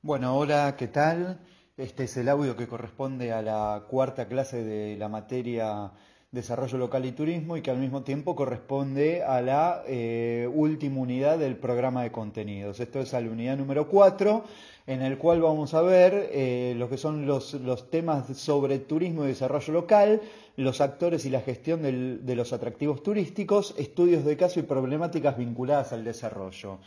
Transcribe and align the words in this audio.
Bueno, 0.00 0.38
hola, 0.38 0.76
¿qué 0.78 0.86
tal? 0.86 1.40
Este 1.76 2.04
es 2.04 2.16
el 2.16 2.28
audio 2.28 2.56
que 2.56 2.68
corresponde 2.68 3.32
a 3.32 3.42
la 3.42 3.82
cuarta 3.90 4.28
clase 4.28 4.62
de 4.62 4.96
la 4.96 5.08
materia 5.08 5.90
Desarrollo 6.30 6.78
Local 6.78 7.04
y 7.04 7.10
Turismo 7.10 7.56
y 7.56 7.62
que 7.62 7.72
al 7.72 7.78
mismo 7.78 8.04
tiempo 8.04 8.36
corresponde 8.36 9.24
a 9.24 9.42
la 9.42 9.82
eh, 9.88 10.48
última 10.54 11.00
unidad 11.00 11.36
del 11.40 11.56
programa 11.56 12.04
de 12.04 12.12
contenidos. 12.12 12.78
Esto 12.78 13.00
es 13.00 13.12
a 13.12 13.20
la 13.20 13.28
unidad 13.28 13.56
número 13.56 13.88
4, 13.88 14.44
en 14.86 15.02
el 15.02 15.18
cual 15.18 15.42
vamos 15.42 15.74
a 15.74 15.82
ver 15.82 16.30
eh, 16.30 16.74
lo 16.76 16.88
que 16.88 16.96
son 16.96 17.26
los, 17.26 17.54
los, 17.54 17.90
temas 17.90 18.28
sobre 18.38 18.78
turismo 18.78 19.24
y 19.24 19.28
desarrollo 19.28 19.72
local, 19.72 20.20
los 20.54 20.80
actores 20.80 21.24
y 21.24 21.30
la 21.30 21.40
gestión 21.40 21.82
de 21.82 22.36
los 22.36 22.52
atractivos 22.52 23.02
turísticos, 23.02 23.74
estudios 23.76 24.24
de 24.24 24.36
caso 24.36 24.60
y 24.60 24.62
problemáticas 24.62 25.36
vinculadas 25.36 25.92
al 25.92 26.04
desarrollo. 26.04 26.78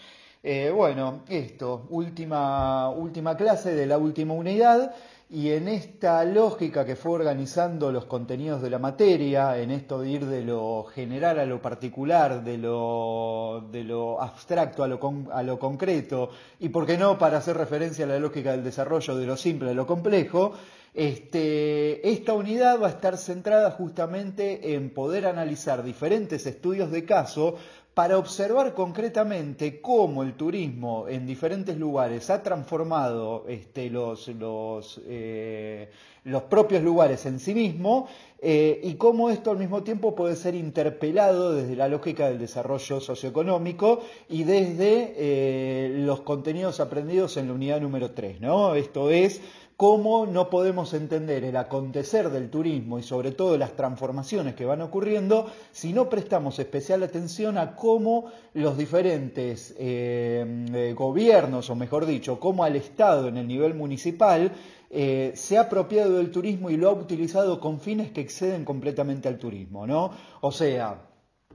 Eh, 0.43 0.71
bueno, 0.73 1.21
esto, 1.29 1.85
última, 1.89 2.89
última 2.89 3.37
clase 3.37 3.75
de 3.75 3.85
la 3.85 3.99
última 3.99 4.33
unidad 4.33 4.95
y 5.29 5.51
en 5.51 5.67
esta 5.67 6.25
lógica 6.25 6.83
que 6.83 6.95
fue 6.95 7.11
organizando 7.11 7.91
los 7.91 8.05
contenidos 8.05 8.59
de 8.63 8.71
la 8.71 8.79
materia, 8.79 9.55
en 9.59 9.69
esto 9.69 10.01
de 10.01 10.09
ir 10.09 10.25
de 10.25 10.43
lo 10.43 10.85
general 10.85 11.39
a 11.39 11.45
lo 11.45 11.61
particular, 11.61 12.43
de 12.43 12.57
lo, 12.57 13.67
de 13.71 13.83
lo 13.83 14.19
abstracto 14.19 14.83
a 14.83 14.87
lo, 14.87 14.99
con, 14.99 15.29
a 15.31 15.43
lo 15.43 15.59
concreto, 15.59 16.31
y 16.59 16.69
por 16.69 16.87
qué 16.87 16.97
no 16.97 17.19
para 17.19 17.37
hacer 17.37 17.55
referencia 17.55 18.05
a 18.05 18.07
la 18.07 18.19
lógica 18.19 18.51
del 18.51 18.63
desarrollo 18.63 19.15
de 19.15 19.27
lo 19.27 19.37
simple 19.37 19.69
a 19.69 19.73
lo 19.75 19.85
complejo, 19.85 20.53
este, 20.93 22.09
esta 22.11 22.33
unidad 22.33 22.81
va 22.81 22.87
a 22.87 22.89
estar 22.89 23.15
centrada 23.15 23.71
justamente 23.71 24.73
en 24.73 24.89
poder 24.89 25.25
analizar 25.25 25.83
diferentes 25.83 26.45
estudios 26.45 26.91
de 26.91 27.05
caso 27.05 27.55
para 27.93 28.17
observar 28.17 28.73
concretamente 28.73 29.81
cómo 29.81 30.23
el 30.23 30.35
turismo 30.35 31.07
en 31.09 31.25
diferentes 31.25 31.77
lugares 31.77 32.29
ha 32.29 32.41
transformado 32.41 33.45
este, 33.49 33.89
los, 33.89 34.29
los, 34.29 35.01
eh, 35.05 35.89
los, 36.23 36.43
propios 36.43 36.83
lugares 36.83 37.25
en 37.25 37.39
sí 37.39 37.53
mismo 37.53 38.07
eh, 38.39 38.79
y 38.81 38.93
cómo 38.93 39.29
esto 39.29 39.51
al 39.51 39.57
mismo 39.57 39.83
tiempo 39.83 40.15
puede 40.15 40.37
ser 40.37 40.55
interpelado 40.55 41.53
desde 41.53 41.75
la 41.75 41.89
lógica 41.89 42.29
del 42.29 42.39
desarrollo 42.39 43.01
socioeconómico 43.01 43.99
y 44.29 44.45
desde 44.45 45.13
eh, 45.17 45.89
los 45.97 46.21
contenidos 46.21 46.79
aprendidos 46.79 47.35
en 47.35 47.47
la 47.47 47.53
unidad 47.53 47.81
número 47.81 48.11
3. 48.11 48.39
¿no? 48.39 48.73
Esto 48.75 49.09
es 49.09 49.41
cómo 49.81 50.27
no 50.27 50.47
podemos 50.47 50.93
entender 50.93 51.43
el 51.43 51.57
acontecer 51.57 52.29
del 52.29 52.51
turismo 52.51 52.99
y 52.99 53.01
sobre 53.01 53.31
todo 53.31 53.57
las 53.57 53.75
transformaciones 53.75 54.53
que 54.53 54.63
van 54.63 54.79
ocurriendo 54.83 55.47
si 55.71 55.91
no 55.91 56.07
prestamos 56.07 56.59
especial 56.59 57.01
atención 57.01 57.57
a 57.57 57.75
cómo 57.75 58.25
los 58.53 58.77
diferentes 58.77 59.73
eh, 59.79 60.45
eh, 60.71 60.93
gobiernos, 60.95 61.71
o 61.71 61.75
mejor 61.75 62.05
dicho, 62.05 62.39
cómo 62.39 62.63
al 62.63 62.75
Estado 62.75 63.27
en 63.27 63.37
el 63.37 63.47
nivel 63.47 63.73
municipal 63.73 64.51
eh, 64.91 65.31
se 65.33 65.57
ha 65.57 65.61
apropiado 65.61 66.17
del 66.17 66.29
turismo 66.29 66.69
y 66.69 66.77
lo 66.77 66.87
ha 66.87 66.93
utilizado 66.93 67.59
con 67.59 67.79
fines 67.79 68.11
que 68.11 68.21
exceden 68.21 68.63
completamente 68.63 69.29
al 69.29 69.39
turismo, 69.39 69.87
¿no? 69.87 70.11
O 70.41 70.51
sea, 70.51 71.10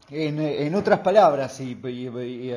en, 0.09 0.75
otras 0.75 1.01
palabras, 1.01 1.61
y, 1.61 1.75
voy 1.75 2.51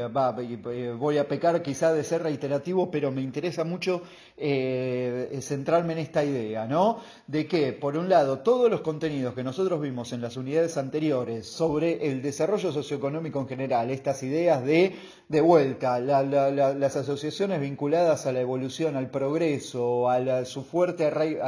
a 1.18 1.28
pecar 1.28 1.62
quizá 1.62 1.94
de 1.94 2.04
ser 2.04 2.22
reiterativo, 2.24 2.92
pero 2.92 3.12
me 3.12 3.22
interesa 3.22 3.64
mucho 3.64 4.04
eh, 4.38 5.40
centrarme 5.42 5.94
en 5.94 6.00
esta 6.00 6.24
idea, 6.24 6.68
¿no? 6.68 7.00
De 7.26 7.48
que, 7.48 7.74
por 7.74 7.98
un 7.98 8.08
lado, 8.08 8.40
todos 8.40 8.70
los 8.70 8.82
contenidos 8.82 9.34
que 9.34 9.44
nosotros 9.44 9.82
vimos 9.82 10.14
en 10.14 10.22
las 10.22 10.38
unidades 10.38 10.78
anteriores 10.78 11.48
sobre 11.48 12.08
el 12.08 12.22
desarrollo 12.22 12.72
socioeconómico 12.72 13.40
en 13.40 13.48
general, 13.48 13.90
estas 13.90 14.22
ideas 14.22 14.64
de, 14.64 14.96
de 15.28 15.42
vuelta, 15.42 16.00
las 16.00 16.96
asociaciones 16.96 17.62
vinculadas 17.62 18.28
a 18.28 18.32
la 18.32 18.42
evolución, 18.42 18.96
al 18.96 19.10
progreso, 19.10 20.10
a 20.10 20.46
su 20.46 20.64
fuerte 20.64 21.06
arraigo, 21.06 21.42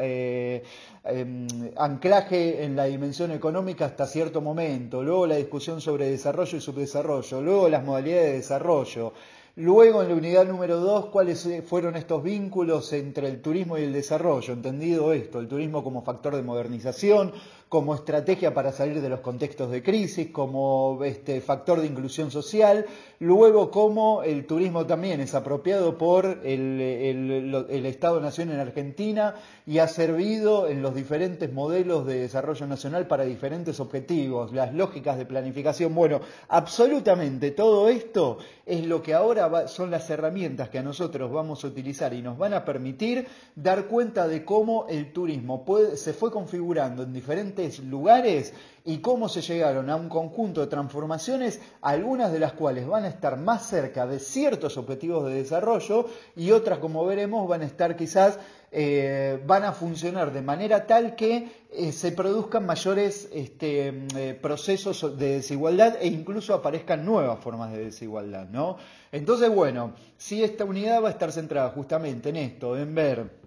eh, 0.00 0.62
Em, 1.04 1.48
anclaje 1.76 2.62
en 2.62 2.76
la 2.76 2.84
dimensión 2.84 3.32
económica 3.32 3.86
hasta 3.86 4.06
cierto 4.06 4.40
momento, 4.40 5.02
luego 5.02 5.26
la 5.26 5.34
discusión 5.34 5.80
sobre 5.80 6.08
desarrollo 6.08 6.56
y 6.56 6.60
subdesarrollo, 6.60 7.42
luego 7.42 7.68
las 7.68 7.82
modalidades 7.82 8.26
de 8.26 8.32
desarrollo, 8.34 9.12
luego 9.56 10.02
en 10.02 10.08
la 10.10 10.14
unidad 10.14 10.46
número 10.46 10.78
dos 10.78 11.06
cuáles 11.06 11.48
fueron 11.66 11.96
estos 11.96 12.22
vínculos 12.22 12.92
entre 12.92 13.26
el 13.26 13.42
turismo 13.42 13.76
y 13.78 13.82
el 13.82 13.92
desarrollo, 13.92 14.54
entendido 14.54 15.12
esto, 15.12 15.40
el 15.40 15.48
turismo 15.48 15.82
como 15.82 16.02
factor 16.02 16.36
de 16.36 16.42
modernización, 16.42 17.32
como 17.72 17.94
estrategia 17.94 18.52
para 18.52 18.70
salir 18.70 19.00
de 19.00 19.08
los 19.08 19.20
contextos 19.20 19.70
de 19.70 19.82
crisis, 19.82 20.28
como 20.30 21.02
este, 21.04 21.40
factor 21.40 21.80
de 21.80 21.86
inclusión 21.86 22.30
social, 22.30 22.84
luego 23.18 23.70
como 23.70 24.22
el 24.22 24.44
turismo 24.44 24.84
también 24.84 25.22
es 25.22 25.34
apropiado 25.34 25.96
por 25.96 26.40
el, 26.44 26.78
el 27.70 27.86
Estado-Nación 27.86 28.50
en 28.50 28.60
Argentina 28.60 29.36
y 29.66 29.78
ha 29.78 29.88
servido 29.88 30.68
en 30.68 30.82
los 30.82 30.94
diferentes 30.94 31.50
modelos 31.50 32.04
de 32.04 32.20
desarrollo 32.20 32.66
nacional 32.66 33.06
para 33.06 33.24
diferentes 33.24 33.80
objetivos, 33.80 34.52
las 34.52 34.74
lógicas 34.74 35.16
de 35.16 35.24
planificación. 35.24 35.94
Bueno, 35.94 36.20
absolutamente 36.48 37.52
todo 37.52 37.88
esto 37.88 38.36
es 38.66 38.84
lo 38.84 39.02
que 39.02 39.14
ahora 39.14 39.66
son 39.66 39.90
las 39.90 40.10
herramientas 40.10 40.68
que 40.68 40.78
a 40.78 40.82
nosotros 40.82 41.32
vamos 41.32 41.64
a 41.64 41.68
utilizar 41.68 42.12
y 42.12 42.20
nos 42.20 42.36
van 42.36 42.52
a 42.52 42.66
permitir 42.66 43.26
dar 43.56 43.86
cuenta 43.86 44.28
de 44.28 44.44
cómo 44.44 44.86
el 44.90 45.10
turismo 45.10 45.64
se 45.94 46.12
fue 46.12 46.30
configurando 46.30 47.02
en 47.02 47.14
diferentes 47.14 47.61
lugares 47.84 48.52
y 48.84 48.98
cómo 48.98 49.28
se 49.28 49.42
llegaron 49.42 49.88
a 49.90 49.96
un 49.96 50.08
conjunto 50.08 50.60
de 50.60 50.66
transformaciones, 50.66 51.60
algunas 51.80 52.32
de 52.32 52.40
las 52.40 52.52
cuales 52.52 52.86
van 52.86 53.04
a 53.04 53.08
estar 53.08 53.36
más 53.36 53.66
cerca 53.66 54.06
de 54.06 54.18
ciertos 54.18 54.76
objetivos 54.76 55.26
de 55.26 55.34
desarrollo 55.34 56.06
y 56.34 56.50
otras, 56.50 56.78
como 56.78 57.04
veremos, 57.06 57.48
van 57.48 57.62
a 57.62 57.66
estar 57.66 57.96
quizás, 57.96 58.38
eh, 58.72 59.40
van 59.46 59.64
a 59.64 59.72
funcionar 59.72 60.32
de 60.32 60.42
manera 60.42 60.86
tal 60.86 61.14
que 61.14 61.62
eh, 61.70 61.92
se 61.92 62.10
produzcan 62.12 62.66
mayores 62.66 63.28
este, 63.32 64.06
eh, 64.16 64.38
procesos 64.40 65.16
de 65.16 65.34
desigualdad 65.34 65.96
e 66.00 66.08
incluso 66.08 66.52
aparezcan 66.52 67.04
nuevas 67.04 67.38
formas 67.38 67.70
de 67.72 67.84
desigualdad, 67.84 68.48
¿no? 68.48 68.78
Entonces, 69.12 69.48
bueno, 69.54 69.92
si 70.16 70.42
esta 70.42 70.64
unidad 70.64 71.02
va 71.02 71.08
a 71.08 71.12
estar 71.12 71.30
centrada 71.30 71.70
justamente 71.70 72.30
en 72.30 72.36
esto, 72.36 72.76
en 72.76 72.94
ver 72.94 73.42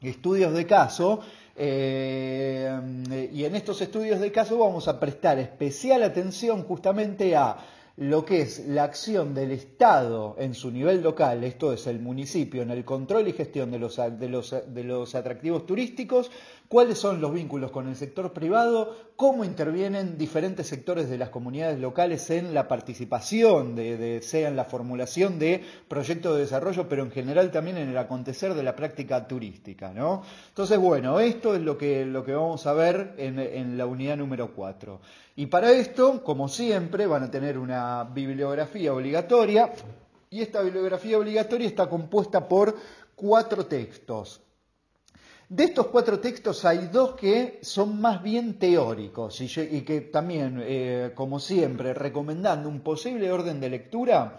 estudios 0.00 0.54
de 0.54 0.66
caso, 0.66 1.20
eh, 1.56 3.28
y 3.32 3.44
en 3.44 3.54
estos 3.56 3.80
estudios 3.80 4.20
de 4.20 4.32
caso 4.32 4.58
vamos 4.58 4.88
a 4.88 4.98
prestar 4.98 5.38
especial 5.38 6.02
atención 6.02 6.64
justamente 6.64 7.36
a 7.36 7.56
lo 7.96 8.24
que 8.24 8.40
es 8.42 8.66
la 8.66 8.84
acción 8.84 9.34
del 9.34 9.50
Estado 9.50 10.34
en 10.38 10.54
su 10.54 10.70
nivel 10.70 11.02
local, 11.02 11.44
esto 11.44 11.72
es 11.72 11.86
el 11.86 12.00
municipio, 12.00 12.62
en 12.62 12.70
el 12.70 12.82
control 12.82 13.28
y 13.28 13.32
gestión 13.34 13.70
de 13.70 13.78
los, 13.78 13.96
de 13.96 14.28
los, 14.28 14.54
de 14.68 14.84
los 14.84 15.14
atractivos 15.14 15.66
turísticos, 15.66 16.30
cuáles 16.70 16.98
son 16.98 17.20
los 17.20 17.34
vínculos 17.34 17.72
con 17.72 17.88
el 17.88 17.96
sector 17.96 18.32
privado, 18.32 18.96
cómo 19.16 19.44
intervienen 19.44 20.16
diferentes 20.16 20.68
sectores 20.68 21.10
de 21.10 21.18
las 21.18 21.30
comunidades 21.30 21.80
locales 21.80 22.30
en 22.30 22.54
la 22.54 22.68
participación, 22.68 23.74
de, 23.74 24.20
sea 24.22 24.46
en 24.46 24.54
la 24.54 24.64
formulación 24.64 25.40
de 25.40 25.64
proyectos 25.88 26.34
de 26.34 26.42
desarrollo, 26.42 26.88
pero 26.88 27.02
en 27.02 27.10
general 27.10 27.50
también 27.50 27.76
en 27.76 27.88
el 27.88 27.98
acontecer 27.98 28.54
de 28.54 28.62
la 28.62 28.76
práctica 28.76 29.26
turística. 29.26 29.92
¿no? 29.92 30.22
Entonces, 30.50 30.78
bueno, 30.78 31.18
esto 31.18 31.56
es 31.56 31.60
lo 31.60 31.76
que, 31.76 32.06
lo 32.06 32.24
que 32.24 32.34
vamos 32.34 32.64
a 32.68 32.72
ver 32.72 33.14
en, 33.18 33.40
en 33.40 33.76
la 33.76 33.86
unidad 33.86 34.16
número 34.16 34.54
4. 34.54 35.00
Y 35.34 35.46
para 35.46 35.72
esto, 35.72 36.22
como 36.22 36.48
siempre, 36.48 37.08
van 37.08 37.24
a 37.24 37.30
tener 37.32 37.58
una 37.58 38.04
bibliografía 38.04 38.94
obligatoria 38.94 39.72
y 40.30 40.40
esta 40.40 40.62
bibliografía 40.62 41.18
obligatoria 41.18 41.66
está 41.66 41.88
compuesta 41.88 42.46
por 42.46 42.76
cuatro 43.16 43.66
textos. 43.66 44.40
De 45.50 45.64
estos 45.64 45.88
cuatro 45.88 46.20
textos 46.20 46.64
hay 46.64 46.90
dos 46.92 47.16
que 47.16 47.58
son 47.62 48.00
más 48.00 48.22
bien 48.22 48.56
teóricos 48.56 49.40
y, 49.40 49.80
que 49.80 50.02
también, 50.02 50.62
eh, 50.62 51.10
como 51.12 51.40
siempre, 51.40 51.92
recomendando 51.92 52.68
un 52.68 52.82
posible 52.82 53.32
orden 53.32 53.58
de 53.58 53.68
lectura, 53.68 54.38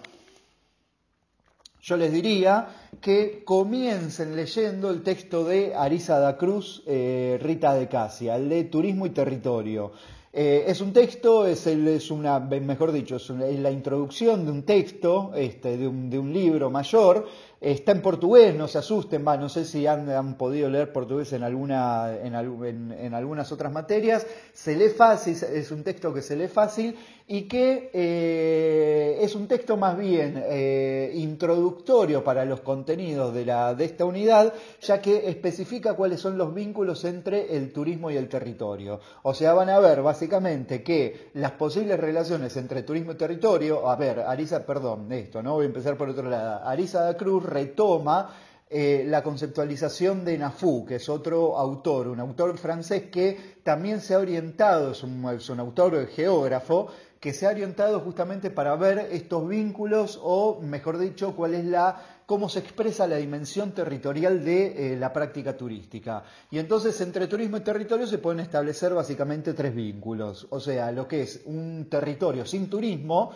yo 1.82 1.98
les 1.98 2.14
diría 2.14 2.66
que 3.02 3.44
comiencen 3.44 4.38
leyendo 4.38 4.90
el 4.90 5.04
texto 5.04 5.44
de 5.44 5.76
Arisa 5.76 6.18
da 6.18 6.38
Cruz, 6.38 6.82
eh, 6.88 7.38
Rita 7.42 7.74
de 7.74 7.90
Casia, 7.90 8.38
el 8.38 8.48
de 8.48 8.64
Turismo 8.64 9.06
y 9.06 9.10
Territorio. 9.10 9.92
Eh, 10.32 10.64
es 10.66 10.80
un 10.80 10.94
texto, 10.94 11.46
es, 11.46 12.10
una, 12.10 12.40
mejor 12.40 12.94
dicho, 12.94 13.18
es, 13.18 13.30
la 13.30 13.70
introducción 13.70 14.46
de 14.46 14.52
un 14.54 14.64
texto, 14.64 15.34
este, 15.36 15.76
de 15.76 15.88
un 15.90 16.32
libro 16.32 16.70
mayor, 16.70 17.28
Está 17.62 17.92
en 17.92 18.02
portugués, 18.02 18.56
no 18.56 18.68
se 18.68 18.80
asusten, 18.80 19.24
va, 19.26 19.38
no 19.38 19.48
sé 19.48 19.66
si 19.66 19.86
han, 19.86 20.36
podido 20.36 20.68
leer 20.68 20.92
portugués 20.92 21.32
en, 21.34 21.44
alguna, 21.44 22.12
en, 22.12 22.92
en, 22.92 23.14
algunas 23.14 23.52
otras 23.52 23.72
materias. 23.72 24.26
Se 24.52 24.76
lee 24.76 24.90
fácil, 24.90 25.38
es 25.54 25.70
un 25.70 25.84
texto 25.84 26.12
que 26.12 26.24
se 26.24 26.36
lee 26.36 26.48
fácil 26.48 26.98
y 27.28 27.44
que 27.44 27.90
eh, 27.94 29.20
es 29.22 29.36
un 29.36 29.48
texto 29.48 29.78
más 29.78 29.98
bien 29.98 30.44
eh, 30.50 31.14
introductorio 31.16 32.26
para 32.26 32.44
los 32.44 32.60
contenidos 32.60 33.34
de 33.34 33.86
esta 33.86 34.04
unidad, 34.04 34.54
ya 34.82 35.00
que 35.02 35.30
especifica 35.30 35.94
cuáles 35.94 36.20
son 36.20 36.38
los 36.38 36.54
vínculos 36.54 37.06
entre 37.06 37.56
el 37.56 37.72
turismo 37.72 38.12
y 38.12 38.18
el 38.18 38.28
territorio. 38.28 39.00
O 39.24 39.34
sea, 39.34 39.54
van 39.54 39.70
a 39.70 39.80
ver 39.80 40.02
básicamente 40.02 40.84
que 40.84 41.30
las 41.36 41.52
posibles 41.52 41.98
relaciones 41.98 42.58
entre 42.58 42.84
turismo 42.84 43.14
y 43.14 43.16
territorio, 43.16 43.90
a 43.90 43.96
ver, 43.96 44.20
Arisa, 44.20 44.66
perdón, 44.66 45.10
esto, 45.14 45.42
¿no? 45.42 45.54
Voy 45.54 45.64
a 45.64 45.68
empezar 45.68 45.96
por 45.96 46.10
otro 46.10 46.30
lado. 46.30 46.68
Arisa 46.68 47.04
da 47.04 47.16
Cruz 47.16 47.46
retoma 47.52 48.34
eh, 48.74 49.04
la 49.06 49.22
conceptualización 49.22 50.24
de 50.24 50.38
Nafou, 50.38 50.86
que 50.86 50.96
es 50.96 51.10
otro 51.10 51.58
autor, 51.58 52.08
un 52.08 52.22
autor 52.22 52.58
francés 52.58 53.10
que 53.12 53.60
también 53.64 54.00
se 54.00 54.14
ha 54.14 54.20
orientado, 54.20 54.92
es 54.92 55.04
un, 55.04 55.30
es 55.36 55.50
un 55.50 55.60
autor 55.60 56.08
geógrafo, 56.08 56.88
que 57.20 57.34
se 57.34 57.46
ha 57.46 57.50
orientado 57.50 58.00
justamente 58.00 58.50
para 58.50 58.76
ver 58.76 59.10
estos 59.12 59.48
vínculos 59.48 60.18
o, 60.24 60.60
mejor 60.62 60.98
dicho, 60.98 61.36
cuál 61.36 61.54
es 61.54 61.66
la 61.66 62.22
cómo 62.32 62.48
se 62.48 62.60
expresa 62.60 63.08
la 63.08 63.18
dimensión 63.18 63.74
territorial 63.74 64.42
de 64.42 64.94
eh, 64.94 64.96
la 64.96 65.12
práctica 65.12 65.58
turística. 65.58 66.24
Y 66.50 66.60
entonces 66.60 67.00
entre 67.02 67.28
turismo 67.28 67.58
y 67.58 67.60
territorio 67.60 68.08
se 68.08 68.20
pueden 68.20 68.40
establecer 68.40 68.94
básicamente 68.94 69.54
tres 69.54 69.76
vínculos. 69.76 70.48
O 70.50 70.62
sea, 70.62 70.94
lo 70.94 71.10
que 71.10 71.24
es 71.24 71.42
un 71.44 71.88
territorio 71.90 72.46
sin 72.46 72.70
turismo, 72.70 73.34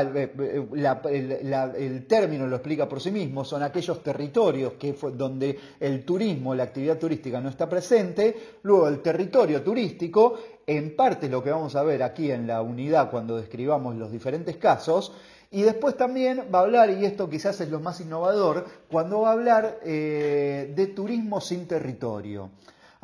eh, 0.00 0.32
eh, 0.38 1.72
el, 1.76 2.06
término 2.06 2.46
lo 2.46 2.56
explica 2.56 2.88
por 2.88 3.00
sí 3.00 3.10
mismo, 3.10 3.44
son 3.44 3.62
aquellos 3.62 4.02
territorios 4.02 4.74
que 4.74 4.94
donde 5.14 5.58
el 5.78 6.04
turismo, 6.04 6.54
la 6.54 6.64
actividad 6.64 6.98
turística 6.98 7.40
no 7.40 7.48
está 7.48 7.68
presente, 7.68 8.36
luego 8.62 8.88
el 8.88 9.00
territorio 9.00 9.62
turístico, 9.62 10.38
en 10.66 10.96
parte 10.96 11.28
lo 11.28 11.42
que 11.42 11.50
vamos 11.50 11.76
a 11.76 11.82
ver 11.82 12.02
aquí 12.02 12.30
en 12.30 12.46
la 12.46 12.62
unidad 12.62 13.10
cuando 13.10 13.36
describamos 13.36 13.96
los 13.96 14.10
diferentes 14.10 14.56
casos, 14.56 15.12
y 15.50 15.62
después 15.62 15.96
también 15.96 16.44
va 16.52 16.60
a 16.60 16.62
hablar, 16.62 16.90
y 16.90 17.04
esto 17.04 17.28
quizás 17.28 17.60
es 17.60 17.68
lo 17.68 17.78
más 17.78 18.00
innovador, 18.00 18.64
cuando 18.90 19.20
va 19.20 19.30
a 19.30 19.32
hablar 19.32 19.80
eh, 19.84 20.72
de 20.74 20.86
turismo 20.88 21.40
sin 21.40 21.66
territorio. 21.66 22.50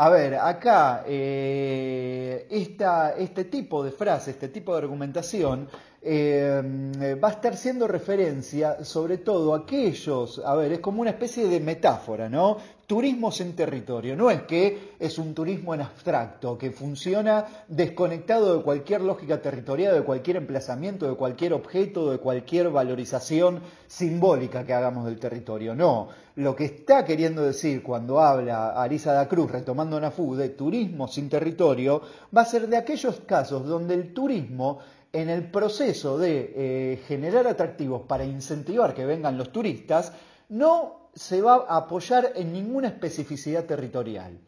A 0.01 0.11
ver, 0.11 0.37
acá 0.37 1.03
eh, 1.09 2.47
este 2.49 3.45
tipo 3.45 3.83
de 3.83 3.91
frase, 3.91 4.31
este 4.31 4.47
tipo 4.49 4.73
de 4.73 4.79
argumentación 4.79 5.69
eh, 6.01 7.19
va 7.23 7.29
a 7.29 7.33
estar 7.33 7.57
siendo 7.57 7.89
referencia 7.89 8.85
sobre 8.85 9.19
todo 9.19 9.55
a 9.55 9.59
aquellos, 9.59 10.41
a 10.45 10.55
ver, 10.55 10.73
es 10.73 10.79
como 10.79 11.01
una 11.01 11.11
especie 11.11 11.49
de 11.49 11.61
metáfora, 11.61 12.29
¿no? 12.29 12.59
turismos 12.89 13.43
en 13.43 13.55
territorio. 13.55 14.17
No 14.17 14.31
es 14.31 14.43
que 14.43 14.95
es 14.99 15.19
un 15.19 15.35
turismo 15.35 15.75
en 15.75 15.83
abstracto, 15.83 16.57
que 16.57 16.71
funciona 16.71 17.45
desconectado 17.69 18.57
de 18.57 18.63
cualquier 18.65 19.03
lógica 19.03 19.43
territorial, 19.43 19.95
de 19.95 20.03
cualquier 20.03 20.39
emplazamiento, 20.39 21.07
de 21.07 21.15
cualquier 21.15 21.53
objeto, 21.53 22.11
de 22.11 22.19
cualquier 22.19 22.71
valorización 22.71 23.61
simbólica 23.87 24.65
que 24.65 24.73
hagamos 24.73 25.05
del 25.05 25.21
territorio. 25.21 25.75
No, 25.75 26.09
lo 26.37 26.57
que 26.57 26.65
está 26.65 27.05
queriendo 27.05 27.43
decir 27.43 27.83
cuando 27.83 28.21
habla 28.21 28.71
Arisa 28.83 29.13
da 29.13 29.29
Cruz, 29.29 29.53
retomando 29.53 30.01
Nafú, 30.01 30.35
de 30.35 30.49
turismo 30.49 31.09
sin 31.09 31.29
territorio, 31.29 32.01
va 32.35 32.41
a 32.41 32.47
ser 32.47 32.69
de 32.69 32.79
aquellos 32.79 33.21
casos 33.27 33.67
donde 33.67 33.93
el 33.93 34.15
turismo 34.15 34.79
en 35.13 35.31
el 35.31 35.51
proceso 35.51 36.19
de 36.19 36.53
eh, 36.55 37.03
generar 37.07 37.47
atractivos 37.47 38.03
para 38.03 38.25
incentivar 38.25 38.95
que 38.95 39.07
vengan 39.07 39.39
los 39.39 39.53
turistas, 39.53 40.13
no 40.51 41.11
se 41.15 41.41
va 41.43 41.67
a 41.69 41.77
apoyar 41.79 42.33
en 42.37 42.53
ninguna 42.53 42.89
especificidad 42.89 43.65
territorial. 43.65 44.39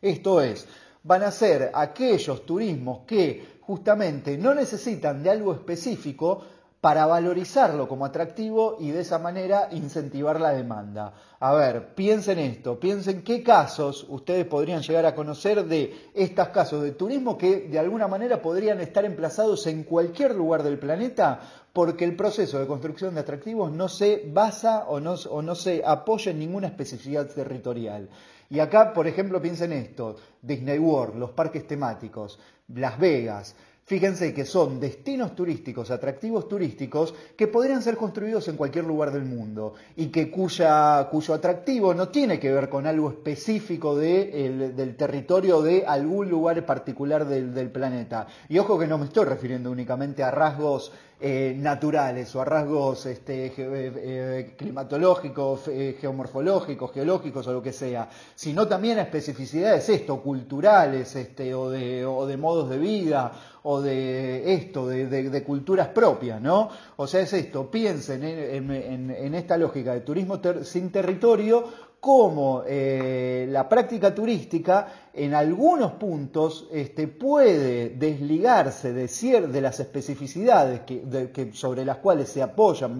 Esto 0.00 0.40
es, 0.40 0.66
van 1.02 1.22
a 1.22 1.30
ser 1.30 1.70
aquellos 1.74 2.44
turismos 2.44 3.00
que 3.06 3.56
justamente 3.62 4.36
no 4.38 4.54
necesitan 4.54 5.22
de 5.22 5.30
algo 5.30 5.52
específico 5.54 6.42
para 6.86 7.04
valorizarlo 7.04 7.88
como 7.88 8.04
atractivo 8.04 8.76
y 8.78 8.92
de 8.92 9.00
esa 9.00 9.18
manera 9.18 9.66
incentivar 9.72 10.40
la 10.40 10.52
demanda. 10.52 11.14
A 11.40 11.52
ver, 11.52 11.96
piensen 11.96 12.38
esto, 12.38 12.78
piensen 12.78 13.22
qué 13.22 13.42
casos 13.42 14.06
ustedes 14.08 14.46
podrían 14.46 14.82
llegar 14.82 15.04
a 15.04 15.12
conocer 15.16 15.64
de 15.64 16.10
estos 16.14 16.46
casos 16.50 16.84
de 16.84 16.92
turismo 16.92 17.36
que 17.36 17.62
de 17.62 17.80
alguna 17.80 18.06
manera 18.06 18.40
podrían 18.40 18.80
estar 18.80 19.04
emplazados 19.04 19.66
en 19.66 19.82
cualquier 19.82 20.36
lugar 20.36 20.62
del 20.62 20.78
planeta 20.78 21.40
porque 21.72 22.04
el 22.04 22.14
proceso 22.14 22.60
de 22.60 22.68
construcción 22.68 23.14
de 23.14 23.22
atractivos 23.22 23.72
no 23.72 23.88
se 23.88 24.22
basa 24.32 24.84
o 24.86 25.00
no, 25.00 25.14
o 25.14 25.42
no 25.42 25.56
se 25.56 25.82
apoya 25.84 26.30
en 26.30 26.38
ninguna 26.38 26.68
especificidad 26.68 27.26
territorial. 27.26 28.08
Y 28.48 28.60
acá, 28.60 28.92
por 28.92 29.08
ejemplo, 29.08 29.42
piensen 29.42 29.72
esto, 29.72 30.14
Disney 30.40 30.78
World, 30.78 31.16
los 31.16 31.30
parques 31.32 31.66
temáticos, 31.66 32.38
Las 32.68 32.96
Vegas, 32.96 33.56
Fíjense 33.88 34.34
que 34.34 34.44
son 34.44 34.80
destinos 34.80 35.36
turísticos, 35.36 35.92
atractivos 35.92 36.48
turísticos, 36.48 37.14
que 37.36 37.46
podrían 37.46 37.82
ser 37.82 37.96
construidos 37.96 38.48
en 38.48 38.56
cualquier 38.56 38.84
lugar 38.84 39.12
del 39.12 39.24
mundo 39.24 39.74
y 39.94 40.06
que 40.08 40.28
cuya, 40.28 41.06
cuyo 41.08 41.34
atractivo 41.34 41.94
no 41.94 42.08
tiene 42.08 42.40
que 42.40 42.50
ver 42.50 42.68
con 42.68 42.84
algo 42.88 43.10
específico 43.10 43.94
del 43.94 44.96
territorio 44.96 45.62
de 45.62 45.86
algún 45.86 46.28
lugar 46.28 46.66
particular 46.66 47.28
del, 47.28 47.70
planeta. 47.70 48.26
Y 48.48 48.58
ojo 48.58 48.76
que 48.76 48.88
no 48.88 48.98
me 48.98 49.04
estoy 49.04 49.24
refiriendo 49.24 49.70
únicamente 49.70 50.24
a 50.24 50.32
rasgos 50.32 50.90
eh, 51.18 51.54
naturales 51.56 52.36
o 52.36 52.42
a 52.42 52.44
rasgos 52.44 53.06
este, 53.06 53.46
eh, 53.46 53.52
eh, 53.56 54.54
climatológicos, 54.54 55.62
geomorfológicos, 55.98 56.92
geológicos 56.92 57.46
o 57.46 57.54
lo 57.54 57.62
que 57.62 57.72
sea, 57.72 58.10
sino 58.34 58.68
también 58.68 58.98
a 58.98 59.02
especificidades 59.02 59.88
esto, 59.88 60.20
culturales 60.20 61.16
este, 61.16 61.54
o, 61.54 61.70
de, 61.70 62.04
o 62.04 62.26
de 62.26 62.36
modos 62.36 62.68
de 62.68 62.76
vida 62.76 63.32
o 63.62 63.80
de 63.80 64.52
esto, 64.52 64.86
de, 64.88 65.42
culturas 65.42 65.88
propias, 65.88 66.40
¿no? 66.40 66.68
O 66.96 67.06
sea, 67.06 67.22
es 67.22 67.32
esto, 67.32 67.70
piensen 67.70 68.22
en, 68.22 69.34
esta 69.34 69.56
lógica 69.56 69.94
de 69.94 70.02
turismo 70.02 70.38
sin 70.62 70.92
territorio 70.92 71.64
como 72.00 72.62
eh, 72.66 73.46
la 73.50 73.68
práctica 73.68 74.14
turística 74.14 74.86
en 75.12 75.34
algunos 75.34 75.92
puntos 75.92 76.68
este, 76.72 77.08
puede 77.08 77.90
desligarse 77.90 78.92
de, 78.92 79.08
de 79.48 79.60
las 79.60 79.80
especificidades 79.80 80.80
que, 80.80 81.50
sobre 81.52 81.84
las 81.84 81.96
cuales 81.98 82.28
se 82.28 82.42
apoyan 82.42 82.96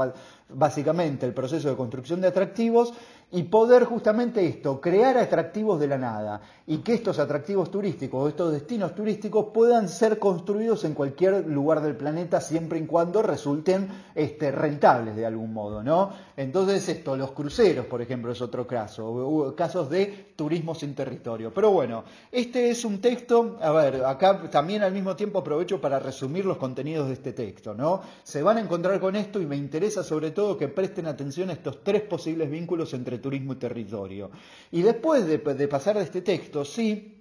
básicamente 0.49 1.27
el 1.27 1.35
proceso 1.35 1.69
de 1.69 1.77
construcción 1.77 2.21
de 2.21 2.29
atractivos 2.29 2.93
y 3.33 3.43
poder 3.45 3.85
justamente 3.85 4.47
esto, 4.47 4.81
crear 4.81 5.19
atractivos 5.19 5.81
de 5.81 5.89
la 5.89 5.99
nada 5.99 6.41
y 6.65 6.79
que 6.79 6.95
estos 6.95 7.19
atractivos 7.19 7.73
turísticos 7.73 8.29
estos 8.29 8.53
destinos 8.53 8.95
turísticos 8.95 9.47
puedan 9.53 9.89
ser 9.89 10.19
construidos 10.19 10.85
en 10.85 10.95
cualquier 10.95 11.47
lugar 11.47 11.83
del 11.83 11.97
planeta 11.97 12.41
siempre 12.41 12.79
y 12.79 12.87
cuando 12.87 13.23
resulten 13.23 13.89
este, 14.15 14.53
rentables 14.53 15.17
de 15.17 15.27
algún 15.27 15.53
modo, 15.53 15.83
¿no? 15.83 16.11
Entonces 16.37 16.89
esto, 16.89 17.17
los 17.17 17.33
cruceros, 17.33 17.87
por 17.87 18.01
ejemplo, 18.01 18.31
es 18.31 18.41
otro 18.41 18.67
caso, 18.67 19.55
casos 19.57 19.91
de 19.91 20.33
turismo 20.37 20.75
sin 20.75 20.95
territorio. 20.95 21.53
Pero 21.53 21.71
bueno, 21.71 22.05
este 22.31 22.71
es 22.71 22.85
un 22.85 23.01
texto, 23.01 23.57
a 23.61 23.73
ver, 23.73 24.05
acá 24.05 24.49
también 24.51 24.83
al 24.83 24.93
mismo 24.93 25.17
tiempo 25.17 25.41
aprovecho 25.41 25.81
para 25.81 25.99
resumir 25.99 26.45
los 26.45 26.59
contenidos 26.59 27.09
de 27.09 27.15
este 27.15 27.33
texto, 27.33 27.75
¿no? 27.75 28.03
Se 28.23 28.43
van 28.43 28.59
a 28.59 28.61
encontrar 28.61 29.01
con 29.01 29.17
esto 29.17 29.41
y 29.41 29.47
me 29.47 29.57
interesa 29.57 30.05
sobre 30.05 30.31
todo 30.31 30.57
que 30.57 30.69
presten 30.69 31.07
atención 31.07 31.51
a 31.51 31.55
estos 31.55 31.83
tres 31.83 32.03
posibles 32.03 32.51
vínculos 32.51 32.93
entre 32.95 33.16
turismo 33.19 33.55
y 33.55 33.57
territorio. 33.57 34.31
Y 34.73 34.83
después 34.83 35.27
de, 35.27 35.39
pasar 35.69 35.97
de 35.97 36.05
este 36.05 36.23
texto, 36.23 36.65
sí, 36.65 37.17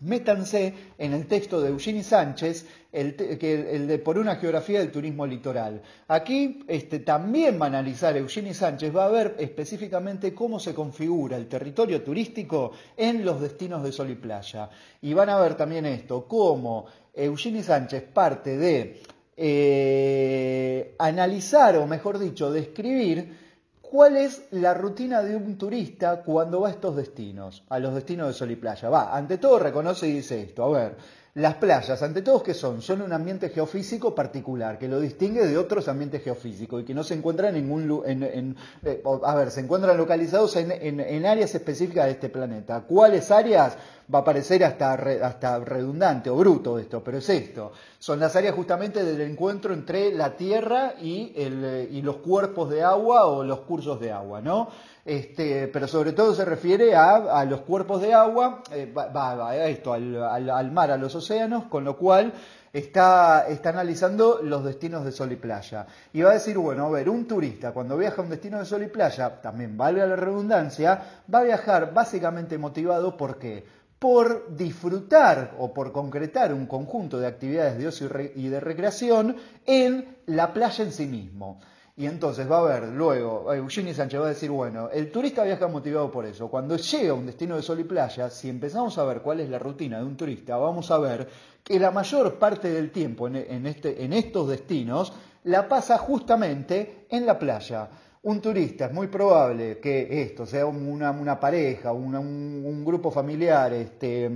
Métanse 0.00 0.72
en 0.96 1.12
el 1.12 1.26
texto 1.26 1.60
de 1.60 1.70
Eugeni 1.70 2.04
Sánchez, 2.04 2.66
el, 2.92 3.16
de 3.16 3.98
Por 3.98 4.16
una 4.16 4.36
geografía 4.36 4.78
del 4.78 4.92
turismo 4.92 5.26
litoral. 5.26 5.82
Aquí 6.06 6.60
este, 6.68 7.00
también 7.00 7.60
va 7.60 7.64
a 7.64 7.68
analizar 7.68 8.16
Eugeni 8.16 8.54
Sánchez, 8.54 8.94
va 8.94 9.06
a 9.06 9.10
ver 9.10 9.34
específicamente 9.40 10.32
cómo 10.34 10.60
se 10.60 10.72
configura 10.72 11.36
el 11.36 11.48
territorio 11.48 12.00
turístico 12.02 12.70
en 12.96 13.24
los 13.24 13.40
destinos 13.40 13.82
de 13.82 13.90
sol 13.90 14.10
y 14.10 14.14
playa. 14.14 14.70
Y 15.02 15.14
van 15.14 15.30
a 15.30 15.40
ver 15.40 15.56
también 15.56 15.84
esto, 15.84 16.28
cómo 16.28 16.86
Eugeni 17.12 17.64
Sánchez 17.64 18.04
parte 18.04 18.56
de 18.56 19.00
eh, 19.36 20.94
analizar, 20.98 21.76
o 21.76 21.88
mejor 21.88 22.20
dicho, 22.20 22.52
describir 22.52 23.47
cuál 23.90 24.16
es 24.16 24.42
la 24.50 24.74
rutina 24.74 25.22
de 25.22 25.36
un 25.36 25.56
turista 25.56 26.22
cuando 26.22 26.60
va 26.60 26.68
a 26.68 26.72
estos 26.72 26.96
destinos, 26.96 27.64
a 27.68 27.78
los 27.78 27.94
destinos 27.94 28.28
de 28.28 28.34
sol 28.34 28.50
y 28.50 28.56
playa. 28.56 28.88
Va, 28.88 29.16
ante 29.16 29.38
todo 29.38 29.58
reconoce 29.58 30.08
y 30.08 30.12
dice 30.12 30.42
esto, 30.42 30.64
a 30.64 30.78
ver, 30.78 30.96
las 31.38 31.54
playas, 31.54 32.02
ante 32.02 32.22
todo, 32.22 32.42
¿qué 32.42 32.52
son? 32.52 32.82
Son 32.82 33.00
un 33.00 33.12
ambiente 33.12 33.50
geofísico 33.50 34.14
particular, 34.14 34.76
que 34.76 34.88
lo 34.88 34.98
distingue 34.98 35.46
de 35.46 35.56
otros 35.56 35.86
ambientes 35.86 36.22
geofísicos 36.24 36.82
y 36.82 36.84
que 36.84 36.94
no 36.94 37.04
se 37.04 37.14
encuentran 37.14 37.54
en 37.54 37.68
ningún... 37.68 38.02
En, 38.06 38.56
eh, 38.82 39.02
a 39.24 39.34
ver, 39.36 39.50
se 39.50 39.60
encuentran 39.60 39.96
localizados 39.96 40.56
en, 40.56 41.26
áreas 41.26 41.54
específicas 41.54 42.06
de 42.06 42.12
este 42.12 42.28
planeta. 42.28 42.80
¿Cuáles 42.80 43.30
áreas? 43.30 43.76
Va 44.12 44.20
a 44.20 44.24
parecer 44.24 44.64
hasta, 44.64 44.94
hasta 44.94 45.58
redundante 45.58 46.30
o 46.30 46.36
bruto 46.36 46.78
esto, 46.78 47.04
pero 47.04 47.18
es 47.18 47.28
esto. 47.28 47.72
Son 47.98 48.18
las 48.18 48.34
áreas 48.36 48.54
justamente 48.54 49.04
del 49.04 49.20
encuentro 49.20 49.74
entre 49.74 50.12
la 50.14 50.34
Tierra 50.36 50.94
y, 51.00 51.32
el, 51.36 51.88
y 51.90 52.00
los 52.00 52.16
cuerpos 52.16 52.70
de 52.70 52.82
agua 52.82 53.26
o 53.26 53.44
los 53.44 53.60
cursos 53.60 54.00
de 54.00 54.10
agua, 54.10 54.40
¿no? 54.40 54.68
Este, 55.08 55.68
pero 55.68 55.88
sobre 55.88 56.12
todo 56.12 56.34
se 56.34 56.44
refiere 56.44 56.94
a, 56.94 57.42
los 57.46 57.62
cuerpos 57.62 58.02
de 58.02 58.12
agua, 58.12 58.62
eh, 58.70 58.92
va, 58.94 59.56
esto, 59.56 59.94
al, 59.94 60.70
mar, 60.70 60.90
a 60.90 60.98
los 60.98 61.14
océanos, 61.14 61.64
con 61.64 61.82
lo 61.82 61.96
cual 61.96 62.30
está, 62.74 63.46
está 63.48 63.70
analizando 63.70 64.40
los 64.42 64.64
destinos 64.64 65.06
de 65.06 65.12
sol 65.12 65.32
y 65.32 65.36
playa. 65.36 65.86
Y 66.12 66.20
va 66.20 66.32
a 66.32 66.34
decir, 66.34 66.58
bueno, 66.58 66.84
a 66.84 66.90
ver, 66.90 67.08
un 67.08 67.26
turista 67.26 67.72
cuando 67.72 67.96
viaja 67.96 68.20
a 68.20 68.24
un 68.24 68.30
destino 68.30 68.58
de 68.58 68.66
sol 68.66 68.82
y 68.82 68.88
playa, 68.88 69.40
también 69.40 69.78
valga 69.78 70.04
la 70.04 70.16
redundancia, 70.16 71.22
va 71.32 71.38
a 71.38 71.44
viajar 71.44 71.94
básicamente 71.94 72.58
motivado 72.58 73.16
por 73.16 73.38
qué? 73.38 73.77
Por 73.98 74.54
disfrutar 74.56 75.56
o 75.58 75.74
por 75.74 75.92
concretar 75.92 76.54
un 76.54 76.66
conjunto 76.66 77.18
de 77.18 77.26
actividades 77.26 77.78
de 77.78 77.88
ocio 77.88 78.08
y 78.36 78.48
de 78.48 78.60
recreación 78.60 79.36
en 79.66 80.18
la 80.26 80.52
playa 80.52 80.84
en 80.84 80.92
sí 80.92 81.06
mismo. 81.06 81.60
Y 81.98 82.06
entonces 82.06 82.48
va 82.48 82.58
a 82.58 82.60
haber 82.60 82.90
luego, 82.90 83.52
Eugenie 83.52 83.92
Sánchez 83.92 84.20
va 84.20 84.26
a 84.26 84.28
decir, 84.28 84.52
bueno, 84.52 84.88
el 84.88 85.10
turista 85.10 85.42
viaja 85.42 85.66
motivado 85.66 86.12
por 86.12 86.26
eso. 86.26 86.46
Cuando 86.46 86.76
llega 86.76 87.10
a 87.10 87.14
un 87.14 87.26
destino 87.26 87.56
de 87.56 87.62
sol 87.62 87.80
y 87.80 87.84
playa, 87.84 88.30
si 88.30 88.48
empezamos 88.48 88.96
a 88.98 89.04
ver 89.04 89.20
cuál 89.20 89.40
es 89.40 89.50
la 89.50 89.58
rutina 89.58 89.98
de 89.98 90.04
un 90.04 90.16
turista, 90.16 90.56
vamos 90.56 90.92
a 90.92 90.98
ver 90.98 91.28
que 91.64 91.80
la 91.80 91.90
mayor 91.90 92.38
parte 92.38 92.70
del 92.70 92.92
tiempo 92.92 93.26
en, 93.26 93.66
este, 93.66 94.04
en 94.04 94.12
estos 94.12 94.48
destinos 94.48 95.12
la 95.42 95.66
pasa 95.66 95.98
justamente 95.98 97.06
en 97.10 97.26
la 97.26 97.36
playa. 97.36 97.88
Un 98.22 98.40
turista 98.40 98.86
es 98.86 98.92
muy 98.92 99.06
probable 99.06 99.78
que 99.78 100.22
esto 100.22 100.44
sea 100.44 100.66
una, 100.66 101.10
una 101.12 101.38
pareja, 101.38 101.92
un, 101.92 102.14
un, 102.16 102.84
grupo 102.84 103.10
familiar, 103.10 103.72
este, 103.72 104.28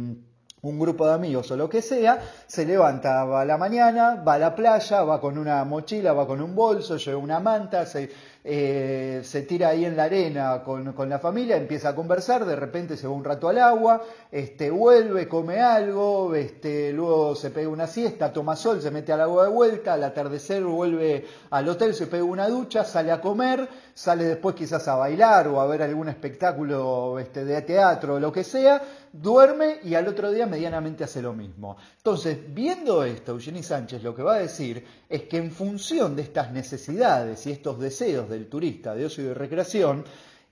un 0.63 0.79
grupo 0.79 1.09
de 1.09 1.15
amigos 1.15 1.51
o 1.51 1.57
lo 1.57 1.69
que 1.69 1.83
sea, 1.83 2.23
se 2.47 2.65
levanta 2.65 3.23
a 3.23 3.45
la 3.45 3.59
mañana, 3.59 4.23
va 4.23 4.35
a 4.35 4.39
la 4.39 4.55
playa, 4.55 5.03
va 5.03 5.21
con 5.21 5.37
una 5.37 5.65
mochila, 5.65 6.13
va 6.13 6.25
con 6.25 6.41
un 6.41 6.55
bolso, 6.55 6.99
lleva 6.99 7.19
una 7.19 7.41
manta, 7.41 7.85
se, 7.85 8.09
eh, 8.45 9.23
se 9.25 9.43
tira 9.43 9.71
ahí 9.71 9.85
en 9.85 9.97
la 9.97 10.05
arena 10.05 10.63
con, 10.65 10.93
con, 10.93 11.09
la 11.09 11.19
familia, 11.19 11.57
empieza 11.57 11.89
a 11.89 11.95
conversar, 11.97 12.45
de 12.45 12.55
repente 12.55 12.97
se 12.97 13.09
va 13.09 13.13
un 13.13 13.25
rato 13.25 13.49
al 13.49 13.59
agua, 13.59 14.03
este, 14.31 14.71
vuelve, 14.71 15.27
come 15.27 15.61
algo, 15.61 16.33
este, 16.37 16.93
luego 16.93 17.35
se 17.35 17.51
pega 17.51 17.69
una 17.69 17.89
siesta, 17.89 18.33
toma 18.33 18.55
sol, 18.55 18.81
se 18.81 18.93
mete 18.93 19.13
al 19.13 19.23
agua 19.23 19.47
de 19.47 19.51
vuelta, 19.51 19.95
al 19.95 20.05
atardecer 20.05 20.63
vuelve 20.63 21.27
al 21.51 21.69
hotel, 21.69 21.93
se 21.93 22.07
pega 22.07 22.23
una 22.23 22.47
ducha, 22.47 22.85
sale 22.85 23.11
a 23.11 23.21
comer, 23.21 23.69
sale 23.95 24.25
después 24.27 24.55
quizás 24.55 24.87
a 24.87 24.95
bailar 24.95 25.49
o 25.49 25.61
a 25.61 25.67
ver 25.67 25.83
algún 25.83 26.09
espectáculo 26.09 27.19
este, 27.19 27.45
de 27.45 27.63
teatro 27.63 28.15
o 28.15 28.21
lo 28.21 28.31
que 28.31 28.45
sea, 28.45 28.81
duerme 29.13 29.79
y 29.85 29.95
al 29.95 30.09
otro 30.09 30.31
día 30.31 30.47
medianamente 30.47 31.05
hace 31.05 31.23
lo 31.23 31.33
mismo. 31.33 31.77
Entonces, 31.99 32.39
viendo 32.53 33.05
esto, 33.05 33.33
Eugenie 33.33 33.63
Sánchez 33.63 34.03
lo 34.03 34.15
que 34.15 34.23
va 34.23 34.35
a 34.35 34.39
decir 34.39 34.85
es 35.09 35.23
que 35.23 35.37
en 35.37 35.51
función 35.51 36.17
de 36.17 36.23
estas 36.23 36.53
necesidades 36.53 37.47
y 37.47 37.53
estos 37.53 37.79
deseos 37.79 38.29
del 38.29 38.49
turista 38.49 38.95
de 38.95 39.07
ocio 39.07 39.25
y 39.25 39.27
de 39.29 39.35
recreación, 39.35 40.05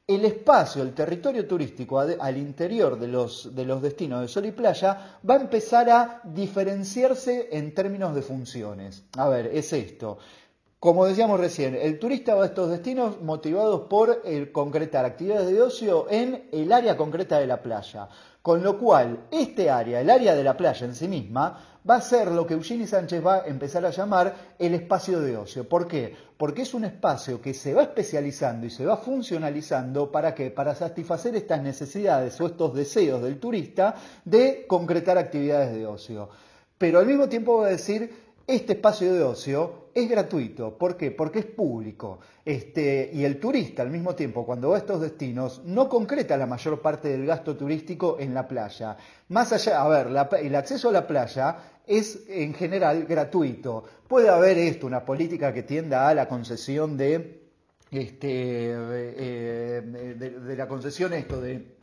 el 0.06 0.24
espacio, 0.24 0.82
el 0.82 0.92
territorio 0.92 1.46
turístico 1.46 2.00
al 2.00 2.36
interior 2.36 2.98
de 2.98 3.06
los, 3.06 3.54
de 3.54 3.64
los 3.64 3.80
destinos 3.80 4.22
de 4.22 4.28
sol 4.28 4.46
y 4.46 4.50
playa 4.50 5.18
va 5.28 5.34
a 5.34 5.40
empezar 5.40 5.88
a 5.88 6.20
diferenciarse 6.24 7.48
en 7.52 7.72
términos 7.72 8.14
de 8.14 8.22
funciones. 8.22 9.04
A 9.16 9.28
ver, 9.28 9.46
es 9.54 9.72
esto. 9.72 10.18
Como 10.80 11.04
decíamos 11.04 11.38
recién, 11.38 11.74
el 11.74 11.98
turista 11.98 12.34
va 12.34 12.44
a 12.44 12.46
estos 12.46 12.70
destinos 12.70 13.20
motivados 13.20 13.82
por 13.82 14.22
el 14.24 14.50
concretar 14.50 15.04
actividades 15.04 15.48
de 15.50 15.60
ocio 15.60 16.06
en 16.10 16.48
el 16.52 16.72
área 16.72 16.96
concreta 16.96 17.38
de 17.38 17.46
la 17.46 17.62
playa. 17.62 18.08
Con 18.42 18.62
lo 18.62 18.78
cual, 18.78 19.26
este 19.30 19.68
área, 19.68 20.00
el 20.00 20.09
área 20.09 20.35
de 20.35 20.42
la 20.42 20.56
playa 20.56 20.87
en 20.87 20.94
sí 20.94 21.06
misma, 21.09 21.59
va 21.88 21.97
a 21.97 22.00
ser 22.00 22.28
lo 22.30 22.47
que 22.47 22.54
Eugenie 22.54 22.87
Sánchez 22.87 23.25
va 23.25 23.37
a 23.37 23.47
empezar 23.47 23.85
a 23.85 23.90
llamar 23.90 24.54
el 24.59 24.75
espacio 24.75 25.20
de 25.20 25.37
ocio. 25.37 25.68
¿Por 25.68 25.87
qué? 25.87 26.14
Porque 26.38 26.62
es 26.62 26.73
un 26.73 26.85
espacio 26.85 27.40
que 27.40 27.52
se 27.52 27.75
va 27.75 27.82
especializando 27.82 28.66
y 28.66 28.70
se 28.70 28.87
va 28.87 28.97
funcionalizando 28.97 30.11
para 30.11 30.35
qué? 30.35 30.50
Para 30.50 30.75
satisfacer 30.75 31.37
estas 31.37 31.62
necesidades 31.62 32.40
o 32.40 32.47
estos 32.47 32.75
deseos 32.75 33.23
del 33.23 33.38
turista 33.38 33.94
de 34.25 34.64
concretar 34.66 35.18
actividades 35.18 35.75
de 35.75 35.87
ocio. 35.87 36.30
Pero 36.78 36.99
al 36.99 37.06
mismo 37.06 37.28
tiempo 37.28 37.59
va 37.59 37.66
a 37.66 37.70
decir 37.70 38.11
este 38.47 38.73
espacio 38.73 39.12
de 39.12 39.23
ocio 39.23 39.79
es 39.94 40.09
gratuito. 40.09 40.76
¿Por 40.76 40.97
qué? 40.97 41.11
Porque 41.11 41.40
es 41.40 41.47
público. 41.47 42.20
Este, 42.44 43.11
y 43.12 43.25
el 43.25 43.38
turista, 43.38 43.82
al 43.82 43.90
mismo 43.90 44.14
tiempo, 44.14 44.44
cuando 44.44 44.70
va 44.70 44.76
a 44.76 44.78
estos 44.78 45.00
destinos, 45.00 45.62
no 45.64 45.88
concreta 45.88 46.37
la 46.37 46.47
mayor 46.47 46.80
parte 46.80 47.09
del 47.09 47.26
gasto 47.26 47.56
turístico 47.56 48.16
en 48.18 48.35
la 48.35 48.47
playa. 48.47 48.97
Más 49.28 49.52
allá, 49.52 49.82
a 49.82 49.88
ver, 49.88 50.09
el 50.42 50.54
acceso 50.54 50.88
a 50.88 50.92
la 50.92 51.06
playa 51.06 51.56
es 51.87 52.25
en 52.28 52.54
general 52.54 53.04
gratuito. 53.04 53.85
Puede 54.06 54.28
haber 54.28 54.59
esto, 54.59 54.87
una 54.87 55.04
política 55.04 55.52
que 55.52 55.62
tienda 55.62 56.09
a 56.09 56.14
la 56.14 56.28
concesión 56.28 56.97
de, 56.97 57.42
este, 57.90 58.73
eh, 58.73 59.82
de 59.82 60.56
la 60.56 60.68
concesión 60.68 61.12
esto 61.12 61.40
de 61.40 61.80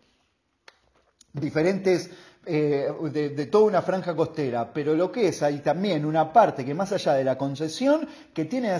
diferentes 1.34 2.10
eh, 2.50 2.89
de, 3.12 3.46
toda 3.48 3.66
una 3.66 3.82
franja 3.82 4.16
costera, 4.16 4.72
pero 4.74 4.96
lo 4.96 5.12
que 5.12 5.27
es, 5.27 5.44
hay 5.44 5.60
también 5.60 6.06
una 6.06 6.32
parte 6.32 6.63
que 6.63 6.74
más 6.74 6.94
allá 6.94 7.13
de 7.13 7.25
la 7.25 7.38
concesión, 7.38 8.08
que 8.34 8.46
tiene, 8.46 8.80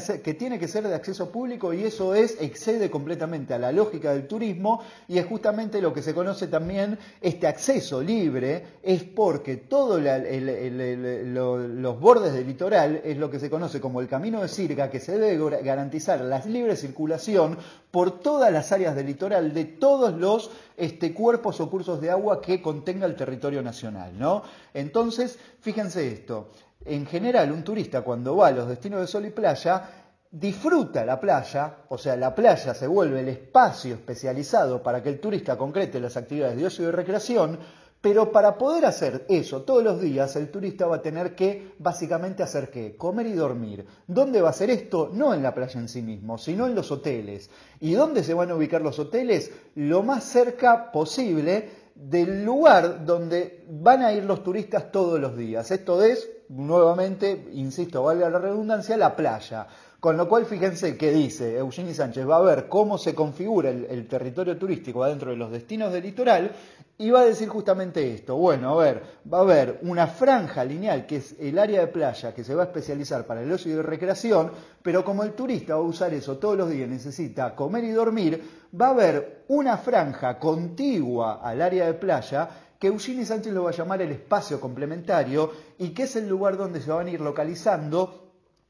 que 0.58 0.68
ser 0.68 0.88
de 0.88 0.96
acceso 0.96 1.30
público 1.30 1.74
y 1.74 1.84
eso 1.84 2.16
es, 2.16 2.38
excede 2.40 2.90
completamente 2.90 3.54
a 3.54 3.60
la 3.60 3.74
lógica 3.74 4.14
del 4.14 4.26
turismo 4.26 4.82
y 5.10 5.18
es 5.18 5.26
justamente 5.26 5.82
lo 5.82 5.94
que 5.94 6.02
se 6.02 6.14
conoce 6.14 6.48
también, 6.48 6.98
este 7.20 7.46
acceso 7.46 8.02
libre, 8.02 8.64
es 8.82 9.04
porque 9.04 9.58
todos 9.58 10.02
los 10.02 12.00
bordes 12.00 12.34
del 12.34 12.48
litoral 12.48 13.02
es 13.04 13.18
lo 13.18 13.30
que 13.30 13.40
se 13.40 13.50
conoce 13.50 13.82
como 13.82 14.00
el 14.00 14.08
camino 14.08 14.42
de 14.42 14.48
circa, 14.48 14.90
que 14.90 15.02
se 15.02 15.18
debe 15.18 15.62
garantizar 15.62 16.22
la 16.22 16.40
libre 16.46 16.78
circulación 16.78 17.58
por 17.92 18.20
todas 18.20 18.52
las 18.52 18.72
áreas 18.72 18.96
del 18.96 19.08
litoral 19.08 19.54
de 19.54 19.66
todos 19.66 20.14
los 20.14 20.52
este, 20.78 21.14
cuerpos 21.14 21.60
o 21.60 21.70
cursos 21.70 22.00
de 22.00 22.12
agua 22.12 22.42
que 22.42 22.62
contenga 22.62 23.06
el 23.06 23.16
territorio 23.16 23.57
nacional, 23.62 24.18
¿no? 24.18 24.44
Entonces, 24.74 25.38
fíjense 25.60 26.08
esto, 26.08 26.52
en 26.86 27.06
general 27.06 27.52
un 27.52 27.64
turista 27.64 28.02
cuando 28.02 28.36
va 28.36 28.48
a 28.48 28.52
los 28.52 28.68
destinos 28.68 29.02
de 29.02 29.08
sol 29.08 29.26
y 29.26 29.32
playa, 29.32 29.90
disfruta 30.32 31.06
la 31.06 31.20
playa, 31.20 31.78
o 31.90 31.98
sea, 31.98 32.16
la 32.16 32.36
playa 32.36 32.74
se 32.74 32.88
vuelve 32.88 33.22
el 33.22 33.30
espacio 33.30 33.96
especializado 33.96 34.84
para 34.84 35.02
que 35.02 35.10
el 35.10 35.20
turista 35.20 35.58
concrete 35.58 36.00
las 36.00 36.18
actividades 36.18 36.58
de 36.58 36.66
ocio 36.66 36.88
y 36.88 36.92
recreación, 36.92 37.60
pero 38.00 38.32
para 38.32 38.58
poder 38.58 38.86
hacer 38.86 39.26
eso 39.28 39.64
todos 39.64 39.84
los 39.84 40.00
días, 40.00 40.36
el 40.36 40.52
turista 40.52 40.86
va 40.86 40.98
a 40.98 41.02
tener 41.02 41.34
que 41.34 41.74
básicamente 41.80 42.44
hacer 42.44 42.70
qué? 42.70 42.96
Comer 42.96 43.26
y 43.26 43.34
dormir. 43.34 43.86
¿Dónde 44.06 44.40
va 44.40 44.50
a 44.50 44.52
hacer 44.52 44.70
esto? 44.70 45.10
No 45.12 45.34
en 45.34 45.42
la 45.42 45.56
playa 45.56 45.80
en 45.80 45.90
sí 45.90 46.04
mismo, 46.04 46.38
sino 46.38 46.68
en 46.68 46.76
los 46.76 46.92
hoteles. 46.92 47.50
¿Y 47.80 47.94
dónde 47.94 48.24
se 48.24 48.36
van 48.36 48.52
a 48.52 48.56
ubicar 48.56 48.82
los 48.82 49.00
hoteles? 49.00 49.52
Lo 49.76 50.04
más 50.04 50.24
cerca 50.26 50.92
posible 50.92 51.87
del 52.00 52.46
lugar 52.46 53.06
donde 53.06 53.66
van 53.70 54.04
a 54.04 54.14
ir 54.14 54.24
los 54.24 54.44
turistas 54.44 54.92
todos 54.92 55.20
los 55.20 55.36
días. 55.36 55.72
Esto 55.72 56.04
es, 56.04 56.30
nuevamente, 56.50 57.50
insisto, 57.54 58.04
valga 58.04 58.30
la 58.30 58.40
redundancia, 58.40 58.96
la 58.98 59.16
playa. 59.16 59.68
Con 60.00 60.16
lo 60.16 60.30
cual, 60.30 60.46
fíjense 60.46 60.96
que 60.96 61.12
dice 61.12 61.58
Eugenie 61.58 61.96
Sánchez, 61.96 62.30
va 62.30 62.38
a 62.38 62.42
ver 62.42 62.70
cómo 62.70 63.00
se 63.00 63.16
configura 63.16 63.72
el, 63.72 64.08
territorio 64.08 64.56
turístico 64.56 65.04
adentro 65.04 65.32
de 65.32 65.38
los 65.38 65.50
destinos 65.50 65.92
del 65.92 66.04
litoral 66.04 66.52
y 67.00 67.10
va 67.10 67.22
a 67.22 67.26
decir 67.26 67.50
justamente 67.50 68.14
esto. 68.14 68.36
Bueno, 68.36 68.80
a 68.80 68.84
ver, 68.84 69.02
va 69.32 69.40
a 69.40 69.42
haber 69.42 69.80
una 69.82 70.06
franja 70.06 70.64
lineal 70.64 71.08
que 71.08 71.16
es 71.16 71.36
el 71.40 71.58
área 71.58 71.82
de 71.82 71.88
playa 71.88 72.32
que 72.32 72.44
se 72.44 72.54
va 72.54 72.64
a 72.64 72.66
especializar 72.68 73.26
para 73.26 73.42
el 73.42 73.52
ocio 73.52 73.74
y 73.74 73.82
recreación, 73.82 74.52
pero 74.84 75.04
como 75.04 75.24
el 75.24 75.34
turista 75.34 75.74
va 75.74 75.80
a 75.82 75.84
usar 75.84 76.14
eso 76.14 76.38
todos 76.38 76.56
los 76.56 76.70
días, 76.70 76.88
necesita 76.88 77.56
comer 77.56 77.84
y 77.86 77.90
dormir, 77.90 78.68
va 78.80 78.90
a 78.90 78.92
haber 78.92 79.46
una 79.48 79.78
franja 79.78 80.38
contigua 80.38 81.40
al 81.42 81.60
área 81.60 81.88
de 81.88 81.96
playa 81.96 82.48
que 82.78 82.88
Eugenie 82.88 83.26
Sánchez 83.26 83.52
lo 83.52 83.64
va 83.64 83.72
a 83.72 83.74
llamar 83.74 84.04
el 84.04 84.12
espacio 84.12 84.60
complementario 84.60 85.52
y 85.80 85.90
que 85.90 86.04
es 86.04 86.16
el 86.16 86.30
lugar 86.30 86.56
donde 86.56 86.82
se 86.82 86.92
van 86.92 87.08
a 87.08 87.10
ir 87.10 87.22
localizando 87.22 88.27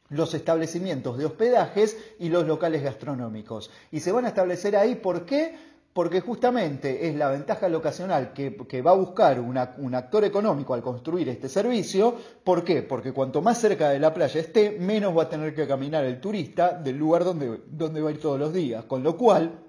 los 0.10 0.34
establecimientos 0.34 1.18
de 1.18 1.26
hospedajes 1.26 1.98
y 2.20 2.30
los 2.30 2.46
locales 2.48 2.84
gastronómicos. 2.84 3.70
Y 3.92 4.00
se 4.00 4.12
van 4.12 4.26
a 4.26 4.30
establecer 4.30 4.76
ahí, 4.76 4.96
¿por 4.96 5.26
qué? 5.26 5.56
Porque 5.94 6.22
justamente 6.22 7.08
es 7.08 7.16
la 7.16 7.30
ventaja 7.30 7.68
locacional 7.68 8.32
que, 8.32 8.82
va 8.84 8.92
a 8.92 8.96
buscar 8.96 9.40
un 9.40 9.96
actor 9.96 10.24
económico 10.24 10.76
al 10.76 10.84
construir 10.84 11.28
este 11.28 11.50
servicio. 11.50 12.16
¿Por 12.44 12.64
qué? 12.64 12.84
Porque 12.84 13.12
cuanto 13.12 13.42
más 13.42 13.60
cerca 13.60 13.90
de 13.90 14.00
la 14.00 14.14
playa 14.14 14.40
esté, 14.40 14.78
menos 14.80 15.18
va 15.18 15.24
a 15.24 15.30
tener 15.30 15.56
que 15.56 15.68
caminar 15.68 16.06
el 16.06 16.22
turista 16.22 16.74
del 16.74 16.98
lugar 16.98 17.24
donde, 17.24 18.02
va 18.02 18.10
a 18.10 18.12
ir 18.12 18.20
todos 18.22 18.40
los 18.40 18.54
días. 18.54 18.86
Con 18.86 19.02
lo 19.02 19.18
cual, 19.18 19.60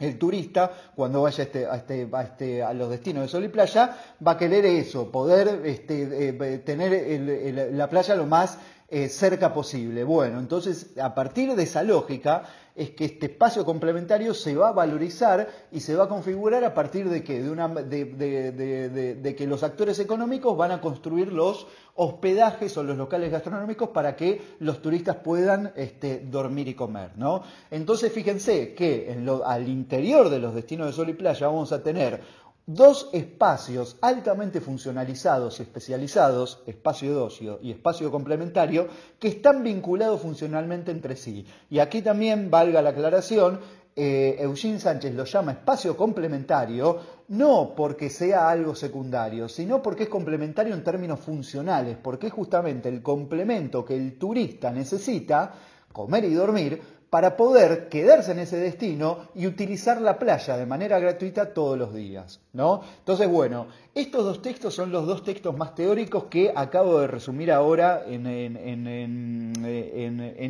el 0.00 0.18
turista, 0.18 0.72
cuando 0.96 1.22
vaya 1.22 1.44
a, 1.44 1.46
este, 1.46 1.66
a, 1.66 1.76
este, 1.76 2.08
a, 2.12 2.22
este, 2.22 2.62
a, 2.64 2.74
los 2.74 2.90
destinos 2.90 3.22
de 3.22 3.28
sol 3.28 3.44
y 3.44 3.48
playa, 3.48 3.96
va 4.26 4.32
a 4.32 4.36
querer 4.36 4.66
eso, 4.66 5.12
poder 5.12 5.62
este, 5.64 6.28
eh, 6.30 6.58
tener 6.58 7.70
la 7.72 7.88
playa 7.88 8.16
lo 8.16 8.26
más 8.26 8.58
eh, 8.90 9.10
cerca 9.10 9.52
posible. 9.52 10.02
Bueno, 10.02 10.38
entonces 10.38 10.98
a 10.98 11.14
partir 11.14 11.54
de 11.54 11.64
esa 11.64 11.82
lógica 11.82 12.44
es 12.74 12.92
que 12.92 13.04
este 13.04 13.26
espacio 13.26 13.62
complementario 13.62 14.32
se 14.32 14.56
va 14.56 14.68
a 14.68 14.72
valorizar 14.72 15.46
y 15.70 15.80
se 15.80 15.94
va 15.94 16.04
a 16.04 16.08
configurar 16.08 16.64
a 16.64 16.72
partir 16.72 17.10
de 17.10 17.22
que, 17.22 17.42
de, 17.42 19.34
que 19.36 19.46
los 19.46 19.62
actores 19.62 19.98
económicos 19.98 20.56
van 20.56 20.70
a 20.70 20.80
construir 20.80 21.30
los 21.32 21.66
hospedajes 21.96 22.78
o 22.78 22.82
los 22.82 22.96
locales 22.96 23.30
gastronómicos 23.30 23.90
para 23.90 24.16
que 24.16 24.40
los 24.60 24.80
turistas 24.80 25.16
puedan 25.16 25.72
este, 25.76 26.20
dormir 26.20 26.68
y 26.68 26.74
comer. 26.74 27.10
¿no? 27.16 27.42
Entonces 27.70 28.10
fíjense 28.10 28.72
que 28.72 29.22
al 29.44 29.68
interior 29.68 30.30
de 30.30 30.38
los 30.38 30.54
destinos 30.54 30.86
de 30.86 30.92
sol 30.94 31.10
y 31.10 31.14
playa 31.14 31.46
vamos 31.48 31.72
a 31.72 31.82
tener 31.82 32.22
dos 32.68 33.08
espacios 33.14 33.96
altamente 34.02 34.60
funcionalizados 34.60 35.58
y 35.58 35.62
especializados, 35.62 36.62
espacio 36.66 37.10
de 37.14 37.16
ocio 37.16 37.58
y 37.62 37.70
espacio 37.70 38.10
complementario, 38.10 38.88
que 39.18 39.28
están 39.28 39.64
vinculados 39.64 40.20
funcionalmente 40.20 40.90
entre 40.90 41.16
sí. 41.16 41.46
Y 41.70 41.78
aquí 41.78 42.02
también, 42.02 42.50
valga 42.50 42.82
la 42.82 42.90
aclaración, 42.90 43.60
eh, 43.96 44.36
Eugene 44.38 44.78
Sánchez 44.78 45.14
lo 45.14 45.24
llama 45.24 45.52
espacio 45.52 45.96
complementario, 45.96 47.00
no 47.28 47.72
porque 47.74 48.10
sea 48.10 48.50
algo 48.50 48.74
secundario, 48.74 49.48
sino 49.48 49.82
porque 49.82 50.02
es 50.02 50.08
complementario 50.10 50.74
en 50.74 50.84
términos 50.84 51.20
funcionales, 51.20 51.96
porque 51.96 52.26
es 52.26 52.34
justamente 52.34 52.90
el 52.90 53.02
complemento 53.02 53.82
que 53.82 53.96
el 53.96 54.18
turista 54.18 54.70
necesita, 54.70 55.54
comer 55.90 56.26
y 56.26 56.34
dormir, 56.34 56.82
para 57.10 57.36
poder 57.36 57.88
quedarse 57.88 58.32
en 58.32 58.40
ese 58.40 58.58
destino 58.58 59.28
y 59.34 59.46
utilizar 59.46 60.00
la 60.00 60.18
playa 60.18 60.56
de 60.56 60.66
manera 60.66 60.98
gratuita 60.98 61.54
todos 61.54 61.78
los 61.78 61.94
días. 61.94 62.40
¿no? 62.52 62.82
Entonces, 62.98 63.28
bueno, 63.28 63.68
estos 63.94 64.24
dos 64.24 64.42
textos 64.42 64.74
son 64.74 64.92
los 64.92 65.06
dos 65.06 65.24
textos 65.24 65.56
más 65.56 65.74
teóricos 65.74 66.24
que 66.24 66.52
acabo 66.54 67.00
de 67.00 67.06
resumir 67.06 67.50
ahora 67.50 68.04
en, 68.06 68.26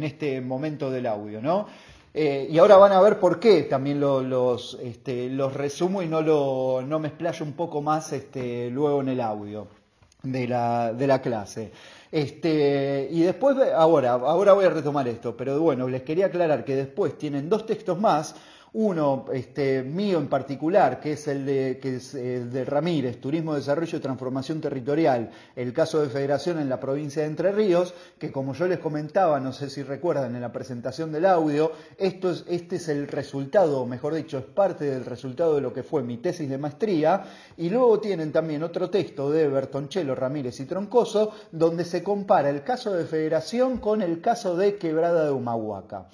este 0.02 0.40
momento 0.40 0.90
del 0.90 1.06
audio. 1.06 1.40
¿no? 1.40 1.66
Eh, 2.12 2.48
y 2.50 2.58
ahora 2.58 2.76
van 2.76 2.92
a 2.92 3.00
ver 3.00 3.20
por 3.20 3.38
qué 3.38 3.62
también 3.62 4.00
los, 4.00 4.78
este, 4.82 5.28
los 5.28 5.54
resumo 5.54 6.02
y 6.02 6.08
no, 6.08 6.22
lo, 6.22 6.82
no 6.84 6.98
me 6.98 7.08
explayo 7.08 7.44
un 7.44 7.52
poco 7.52 7.82
más 7.82 8.12
este, 8.12 8.68
luego 8.70 9.00
en 9.02 9.10
el 9.10 9.20
audio 9.20 9.77
de 10.22 10.48
la, 10.48 10.92
de 10.92 11.06
la 11.06 11.20
clase. 11.20 11.70
Este, 12.10 13.08
y 13.10 13.20
después, 13.20 13.56
ahora, 13.75 14.12
ahora 14.12 14.52
voy 14.52 14.64
a 14.64 14.70
retomar 14.70 15.06
esto, 15.08 15.37
pero 15.37 15.60
bueno, 15.60 15.88
les 15.88 16.02
quería 16.02 16.26
aclarar 16.26 16.64
que 16.64 16.75
después 16.75 17.18
tienen 17.18 17.48
dos 17.48 17.66
textos 17.66 18.00
más 18.00 18.34
uno 18.72 19.26
este, 19.32 19.82
mío 19.82 20.18
en 20.18 20.28
particular, 20.28 21.00
que 21.00 21.12
es 21.12 21.28
el 21.28 21.46
de, 21.46 22.64
Ramírez, 22.66 23.20
Turismo, 23.20 23.54
Desarrollo 23.54 23.98
y 23.98 24.00
Transformación 24.00 24.60
Territorial, 24.60 25.30
el 25.56 25.72
caso 25.72 26.00
de 26.00 26.08
federación 26.08 26.58
en 26.58 26.68
la 26.68 26.80
provincia 26.80 27.22
de 27.22 27.28
Entre 27.28 27.52
Ríos, 27.52 27.94
que 28.18 28.30
como 28.30 28.54
yo 28.54 28.66
les 28.66 28.78
comentaba, 28.78 29.40
no 29.40 29.52
sé 29.52 29.70
si 29.70 29.82
recuerdan 29.82 30.34
en 30.34 30.42
la 30.42 30.52
presentación 30.52 31.12
del 31.12 31.26
audio, 31.26 31.72
esto 31.96 32.30
es, 32.30 32.44
este 32.48 32.76
es 32.76 32.88
el 32.88 33.08
resultado, 33.08 33.80
o 33.80 33.87
mejor 33.87 34.14
dicho, 34.14 34.38
es 34.38 34.44
parte 34.44 34.84
del 34.84 35.04
resultado 35.04 35.54
de 35.54 35.60
lo 35.60 35.72
que 35.72 35.82
fue 35.82 36.02
mi 36.02 36.18
tesis 36.18 36.48
de 36.48 36.58
maestría, 36.58 37.25
y 37.56 37.70
luego 37.70 38.00
tienen 38.00 38.32
también 38.32 38.62
otro 38.62 38.90
texto 38.90 39.30
de 39.30 39.48
Bertoncello, 39.48 40.14
Ramírez 40.14 40.60
y 40.60 40.66
Troncoso, 40.66 41.32
donde 41.52 41.84
se 41.84 42.02
compara 42.02 42.50
el 42.50 42.62
caso 42.62 42.92
de 42.92 43.04
federación 43.04 43.78
con 43.78 44.02
el 44.02 44.20
caso 44.20 44.56
de 44.56 44.76
quebrada 44.76 45.25
de 45.25 45.30
Humahuaca. 45.30 46.06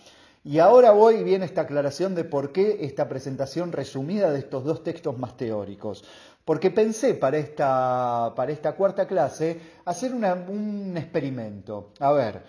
Y 0.46 0.58
ahora 0.58 0.90
voy 0.90 1.24
viene 1.24 1.46
esta 1.46 1.62
aclaración 1.62 2.14
de 2.14 2.24
por 2.24 2.52
qué 2.52 2.84
esta 2.84 3.08
presentación 3.08 3.72
resumida 3.72 4.30
de 4.30 4.40
estos 4.40 4.62
dos 4.62 4.82
textos 4.84 5.18
más 5.18 5.38
teóricos. 5.38 6.04
Porque 6.44 6.70
pensé 6.70 7.14
para 7.14 7.38
esta, 7.38 8.34
para 8.36 8.52
esta 8.52 8.72
cuarta 8.72 9.06
clase 9.06 9.58
hacer 9.86 10.12
un 10.12 10.94
experimento. 10.98 11.92
A 11.98 12.12
ver, 12.12 12.42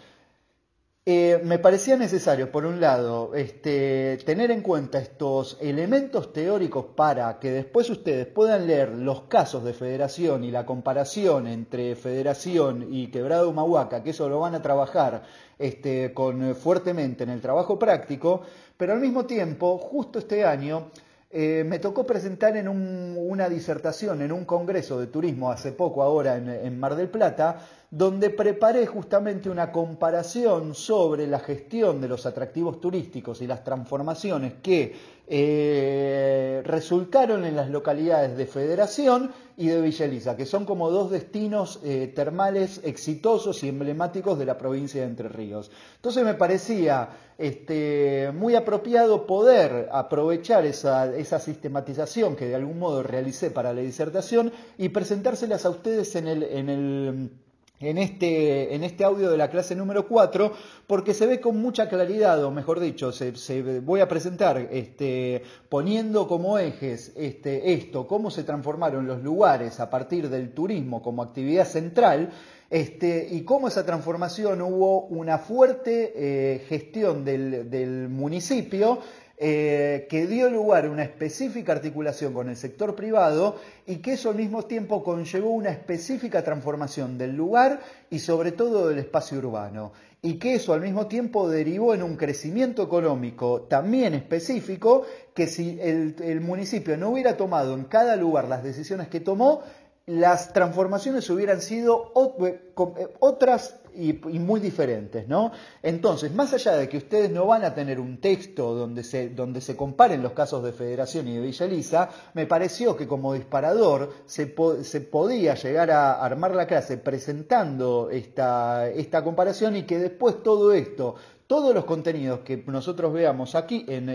eh, 1.07 1.39
me 1.43 1.59
parecía 1.59 1.97
necesario, 1.97 2.51
por 2.51 2.65
un 2.65 2.81
lado, 2.81 3.35
este, 3.35 4.17
tener 4.25 4.50
en 4.50 4.62
cuenta 4.62 4.97
estos 4.97 5.55
elementos 5.62 6.33
teóricos 6.33 6.85
para 6.95 7.38
que 7.38 7.51
después 7.51 7.88
ustedes 7.91 8.25
puedan 8.25 8.65
leer 8.65 8.89
los 8.89 9.21
casos 9.25 9.63
de 9.63 9.74
federación 9.74 10.43
y 10.43 10.50
la 10.50 10.65
comparación 10.65 11.45
entre 11.45 11.95
federación 11.95 12.88
y 12.89 13.12
quebrado 13.12 13.51
Humahuaca, 13.51 14.01
que 14.01 14.09
eso 14.09 14.27
lo 14.27 14.39
van 14.39 14.55
a 14.55 14.63
trabajar 14.63 15.21
este, 15.59 16.12
con, 16.12 16.55
fuertemente 16.55 17.24
en 17.24 17.29
el 17.29 17.39
trabajo 17.39 17.77
práctico, 17.77 18.41
pero 18.75 18.93
al 18.93 19.00
mismo 19.00 19.27
tiempo, 19.27 19.77
justo 19.77 20.17
este 20.17 20.43
año, 20.43 20.89
eh, 21.29 21.63
me 21.67 21.77
tocó 21.77 22.03
presentar 22.03 22.57
en 22.57 22.67
una 22.67 23.47
disertación 23.47 24.24
en 24.24 24.31
un 24.31 24.45
congreso 24.45 25.00
de 25.00 25.05
turismo 25.05 25.51
hace 25.51 25.71
poco, 25.71 26.01
ahora 26.01 26.38
en 26.38 26.79
Mar 26.79 26.95
del 26.95 27.09
Plata, 27.09 27.59
donde 27.92 28.30
preparé 28.30 28.86
justamente 28.88 29.50
una 29.50 29.72
comparación 29.72 30.75
sobre 30.75 31.27
la 31.27 31.39
gestión 31.39 32.01
de 32.01 32.08
los 32.08 32.25
atractivos 32.25 32.82
turísticos 32.82 33.42
y 33.42 33.48
las 33.48 33.63
transformaciones 33.63 34.56
que 34.62 35.15
eh, 35.27 36.62
resultaron 36.63 37.46
en 37.46 37.56
las 37.56 37.70
localidades 37.70 38.38
de 38.38 38.46
Federación 38.46 39.32
y 39.58 39.68
de 39.68 39.82
Villa 39.82 40.06
Elisa, 40.06 40.36
que 40.36 40.46
son 40.46 40.65
como 40.65 40.92
dos 40.92 41.10
destinos 41.10 41.80
eh, 41.84 42.12
termales 42.13 42.82
exitosos 42.84 43.63
y 43.63 43.70
emblemáticos 43.70 44.38
de 44.38 44.46
la 44.46 44.58
provincia 44.58 45.01
de 45.01 45.08
Entre 45.08 45.30
Ríos. 45.30 45.72
Entonces 45.96 46.24
me 46.24 46.36
parecía 46.36 47.10
este, 47.38 48.32
muy 48.36 48.56
apropiado 48.56 49.25
poder 49.25 49.89
aprovechar 49.92 50.65
esa, 50.65 51.15
esa 51.15 51.39
sistematización 51.39 52.36
que 52.36 52.46
de 52.46 52.56
algún 52.56 52.77
modo 52.77 53.01
realicé 53.01 53.50
para 53.50 53.74
la 53.74 53.82
disertación 53.82 54.51
y 54.78 54.89
presentárselas 54.89 55.65
a 55.65 55.69
ustedes 55.69 56.15
en 56.15 56.28
el, 56.28 56.43
en 56.43 56.69
el 56.69 57.30
en 57.79 57.97
este, 57.97 58.73
en 58.73 58.83
este 58.83 59.03
audio 59.03 59.29
de 59.29 59.38
la 59.38 59.49
clase 59.49 59.75
número 59.75 60.07
4, 60.07 60.51
porque 60.88 61.13
se 61.13 61.25
ve 61.25 61.41
con 61.41 61.57
mucha 61.57 61.89
claridad, 61.89 62.43
o 62.43 62.51
mejor 62.51 62.79
dicho, 62.79 63.11
se, 63.11 63.35
se 63.35 63.61
voy 63.79 63.99
a 63.99 64.07
presentar 64.07 64.57
este, 64.71 65.43
poniendo 65.69 66.27
como 66.27 66.57
ejes 66.57 67.11
este, 67.15 67.73
esto, 67.73 68.07
cómo 68.07 68.31
se 68.31 68.43
transformaron 68.43 69.07
los 69.07 69.21
lugares 69.21 69.79
a 69.79 69.89
partir 69.89 70.29
del 70.29 70.51
turismo 70.51 71.01
como 71.01 71.23
actividad 71.23 71.65
central, 71.65 72.31
este, 72.69 73.27
y 73.29 73.43
cómo 73.43 73.67
esa 73.67 73.85
transformación 73.85 74.61
hubo 74.61 75.01
una 75.05 75.38
fuerte 75.38 76.13
eh, 76.15 76.65
gestión 76.67 77.23
del, 77.23 77.69
del 77.69 78.09
municipio 78.09 78.99
eh, 79.38 80.08
que 80.10 80.28
dio 80.28 80.50
lugar 80.50 80.86
a 80.86 80.89
una 80.89 81.04
específica 81.04 81.74
articulación 81.74 82.34
con 82.34 82.48
el 82.48 82.56
sector 82.56 82.95
privado 82.95 83.58
y 83.86 83.98
que 83.98 84.13
eso 84.13 84.30
al 84.30 84.36
mismo 84.36 84.63
tiempo 84.63 85.04
conllevó 85.04 85.50
una 85.50 85.71
específica 85.71 86.41
transformación 86.41 87.17
del 87.17 87.36
lugar 87.36 87.82
y 88.10 88.19
sobre 88.19 88.54
todo 88.54 88.88
del 88.88 89.00
espacio 89.00 89.38
urbano. 89.39 89.91
Y 90.21 90.36
que 90.39 90.56
eso 90.56 90.74
al 90.74 90.82
mismo 90.82 91.08
tiempo 91.08 91.50
derivó 91.50 91.93
en 91.93 92.02
un 92.02 92.15
crecimiento 92.15 92.82
económico 92.82 93.63
también 93.63 94.13
específico 94.13 95.04
que 95.34 95.48
si 95.48 95.80
el 95.82 96.41
municipio 96.41 96.98
no 96.98 97.10
hubiera 97.10 97.38
tomado 97.38 97.76
en 97.76 97.84
cada 97.84 98.15
lugar 98.15 98.48
las 98.48 98.63
decisiones 98.63 99.10
que 99.10 99.19
tomó, 99.19 99.62
las 100.08 100.54
transformaciones 100.54 101.30
hubieran 101.30 101.62
sido 101.62 102.12
eh, 102.41 102.72
eh, 102.98 103.08
otras 103.20 103.80
y, 103.96 104.13
muy 104.13 104.60
diferentes, 104.60 105.28
¿no? 105.28 105.52
Entonces, 105.82 106.34
más 106.34 106.54
allá 106.54 106.74
de 106.74 106.89
que 106.89 106.98
ustedes 106.98 107.32
no 107.32 107.46
van 107.48 107.63
a 107.63 107.74
tener 107.74 108.00
un 108.00 108.20
texto 108.20 108.76
donde 108.76 109.04
se, 109.04 109.30
donde 109.30 109.62
se 109.62 109.76
comparen 109.76 110.22
los 110.22 110.34
casos 110.34 110.63
de 110.63 110.74
Federación 110.74 111.28
y 111.28 111.36
de 111.36 111.41
Villa 111.41 111.65
Elisa, 111.65 112.10
me 112.34 112.46
pareció 112.46 112.96
que 112.96 113.08
como 113.08 113.34
disparador 113.34 114.12
se, 114.26 114.54
se 114.84 115.02
podía 115.02 115.56
llegar 115.56 115.91
a 115.91 116.13
armar 116.24 116.54
la 116.56 116.68
clase 116.68 116.98
presentando 116.98 118.10
esta, 118.12 118.89
esta 118.89 119.24
comparación 119.24 119.78
y 119.78 119.84
que 119.84 119.98
después 119.98 120.44
todo 120.44 120.74
esto 120.74 121.15
todos 121.47 121.75
los 121.75 121.86
contenidos 121.86 122.39
que 122.39 122.63
nosotros 122.65 123.13
veamos 123.13 123.53
aquí 123.53 123.86
en, 123.88 124.10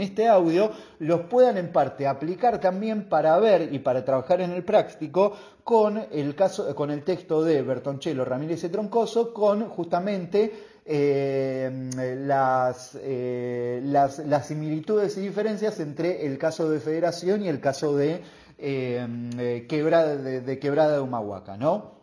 este 0.00 0.28
audio 0.28 0.70
los 1.00 1.22
puedan 1.22 1.58
en 1.58 1.72
parte 1.72 2.06
aplicar 2.06 2.60
también 2.60 3.08
para 3.08 3.36
ver 3.38 3.74
y 3.74 3.80
para 3.80 4.04
trabajar 4.04 4.40
en 4.40 4.52
el 4.52 4.62
práctico 4.62 5.32
con 5.64 6.06
el, 6.12 6.34
caso, 6.36 6.74
con 6.76 6.90
el 6.90 7.02
texto 7.02 7.42
de 7.42 7.62
Bertoncello, 7.62 8.24
Ramírez 8.24 8.62
y 8.62 8.68
Troncoso, 8.68 9.34
con 9.34 9.68
justamente 9.68 10.52
eh, 10.84 11.90
las, 12.24 12.96
eh, 13.02 13.80
las, 13.84 14.20
las, 14.20 14.46
similitudes 14.46 15.18
y 15.18 15.20
diferencias 15.20 15.80
entre 15.80 16.26
el 16.26 16.38
caso 16.38 16.70
de 16.70 16.80
Federación 16.80 17.44
y 17.44 17.48
el 17.48 17.60
caso 17.60 17.96
de, 17.96 18.22
eh, 18.56 19.66
quebrada, 19.68 20.16
de, 20.16 20.40
de 20.40 20.58
Quebrada 20.58 20.94
de 20.94 21.00
Humahuaca, 21.00 21.56
¿no? 21.56 21.97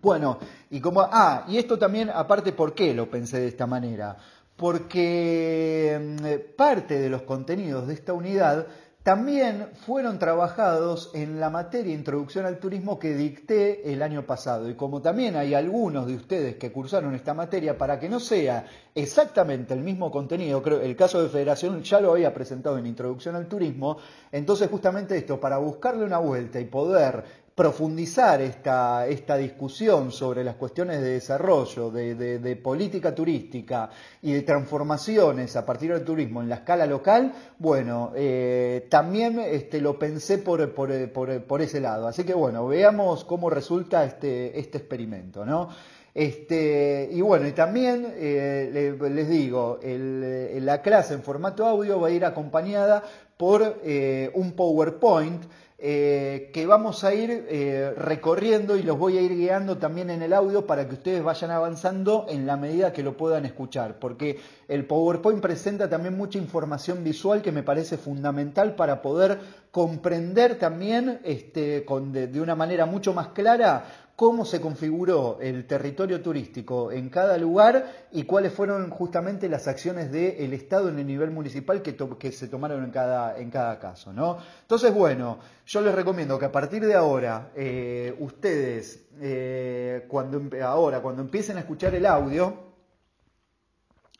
Bueno, 0.00 0.38
y 0.70 0.80
como, 0.80 1.00
ah, 1.00 1.44
y 1.48 1.58
esto 1.58 1.78
también, 1.78 2.10
aparte, 2.10 2.52
¿por 2.52 2.74
qué 2.74 2.94
lo 2.94 3.10
pensé 3.10 3.40
de 3.40 3.48
esta 3.48 3.66
manera? 3.66 4.16
Porque 4.56 5.98
mm, 6.00 6.56
parte 6.56 6.98
de 6.98 7.08
los 7.08 7.22
contenidos 7.22 7.86
de 7.86 7.94
esta 7.94 8.12
unidad 8.12 8.66
también 9.08 9.70
fueron 9.86 10.18
trabajados 10.18 11.12
en 11.14 11.40
la 11.40 11.48
materia 11.48 11.94
Introducción 11.94 12.44
al 12.44 12.58
Turismo 12.58 12.98
que 12.98 13.14
dicté 13.14 13.90
el 13.90 14.02
año 14.02 14.26
pasado. 14.26 14.68
Y 14.68 14.74
como 14.74 15.00
también 15.00 15.34
hay 15.34 15.54
algunos 15.54 16.06
de 16.06 16.14
ustedes 16.14 16.56
que 16.56 16.70
cursaron 16.70 17.14
esta 17.14 17.32
materia, 17.32 17.78
para 17.78 17.98
que 17.98 18.10
no 18.10 18.20
sea 18.20 18.66
exactamente 18.94 19.72
el 19.72 19.80
mismo 19.80 20.10
contenido, 20.10 20.62
creo 20.62 20.82
el 20.82 20.94
caso 20.94 21.22
de 21.22 21.30
Federación 21.30 21.82
ya 21.82 22.00
lo 22.00 22.12
había 22.12 22.34
presentado 22.34 22.76
en 22.76 22.86
Introducción 22.86 23.34
al 23.34 23.48
Turismo, 23.48 23.96
entonces 24.30 24.68
justamente 24.68 25.16
esto, 25.16 25.40
para 25.40 25.56
buscarle 25.56 26.04
una 26.04 26.18
vuelta 26.18 26.60
y 26.60 26.66
poder 26.66 27.47
profundizar 27.58 28.40
esta, 28.40 29.08
esta, 29.08 29.36
discusión 29.36 30.12
sobre 30.12 30.44
las 30.44 30.54
cuestiones 30.54 31.00
de 31.00 31.14
desarrollo, 31.14 31.90
de, 31.90 32.60
política 32.62 33.12
turística 33.12 33.90
y 34.22 34.32
de 34.32 34.42
transformaciones 34.42 35.56
a 35.56 35.66
partir 35.66 35.92
del 35.92 36.04
turismo 36.04 36.40
en 36.40 36.48
la 36.48 36.54
escala 36.54 36.86
local, 36.86 37.32
bueno, 37.58 38.12
eh, 38.14 38.86
también 38.88 39.40
este, 39.40 39.80
lo 39.80 39.98
pensé 39.98 40.38
por, 40.38 40.72
por, 40.72 41.60
ese 41.60 41.80
lado. 41.80 42.06
Así 42.06 42.22
que 42.22 42.32
bueno, 42.32 42.64
veamos 42.68 43.24
cómo 43.24 43.50
resulta 43.50 44.04
este, 44.04 44.56
este 44.56 44.78
experimento, 44.78 45.44
¿no? 45.44 45.68
Este, 46.14 47.08
y 47.10 47.20
bueno, 47.22 47.48
y 47.48 47.52
también 47.52 48.06
eh, 48.14 48.96
les 49.10 49.28
digo, 49.28 49.80
la 49.82 50.80
clase 50.80 51.14
en 51.14 51.22
formato 51.22 51.66
audio 51.66 52.00
va 52.00 52.06
a 52.06 52.10
ir 52.12 52.24
acompañada 52.24 53.02
por 53.36 53.80
eh, 53.84 54.30
un 54.34 54.52
PowerPoint 54.52 55.42
eh, 55.80 56.50
que 56.52 56.66
vamos 56.66 57.04
a 57.04 57.14
ir 57.14 57.46
eh, 57.48 57.94
recorriendo 57.96 58.76
y 58.76 58.82
los 58.82 58.98
voy 58.98 59.16
a 59.16 59.20
ir 59.20 59.36
guiando 59.36 59.78
también 59.78 60.10
en 60.10 60.22
el 60.22 60.32
audio 60.32 60.66
para 60.66 60.88
que 60.88 60.94
ustedes 60.94 61.22
vayan 61.22 61.52
avanzando 61.52 62.26
en 62.28 62.48
la 62.48 62.56
medida 62.56 62.92
que 62.92 63.04
lo 63.04 63.16
puedan 63.16 63.46
escuchar, 63.46 64.00
porque 64.00 64.40
el 64.66 64.86
PowerPoint 64.86 65.40
presenta 65.40 65.88
también 65.88 66.16
mucha 66.16 66.36
información 66.36 67.04
visual 67.04 67.42
que 67.42 67.52
me 67.52 67.62
parece 67.62 67.96
fundamental 67.96 68.74
para 68.74 69.00
poder 69.00 69.38
comprender 69.70 70.58
también 70.58 71.20
este, 71.22 71.86
de, 71.86 72.40
una 72.40 72.56
manera 72.56 72.84
mucho 72.84 73.14
más 73.14 73.28
clara 73.28 74.07
cómo 74.18 74.44
se 74.44 74.60
configuró 74.60 75.38
el 75.40 75.64
territorio 75.64 76.20
turístico 76.20 76.90
en 76.90 77.08
cada 77.08 77.38
lugar 77.38 78.08
y 78.10 78.24
cuáles 78.24 78.52
fueron 78.52 78.90
justamente 78.90 79.48
las 79.48 79.68
acciones 79.68 80.10
del 80.10 80.52
Estado 80.54 80.88
en 80.88 80.98
el 80.98 81.06
nivel 81.06 81.30
municipal 81.30 81.82
que, 81.82 82.32
se 82.32 82.48
tomaron 82.48 82.82
en 82.82 82.90
cada, 82.90 83.38
en 83.38 83.48
cada 83.48 83.78
caso. 83.78 84.12
¿no? 84.12 84.38
Entonces, 84.62 84.92
bueno, 84.92 85.38
yo 85.64 85.80
les 85.82 85.94
recomiendo 85.94 86.36
que 86.36 86.46
a 86.46 86.50
partir 86.50 86.84
de 86.84 86.94
ahora, 86.94 87.52
eh, 87.54 88.12
ustedes, 88.18 89.06
eh, 89.20 90.04
cuando, 90.08 90.42
ahora, 90.66 91.00
cuando 91.00 91.22
empiecen 91.22 91.56
a 91.56 91.60
escuchar 91.60 91.94
el 91.94 92.04
audio, 92.04 92.54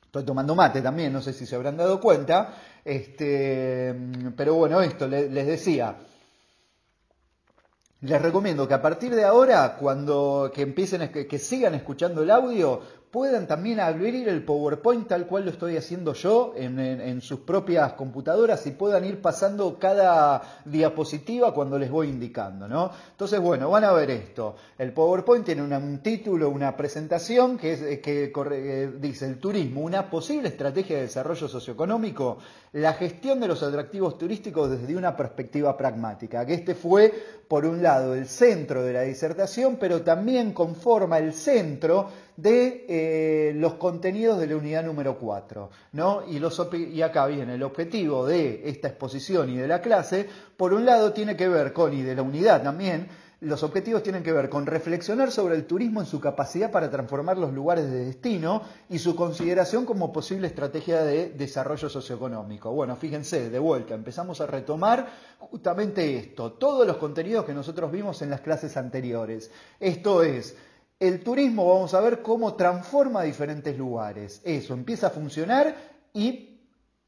estoy 0.05 0.23
tomando 0.23 0.55
mate 0.55 0.81
también, 0.81 1.13
no 1.13 1.21
sé 1.21 1.33
si 1.33 1.45
se 1.45 1.57
habrán 1.57 1.77
dado 1.77 2.01
cuenta, 2.01 2.55
este, 2.85 3.97
pero 4.37 4.55
bueno, 4.55 4.81
esto 4.81 5.09
les 5.09 5.45
decía, 5.45 5.97
les 8.01 8.23
recomiendo 8.23 8.69
que 8.69 8.75
a 8.75 8.83
partir 8.83 9.15
de 9.15 9.25
ahora, 9.25 9.77
cuando 9.77 10.53
que 10.55 10.63
empiecen, 10.63 11.11
que 11.11 11.39
sigan 11.39 11.75
escuchando 11.75 12.23
el 12.23 12.31
audio, 12.31 12.81
puedan 13.11 13.47
también 13.47 13.81
abrir 13.81 14.29
el 14.29 14.44
PowerPoint 14.44 15.09
tal 15.09 15.27
cual 15.27 15.44
lo 15.44 15.51
estoy 15.51 15.77
haciendo 15.77 16.12
yo 16.12 16.53
en, 16.57 17.21
sus 17.23 17.40
propias 17.40 17.94
computadoras 17.94 18.66
y 18.66 18.73
puedan 18.73 19.05
ir 19.05 19.23
pasando 19.23 19.79
cada 19.79 20.61
diapositiva 20.64 21.55
cuando 21.55 21.79
les 21.79 21.90
voy 21.90 22.09
indicando, 22.09 22.68
¿no? 22.68 22.90
Entonces, 23.11 23.40
bueno, 23.40 23.71
van 23.71 23.85
a 23.85 23.92
ver 23.92 24.11
esto. 24.11 24.57
El 24.77 24.92
PowerPoint 24.92 25.44
tiene 25.44 25.62
un 25.62 25.99
título, 25.99 26.51
una 26.51 26.77
presentación 26.77 27.57
que, 27.57 27.73
es, 27.73 28.01
que 28.01 28.33
eh, 28.53 28.92
dice 29.01 29.27
el 29.27 29.38
turismo, 29.38 29.81
una 29.81 30.11
posible 30.11 30.49
estrategia 30.49 30.97
de 30.97 31.03
desarrollo 31.03 31.49
socioeconómico, 31.49 32.38
la 32.73 32.92
gestión 32.92 33.40
de 33.40 33.49
los 33.49 33.62
atractivos 33.62 34.18
turísticos 34.18 34.71
desde 34.71 34.94
una 34.94 35.16
perspectiva 35.16 35.77
pragmática, 35.77 36.44
que 36.44 36.55
este 36.55 36.75
fue, 36.75 37.12
por 37.49 37.64
un 37.64 37.83
lado, 37.83 38.14
el 38.14 38.29
centro 38.29 38.83
de 38.83 38.92
la 38.92 39.03
disertación, 39.03 39.77
pero 39.81 40.03
también 40.03 40.53
conforma 40.53 41.18
el 41.18 41.33
centro 41.33 42.28
de 42.38 42.87
eh, 42.88 43.53
los 43.57 43.74
contenidos 43.74 44.38
de 44.38 44.46
la 44.46 44.57
unidad 44.57 44.85
número 44.85 45.18
4. 45.18 45.70
¿no? 45.92 46.22
Y, 46.29 46.40
y 46.94 47.03
acá 47.03 47.27
viene 47.27 47.55
el 47.55 47.62
objetivo 47.64 48.24
de 48.24 48.62
esta 48.68 48.88
exposición 48.88 49.51
y 49.51 49.57
de 49.57 49.66
la 49.66 49.83
clase, 49.83 50.29
por 50.57 50.72
un 50.72 50.85
lado 50.85 51.12
tiene 51.12 51.37
que 51.37 51.48
ver 51.48 51.72
con, 51.72 51.92
y 51.92 52.03
de 52.03 52.14
la 52.14 52.22
unidad 52.22 52.62
también, 52.62 53.09
los 53.40 53.62
objetivos 53.62 54.05
tienen 54.05 54.22
que 54.22 54.33
ver 54.33 54.48
con 54.48 54.66
reflexionar 54.66 55.33
sobre 55.33 55.57
el 55.57 55.64
turismo 55.64 56.01
en 56.01 56.07
su 56.07 56.20
capacidad 56.20 56.70
para 56.70 56.90
transformar 56.90 57.38
los 57.38 57.53
lugares 57.53 57.90
de 57.90 58.05
destino 58.05 58.62
y 58.88 58.98
su 58.98 59.16
consideración 59.16 59.85
como 59.85 60.12
posible 60.12 60.46
estrategia 60.46 61.03
de 61.03 61.31
desarrollo 61.31 61.88
socioeconómico. 61.88 62.72
Bueno, 62.72 62.94
fíjense, 62.96 63.51
de 63.51 63.59
vuelta, 63.59 63.94
empezamos 63.94 64.40
a 64.40 64.46
retomar 64.46 65.09
justamente 65.38 66.16
esto, 66.16 66.53
todos 66.53 66.87
los 66.87 66.96
contenidos 66.98 67.44
que 67.44 67.55
nosotros 67.55 67.92
vimos 67.92 68.22
en 68.22 68.31
las 68.31 68.40
clases 68.40 68.77
anteriores. 68.77 69.51
Esto 69.79 70.24
es, 70.24 70.57
el 71.01 71.21
turismo 71.23 71.69
vamos 71.69 71.95
a 71.95 72.01
ver 72.01 72.23
cómo 72.23 72.55
transforma 72.55 73.23
diferentes 73.23 73.77
lugares. 73.77 74.41
Eso 74.45 74.75
empieza 74.75 75.09
a 75.09 75.11
funcionar 75.11 75.75
y 76.13 76.61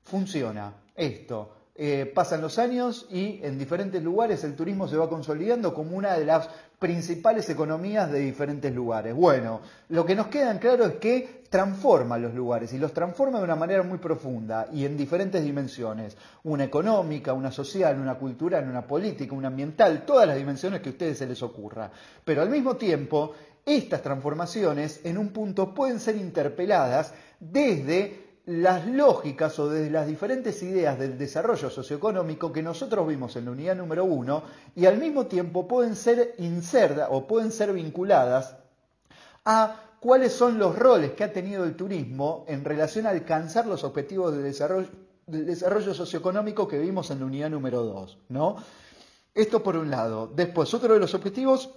funciona. 0.02 0.74
Esto. 0.94 1.56
Eh, 1.82 2.04
pasan 2.14 2.42
los 2.42 2.58
años 2.58 3.06
y 3.10 3.40
en 3.42 3.58
diferentes 3.58 4.02
lugares 4.02 4.44
el 4.44 4.54
turismo 4.54 4.86
se 4.86 4.98
va 4.98 5.08
consolidando 5.08 5.72
como 5.72 5.96
una 5.96 6.12
de 6.12 6.26
las 6.26 6.50
principales 6.78 7.48
economías 7.48 8.12
de 8.12 8.18
diferentes 8.18 8.74
lugares. 8.74 9.14
Bueno, 9.14 9.60
lo 9.88 10.04
que 10.04 10.14
nos 10.14 10.26
queda 10.26 10.50
en 10.50 10.58
claro 10.58 10.84
es 10.84 10.94
que 10.96 11.44
transforma 11.48 12.18
los 12.18 12.34
lugares 12.34 12.72
y 12.72 12.78
los 12.78 12.92
transforma 12.92 13.38
de 13.38 13.44
una 13.44 13.56
manera 13.56 13.82
muy 13.82 13.98
profunda 13.98 14.68
y 14.72 14.84
en 14.84 14.96
diferentes 14.96 15.42
dimensiones, 15.42 16.16
una 16.44 16.64
económica, 16.64 17.32
una 17.32 17.50
social, 17.50 17.98
una 17.98 18.14
cultural, 18.14 18.68
una 18.68 18.86
política, 18.86 19.34
una 19.34 19.48
ambiental, 19.48 20.04
todas 20.04 20.28
las 20.28 20.36
dimensiones 20.36 20.80
que 20.80 20.90
a 20.90 20.92
ustedes 20.92 21.18
se 21.18 21.26
les 21.26 21.42
ocurra. 21.42 21.90
Pero 22.24 22.42
al 22.42 22.50
mismo 22.50 22.76
tiempo 22.76 23.32
estas 23.66 24.02
transformaciones 24.02 25.00
en 25.04 25.18
un 25.18 25.30
punto 25.30 25.74
pueden 25.74 26.00
ser 26.00 26.16
interpeladas 26.16 27.12
desde 27.38 28.30
las 28.46 28.86
lógicas 28.86 29.58
o 29.58 29.68
desde 29.68 29.90
las 29.90 30.06
diferentes 30.06 30.62
ideas 30.62 30.98
del 30.98 31.18
desarrollo 31.18 31.70
socioeconómico 31.70 32.52
que 32.52 32.62
nosotros 32.62 33.06
vimos 33.06 33.36
en 33.36 33.44
la 33.44 33.50
unidad 33.52 33.76
número 33.76 34.04
uno 34.04 34.42
y 34.74 34.86
al 34.86 34.98
mismo 34.98 35.26
tiempo 35.26 35.68
pueden 35.68 35.94
ser 35.94 36.34
insertas 36.38 37.08
o 37.10 37.26
pueden 37.26 37.52
ser 37.52 37.72
vinculadas 37.72 38.56
a 39.44 39.76
cuáles 40.00 40.32
son 40.32 40.58
los 40.58 40.76
roles 40.76 41.12
que 41.12 41.24
ha 41.24 41.32
tenido 41.32 41.64
el 41.64 41.76
turismo 41.76 42.44
en 42.48 42.64
relación 42.64 43.06
a 43.06 43.10
alcanzar 43.10 43.66
los 43.66 43.84
objetivos 43.84 44.34
de 44.34 44.42
desarrollo, 44.42 44.88
desarrollo 45.26 45.94
socioeconómico 45.94 46.66
que 46.66 46.78
vimos 46.78 47.10
en 47.10 47.20
la 47.20 47.26
unidad 47.26 47.50
número 47.50 47.82
2. 47.84 48.18
¿no? 48.30 48.56
Esto 49.34 49.62
por 49.62 49.76
un 49.76 49.90
lado. 49.90 50.26
Después, 50.34 50.72
otro 50.74 50.94
de 50.94 51.00
los 51.00 51.14
objetivos 51.14 51.70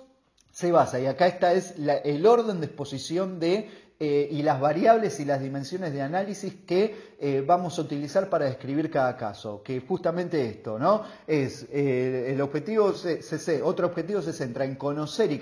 se 0.54 0.72
basa, 0.72 1.00
y 1.00 1.08
acá 1.08 1.26
está 1.26 1.54
es 1.54 1.74
el 1.78 2.26
orden 2.28 2.60
de 2.60 2.68
exposición 2.68 3.40
de 3.40 3.70
eh, 4.00 4.28
y 4.32 4.44
las 4.44 4.60
variables 4.60 5.20
y 5.20 5.26
las 5.26 5.42
dimensiones 5.42 5.94
de 5.94 6.02
análisis 6.02 6.54
que 6.68 7.16
eh, 7.20 7.44
vamos 7.46 7.80
a 7.80 7.82
utilizar 7.84 8.30
para 8.30 8.46
describir 8.46 8.92
cada 8.92 9.18
caso, 9.18 9.64
que 9.64 9.80
justamente 9.80 10.46
esto, 10.46 10.78
¿no? 10.78 11.04
Es 11.26 11.68
eh, 11.72 12.32
el 12.34 12.42
objetivo, 12.42 12.94
otro 13.64 13.88
objetivo 13.88 14.22
se 14.22 14.34
centra 14.34 14.66
en 14.66 14.76
conocer 14.76 15.32
y, 15.32 15.42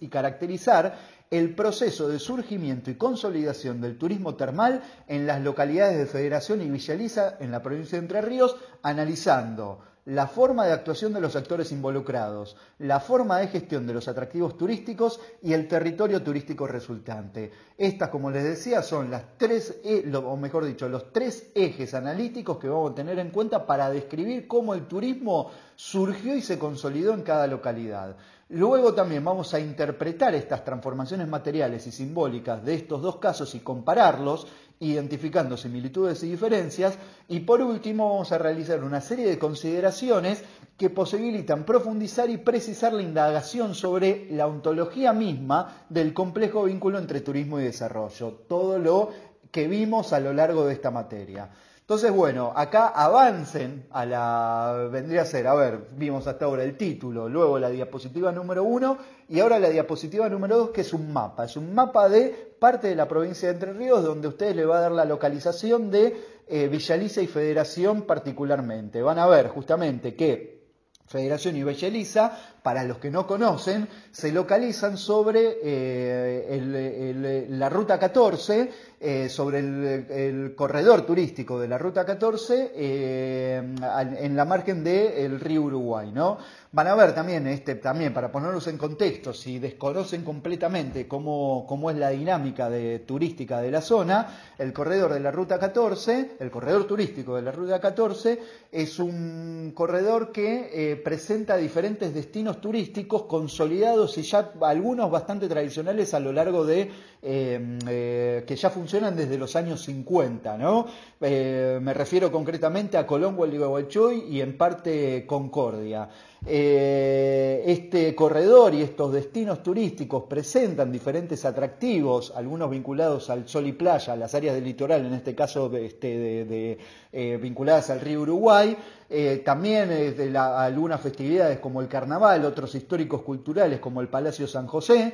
y 0.00 0.08
caracterizar 0.08 0.96
el 1.32 1.54
proceso 1.54 2.08
de 2.08 2.18
surgimiento 2.18 2.90
y 2.90 2.96
consolidación 2.96 3.80
del 3.80 3.96
turismo 3.96 4.34
termal 4.34 4.82
en 5.08 5.26
las 5.26 5.40
localidades 5.40 5.96
de 5.96 6.04
Federación 6.04 6.60
y 6.60 6.68
Villaliza 6.68 7.38
en 7.40 7.50
la 7.50 7.62
provincia 7.62 7.96
de 7.98 8.04
Entre 8.04 8.20
Ríos, 8.20 8.54
analizando 8.82 9.80
la 10.04 10.26
forma 10.26 10.66
de 10.66 10.72
actuación 10.72 11.14
de 11.14 11.22
los 11.22 11.34
actores 11.34 11.72
involucrados, 11.72 12.56
la 12.80 13.00
forma 13.00 13.38
de 13.38 13.48
gestión 13.48 13.86
de 13.86 13.94
los 13.94 14.08
atractivos 14.08 14.58
turísticos 14.58 15.20
y 15.40 15.54
el 15.54 15.68
territorio 15.68 16.22
turístico 16.22 16.66
resultante. 16.66 17.50
Estas, 17.78 18.10
como 18.10 18.30
les 18.30 18.44
decía, 18.44 18.82
son 18.82 19.10
las 19.10 19.38
tres, 19.38 19.80
e, 19.84 20.14
o 20.14 20.36
mejor 20.36 20.66
dicho, 20.66 20.86
los 20.86 21.12
tres 21.14 21.50
ejes 21.54 21.94
analíticos 21.94 22.58
que 22.58 22.68
vamos 22.68 22.92
a 22.92 22.94
tener 22.96 23.18
en 23.18 23.30
cuenta 23.30 23.64
para 23.64 23.88
describir 23.90 24.46
cómo 24.46 24.74
el 24.74 24.86
turismo 24.86 25.50
surgió 25.76 26.34
y 26.34 26.42
se 26.42 26.58
consolidó 26.58 27.14
en 27.14 27.22
cada 27.22 27.46
localidad. 27.46 28.16
Luego 28.54 28.92
también 28.92 29.24
vamos 29.24 29.54
a 29.54 29.60
interpretar 29.60 30.34
estas 30.34 30.62
transformaciones 30.62 31.26
materiales 31.26 31.86
y 31.86 31.90
simbólicas 31.90 32.62
de 32.62 32.74
estos 32.74 33.00
dos 33.00 33.16
casos 33.16 33.54
y 33.54 33.60
compararlos 33.60 34.46
identificando 34.78 35.56
similitudes 35.56 36.22
y 36.22 36.30
diferencias. 36.30 36.98
Y 37.28 37.40
por 37.40 37.62
último 37.62 38.10
vamos 38.10 38.30
a 38.30 38.36
realizar 38.36 38.84
una 38.84 39.00
serie 39.00 39.26
de 39.26 39.38
consideraciones 39.38 40.44
que 40.76 40.90
posibilitan 40.90 41.64
profundizar 41.64 42.28
y 42.28 42.36
precisar 42.36 42.92
la 42.92 43.00
indagación 43.00 43.74
sobre 43.74 44.26
la 44.32 44.46
ontología 44.46 45.14
misma 45.14 45.86
del 45.88 46.12
complejo 46.12 46.64
vínculo 46.64 46.98
entre 46.98 47.22
turismo 47.22 47.58
y 47.58 47.64
desarrollo. 47.64 48.32
Todo 48.46 48.78
lo 48.78 49.08
que 49.50 49.66
vimos 49.66 50.12
a 50.12 50.20
lo 50.20 50.34
largo 50.34 50.66
de 50.66 50.74
esta 50.74 50.90
materia. 50.90 51.48
Entonces, 51.82 52.12
bueno, 52.12 52.52
acá 52.54 52.88
avancen 52.88 53.86
a 53.90 54.06
la, 54.06 54.88
vendría 54.90 55.22
a 55.22 55.24
ser, 55.24 55.48
a 55.48 55.54
ver, 55.54 55.88
vimos 55.96 56.26
hasta 56.28 56.44
ahora 56.44 56.62
el 56.62 56.76
título, 56.76 57.28
luego 57.28 57.58
la 57.58 57.70
diapositiva 57.70 58.30
número 58.30 58.62
uno 58.62 58.96
y 59.28 59.40
ahora 59.40 59.58
la 59.58 59.68
diapositiva 59.68 60.28
número 60.28 60.58
dos, 60.58 60.70
que 60.70 60.82
es 60.82 60.92
un 60.92 61.12
mapa. 61.12 61.44
Es 61.44 61.56
un 61.56 61.74
mapa 61.74 62.08
de 62.08 62.54
parte 62.58 62.86
de 62.86 62.94
la 62.94 63.08
provincia 63.08 63.48
de 63.48 63.54
Entre 63.54 63.72
Ríos, 63.72 64.04
donde 64.04 64.28
ustedes 64.28 64.54
le 64.54 64.64
va 64.64 64.78
a 64.78 64.82
dar 64.82 64.92
la 64.92 65.04
localización 65.04 65.90
de 65.90 66.16
eh, 66.46 66.68
Villaliza 66.68 67.20
y 67.20 67.26
Federación 67.26 68.02
particularmente. 68.02 69.02
Van 69.02 69.18
a 69.18 69.26
ver 69.26 69.48
justamente 69.48 70.14
que 70.14 70.62
Federación 71.06 71.56
y 71.56 71.64
Belleliza, 71.64 72.38
para 72.62 72.84
los 72.84 72.98
que 72.98 73.10
no 73.10 73.26
conocen, 73.26 73.88
se 74.10 74.30
localizan 74.30 74.96
sobre 74.96 75.58
eh, 75.62 77.46
la 77.50 77.68
Ruta 77.68 77.98
14, 77.98 78.70
eh, 79.00 79.28
sobre 79.28 79.58
el, 79.58 80.54
corredor 80.54 81.02
turístico 81.02 81.58
de 81.58 81.66
la 81.66 81.76
Ruta 81.76 82.06
14, 82.06 82.72
eh, 82.74 83.56
en 83.56 84.36
la 84.36 84.44
margen 84.44 84.84
del 84.84 85.40
río 85.40 85.62
Uruguay. 85.62 86.12
¿no? 86.14 86.38
Van 86.70 86.86
a 86.86 86.94
ver 86.94 87.12
también, 87.14 87.48
este, 87.48 87.74
también 87.74 88.14
para 88.14 88.30
ponerlos 88.30 88.68
en 88.68 88.78
contexto, 88.78 89.34
si 89.34 89.58
desconocen 89.58 90.22
completamente 90.22 91.08
cómo, 91.08 91.66
cómo 91.68 91.90
es 91.90 91.96
la 91.96 92.10
dinámica 92.10 92.70
de, 92.70 93.00
turística 93.00 93.60
de 93.60 93.72
la 93.72 93.80
zona, 93.80 94.54
el 94.56 94.72
corredor 94.72 95.12
de 95.14 95.20
la 95.20 95.32
Ruta 95.32 95.58
14, 95.58 96.36
el 96.38 96.50
corredor 96.50 96.84
turístico 96.84 97.34
de 97.34 97.42
la 97.42 97.50
Ruta 97.50 97.80
14, 97.80 98.38
es 98.70 98.98
un 99.00 99.72
corredor 99.74 100.30
que 100.30 101.00
presenta 101.04 101.56
diferentes 101.56 102.14
destinos 102.14 102.51
turísticos 102.60 103.22
consolidados 103.24 104.16
y 104.18 104.22
ya 104.22 104.52
algunos 104.62 105.10
bastante 105.10 105.48
tradicionales 105.48 106.14
a 106.14 106.20
lo 106.20 106.32
largo 106.32 106.64
de 106.64 106.90
eh, 107.22 107.78
eh, 107.88 108.44
que 108.46 108.56
ya 108.56 108.70
funcionan 108.70 109.16
desde 109.16 109.38
los 109.38 109.54
años 109.56 109.82
50, 109.82 110.58
¿no? 110.58 110.86
me 111.20 111.94
refiero 111.94 112.32
concretamente 112.32 112.96
a 112.96 113.06
Colón, 113.06 113.36
Gualeguaychú 113.36 114.10
y 114.10 114.40
en 114.40 114.56
parte 114.56 115.24
Concordia. 115.26 116.08
Eh, 116.44 117.62
este 117.66 118.16
corredor 118.16 118.74
y 118.74 118.82
estos 118.82 119.12
destinos 119.12 119.62
turísticos 119.62 120.24
presentan 120.24 120.90
diferentes 120.90 121.44
atractivos, 121.44 122.32
algunos 122.34 122.68
vinculados 122.68 123.30
al 123.30 123.48
sol 123.48 123.68
y 123.68 123.72
playa, 123.72 124.14
a 124.14 124.16
las 124.16 124.34
áreas 124.34 124.56
del 124.56 124.64
litoral, 124.64 125.06
en 125.06 125.14
este 125.14 125.36
caso 125.36 125.70
este, 125.76 126.44
de, 126.44 126.78
eh, 127.12 127.38
vinculadas 127.40 127.90
al 127.90 128.00
río 128.00 128.22
Uruguay, 128.22 128.76
eh, 129.08 129.42
también 129.44 129.90
de 129.90 130.36
algunas 130.36 131.00
festividades 131.00 131.60
como 131.60 131.80
el 131.80 131.86
carnaval, 131.86 132.44
otros 132.44 132.74
históricos 132.74 133.22
culturales 133.22 133.78
como 133.78 134.00
el 134.00 134.08
Palacio 134.08 134.48
San 134.48 134.66
José, 134.66 135.12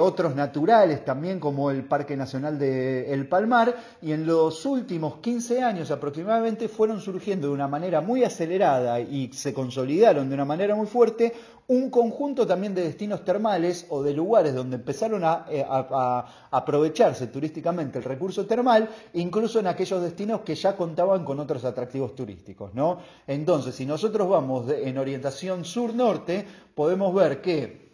otros 0.00 0.36
naturales 0.36 1.04
también 1.04 1.40
como 1.40 1.70
el 1.70 1.84
Parque 1.84 2.16
Nacional 2.16 2.58
de 2.58 3.12
El 3.12 3.28
Palmar, 3.28 3.74
y 4.00 4.12
en 4.12 4.24
los 4.24 4.64
últimos 4.66 5.16
15 5.16 5.62
años 5.62 5.90
aproximadamente 5.90 6.68
fueron 6.68 7.00
surgiendo 7.00 7.48
de 7.48 7.54
una 7.54 7.66
manera 7.66 8.00
muy 8.00 8.22
acelerada 8.22 9.00
y 9.00 9.32
se 9.32 9.52
consolidaron 9.52 10.30
de 10.30 10.37
una 10.38 10.44
manera 10.44 10.74
muy 10.74 10.86
fuerte 10.86 11.32
un 11.68 11.90
conjunto 11.90 12.46
también 12.46 12.74
de 12.74 12.82
destinos 12.82 13.24
termales 13.24 13.86
o 13.90 14.02
de 14.02 14.14
lugares 14.14 14.54
donde 14.54 14.76
empezaron 14.76 15.22
a, 15.24 15.44
eh, 15.50 15.66
aprovecharse 16.50 17.26
turísticamente 17.26 17.98
el 17.98 18.04
recurso 18.04 18.46
termal, 18.46 18.88
incluso 19.12 19.60
en 19.60 19.66
aquellos 19.66 20.00
destinos 20.00 20.40
que 20.40 20.54
ya 20.54 20.74
contaban 20.76 21.24
con 21.24 21.38
otros 21.40 21.64
atractivos 21.64 22.14
turísticos. 22.14 22.72
¿no? 22.72 23.00
Entonces, 23.26 23.74
si 23.74 23.84
nosotros 23.84 24.28
vamos 24.28 24.70
en 24.70 24.96
orientación 24.96 25.64
sur-norte, 25.64 26.46
podemos 26.74 27.12
ver 27.14 27.42
que 27.42 27.87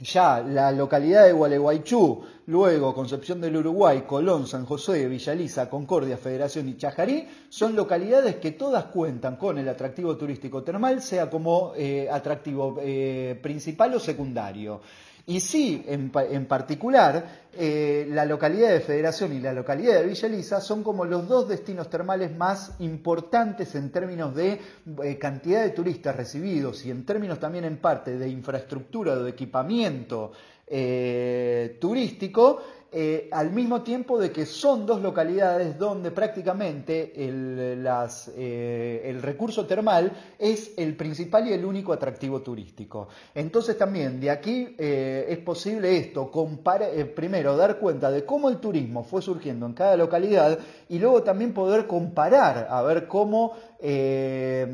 ya 0.00 0.40
la 0.40 0.70
localidad 0.70 1.24
de 1.26 1.32
Gualeguaychú, 1.32 2.22
luego 2.46 2.94
Concepción 2.94 3.40
del 3.40 3.56
Uruguay, 3.56 4.04
Colón, 4.06 4.46
San 4.46 4.64
José, 4.64 5.08
Villaliza, 5.08 5.68
Concordia, 5.68 6.16
Federación 6.16 6.68
y 6.68 6.76
Chajarí, 6.76 7.26
son 7.48 7.74
localidades 7.74 8.36
que 8.36 8.52
todas 8.52 8.84
cuentan 8.86 9.36
con 9.36 9.58
el 9.58 9.68
atractivo 9.68 10.16
turístico 10.16 10.62
termal, 10.62 11.02
sea 11.02 11.28
como 11.28 11.72
eh, 11.76 12.08
atractivo 12.10 12.78
eh, 12.80 13.38
principal 13.42 13.94
o 13.94 14.00
secundario. 14.00 14.80
Y 15.28 15.40
sí, 15.40 15.84
en, 15.86 16.46
particular, 16.46 17.48
eh, 17.52 18.06
la 18.08 18.24
localidad 18.24 18.70
de 18.70 18.80
Federación 18.80 19.34
y 19.34 19.40
la 19.40 19.52
localidad 19.52 20.00
de 20.00 20.06
Villa 20.06 20.26
Elisa 20.26 20.58
son 20.58 20.82
como 20.82 21.04
los 21.04 21.28
dos 21.28 21.46
destinos 21.46 21.90
termales 21.90 22.34
más 22.34 22.76
importantes 22.78 23.74
en 23.74 23.92
términos 23.92 24.34
de 24.34 24.58
eh, 25.04 25.18
cantidad 25.18 25.62
de 25.62 25.68
turistas 25.68 26.16
recibidos 26.16 26.86
y 26.86 26.90
en 26.90 27.04
términos 27.04 27.38
también 27.38 27.66
en 27.66 27.76
parte 27.76 28.16
de 28.16 28.26
infraestructura 28.26 29.12
o 29.12 29.24
de 29.24 29.30
equipamiento 29.30 30.32
eh, 30.66 31.76
turístico 31.78 32.62
eh, 32.90 33.28
al 33.32 33.50
mismo 33.50 33.82
tiempo 33.82 34.18
de 34.18 34.32
que 34.32 34.46
son 34.46 34.86
dos 34.86 35.02
localidades 35.02 35.78
donde 35.78 36.10
prácticamente 36.10 37.12
el, 37.22 37.86
eh, 38.34 39.02
el, 39.04 39.20
recurso 39.20 39.66
termal 39.66 40.10
es 40.38 40.72
el 40.78 40.96
principal 40.96 41.46
y 41.46 41.52
el 41.52 41.66
único 41.66 41.92
atractivo 41.92 42.40
turístico. 42.40 43.08
Entonces 43.34 43.76
también 43.76 44.18
de 44.18 44.30
aquí 44.30 44.74
eh, 44.78 45.26
es 45.28 45.36
posible 45.40 45.98
esto, 45.98 46.30
primero 47.14 47.58
dar 47.58 47.78
cuenta 47.78 48.10
de 48.10 48.24
cómo 48.24 48.48
el 48.48 48.56
turismo 48.56 49.04
fue 49.04 49.20
surgiendo 49.20 49.66
en 49.66 49.74
cada 49.74 49.94
localidad 49.94 50.58
y 50.88 50.98
luego 50.98 51.22
también 51.22 51.52
poder 51.52 51.86
comparar 51.86 52.68
a 52.70 52.80
ver 52.80 53.06
cómo 53.06 53.52
se 53.78 54.66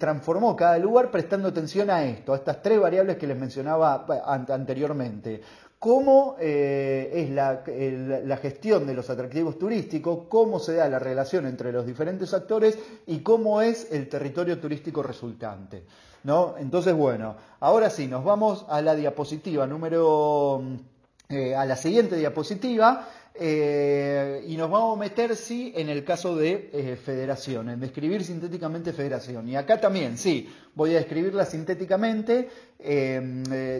transformó 0.00 0.56
cada 0.56 0.78
lugar 0.78 1.10
prestando 1.10 1.48
atención 1.48 1.90
a 1.90 2.02
esto, 2.04 2.32
a 2.32 2.36
estas 2.36 2.62
tres 2.62 2.80
variables 2.80 3.18
que 3.18 3.26
les 3.26 3.38
mencionaba 3.38 4.06
anteriormente 4.24 5.42
cómo 5.84 6.36
eh, 6.40 7.10
es 7.12 7.28
la, 7.28 8.38
gestión 8.38 8.86
de 8.86 8.94
los 8.94 9.10
atractivos 9.10 9.58
turísticos, 9.58 10.20
cómo 10.30 10.58
se 10.58 10.76
da 10.76 10.88
la 10.88 10.98
relación 10.98 11.44
entre 11.44 11.72
los 11.72 11.84
diferentes 11.84 12.32
actores 12.32 12.78
y 13.06 13.18
cómo 13.18 13.60
es 13.60 13.92
el 13.92 14.08
territorio 14.08 14.58
turístico 14.58 15.02
resultante. 15.02 15.84
¿no? 16.22 16.54
Entonces, 16.58 16.94
bueno, 16.94 17.36
ahora 17.60 17.90
sí, 17.90 18.06
nos 18.06 18.24
vamos 18.24 18.64
a 18.70 18.80
la 18.80 18.94
diapositiva 18.94 19.66
número, 19.66 20.62
eh, 21.28 21.54
a 21.54 21.66
la 21.66 21.76
siguiente 21.76 22.16
diapositiva. 22.16 23.06
Eh, 23.34 24.44
y 24.46 24.56
nos 24.56 24.70
vamos 24.70 24.96
a 24.96 25.00
meter, 25.00 25.36
sí, 25.36 25.72
en 25.76 25.90
el 25.90 26.02
caso 26.04 26.34
de 26.36 26.96
federación, 27.04 27.68
en 27.68 27.80
describir 27.80 28.24
sintéticamente 28.24 28.94
federación. 28.94 29.48
Y 29.48 29.56
acá 29.56 29.78
también, 29.78 30.16
sí, 30.16 30.48
voy 30.74 30.94
a 30.94 30.98
describirla 30.98 31.44
sintéticamente, 31.44 32.48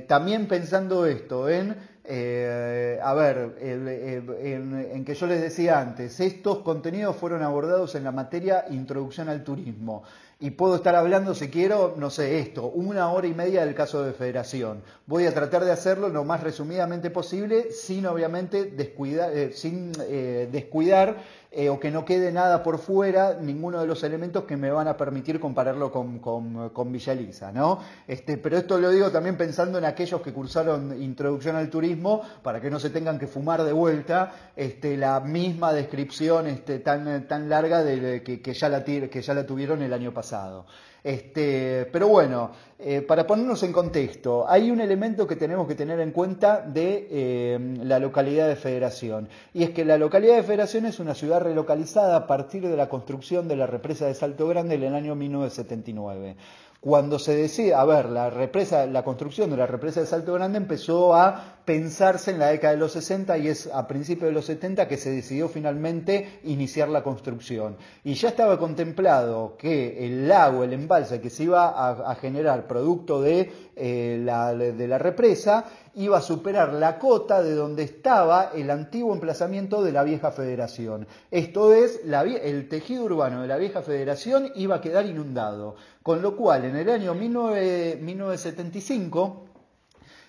también 0.08 0.48
pensando 0.48 1.06
esto 1.06 1.48
en 1.48 1.93
eh, 2.06 2.98
a 3.02 3.14
ver, 3.14 3.56
en, 3.60 5.04
que 5.06 5.14
yo 5.14 5.26
les 5.26 5.40
decía 5.40 5.80
antes, 5.80 6.20
estos 6.20 6.58
contenidos 6.58 7.16
fueron 7.16 7.42
abordados 7.42 7.94
en 7.94 8.04
la 8.04 8.12
materia 8.12 8.66
Introducción 8.70 9.30
al 9.30 9.42
Turismo. 9.42 10.02
Y 10.40 10.50
puedo 10.50 10.74
estar 10.74 10.94
hablando, 10.94 11.34
si 11.34 11.48
quiero, 11.48 11.94
no 11.96 12.10
sé, 12.10 12.38
esto, 12.40 12.66
una 12.66 13.10
hora 13.10 13.26
y 13.26 13.32
media 13.32 13.64
del 13.64 13.74
caso 13.74 14.02
de 14.02 14.12
federación. 14.12 14.82
Voy 15.06 15.24
a 15.24 15.32
tratar 15.32 15.64
de 15.64 15.72
hacerlo 15.72 16.10
lo 16.10 16.24
más 16.24 16.42
resumidamente 16.42 17.08
posible, 17.08 17.72
sin 17.72 18.04
obviamente 18.04 18.64
descuidar, 18.64 19.34
eh, 19.34 19.52
sin, 19.52 19.92
eh, 20.06 20.48
descuidar 20.52 21.16
eh, 21.56 21.68
o 21.68 21.78
que 21.78 21.90
no 21.90 22.04
quede 22.04 22.32
nada 22.32 22.62
por 22.62 22.78
fuera, 22.78 23.38
ninguno 23.40 23.80
de 23.80 23.86
los 23.86 24.02
elementos 24.02 24.44
que 24.44 24.56
me 24.56 24.70
van 24.70 24.88
a 24.88 24.96
permitir 24.96 25.38
compararlo 25.38 25.92
con, 25.92 26.18
con, 26.18 26.92
Villa 26.92 27.14
¿no? 27.52 27.78
Este, 28.08 28.36
pero 28.38 28.58
esto 28.58 28.78
lo 28.78 28.90
digo 28.90 29.10
también 29.10 29.36
pensando 29.36 29.78
en 29.78 29.84
aquellos 29.84 30.20
que 30.20 30.32
cursaron 30.32 31.00
introducción 31.00 31.54
al 31.54 31.70
turismo, 31.70 32.22
para 32.42 32.60
que 32.60 32.70
no 32.70 32.80
se 32.80 32.90
tengan 32.90 33.18
que 33.18 33.28
fumar 33.28 33.62
de 33.62 33.72
vuelta 33.72 34.32
este, 34.56 34.96
la 34.96 35.20
misma 35.20 35.72
descripción 35.72 36.48
este, 36.48 36.80
tan, 36.80 37.28
tan 37.28 37.48
larga 37.48 37.84
de, 37.84 38.22
que, 38.22 38.54
ya 38.54 38.68
la, 38.68 38.84
que 38.84 39.22
ya 39.22 39.34
la 39.34 39.46
tuvieron 39.46 39.82
el 39.82 39.92
año 39.92 40.12
pasado. 40.12 40.66
Este, 41.04 41.86
pero 41.92 42.08
bueno, 42.08 42.50
eh, 42.78 43.02
para 43.02 43.26
ponernos 43.26 43.62
en 43.62 43.74
contexto, 43.74 44.48
hay 44.48 44.70
un 44.70 44.80
elemento 44.80 45.26
que 45.26 45.36
tenemos 45.36 45.68
que 45.68 45.74
tener 45.74 46.00
en 46.00 46.12
cuenta 46.12 46.62
de 46.62 47.08
eh, 47.10 47.76
la 47.82 47.98
localidad 47.98 48.48
de 48.48 48.56
Federación, 48.56 49.28
y 49.52 49.64
es 49.64 49.70
que 49.70 49.84
la 49.84 49.98
localidad 49.98 50.36
de 50.36 50.42
Federación 50.42 50.86
es 50.86 51.00
una 51.00 51.14
ciudad 51.14 51.42
relocalizada 51.42 52.16
a 52.16 52.26
partir 52.26 52.66
de 52.66 52.74
la 52.74 52.88
construcción 52.88 53.48
de 53.48 53.56
la 53.56 53.66
represa 53.66 54.06
de 54.06 54.14
Salto 54.14 54.48
Grande 54.48 54.76
en 54.76 54.82
el 54.82 54.94
año 54.94 55.14
1979 55.14 56.36
cuando 56.80 57.18
se 57.18 57.34
decide, 57.34 57.72
a 57.72 57.82
ver, 57.86 58.10
la 58.10 58.28
represa, 58.28 58.84
la 58.84 59.02
construcción 59.04 59.48
de 59.48 59.56
la 59.56 59.66
represa 59.66 60.00
de 60.00 60.06
Salto 60.06 60.34
Grande 60.34 60.58
empezó 60.58 61.14
a 61.14 61.53
pensarse 61.64 62.30
en 62.30 62.38
la 62.38 62.48
década 62.48 62.74
de 62.74 62.80
los 62.80 62.92
60 62.92 63.38
y 63.38 63.48
es 63.48 63.68
a 63.72 63.86
principios 63.86 64.28
de 64.28 64.34
los 64.34 64.44
70 64.44 64.86
que 64.86 64.96
se 64.96 65.10
decidió 65.10 65.48
finalmente 65.48 66.40
iniciar 66.44 66.88
la 66.88 67.02
construcción. 67.02 67.76
Y 68.02 68.14
ya 68.14 68.28
estaba 68.28 68.58
contemplado 68.58 69.56
que 69.56 70.06
el 70.06 70.28
lago, 70.28 70.64
el 70.64 70.72
embalse 70.72 71.20
que 71.20 71.30
se 71.30 71.44
iba 71.44 72.10
a, 72.10 72.14
generar 72.16 72.66
producto 72.66 73.22
de, 73.22 73.50
eh, 73.76 74.20
la, 74.22 74.54
de 74.54 74.88
la 74.88 74.98
represa, 74.98 75.64
iba 75.96 76.18
a 76.18 76.22
superar 76.22 76.74
la 76.74 76.98
cota 76.98 77.40
de 77.42 77.54
donde 77.54 77.84
estaba 77.84 78.50
el 78.54 78.70
antiguo 78.70 79.14
emplazamiento 79.14 79.82
de 79.82 79.92
la 79.92 80.02
vieja 80.02 80.32
federación. 80.32 81.06
Esto 81.30 81.72
es, 81.72 82.00
el 82.04 82.68
tejido 82.68 83.04
urbano 83.04 83.40
de 83.42 83.48
la 83.48 83.56
vieja 83.56 83.80
federación 83.82 84.50
iba 84.56 84.74
a 84.76 84.80
quedar 84.80 85.06
inundado. 85.06 85.76
Con 86.02 86.20
lo 86.20 86.36
cual, 86.36 86.64
en 86.66 86.76
el 86.76 86.90
año 86.90 87.14
1975, 87.14 89.43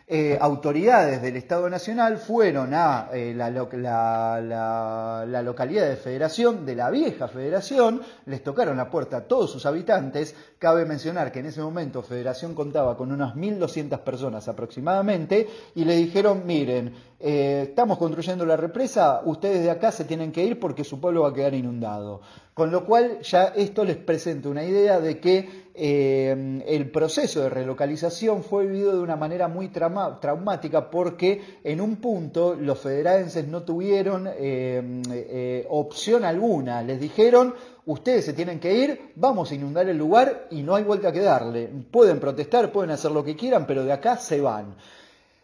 eh, 0.07 0.37
autoridades 0.39 1.19
del 1.19 1.35
Estado 1.35 1.67
Nacional 1.67 2.19
fueron 2.19 2.75
a 2.75 3.09
eh, 3.11 3.33
la, 3.35 3.49
localidad 3.49 5.89
de 5.89 5.95
Federación, 5.95 6.63
de 6.63 6.75
la 6.75 6.91
vieja 6.91 7.27
Federación, 7.27 8.03
les 8.27 8.43
tocaron 8.43 8.77
la 8.77 8.91
puerta 8.91 9.17
a 9.17 9.21
todos 9.21 9.49
sus 9.49 9.65
habitantes. 9.65 10.35
Cabe 10.59 10.85
mencionar 10.85 11.31
que 11.31 11.39
en 11.39 11.47
ese 11.47 11.61
momento 11.61 12.03
Federación 12.03 12.53
contaba 12.53 12.95
con 12.95 13.11
unas 13.11 13.35
1.200 13.35 13.97
personas 14.01 14.47
aproximadamente 14.47 15.47
y 15.73 15.85
le 15.85 15.95
dijeron, 15.95 16.43
miren, 16.45 16.93
eh, 17.19 17.65
estamos 17.69 17.97
construyendo 17.97 18.45
la 18.45 18.57
represa, 18.57 19.21
ustedes 19.25 19.63
de 19.63 19.71
acá 19.71 19.91
se 19.91 20.05
tienen 20.05 20.31
que 20.31 20.43
ir 20.43 20.59
porque 20.59 20.83
su 20.83 21.01
pueblo 21.01 21.23
va 21.23 21.29
a 21.29 21.33
quedar 21.33 21.55
inundado. 21.55 22.21
Con 22.53 22.69
lo 22.69 22.85
cual 22.85 23.21
ya 23.21 23.45
esto 23.55 23.83
les 23.83 23.97
presenta 23.97 24.49
una 24.49 24.63
idea 24.63 24.99
de 24.99 25.19
que 25.19 25.64
eh, 25.77 26.63
el 26.67 26.89
proceso 26.89 27.41
de 27.41 27.49
relocalización 27.49 28.43
fue 28.43 28.65
vivido 28.65 28.95
de 28.95 29.03
una 29.03 29.17
manera 29.17 29.49
muy 29.49 29.67
traumática 29.67 30.89
porque 30.89 31.59
en 31.63 31.81
un 31.81 31.97
punto 31.97 32.55
los 32.55 32.79
federalenses 32.79 33.45
no 33.47 33.63
tuvieron 33.63 34.25
eh, 34.27 35.01
eh, 35.11 35.65
opción 35.69 36.23
alguna. 36.23 36.81
Les 36.81 36.99
dijeron, 36.99 37.53
ustedes 37.85 38.23
se 38.23 38.33
tienen 38.33 38.59
que 38.59 38.73
ir, 38.73 39.11
vamos 39.15 39.51
a 39.51 39.55
inundar 39.55 39.89
el 39.89 39.97
lugar 39.97 40.47
y 40.49 40.63
no 40.63 40.75
hay 40.75 40.83
vuelta 40.83 41.11
que 41.11 41.19
darle. 41.19 41.69
Pueden 41.91 42.21
protestar, 42.21 42.71
pueden 42.71 42.91
hacer 42.91 43.11
lo 43.11 43.23
que 43.23 43.35
quieran, 43.35 43.67
pero 43.67 43.83
de 43.83 43.91
acá 43.91 44.15
se 44.15 44.39
van. 44.39 44.75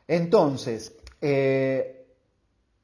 Entonces, 0.07 0.95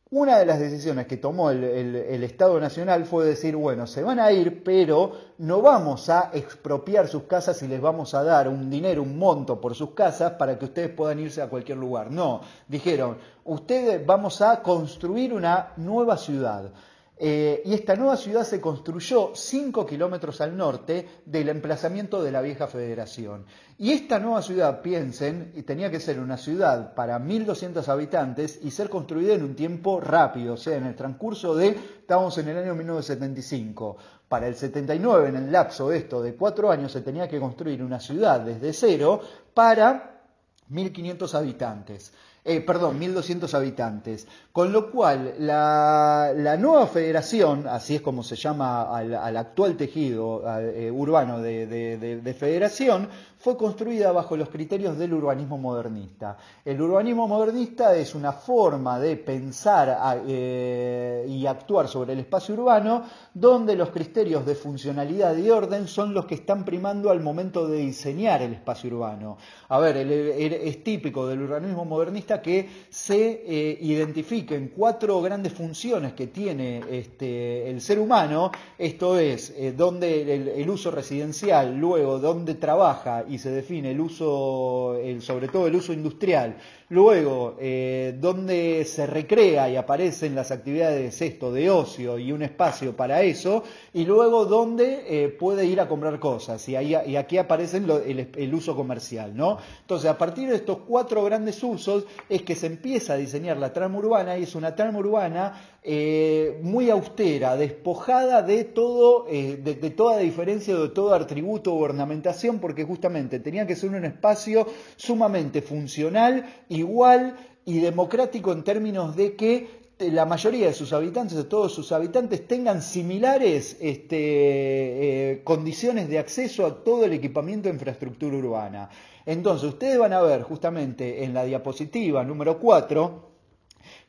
una 0.09 0.39
de 0.39 0.45
las 0.45 0.59
decisiones 0.59 1.05
que 1.05 1.17
tomó 1.17 1.51
el, 1.51 2.23
Estado 2.23 2.59
Nacional 2.59 3.05
fue 3.05 3.25
decir, 3.25 3.55
bueno, 3.55 3.85
se 3.87 4.03
van 4.03 4.19
a 4.19 4.31
ir, 4.31 4.63
pero 4.63 5.11
no 5.39 5.61
vamos 5.61 6.09
a 6.09 6.31
expropiar 6.33 7.07
sus 7.07 7.23
casas 7.23 7.61
y 7.63 7.67
les 7.67 7.81
vamos 7.81 8.13
a 8.13 8.23
dar 8.23 8.47
un 8.47 8.69
dinero, 8.69 9.01
un 9.01 9.17
monto 9.17 9.59
por 9.59 9.75
sus 9.75 9.91
casas 9.91 10.33
para 10.33 10.57
que 10.57 10.65
ustedes 10.65 10.89
puedan 10.89 11.19
irse 11.19 11.41
a 11.41 11.49
cualquier 11.49 11.77
lugar. 11.77 12.09
No, 12.09 12.41
dijeron, 12.67 13.17
ustedes 13.43 14.05
vamos 14.05 14.41
a 14.41 14.61
construir 14.61 15.33
una 15.33 15.73
nueva 15.75 16.15
ciudad. 16.15 16.71
Eh, 17.19 17.63
y 17.65 17.73
esta 17.73 17.95
nueva 17.95 18.15
ciudad 18.15 18.43
se 18.43 18.62
construyó 18.62 19.32
5 19.34 19.88
kilómetros 19.88 20.39
al 20.39 20.56
norte 20.56 21.21
del 21.25 21.49
emplazamiento 21.49 22.21
de 22.21 22.32
la 22.32 22.41
vieja 22.41 22.67
federación. 22.67 23.45
Y 23.80 23.91
esta 23.91 24.19
nueva 24.19 24.43
ciudad, 24.43 24.82
piensen, 24.82 25.51
tenía 25.65 25.89
que 25.89 25.99
ser 25.99 26.19
una 26.19 26.38
ciudad 26.38 26.93
para 26.93 27.19
1.200 27.19 27.88
habitantes 27.88 28.60
y 28.63 28.69
ser 28.69 28.89
construida 28.89 29.34
en 29.34 29.43
un 29.43 29.56
tiempo 29.56 29.99
rápido, 29.99 30.53
o 30.53 30.58
sea, 30.58 30.77
en 30.77 30.86
el 30.86 30.95
transcurso 30.95 31.56
de, 31.56 31.69
estamos 31.69 32.38
en 32.38 32.49
el 32.49 32.58
año 32.58 32.75
1975. 32.75 33.97
Para 34.27 34.47
el 34.47 34.56
79, 34.56 35.30
en 35.30 35.36
el 35.38 35.51
lapso 35.51 35.89
de 35.89 35.97
esto 35.97 36.21
de 36.21 36.36
cuatro 36.36 36.69
años, 36.69 36.91
se 36.91 37.01
tenía 37.01 37.27
que 37.27 37.39
construir 37.39 37.82
una 37.82 37.99
ciudad 37.99 38.41
desde 38.41 38.73
cero 38.73 39.21
para 39.53 40.21
1.500 40.69 41.34
habitantes 41.34 42.13
eh, 42.47 42.62
perdón, 42.62 42.97
1.200 43.01 43.53
habitantes. 43.53 44.25
Con 44.53 44.71
lo 44.71 44.89
cual, 44.89 45.36
la, 45.39 46.55
nueva 46.57 46.88
federación, 46.88 47.67
así 47.67 47.95
es 47.95 48.01
como 48.01 48.23
se 48.23 48.38
llama 48.38 48.83
al, 48.97 49.36
actual 49.36 49.75
tejido 49.75 50.43
eh, 50.60 50.89
urbano 50.89 51.41
de, 51.41 52.36
federación, 52.39 53.10
fue 53.38 53.55
construida 53.55 54.12
bajo 54.12 54.36
los 54.36 54.49
criterios 54.49 54.97
del 54.97 55.13
urbanismo 55.13 55.57
modernista. 55.57 56.38
El 56.65 56.81
urbanismo 56.81 57.27
modernista 57.27 57.95
es 57.95 58.15
una 58.15 58.31
forma 58.31 58.97
de 58.97 59.17
pensar 59.17 60.23
eh, 60.27 61.25
y 61.29 61.45
actuar 61.45 61.88
sobre 61.88 62.13
el 62.13 62.19
espacio 62.19 62.55
urbano 62.55 63.03
donde 63.33 63.75
los 63.75 63.89
criterios 63.89 64.45
de 64.45 64.55
funcionalidad 64.55 65.38
y 65.38 65.49
orden 65.49 65.88
son 65.88 66.13
los 66.13 66.25
que 66.25 66.36
están 66.36 66.65
primando 66.65 67.12
al 67.12 67.21
momento 67.21 67.67
de 67.67 67.77
diseñar 67.77 68.41
el 68.41 68.53
espacio 68.53 68.89
urbano. 68.89 69.38
A 69.69 69.79
ver, 69.79 69.97
es 69.97 70.83
típico 70.83 71.27
del 71.27 71.41
urbanismo 71.43 71.86
modernista 71.86 72.37
que 72.41 72.67
se 72.89 73.43
eh, 73.45 73.78
identifiquen 73.82 74.71
cuatro 74.76 75.21
grandes 75.21 75.54
funciones 75.54 76.13
que 76.13 76.28
tiene 76.28 76.82
este, 76.89 77.69
el 77.69 77.82
ser 77.82 78.00
humano, 78.00 78.52
esto 78.78 79.17
es, 79.19 79.54
eh, 79.58 79.73
donde 79.76 80.62
el, 80.62 80.69
uso 80.69 80.91
residencial, 80.91 81.78
luego 81.78 82.19
donde 82.19 82.56
trabaja 82.56 83.23
y 83.28 83.38
se 83.38 83.52
define 83.52 83.91
el 83.91 84.02
uso, 84.02 84.97
sobre 85.19 85.47
todo 85.47 85.67
el 85.67 85.76
uso 85.76 85.93
industrial, 85.93 86.58
Luego, 86.89 87.58
eh, 87.60 88.15
donde 88.17 88.86
se 88.86 89.06
recrea 89.06 89.69
y 89.69 89.76
aparecen 89.76 90.34
las 90.36 90.52
actividades 90.52 91.21
esto 91.21 91.52
de 91.52 91.69
ocio 91.69 92.17
y 92.17 92.32
un 92.32 92.43
espacio 92.43 92.95
para 92.95 93.23
eso, 93.23 93.63
y 93.93 94.06
luego 94.06 94.45
donde 94.45 95.04
eh, 95.06 95.28
puede 95.28 95.65
ir 95.65 95.82
a 95.82 95.89
comprar 95.89 96.17
cosas, 96.17 96.65
y, 96.69 96.78
ahí, 96.78 96.95
y 97.06 97.17
aquí 97.17 97.38
aparece 97.38 97.78
el, 97.78 98.54
uso 98.54 98.73
comercial, 98.73 99.36
¿no? 99.36 99.58
Entonces, 99.82 100.10
a 100.10 100.17
partir 100.17 100.47
de 100.47 100.56
estos 100.56 100.78
cuatro 100.88 101.26
grandes 101.26 101.62
usos 101.62 102.06
es 102.30 102.43
que 102.43 102.56
se 102.56 102.67
empieza 102.67 103.13
a 103.13 103.17
diseñar 103.17 103.58
la 103.58 103.73
trama 103.73 103.97
urbana, 103.97 104.38
y 104.38 104.43
es 104.43 104.56
una 104.56 104.73
trama 104.73 105.00
urbana 105.00 105.76
eh, 105.89 106.60
muy 106.62 106.89
austera, 106.89 107.56
despojada 107.56 108.41
de 108.41 108.65
todo, 108.65 109.23
de, 109.23 109.56
de, 109.58 109.89
toda 109.89 110.17
diferencia, 110.17 110.76
de 110.76 110.89
todo 110.89 111.13
atributo 111.13 111.73
o 111.73 111.80
ornamentación, 111.80 112.60
porque 112.60 112.84
justamente 112.84 113.39
tenía 113.39 113.65
que 113.65 113.78
ser 113.78 113.91
un 113.91 114.04
espacio 114.04 114.67
sumamente 114.97 115.62
funcional 115.62 116.45
igual 116.67 117.38
y 117.63 117.80
democrático 117.80 118.52
en 118.52 118.63
términos 118.63 119.15
de 119.15 119.36
que 119.36 119.88
la 120.00 120.26
mayoría 120.26 120.67
de 120.67 120.73
sus 120.73 120.93
habitantes, 120.93 121.36
de 121.38 121.43
todos 121.43 121.73
sus 121.73 121.91
habitantes, 121.91 122.47
tengan 122.47 122.82
similares 122.82 123.78
este, 123.80 125.32
eh, 125.32 125.41
condiciones 125.43 126.08
de 126.08 126.19
acceso 126.19 126.65
a 126.65 126.84
todo 126.84 127.06
el 127.06 127.13
equipamiento 127.13 127.67
de 127.67 127.76
infraestructura 127.76 128.38
urbana. 128.38 128.89
Entonces, 129.26 129.67
ustedes 129.67 129.97
van 129.97 130.13
a 130.13 130.21
ver 130.21 130.43
justamente 130.43 131.23
en 131.23 131.34
la 131.34 131.43
diapositiva 131.43 132.23
número 132.23 132.60
4, 132.60 133.26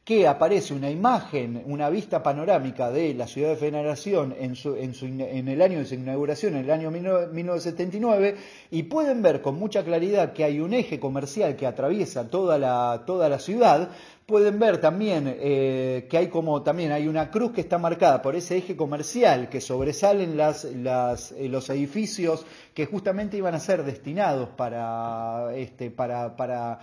que 0.08 0.26
aparece 0.26 0.72
una 0.72 0.90
imagen, 0.90 1.62
una 1.66 1.90
vista 1.90 2.22
panorámica 2.22 2.90
de 2.90 3.12
la 3.12 3.26
ciudad 3.26 3.50
de 3.50 3.56
Federación 3.56 4.34
en, 4.38 5.48
el 5.48 5.60
año 5.60 5.80
de 5.80 5.84
su 5.84 5.96
inauguración, 5.96 6.56
en 6.56 6.64
el 6.64 6.70
año 6.70 6.90
1979, 6.90 8.36
y 8.70 8.84
pueden 8.84 9.20
ver 9.20 9.42
con 9.42 9.56
mucha 9.56 9.84
claridad 9.84 10.32
que 10.32 10.44
hay 10.44 10.60
un 10.60 10.72
eje 10.72 10.98
comercial 10.98 11.56
que 11.56 11.66
atraviesa 11.66 12.30
toda 12.30 12.56
la 12.58 13.38
ciudad, 13.38 13.90
pueden 14.28 14.58
ver 14.58 14.78
también 14.78 15.38
eh, 15.40 16.06
que 16.10 16.18
hay 16.18 16.26
como 16.28 16.62
también 16.62 16.92
hay 16.92 17.08
una 17.08 17.30
cruz 17.30 17.52
que 17.52 17.62
está 17.62 17.78
marcada 17.78 18.20
por 18.20 18.36
ese 18.36 18.58
eje 18.58 18.76
comercial 18.76 19.48
que 19.48 19.62
sobresalen 19.62 20.38
eh, 20.38 21.48
los 21.48 21.70
edificios 21.70 22.44
que 22.74 22.84
justamente 22.84 23.38
iban 23.38 23.54
a 23.54 23.58
ser 23.58 23.84
destinados 23.84 24.50
para, 24.50 25.56
este, 25.56 25.90
para, 25.90 26.78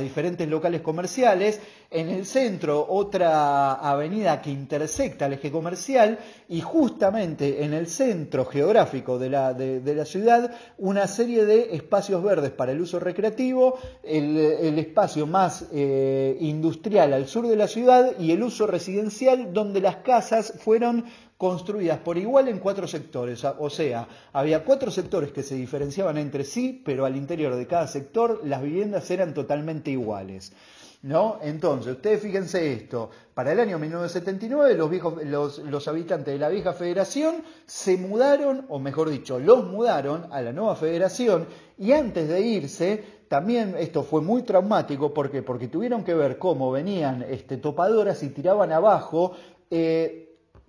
diferentes 0.00 0.46
locales 0.48 0.82
comerciales. 0.82 1.60
En 1.90 2.10
el 2.10 2.26
centro 2.26 2.84
otra 2.86 3.74
avenida 3.74 4.42
que 4.42 4.50
intersecta 4.50 5.24
el 5.24 5.34
eje 5.34 5.50
comercial 5.50 6.18
y 6.50 6.60
justamente 6.60 7.64
en 7.64 7.72
el 7.72 7.86
centro 7.86 8.44
geográfico 8.44 9.18
de 9.18 9.30
la, 9.30 10.04
ciudad 10.04 10.50
una 10.76 11.06
serie 11.06 11.46
de 11.46 11.74
espacios 11.74 12.22
verdes 12.22 12.50
para 12.50 12.72
el 12.72 12.80
uso 12.82 13.00
recreativo, 13.00 13.78
el, 14.02 14.36
el 14.36 14.78
espacio 14.78 15.26
más 15.26 15.64
eh, 15.72 16.36
industrial 16.40 16.87
al 16.96 17.26
sur 17.26 17.46
de 17.46 17.56
la 17.56 17.68
ciudad 17.68 18.18
y 18.18 18.32
el 18.32 18.42
uso 18.42 18.66
residencial 18.66 19.52
donde 19.52 19.80
las 19.80 19.96
casas 19.96 20.54
fueron 20.58 21.04
construidas 21.36 21.98
por 21.98 22.16
igual 22.18 22.48
en 22.48 22.58
cuatro 22.58 22.88
sectores. 22.88 23.44
O 23.44 23.70
sea, 23.70 24.08
había 24.32 24.64
cuatro 24.64 24.90
sectores 24.90 25.32
que 25.32 25.42
se 25.42 25.54
diferenciaban 25.54 26.16
entre 26.16 26.44
sí, 26.44 26.80
pero 26.84 27.04
al 27.04 27.16
interior 27.16 27.54
de 27.54 27.66
cada 27.66 27.86
sector 27.86 28.40
las 28.44 28.62
viviendas 28.62 29.10
eran 29.10 29.34
totalmente 29.34 29.90
iguales. 29.90 30.52
¿No? 31.00 31.38
Entonces, 31.42 31.94
ustedes 31.94 32.20
fíjense 32.20 32.72
esto, 32.72 33.08
para 33.32 33.52
el 33.52 33.60
año 33.60 33.78
1979 33.78 34.74
los, 34.74 34.90
viejos, 34.90 35.24
los, 35.24 35.58
los, 35.60 35.86
habitantes 35.86 36.34
de 36.34 36.40
la 36.40 36.48
vieja 36.48 36.72
federación 36.72 37.36
se 37.66 37.96
mudaron, 37.96 38.66
o 38.68 38.80
mejor 38.80 39.08
dicho, 39.08 39.38
los 39.38 39.64
mudaron 39.64 40.26
a 40.32 40.42
la 40.42 40.52
nueva 40.52 40.74
federación 40.74 41.46
y 41.78 41.92
antes 41.92 42.28
de 42.28 42.40
irse 42.40 43.04
también 43.28 43.76
esto 43.78 44.02
fue 44.02 44.22
muy 44.22 44.42
traumático, 44.42 45.14
¿por 45.14 45.30
Porque 45.44 45.68
tuvieron 45.68 46.02
que 46.02 46.14
ver 46.14 46.38
cómo 46.38 46.72
venían 46.72 47.22
este, 47.22 47.58
topadoras 47.58 48.22
y 48.22 48.30
tiraban 48.30 48.72
abajo 48.72 49.32
eh, 49.70 50.27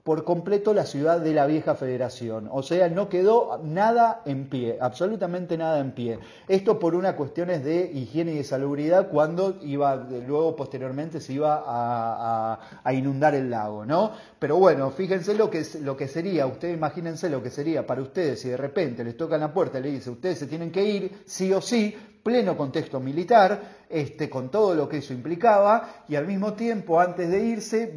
por 0.10 0.24
completo 0.24 0.74
la 0.74 0.88
ciudad 0.88 1.19
de 1.19 1.36
la 1.36 1.45
vieja 1.45 1.76
federación. 1.76 2.50
O 2.52 2.63
sea, 2.63 2.89
no 2.89 3.10
quedó 3.10 3.62
nada 3.63 4.24
en 4.26 4.50
pie, 4.50 4.80
absolutamente 4.82 5.56
nada 5.56 5.78
en 5.78 5.91
pie. 5.91 6.17
Esto 6.48 6.80
por 6.80 6.95
unas 6.95 7.13
cuestiones 7.13 7.63
de 7.63 7.91
higiene 7.93 8.32
y 8.32 8.38
de 8.38 8.43
salubridad 8.43 9.10
cuando 9.10 9.60
iba, 9.62 9.95
luego 9.95 10.56
posteriormente 10.56 11.22
se 11.22 11.34
iba 11.34 11.63
a, 11.63 12.91
inundar 12.91 13.36
el 13.36 13.52
lago, 13.52 13.86
¿no? 13.86 14.13
Pero 14.39 14.58
bueno, 14.58 14.89
fíjense 14.89 15.36
lo 15.36 15.48
que, 15.48 15.63
lo 15.84 15.95
que 15.95 16.08
sería, 16.08 16.48
ustedes 16.48 16.74
imagínense 16.74 17.30
lo 17.30 17.43
que 17.43 17.52
sería 17.52 17.86
para 17.86 18.02
ustedes 18.02 18.41
si 18.41 18.50
de 18.50 18.58
repente 18.58 19.04
les 19.04 19.15
tocan 19.15 19.41
la 19.41 19.54
puerta 19.54 19.78
y 19.78 19.84
le 19.84 19.91
dice, 19.91 20.10
ustedes 20.10 20.39
se 20.39 20.48
tienen 20.48 20.72
que 20.72 20.84
ir, 20.84 21.22
sí 21.28 21.54
o 21.54 21.62
sí, 21.62 21.95
pleno 22.23 22.58
contexto 22.58 22.99
militar, 22.99 23.79
este, 23.89 24.29
con 24.29 24.49
todo 24.49 24.75
lo 24.75 24.88
que 24.88 24.97
eso 24.97 25.13
implicaba, 25.13 26.03
y 26.08 26.15
al 26.15 26.27
mismo 26.27 26.53
tiempo, 26.53 26.99
antes 26.99 27.29
de 27.29 27.43
irse, 27.43 27.91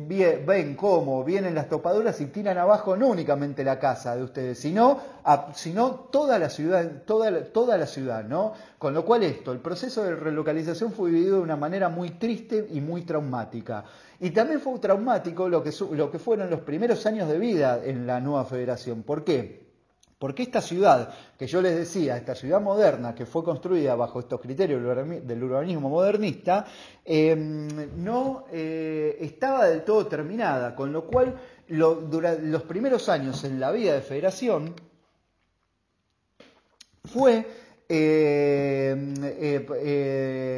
ven 0.46 0.74
cómo 0.74 1.22
vienen 1.24 1.54
las 1.54 1.68
topaduras 1.68 2.20
y 2.20 2.26
tiran 2.26 2.56
abajo 2.56 2.96
no 2.96 3.08
únicamente 3.08 3.62
la 3.62 3.78
casa 3.78 4.16
de 4.16 4.22
ustedes, 4.22 4.58
sino, 4.58 4.98
sino 5.54 5.90
toda 6.10 6.38
la 6.38 6.48
ciudad, 6.48 7.02
toda, 7.04 7.44
toda 7.44 7.76
la 7.76 7.86
ciudad, 7.86 8.24
¿no? 8.24 8.54
Con 8.78 8.94
lo 8.94 9.04
cual 9.04 9.22
esto, 9.22 9.52
el 9.52 9.58
proceso 9.58 10.02
de 10.02 10.14
relocalización 10.14 10.92
fue 10.92 11.10
vivido 11.10 11.36
de 11.36 11.42
una 11.42 11.56
manera 11.56 11.88
muy 11.88 12.10
triste 12.10 12.66
y 12.70 12.80
muy 12.80 13.02
traumática. 13.02 13.84
Y 14.20 14.30
también 14.30 14.60
fue 14.60 14.78
traumático 14.78 15.48
lo 15.48 15.62
que, 15.62 15.72
lo 15.90 16.10
que 16.10 16.18
fueron 16.18 16.48
los 16.48 16.60
primeros 16.60 17.04
años 17.06 17.28
de 17.28 17.38
vida 17.38 17.80
en 17.84 18.06
la 18.06 18.20
nueva 18.20 18.44
federación. 18.44 19.02
¿Por 19.02 19.24
qué? 19.24 19.61
Porque 20.22 20.44
esta 20.44 20.60
ciudad, 20.60 21.12
que 21.36 21.48
yo 21.48 21.60
les 21.60 21.74
decía, 21.74 22.16
esta 22.16 22.36
ciudad 22.36 22.60
moderna 22.60 23.12
que 23.12 23.26
fue 23.26 23.42
construida 23.42 23.96
bajo 23.96 24.20
estos 24.20 24.40
criterios 24.40 24.80
del 25.26 25.42
urbanismo 25.42 25.88
modernista, 25.88 26.64
em, 27.04 27.66
no 27.96 28.44
eh, 28.52 29.16
estaba 29.18 29.66
del 29.66 29.82
todo 29.82 30.06
terminada, 30.06 30.76
con 30.76 30.92
lo 30.92 31.08
cual 31.08 31.34
los 31.66 32.62
primeros 32.68 33.08
años 33.08 33.42
en 33.42 33.58
la 33.58 33.72
vida 33.72 33.94
de 33.94 34.00
federación 34.00 34.72
fue 37.04 37.44
em, 37.88 39.14
eh, 39.24 40.52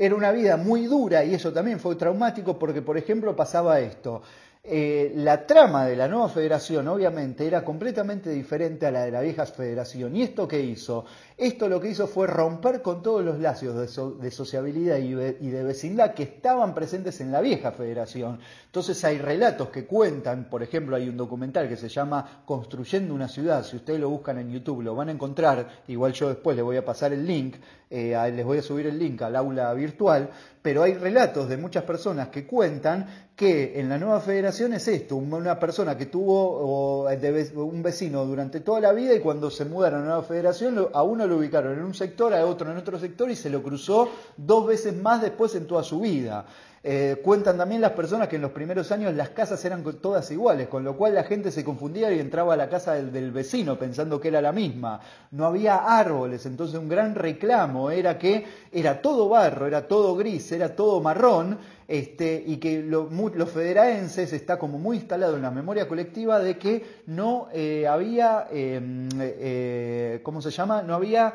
era 0.00 0.14
una 0.14 0.32
vida 0.32 0.56
muy 0.56 0.86
dura 0.86 1.22
y 1.24 1.34
eso 1.34 1.52
también 1.52 1.78
fue 1.78 1.94
traumático 1.96 2.58
porque, 2.58 2.80
por 2.80 2.96
ejemplo, 2.96 3.36
pasaba 3.36 3.80
esto. 3.80 4.22
Eh, 4.70 5.12
la 5.16 5.46
trama 5.46 5.86
de 5.86 5.96
la 5.96 6.08
nueva 6.08 6.28
federación 6.28 6.88
obviamente 6.88 7.46
era 7.46 7.64
completamente 7.64 8.28
diferente 8.28 8.84
a 8.84 8.90
la 8.90 9.04
de 9.04 9.10
la 9.10 9.22
vieja 9.22 9.46
federación. 9.46 10.14
¿Y 10.14 10.22
esto 10.22 10.46
qué 10.46 10.60
hizo? 10.60 11.06
Esto 11.38 11.70
lo 11.70 11.80
que 11.80 11.88
hizo 11.88 12.06
fue 12.06 12.26
romper 12.26 12.82
con 12.82 13.00
todos 13.00 13.24
los 13.24 13.38
lazos 13.38 14.20
de, 14.20 14.30
sociabilidad 14.30 14.98
y 14.98 15.14
de, 15.14 15.64
vecindad 15.64 16.12
que 16.12 16.24
estaban 16.24 16.74
presentes 16.74 17.18
en 17.22 17.32
la 17.32 17.40
vieja 17.40 17.72
federación. 17.72 18.40
Entonces 18.66 19.02
hay 19.04 19.16
relatos 19.16 19.70
que 19.70 19.86
cuentan, 19.86 20.50
por 20.50 20.62
ejemplo 20.62 20.96
hay 20.96 21.08
un 21.08 21.16
documental 21.16 21.66
que 21.66 21.78
se 21.78 21.88
llama 21.88 22.42
Construyendo 22.44 23.14
una 23.14 23.28
ciudad, 23.28 23.64
si 23.64 23.76
ustedes 23.76 24.00
lo 24.00 24.10
buscan 24.10 24.38
en 24.38 24.50
YouTube 24.50 24.82
lo 24.82 24.94
van 24.94 25.08
a 25.08 25.12
encontrar, 25.12 25.84
igual 25.88 26.12
yo 26.12 26.28
después 26.28 26.54
les 26.54 26.64
voy 26.64 26.76
a 26.76 26.84
pasar 26.84 27.14
el 27.14 27.26
link, 27.26 27.56
eh, 27.90 28.32
les 28.34 28.44
voy 28.44 28.58
a 28.58 28.62
subir 28.62 28.86
el 28.86 28.98
link 28.98 29.22
al 29.22 29.34
aula 29.36 29.72
virtual, 29.74 30.30
pero 30.60 30.82
hay 30.82 30.94
relatos 30.94 31.48
de 31.48 31.56
muchas 31.56 31.84
personas 31.84 32.28
que 32.28 32.46
cuentan 32.46 33.28
que 33.34 33.80
en 33.80 33.88
la 33.88 33.98
nueva 33.98 34.20
federación 34.20 34.72
es 34.74 34.88
esto, 34.88 35.16
una 35.16 35.58
persona 35.58 35.96
que 35.96 36.06
tuvo 36.06 37.04
un 37.04 37.82
vecino 37.82 38.26
durante 38.26 38.60
toda 38.60 38.80
la 38.80 38.92
vida 38.92 39.14
y 39.14 39.20
cuando 39.20 39.50
se 39.50 39.64
mudaron 39.64 40.00
a 40.00 40.02
la 40.02 40.08
nueva 40.08 40.22
federación 40.24 40.88
a 40.92 41.02
uno 41.02 41.26
lo 41.26 41.36
ubicaron 41.36 41.78
en 41.78 41.84
un 41.84 41.94
sector, 41.94 42.34
a 42.34 42.44
otro 42.44 42.70
en 42.70 42.76
otro 42.76 42.98
sector 42.98 43.30
y 43.30 43.36
se 43.36 43.48
lo 43.48 43.62
cruzó 43.62 44.10
dos 44.36 44.66
veces 44.66 44.94
más 44.94 45.22
después 45.22 45.54
en 45.54 45.66
toda 45.66 45.82
su 45.82 46.00
vida. 46.00 46.44
Eh, 46.84 47.20
cuentan 47.24 47.58
también 47.58 47.80
las 47.80 47.92
personas 47.92 48.28
que 48.28 48.36
en 48.36 48.42
los 48.42 48.52
primeros 48.52 48.92
años 48.92 49.12
las 49.14 49.30
casas 49.30 49.64
eran 49.64 49.82
todas 50.00 50.30
iguales, 50.30 50.68
con 50.68 50.84
lo 50.84 50.96
cual 50.96 51.14
la 51.14 51.24
gente 51.24 51.50
se 51.50 51.64
confundía 51.64 52.12
y 52.12 52.20
entraba 52.20 52.54
a 52.54 52.56
la 52.56 52.68
casa 52.68 52.94
del, 52.94 53.32
vecino 53.32 53.78
pensando 53.78 54.20
que 54.20 54.28
era 54.28 54.40
la 54.40 54.52
misma. 54.52 55.00
No 55.32 55.46
había 55.46 55.76
árboles, 55.76 56.46
entonces 56.46 56.78
un 56.78 56.88
gran 56.88 57.14
reclamo 57.14 57.90
era 57.90 58.16
que 58.16 58.44
era 58.72 59.02
todo 59.02 59.28
barro, 59.28 59.66
era 59.66 59.88
todo 59.88 60.14
gris, 60.14 60.52
era 60.52 60.76
todo 60.76 61.00
marrón, 61.00 61.58
este, 61.88 62.42
y 62.46 62.58
que 62.58 62.82
los 62.82 63.50
federaenses 63.50 64.32
está 64.32 64.58
como 64.58 64.78
muy 64.78 64.98
instalado 64.98 65.36
en 65.36 65.42
la 65.42 65.50
memoria 65.50 65.88
colectiva 65.88 66.38
de 66.38 66.58
que 66.58 67.02
no 67.06 67.48
eh, 67.52 67.86
había, 67.88 68.46
em, 68.52 69.08
eh, 69.20 70.20
¿cómo 70.22 70.40
se 70.40 70.50
llama? 70.50 70.82
No 70.82 70.94
había 70.94 71.34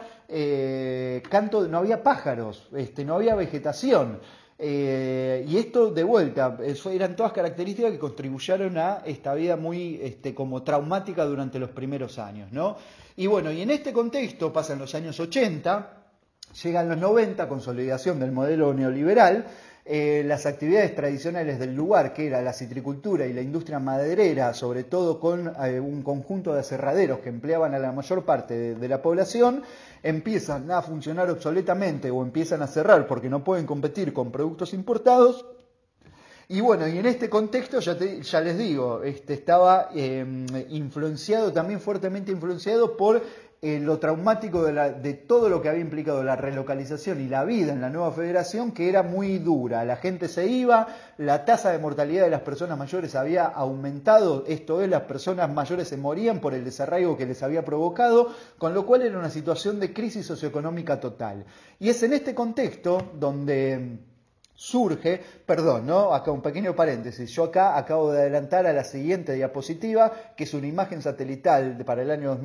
canto, 1.30 1.68
no 1.68 1.78
había 1.78 2.02
pájaros, 2.02 2.70
este, 2.76 3.04
no 3.04 3.16
había 3.16 3.36
vegetación. 3.36 4.20
Eh, 4.58 5.46
y 5.48 5.58
esto 5.58 5.92
de 5.92 6.04
vuelta, 6.04 6.58
eso 6.64 6.90
eran 6.92 7.16
todas 7.16 7.34
características 7.34 7.92
que 7.92 8.00
contribuyeron 8.00 8.78
a 8.78 9.02
esta 9.06 9.34
vida 9.34 9.58
muy 9.58 10.00
este, 10.02 10.34
como 10.34 10.64
traumática 10.64 11.26
durante 11.26 11.60
los 11.60 11.72
primeros 11.72 12.20
años, 12.20 12.52
¿no? 12.52 12.78
Y 13.16 13.28
bueno, 13.28 13.52
y 13.52 13.62
en 13.62 13.72
este 13.72 13.92
contexto 13.92 14.54
pasan 14.54 14.80
los 14.80 14.94
años 14.96 15.20
80, 15.20 16.04
llegan 16.64 16.90
los 16.90 16.98
90, 16.98 17.48
consolidación 17.48 18.20
del 18.20 18.32
modelo 18.32 18.74
neoliberal, 18.74 19.48
eh, 19.86 20.24
las 20.26 20.46
actividades 20.46 20.96
tradicionales 20.96 21.60
del 21.60 21.76
lugar, 21.76 22.14
que 22.14 22.28
era 22.28 22.42
la 22.42 22.54
citricultura 22.54 23.26
y 23.26 23.34
la 23.34 23.42
industria 23.42 23.80
maderera, 23.80 24.54
sobre 24.54 24.86
todo 24.86 25.20
con 25.20 25.52
eh, 25.62 25.78
un 25.78 26.04
conjunto 26.04 26.54
de 26.54 26.62
aserraderos 26.62 27.20
que 27.20 27.28
empleaban 27.28 27.74
a 27.74 27.80
la 27.80 27.92
mayor 27.92 28.24
parte 28.24 28.76
de, 28.76 28.88
la 28.88 29.02
población, 29.02 29.62
empiezan 30.04 30.70
a 30.70 30.82
funcionar 30.82 31.30
obsoletamente 31.30 32.12
o 32.12 32.22
empiezan 32.22 32.62
a 32.62 32.68
cerrar 32.68 33.08
porque 33.08 33.30
no 33.30 33.44
pueden 33.44 33.66
competir 33.66 34.14
con 34.14 34.32
productos 34.32 34.74
importados. 34.74 35.46
Y 36.50 36.60
bueno, 36.60 36.88
y 36.88 36.98
en 36.98 37.06
este 37.06 37.30
contexto, 37.30 37.80
ya, 37.80 37.98
ya 37.98 38.42
les 38.42 38.58
digo, 38.58 39.02
este, 39.02 39.34
estaba 39.34 39.90
eh, 39.96 40.26
influenciado, 40.70 41.54
también 41.54 41.80
fuertemente 41.80 42.32
influenciado 42.34 42.98
por 42.98 43.24
eh, 43.66 43.80
lo 43.80 43.98
traumático 43.98 44.66
de, 44.66 45.14
todo 45.14 45.48
lo 45.48 45.62
que 45.62 45.70
había 45.70 45.80
implicado 45.80 46.22
la 46.22 46.36
relocalización 46.36 47.22
y 47.22 47.30
la 47.30 47.46
vida 47.46 47.72
en 47.72 47.80
la 47.80 47.90
nueva 47.90 48.12
federación, 48.12 48.74
que 48.74 48.90
era 48.90 49.04
muy 49.04 49.38
dura. 49.38 49.86
La 49.86 49.96
gente 49.96 50.28
se 50.28 50.48
iba, 50.48 50.90
la 51.18 51.46
tasa 51.46 51.72
de 51.72 51.80
mortalidad 51.80 52.26
de 52.26 52.30
las 52.30 52.42
personas 52.42 52.78
mayores 52.78 53.16
había 53.16 53.46
aumentado, 53.46 54.44
esto 54.50 54.82
es, 54.82 54.90
las 54.90 55.04
personas 55.04 55.50
mayores 55.50 55.88
se 55.88 55.96
morían 55.96 56.42
por 56.42 56.54
el 56.54 56.66
desarraigo 56.66 57.16
que 57.16 57.26
les 57.26 57.42
había 57.42 57.64
provocado, 57.64 58.34
con 58.58 58.74
lo 58.74 58.86
cual 58.86 59.04
era 59.04 59.18
una 59.18 59.30
situación 59.30 59.80
de 59.80 59.94
crisis 59.94 60.26
socioeconómica 60.26 61.00
total. 61.00 61.46
Y 61.80 61.88
es 61.88 62.04
en 62.04 62.12
este 62.12 62.36
contexto 62.36 63.14
donde 63.18 63.98
surge, 64.56 65.20
perdón, 65.46 65.88
¿no? 65.88 66.14
Acá 66.14 66.32
un 66.32 66.42
pequeño 66.42 66.76
paréntesis. 66.76 67.30
Yo 67.32 67.46
acá 67.46 67.78
acabo 67.78 68.12
de 68.12 68.22
adelantar 68.22 68.68
a 68.68 68.74
la 68.74 68.84
siguiente 68.84 69.34
diapositiva, 69.34 70.12
que 70.38 70.44
es 70.44 70.54
una 70.54 70.68
imagen 70.68 71.02
satelital 71.02 71.84
para 71.86 72.04
el 72.04 72.12
año 72.12 72.38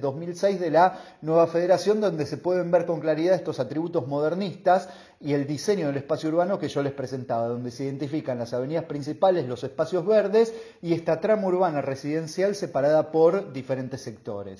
2006 0.00 0.56
eh, 0.56 0.58
de 0.58 0.70
la 0.70 0.98
nueva 1.22 1.46
federación, 1.46 2.00
donde 2.00 2.26
se 2.26 2.36
pueden 2.36 2.70
ver 2.70 2.84
con 2.84 3.00
claridad 3.00 3.34
estos 3.34 3.60
atributos 3.60 4.06
modernistas 4.06 4.88
y 5.20 5.32
el 5.32 5.46
diseño 5.46 5.86
del 5.86 5.96
espacio 5.96 6.28
urbano 6.28 6.58
que 6.58 6.68
yo 6.68 6.82
les 6.82 6.92
presentaba, 6.92 7.48
donde 7.48 7.70
se 7.70 7.84
identifican 7.84 8.38
las 8.38 8.52
avenidas 8.52 8.84
principales, 8.84 9.46
los 9.46 9.64
espacios 9.64 10.06
verdes 10.06 10.52
y 10.82 10.92
esta 10.92 11.18
trama 11.18 11.46
urbana 11.46 11.80
residencial 11.80 12.54
separada 12.54 13.10
por 13.10 13.52
diferentes 13.52 14.02
sectores. 14.02 14.58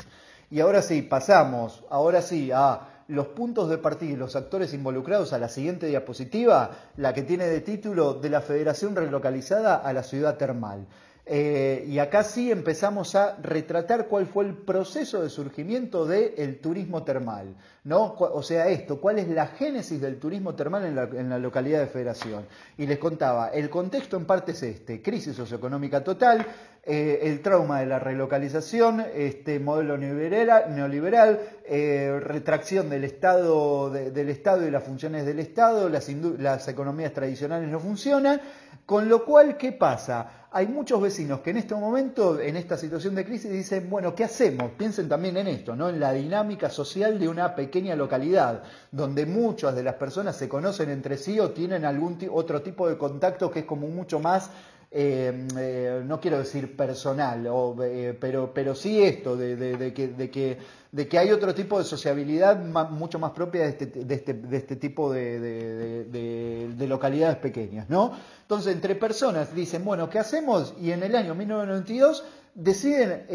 Y 0.51 0.61
ahora 0.61 0.83
sí, 0.83 1.03
pasamos, 1.03 1.85
ahora 1.91 2.23
sí, 2.23 2.51
a 2.53 2.94
los 3.09 3.29
puntos 3.29 3.69
de 3.69 3.79
partida 3.79 4.13
y 4.13 4.17
los 4.17 4.37
actores 4.37 4.73
involucrados 4.73 5.33
a 5.33 5.39
la 5.39 5.49
siguiente 5.49 5.87
diapositiva, 5.87 6.71
la 6.97 7.13
que 7.13 7.23
tiene 7.23 7.47
de 7.47 7.61
título 7.61 8.15
de 8.15 8.31
la 8.31 8.41
Federación 8.41 8.97
relocalizada 8.97 9.77
a 9.77 9.93
la 9.93 10.03
ciudad 10.03 10.37
termal. 10.37 10.87
Eh, 11.27 11.87
y 11.89 11.99
acá 12.01 12.23
sí 12.23 12.51
empezamos 12.51 13.15
a 13.15 13.37
retratar 13.37 14.09
cuál 14.09 14.27
fue 14.27 14.45
el 14.45 14.55
proceso 14.55 15.23
de 15.23 15.31
surgimiento 15.31 16.05
del 16.05 16.59
turismo 16.59 17.03
termal, 17.03 17.57
¿no? 17.85 18.15
O 18.19 18.43
sea, 18.43 18.69
esto, 18.69 19.01
cuál 19.01 19.19
es 19.19 19.29
la 19.29 19.47
génesis 19.47 19.99
del 20.03 20.19
turismo 20.19 20.55
termal 20.55 20.85
en 20.85 21.31
la, 21.31 21.39
localidad 21.39 21.81
de 21.81 21.87
Federación. 21.87 22.45
Y 22.77 22.87
les 22.87 22.99
contaba, 22.99 23.49
el 23.49 23.71
contexto 23.71 24.19
en 24.19 24.27
parte 24.27 24.53
es 24.53 24.63
este, 24.65 25.01
crisis 25.01 25.35
socioeconómica 25.35 26.05
total, 26.05 26.47
eh, 26.85 27.21
el 27.23 27.41
trauma 27.41 27.81
de 27.81 27.87
la 27.87 27.99
relocalización, 27.99 29.03
este 29.15 29.59
modelo 29.59 29.97
neoliberal, 29.97 31.41
eh, 31.65 32.21
retracción 32.23 32.91
del 32.91 33.05
Estado, 33.05 33.89
del 33.89 34.29
Estado 34.29 34.67
y 34.69 34.71
las 34.71 34.85
funciones 34.85 35.25
del 35.25 35.39
Estado, 35.39 35.89
las, 35.89 36.07
las 36.39 36.69
economías 36.69 37.15
tradicionales 37.15 37.71
no 37.71 37.81
funcionan, 37.81 38.43
con 38.85 39.09
lo 39.09 39.25
cual, 39.25 39.57
¿qué 39.57 39.73
pasa? 39.73 40.44
Hay 40.57 40.69
muchos 40.69 41.03
vecinos 41.03 41.41
que 41.41 41.51
en 41.51 41.57
este 41.57 41.75
momento, 41.75 42.39
en 42.39 42.57
esta 42.57 42.77
situación 42.77 43.17
de 43.17 43.25
crisis, 43.25 43.51
dicen, 43.51 43.91
bueno, 43.91 44.15
¿qué 44.15 44.23
hacemos? 44.23 44.71
Piensen 44.79 45.09
también 45.09 45.37
en 45.37 45.49
esto, 45.49 45.75
¿no? 45.75 45.89
En 45.89 45.99
la 45.99 46.13
dinámica 46.13 46.71
social 46.71 47.19
de 47.19 47.29
una 47.29 47.57
pequeña 47.57 47.97
localidad, 47.97 48.63
donde 48.93 49.27
muchas 49.27 49.75
de 49.75 49.83
las 49.83 49.97
personas 49.97 50.37
se 50.37 50.49
conocen 50.49 50.91
entre 50.91 51.17
sí 51.17 51.41
o 51.41 51.51
tienen 51.51 51.85
algún 51.85 52.19
otro 52.31 52.63
tipo 52.63 52.89
de 52.89 52.97
contacto 52.97 53.51
que 53.51 53.61
es 53.61 53.65
como 53.65 53.89
mucho 53.89 54.21
más 54.21 54.49
eh, 54.97 55.49
eh, 55.59 56.03
no 56.07 56.21
quiero 56.21 56.39
decir 56.39 56.77
personal, 56.77 57.45
eh, 57.83 58.17
pero, 58.21 58.55
pero 58.55 58.77
sí 58.77 59.03
esto, 59.03 59.37
de, 59.37 59.57
que, 59.93 60.07
de, 60.07 60.31
que, 60.31 60.59
de, 60.93 61.09
que, 61.09 61.19
hay 61.19 61.33
otro 61.33 61.53
tipo 61.53 61.81
de 61.81 61.85
sociabilidad 61.85 62.63
mucho 62.91 63.19
más 63.19 63.33
propia 63.33 63.63
de 63.63 63.71
este, 63.71 63.87
de 63.87 64.15
este, 64.15 64.35
de 64.35 64.57
este 64.57 64.77
tipo 64.77 65.13
de, 65.13 66.87
localidades 66.87 67.39
pequeñas, 67.39 67.91
¿no? 67.91 68.13
Entonces, 68.45 68.75
entre 68.75 68.95
personas 68.95 69.55
dicen, 69.55 69.87
bueno, 69.87 70.11
¿qué 70.11 70.19
hacemos? 70.19 70.75
Y 70.79 70.93
en 70.93 71.03
el 71.03 71.17
año 71.17 71.35
1992 71.35 72.25
deciden 72.55 73.27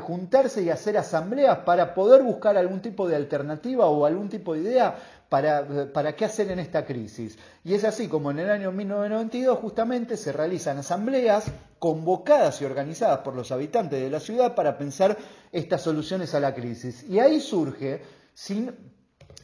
juntarse 0.00 0.62
y 0.62 0.70
hacer 0.70 0.98
asambleas 0.98 1.58
para 1.58 1.94
poder 1.94 2.24
buscar 2.24 2.56
algún 2.56 2.82
tipo 2.82 3.08
de 3.08 3.14
alternativa 3.14 3.86
o 3.86 4.04
algún 4.04 4.28
tipo 4.28 4.54
de 4.54 4.60
idea 4.60 4.96
para, 5.28 5.92
para, 5.92 6.16
qué 6.16 6.24
hacer 6.24 6.50
en 6.50 6.58
esta 6.58 6.84
crisis. 6.84 7.38
Y 7.62 7.74
es 7.74 7.84
así 7.84 8.08
como 8.08 8.32
en 8.32 8.40
el 8.40 8.50
año 8.50 8.72
1992 8.72 9.58
justamente 9.60 10.16
se 10.16 10.32
realizan 10.32 10.78
asambleas 10.78 11.44
convocadas 11.78 12.60
y 12.60 12.64
organizadas 12.64 13.20
por 13.20 13.36
los 13.36 13.52
habitantes 13.52 14.02
de 14.02 14.10
la 14.10 14.18
ciudad 14.18 14.56
para 14.56 14.78
pensar 14.78 15.16
estas 15.52 15.82
soluciones 15.82 16.34
a 16.34 16.40
la 16.40 16.54
crisis. 16.54 17.04
Y 17.08 17.20
ahí 17.20 17.40
surge, 17.40 18.02
sin, 18.34 18.74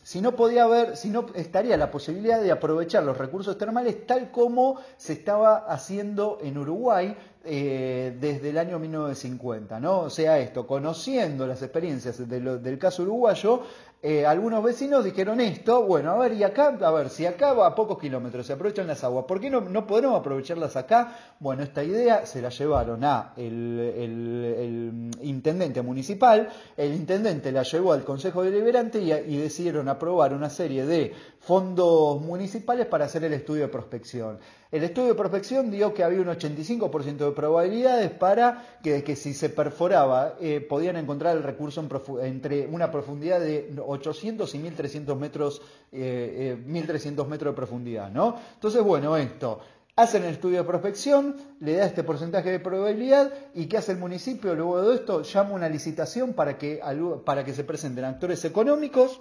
si 0.05 0.21
no 0.21 0.37
podía 0.37 0.65
haber, 0.65 0.99
si 0.99 1.09
no 1.09 1.27
estaría 1.35 1.79
la 1.79 1.91
posibilidad 1.91 2.39
de 2.39 2.53
aprovechar 2.53 3.03
los 3.05 3.17
recursos 3.17 3.57
termales 3.57 4.07
tal 4.07 4.31
como 4.31 4.79
se 4.99 5.15
estaba 5.15 5.57
haciendo 5.67 6.39
en 6.43 6.59
Uruguay 6.59 7.17
eh, 7.43 8.15
desde 8.21 8.51
el 8.51 8.59
año 8.59 8.79
1950, 8.79 9.81
¿no? 9.81 10.01
O 10.01 10.11
sea, 10.11 10.39
esto, 10.39 10.67
conociendo 10.67 11.47
las 11.47 11.63
experiencias 11.63 12.29
del 12.29 12.79
caso 12.79 13.03
uruguayo, 13.03 13.63
eh, 14.07 14.27
algunos 14.27 14.63
vecinos 14.63 15.03
dijeron 15.03 15.41
esto, 15.41 15.85
bueno, 15.85 16.11
a 16.11 16.19
ver, 16.19 16.35
y 16.35 16.43
acá, 16.43 16.77
a 16.79 16.91
ver, 16.91 17.09
si 17.09 17.25
acá 17.25 17.55
va 17.55 17.69
a 17.69 17.75
pocos 17.75 17.99
kilómetros 17.99 18.47
se 18.47 18.53
aprovechan 18.53 18.87
las 18.87 19.03
aguas, 19.03 19.25
¿por 19.25 19.41
qué 19.41 19.49
no, 19.49 19.63
no 19.63 19.87
podemos 19.87 20.21
aprovecharlas 20.21 20.77
acá? 20.77 21.17
Bueno, 21.41 21.63
esta 21.63 21.83
idea 21.83 22.27
se 22.27 22.43
la 22.43 22.51
llevaron 22.51 23.03
a 23.03 23.33
el, 23.39 25.11
intendente 25.23 25.81
municipal, 25.81 26.51
el 26.77 26.93
intendente 26.93 27.51
la 27.51 27.63
llevó 27.63 27.95
al 27.95 28.05
Consejo 28.05 28.43
Deliberante 28.43 29.01
y, 29.01 29.11
y 29.11 29.39
decidieron 29.39 29.89
aprobar 29.89 30.35
una 30.35 30.51
serie 30.51 30.85
de 30.85 31.15
fondos 31.41 32.21
municipales 32.21 32.85
para 32.85 33.07
hacer 33.07 33.25
el 33.25 33.33
estudio 33.33 33.63
de 33.63 33.69
prospección. 33.69 34.39
El 34.71 34.83
estudio 34.83 35.09
de 35.09 35.15
prospección 35.15 35.71
dio 35.71 35.95
que 35.95 36.03
había 36.03 36.21
un 36.21 36.27
85% 36.27 37.17
de 37.17 37.31
probabilidades 37.33 38.11
para 38.11 38.79
que, 38.83 39.05
que 39.05 39.15
si 39.15 39.35
se 39.35 39.49
perforaba 39.49 40.35
eh, 40.41 40.61
podían 40.61 40.97
encontrar 40.97 41.37
el 41.37 41.43
recurso 41.43 41.87
entre 42.23 42.67
una 42.67 42.91
profundidad 42.91 43.41
de 43.41 43.73
800 43.87 44.53
y 44.55 44.59
1300 44.59 45.19
metros, 45.19 45.63
eh, 45.93 46.57
1300 46.67 47.25
eh, 47.25 47.29
metros 47.29 47.53
de 47.53 47.57
profundidad, 47.57 48.11
¿no? 48.11 48.37
Entonces, 48.55 48.83
bueno, 48.83 49.17
esto. 49.17 49.61
Hacen 49.97 50.25
el 50.25 50.31
estudio 50.31 50.59
de 50.59 50.65
prospección, 50.65 51.37
le 51.61 51.77
da 51.77 51.87
este 51.87 52.03
porcentaje 52.03 52.51
de 52.51 52.59
probabilidad 52.59 53.33
y 53.55 53.67
¿qué 53.67 53.79
hace 53.79 53.93
el 53.93 53.99
municipio? 53.99 54.53
Luego 54.57 54.83
de 54.83 54.97
esto 54.97 55.23
llama 55.23 55.53
una 55.53 55.69
licitación 55.69 56.33
para 56.33 56.59
que, 56.59 56.81
para 57.25 57.45
que 57.45 57.55
se 57.55 57.63
presenten 57.63 58.05
actores 58.05 58.45
económicos 58.45 59.21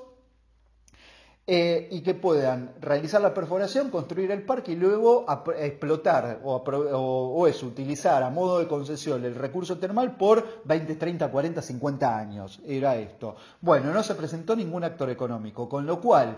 eh, 1.45 1.89
y 1.91 1.99
que 1.99 2.13
puedan 2.13 2.71
realizar 2.79 3.21
la 3.21 3.33
perforación, 3.33 3.89
construir 3.89 4.31
el 4.31 4.43
parque 4.43 4.71
y 4.71 4.75
luego 4.77 5.25
explotar 5.57 6.39
o, 6.41 6.63
o, 6.63 7.47
utilizar 7.65 8.23
a 8.23 8.29
modo 8.29 8.59
de 8.59 8.67
concesión 8.69 9.25
el 9.25 9.35
recurso 9.35 9.77
termal 9.77 10.15
por 10.15 10.63
20, 10.63 10.95
30, 10.95 11.29
40, 11.29 11.61
50 11.61 12.17
años. 12.17 12.61
Era 12.65 12.95
esto. 12.95 13.35
Bueno, 13.59 13.91
no 13.91 14.01
se 14.03 14.15
presentó 14.15 14.55
ningún 14.55 14.85
actor 14.85 15.09
económico, 15.09 15.67
con 15.67 15.85
lo 15.85 15.99
cual 15.99 16.37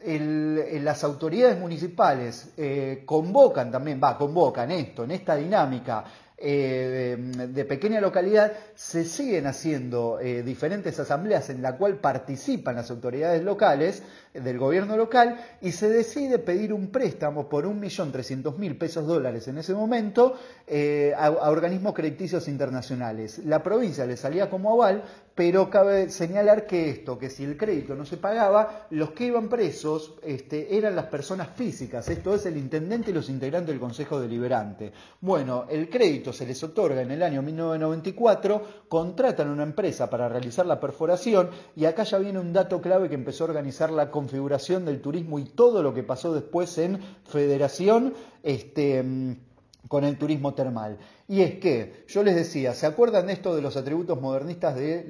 las 0.00 1.04
autoridades 1.04 1.58
municipales 1.58 2.54
eh, 2.56 3.02
convocan 3.04 3.70
también, 3.70 4.00
va, 4.02 4.16
convocan 4.16 4.70
esto, 4.70 5.04
en 5.04 5.10
esta 5.10 5.34
dinámica 5.36 6.04
eh, 6.38 7.16
de, 7.18 7.64
pequeña 7.64 8.00
localidad, 8.00 8.52
se 8.74 9.04
siguen 9.04 9.46
haciendo 9.46 10.18
diferentes 10.18 10.98
asambleas 11.00 11.50
en 11.50 11.60
la 11.60 11.76
cual 11.76 11.96
participan 11.96 12.76
las 12.76 12.90
autoridades 12.90 13.42
locales 13.42 14.04
del 14.42 14.58
gobierno 14.58 14.96
local 14.96 15.36
y 15.60 15.72
se 15.72 15.88
decide 15.88 16.38
pedir 16.38 16.72
un 16.72 16.88
préstamo 16.88 17.48
por 17.48 17.66
1.300.000 17.66 18.78
pesos 18.78 19.06
dólares 19.06 19.48
en 19.48 19.58
ese 19.58 19.74
momento 19.74 20.34
a, 21.16 21.26
a, 21.26 21.50
organismos 21.50 21.94
crediticios 21.94 22.48
internacionales. 22.48 23.38
La 23.44 23.62
provincia 23.62 24.06
le 24.06 24.16
salía 24.16 24.50
como 24.50 24.72
aval, 24.72 25.02
pero 25.34 25.70
cabe 25.70 26.10
señalar 26.10 26.66
que 26.66 26.90
esto, 26.90 27.16
que 27.16 27.30
si 27.30 27.44
el 27.44 27.56
crédito 27.56 27.94
no 27.94 28.04
se 28.04 28.16
pagaba, 28.16 28.88
los 28.90 29.12
que 29.12 29.26
iban 29.26 29.48
presos 29.48 30.14
este, 30.22 30.76
eran 30.76 30.96
las 30.96 31.06
personas 31.06 31.50
físicas, 31.54 32.08
esto 32.08 32.34
es 32.34 32.44
el 32.46 32.56
intendente 32.56 33.12
y 33.12 33.14
los 33.14 33.28
integrantes 33.28 33.68
del 33.68 33.78
Consejo 33.78 34.18
Deliberante. 34.18 34.92
Bueno, 35.20 35.66
el 35.70 35.88
crédito 35.88 36.32
se 36.32 36.44
les 36.44 36.60
otorga 36.64 37.02
en 37.02 37.12
el 37.12 37.22
año 37.22 37.40
1994, 37.42 38.62
contratan 38.88 39.48
una 39.48 39.62
empresa 39.62 40.10
para 40.10 40.28
realizar 40.28 40.66
la 40.66 40.80
perforación 40.80 41.50
y 41.76 41.84
acá 41.84 42.02
ya 42.02 42.18
viene 42.18 42.40
un 42.40 42.52
dato 42.52 42.80
clave 42.80 43.08
que 43.08 43.14
empezó 43.14 43.44
a 43.44 43.48
organizar 43.48 43.90
la 43.90 44.10
configuración 44.28 44.84
del 44.84 45.00
turismo 45.00 45.38
y 45.38 45.44
todo 45.44 45.82
lo 45.82 45.94
que 45.94 46.02
pasó 46.02 46.34
después 46.34 46.76
en 46.76 47.00
Federación 47.24 48.12
este, 48.42 49.02
mm, 49.02 49.36
con 49.86 50.04
el 50.04 50.18
turismo 50.18 50.54
termal. 50.54 50.98
Y 51.28 51.42
es 51.42 51.56
que, 51.56 52.04
yo 52.08 52.22
les 52.22 52.34
decía, 52.34 52.74
¿se 52.74 52.86
acuerdan 52.86 53.26
de 53.26 53.34
esto 53.34 53.54
de 53.54 53.62
los 53.62 53.76
atributos 53.76 54.20
modernistas 54.20 54.74
de, 54.74 55.04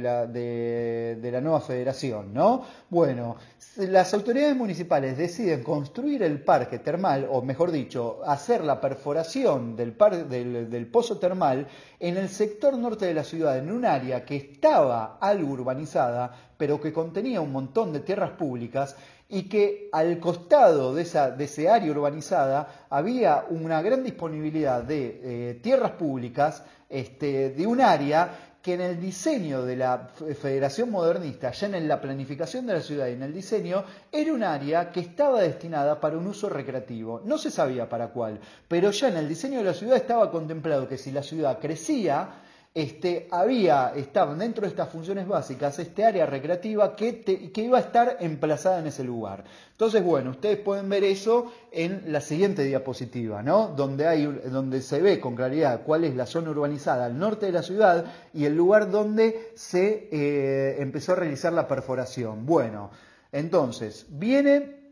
la, 0.00 0.26
de, 0.26 1.30
la, 1.30 1.40
nueva 1.40 1.60
federación? 1.60 2.32
¿no? 2.32 2.62
Bueno, 2.88 3.36
las 3.76 4.14
autoridades 4.14 4.56
municipales 4.56 5.18
deciden 5.18 5.62
construir 5.62 6.22
el 6.22 6.42
parque 6.42 6.78
termal, 6.78 7.28
o 7.30 7.42
mejor 7.42 7.72
dicho, 7.72 8.20
hacer 8.24 8.64
la 8.64 8.80
perforación 8.80 9.76
del, 9.76 9.96
del, 10.28 10.70
del 10.70 10.86
pozo 10.86 11.18
termal 11.18 11.66
en 11.98 12.16
el 12.16 12.28
sector 12.28 12.76
norte 12.78 13.06
de 13.06 13.14
la 13.14 13.24
ciudad, 13.24 13.58
en 13.58 13.70
un 13.70 13.84
área 13.84 14.24
que 14.24 14.36
estaba 14.36 15.18
algo 15.20 15.52
urbanizada, 15.52 16.32
pero 16.56 16.80
que 16.80 16.92
contenía 16.92 17.40
un 17.40 17.52
montón 17.52 17.92
de 17.92 18.00
tierras 18.00 18.30
públicas 18.30 18.96
y 19.28 19.48
que 19.48 19.88
al 19.92 20.18
costado 20.18 20.94
de, 20.94 21.02
esa, 21.02 21.30
de 21.30 21.44
ese 21.44 21.68
área 21.68 21.90
urbanizada 21.90 22.86
había 22.90 23.44
una 23.50 23.82
gran 23.82 24.04
disponibilidad 24.04 24.82
de 24.82 25.20
eh, 25.22 25.54
tierras 25.62 25.92
públicas 25.92 26.62
este, 26.88 27.50
de 27.50 27.66
un 27.66 27.80
área 27.80 28.30
que 28.66 28.74
en 28.74 28.80
el 28.80 29.00
diseño 29.00 29.62
de 29.62 29.76
la 29.76 30.08
Federación 30.40 30.90
Modernista, 30.90 31.52
ya 31.52 31.68
en 31.68 31.86
la 31.86 32.00
planificación 32.00 32.66
de 32.66 32.72
la 32.72 32.80
ciudad 32.80 33.06
y 33.06 33.12
en 33.12 33.22
el 33.22 33.32
diseño, 33.32 33.84
era 34.10 34.32
un 34.32 34.42
área 34.42 34.90
que 34.90 34.98
estaba 34.98 35.40
destinada 35.40 36.00
para 36.00 36.18
un 36.18 36.26
uso 36.26 36.48
recreativo. 36.48 37.22
No 37.24 37.38
se 37.38 37.52
sabía 37.52 37.88
para 37.88 38.08
cuál, 38.08 38.40
pero 38.66 38.90
ya 38.90 39.06
en 39.06 39.18
el 39.18 39.28
diseño 39.28 39.58
de 39.58 39.66
la 39.66 39.72
ciudad 39.72 39.96
estaba 39.96 40.32
contemplado 40.32 40.88
que 40.88 40.98
si 40.98 41.12
la 41.12 41.22
ciudad 41.22 41.60
crecía, 41.60 42.28
este, 42.76 43.26
había, 43.30 43.94
estaban 43.96 44.38
dentro 44.38 44.60
de 44.60 44.68
estas 44.68 44.90
funciones 44.90 45.26
básicas 45.26 45.78
este 45.78 46.04
área 46.04 46.26
recreativa 46.26 46.94
que, 46.94 47.22
que, 47.22 47.62
iba 47.62 47.78
a 47.78 47.80
estar 47.80 48.18
emplazada 48.20 48.80
en 48.80 48.88
ese 48.88 49.02
lugar. 49.02 49.44
Entonces, 49.72 50.04
bueno, 50.04 50.32
ustedes 50.32 50.58
pueden 50.58 50.86
ver 50.90 51.02
eso 51.02 51.50
en 51.72 52.12
la 52.12 52.20
siguiente 52.20 52.64
diapositiva, 52.64 53.42
¿no? 53.42 53.68
Donde, 53.68 54.06
hay, 54.06 54.26
donde 54.26 54.82
se 54.82 55.00
ve 55.00 55.18
con 55.18 55.34
claridad 55.34 55.84
cuál 55.86 56.04
es 56.04 56.14
la 56.14 56.26
zona 56.26 56.50
urbanizada 56.50 57.06
al 57.06 57.18
norte 57.18 57.46
de 57.46 57.52
la 57.52 57.62
ciudad 57.62 58.04
y 58.34 58.44
el 58.44 58.54
lugar 58.54 58.90
donde 58.90 59.52
se 59.54 60.10
eh, 60.12 60.76
empezó 60.78 61.12
a 61.12 61.16
realizar 61.16 61.54
la 61.54 61.66
perforación. 61.66 62.44
Bueno, 62.44 62.90
entonces, 63.32 64.04
viene, 64.10 64.90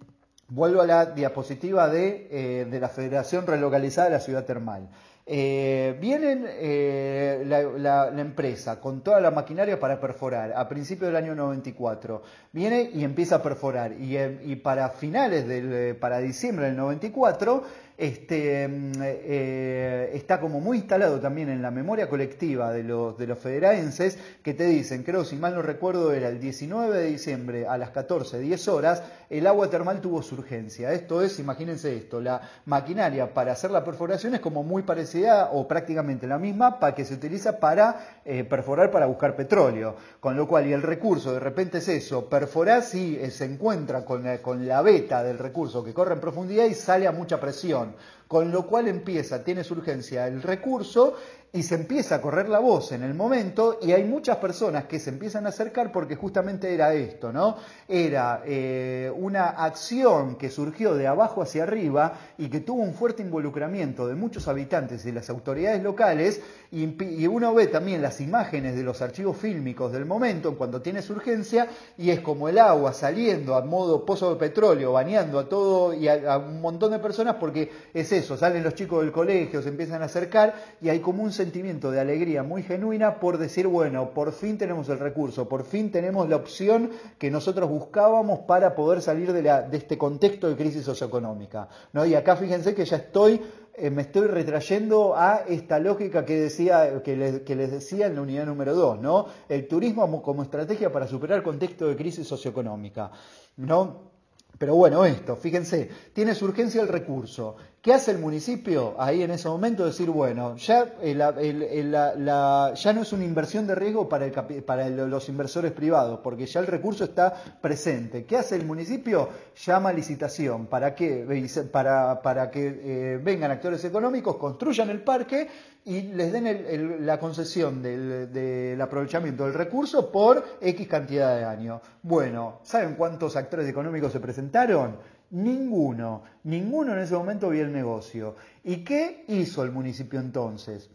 vuelvo 0.49 0.81
a 0.81 0.87
la 0.87 1.05
diapositiva 1.05 1.91
de, 1.91 2.29
eh, 2.31 2.65
de 2.65 2.81
la 2.81 2.89
Federación 2.89 3.47
Relocalizada 3.47 4.09
de 4.09 4.15
la 4.15 4.21
Ciudad 4.21 4.47
Termal. 4.47 4.89
Eh, 5.27 5.97
viene 6.03 6.45
eh, 6.49 7.45
la, 7.47 8.09
empresa 8.21 8.79
con 8.79 9.01
toda 9.03 9.21
la 9.23 9.31
maquinaria 9.31 9.81
para 9.81 9.99
perforar 9.99 10.53
a 10.55 10.69
principios 10.69 11.09
del 11.09 11.17
año 11.17 11.35
94. 11.35 12.23
Viene 12.53 12.91
y 12.93 13.05
empieza 13.05 13.37
a 13.37 13.43
perforar. 13.43 13.93
Y, 13.93 14.19
y 14.19 14.57
para 14.57 14.91
finales 14.91 15.49
del, 15.49 15.97
para 15.97 16.19
diciembre 16.19 16.67
del 16.67 16.77
94 16.77 17.65
este, 17.97 18.67
mm, 18.67 18.93
eh, 19.03 20.11
está 20.15 20.41
como 20.41 20.61
muy 20.61 20.79
instalado 20.79 21.21
también 21.21 21.49
en 21.49 21.63
la 21.63 21.71
memoria 21.71 22.09
colectiva 22.09 22.73
de 22.73 22.83
los, 22.83 23.17
de 23.17 23.27
los 23.27 23.39
federaenses 23.39 24.19
que 24.43 24.55
te 24.55 24.65
dicen, 24.67 25.05
creo 25.05 25.25
si 25.25 25.37
mal 25.37 25.55
no 25.55 25.63
recuerdo 25.63 26.13
era 26.13 26.29
el 26.29 26.41
19 26.41 26.97
de 26.97 27.07
diciembre 27.07 27.69
a 27.69 27.79
las 27.79 27.91
14, 27.91 28.41
10 28.41 28.69
horas, 28.69 29.03
el 29.31 29.47
agua 29.47 29.71
termal 29.71 30.01
tuvo 30.01 30.23
su 30.23 30.35
urgencia. 30.35 30.93
Esto 30.93 31.23
es, 31.23 31.39
imagínense 31.39 31.97
esto, 31.97 32.21
la 32.21 32.41
maquinaria 32.67 33.33
para 33.33 33.53
hacer 33.53 33.71
la 33.71 33.85
perforación 33.85 34.35
es 34.35 34.41
como 34.41 34.63
muy 34.63 34.83
parecida 34.83 35.51
o 35.53 35.67
prácticamente 35.69 36.27
la 36.27 36.39
misma 36.39 36.79
para 36.79 36.95
que 36.95 37.05
se 37.05 37.15
utiliza 37.15 37.59
para 37.59 38.21
eh, 38.25 38.45
perforar 38.45 38.91
para 38.91 39.07
buscar 39.07 39.37
petróleo. 39.37 39.95
Con 40.21 40.37
lo 40.37 40.49
cual, 40.49 40.67
y 40.67 40.73
el 40.73 40.83
recurso 40.83 41.33
de 41.33 41.41
repente 41.41 41.79
es 41.79 41.89
eso, 41.89 42.29
perforar 42.29 42.83
si 42.83 43.17
eh, 43.17 43.31
se 43.31 43.45
encuentra 43.45 44.05
con, 44.05 44.25
con 44.39 44.67
la 44.67 44.83
beta 44.83 45.23
del 45.23 45.39
recurso 45.39 45.85
que 45.85 45.95
corre 45.95 46.15
en 46.15 46.21
profundidad 46.21 46.65
y 46.67 46.75
sale 46.75 47.07
a 47.07 47.13
mucha 47.13 47.41
presión 47.41 47.84
con 48.29 48.51
lo 48.51 48.67
cual 48.67 48.89
empieza, 48.89 49.45
tiene 49.45 49.65
su 49.65 49.75
urgencia 49.75 50.27
el 50.27 50.43
recurso 50.43 51.17
y 51.55 51.63
se 51.63 51.77
empieza 51.77 52.17
a 52.17 52.21
correr 52.21 52.49
la 52.49 52.59
voz 52.59 52.91
en 52.91 53.05
el 53.05 53.15
momento 53.15 53.79
y 53.81 53.93
hay 53.93 54.03
muchas 54.03 54.39
personas 54.39 54.87
que 54.87 54.99
se 54.99 55.11
empiezan 55.11 55.47
a 55.47 55.51
acercar 55.51 55.93
porque 55.93 56.17
justamente 56.17 56.75
era 56.75 56.93
esto, 56.95 57.33
¿no? 57.33 57.57
Era 57.87 58.43
eh, 58.45 59.13
una 59.17 59.51
acción 59.51 60.35
que 60.35 60.51
surgió 60.51 60.97
de 60.97 61.07
abajo 61.07 61.43
hacia 61.43 61.63
arriba 61.63 62.19
y 62.39 62.49
que 62.49 62.59
tuvo 62.59 62.83
un 62.83 62.93
fuerte 62.93 63.23
involucramiento 63.23 64.09
de 64.09 64.17
muchos 64.17 64.49
habitantes 64.49 65.07
y 65.07 65.13
las 65.13 65.31
autoridades 65.31 65.81
locales 65.81 66.41
y, 66.73 67.25
uno 67.29 67.55
ve 67.55 67.69
también 67.69 68.03
las 68.03 68.21
imágenes 68.21 68.75
de 68.75 68.83
los 68.83 69.01
archivos 69.01 69.37
fílmicos 69.37 69.93
del 69.93 70.07
momento 70.07 70.59
cuando 70.59 70.83
tiene 70.83 71.03
su 71.03 71.13
urgencia 71.13 71.69
y 71.97 72.11
es 72.11 72.19
como 72.19 72.49
el 72.49 72.59
agua 72.59 72.93
saliendo 72.93 73.55
a 73.55 73.65
modo 73.65 74.05
pozo 74.05 74.31
de 74.31 74.41
petróleo, 74.41 74.93
bañando 74.93 75.39
a 75.39 75.49
todo 75.49 75.95
y 75.95 76.09
a, 76.09 76.33
a 76.33 76.39
un 76.39 76.61
montón 76.61 76.91
de 76.91 76.99
personas 76.99 77.37
porque 77.39 77.71
es 77.95 78.11
eso, 78.11 78.37
salen 78.37 78.65
los 78.65 78.75
chicos 78.75 79.03
del 79.03 79.13
colegio, 79.13 79.63
se 79.63 79.69
empiezan 79.69 80.03
a 80.03 80.07
acercar 80.07 80.55
y 80.81 80.89
hay 80.89 80.99
como 80.99 81.23
un 81.23 81.33
sentimiento 81.45 81.91
de 81.91 82.01
alegría 82.01 82.43
muy 82.43 82.63
genuina 82.63 83.21
por 83.21 83.37
decir, 83.37 83.67
bueno, 83.67 84.15
por 84.15 84.33
fin 84.33 84.57
tenemos 84.57 84.89
el 84.89 84.99
recurso, 84.99 85.47
por 85.47 85.65
fin 85.65 85.91
tenemos 85.91 86.27
la 86.27 86.37
opción 86.37 86.91
que 87.19 87.31
nosotros 87.31 87.69
buscábamos 87.69 88.41
para 88.41 88.75
poder 88.75 89.03
salir 89.03 89.31
de, 89.35 89.67
este 89.73 89.99
contexto 89.99 90.49
de 90.49 90.57
crisis 90.57 90.85
socioeconómica. 90.85 91.69
¿no? 91.93 92.07
Y 92.07 92.15
acá 92.15 92.37
fíjense 92.37 92.75
que 92.75 92.87
ya 92.87 92.97
estoy 92.97 93.41
eh, 93.77 93.91
me 93.91 94.03
estoy 94.03 94.29
retrayendo 94.29 95.17
a 95.17 95.43
esta 95.49 95.79
lógica 95.81 96.25
que, 96.25 96.37
decía, 96.37 97.03
que, 97.03 97.17
les, 97.17 97.41
que 97.41 97.57
les 97.57 97.73
decía 97.73 98.07
en 98.07 98.15
la 98.15 98.23
unidad 98.23 98.47
número 98.47 98.73
2, 98.73 99.01
¿no? 99.01 99.27
El 99.49 99.67
turismo 99.67 100.23
como 100.23 100.45
estrategia 100.45 100.93
para 100.93 101.09
superar 101.09 101.39
el 101.39 101.43
contexto 101.43 101.89
de 101.89 101.97
crisis 101.97 102.25
socioeconómica, 102.25 103.11
¿no? 103.57 104.13
Pero 104.57 104.77
bueno, 104.77 105.05
esto, 105.05 105.35
fíjense, 105.35 105.91
tiene 106.13 106.37
su 106.37 106.45
urgencia 106.45 106.83
el 106.83 106.89
recurso. 106.89 107.57
¿Qué 107.85 107.93
hace 107.93 108.13
el 108.13 108.19
municipio 108.19 108.95
ahí 108.99 109.23
en 109.23 109.31
ese 109.31 109.47
momento? 109.47 109.85
Decir, 109.85 110.09
bueno, 110.09 110.57
ya, 110.57 110.95
ya 111.03 112.93
no 112.95 113.03
es 113.03 113.13
una 113.13 113.25
inversión 113.27 113.67
de 113.67 113.75
riesgo 113.75 114.09
para, 114.09 114.33
para 114.65 114.89
los 114.89 115.29
inversores 115.29 115.71
privados, 115.73 116.21
porque 116.25 116.47
ya 116.47 116.61
el 116.61 116.67
recurso 116.67 117.05
está 117.05 117.35
presente. 117.61 118.25
¿Qué 118.25 118.39
hace 118.39 118.57
el 118.57 118.65
municipio? 118.65 119.29
Llama 119.67 119.91
a 119.91 119.93
licitación. 119.93 120.65
¿Para 120.65 120.95
qué? 120.95 121.27
Para, 121.71 122.23
para 122.23 122.51
que 122.51 122.69
eh, 122.69 123.21
vengan 123.23 123.51
actores 123.51 123.85
económicos, 123.85 124.37
construyan 124.37 124.89
el 124.89 125.03
parque 125.03 125.47
y 125.85 126.01
les 126.01 126.33
den 126.33 127.05
la 127.05 127.19
concesión 127.19 127.83
del, 127.83 128.33
del, 128.33 128.81
aprovechamiento 128.81 129.45
del 129.45 129.53
recurso 129.53 130.11
por 130.11 130.43
X 130.59 130.89
cantidad 130.89 131.37
de 131.37 131.45
años. 131.45 131.83
Bueno, 132.03 132.61
¿saben 132.63 132.95
cuántos 132.95 133.37
actores 133.37 133.69
económicos 133.69 134.11
se 134.11 134.21
presentaron? 134.21 134.97
Ninguno, 135.35 136.23
ninguno 136.45 136.93
en 136.93 137.01
ese 137.01 137.15
momento 137.15 137.51
vio 137.51 137.65
el 137.65 137.73
negocio. 137.73 138.37
¿Y 138.63 138.85
qué 138.85 139.25
hizo 139.27 139.65
el 139.65 139.73
municipio 139.73 140.21
entonces? 140.21 140.89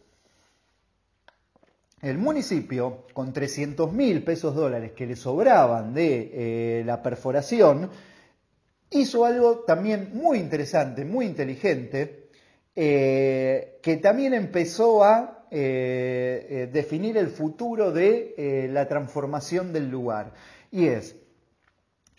El 2.02 2.18
municipio, 2.18 3.06
con 3.12 3.34
300 3.34 3.92
mil 3.92 4.24
pesos 4.24 4.56
dólares 4.56 4.94
que 4.94 5.06
le 5.06 5.18
sobraban 5.18 5.94
de 5.94 6.80
eh, 6.80 6.84
la 6.86 7.04
perforación, 7.04 7.90
hizo 8.92 9.26
algo 9.26 9.60
también 9.68 10.12
muy 10.14 10.38
interesante, 10.38 11.04
muy 11.04 11.26
inteligente, 11.26 12.30
eh, 12.74 13.80
que 13.84 13.98
también 13.98 14.34
empezó 14.34 15.04
a 15.04 15.48
eh, 15.52 16.70
definir 16.72 17.18
el 17.18 17.28
futuro 17.28 17.92
de 17.92 18.70
la 18.72 18.88
transformación 18.88 19.74
del 19.74 19.90
lugar. 19.90 20.32
Y 20.72 20.86
es, 20.86 21.19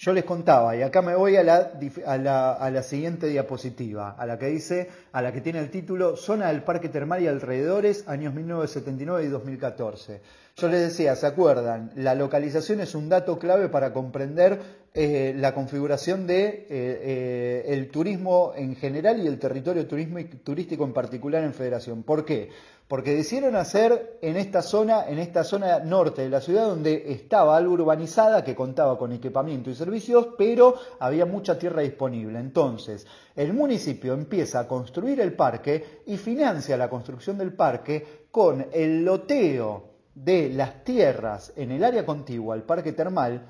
yo 0.00 0.14
les 0.14 0.24
contaba, 0.24 0.74
y 0.74 0.80
acá 0.80 1.02
me 1.02 1.14
voy 1.14 1.36
a 1.36 1.42
la, 1.42 1.72
a, 2.06 2.70
la, 2.70 2.82
siguiente 2.82 3.26
diapositiva, 3.26 4.12
a 4.12 4.24
la 4.24 4.38
que 4.38 4.46
dice, 4.46 4.88
a 5.12 5.20
la 5.20 5.30
que 5.30 5.42
tiene 5.42 5.58
el 5.58 5.68
título 5.68 6.16
Zona 6.16 6.48
del 6.48 6.62
Parque 6.62 6.88
Termal 6.88 7.22
y 7.22 7.26
alrededores, 7.26 8.08
años 8.08 8.32
1979 8.32 9.24
y 9.24 9.28
2014. 9.28 10.22
Yo 10.56 10.68
les 10.68 10.80
decía, 10.80 11.14
¿se 11.16 11.26
acuerdan? 11.26 11.92
La 11.96 12.14
localización 12.14 12.80
es 12.80 12.94
un 12.94 13.10
dato 13.10 13.38
clave 13.38 13.68
para 13.68 13.92
comprender 13.92 14.60
eh, 14.94 15.34
la 15.36 15.52
configuración 15.52 16.26
de 16.26 16.46
eh, 16.48 17.64
eh, 17.66 17.88
turismo 17.92 18.54
en 18.56 18.76
general 18.76 19.22
y 19.22 19.26
el 19.26 19.38
territorio 19.38 19.86
turístico 19.86 20.84
en 20.84 20.94
particular 20.94 21.44
en 21.44 21.52
Federación. 21.52 22.04
¿Por 22.04 22.24
qué? 22.24 22.48
Porque 22.90 23.14
decidieron 23.14 23.54
hacer 23.54 24.18
en 24.20 24.36
esta 24.36 24.62
zona, 24.62 25.08
en 25.08 25.20
esta 25.20 25.44
zona 25.44 25.78
norte 25.78 26.22
de 26.22 26.28
la 26.28 26.40
ciudad, 26.40 26.66
donde 26.66 27.12
estaba 27.12 27.56
algo 27.56 27.74
urbanizada, 27.74 28.42
que 28.42 28.56
contaba 28.56 28.98
con 28.98 29.12
equipamiento 29.12 29.70
y 29.70 29.76
servicios, 29.76 30.30
pero 30.36 30.74
había 30.98 31.24
mucha 31.24 31.56
tierra 31.56 31.82
disponible. 31.82 32.40
Entonces, 32.40 33.06
el 33.36 33.52
municipio 33.52 34.12
empieza 34.12 34.58
a 34.58 34.66
construir 34.66 35.20
el 35.20 35.34
parque 35.34 36.02
y 36.04 36.16
financia 36.16 36.76
la 36.76 36.90
construcción 36.90 37.38
del 37.38 37.52
parque 37.52 38.26
con 38.32 38.66
el 38.72 39.04
loteo 39.04 39.90
de 40.12 40.48
las 40.48 40.82
tierras 40.82 41.52
en 41.54 41.70
el 41.70 41.84
área 41.84 42.04
contigua 42.04 42.56
al 42.56 42.64
parque 42.64 42.92
termal 42.92 43.46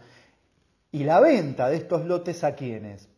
y 0.92 1.02
la 1.04 1.18
venta 1.18 1.70
de 1.70 1.76
estos 1.76 2.04
lotes 2.04 2.44
a 2.44 2.54
quienes? 2.54 3.08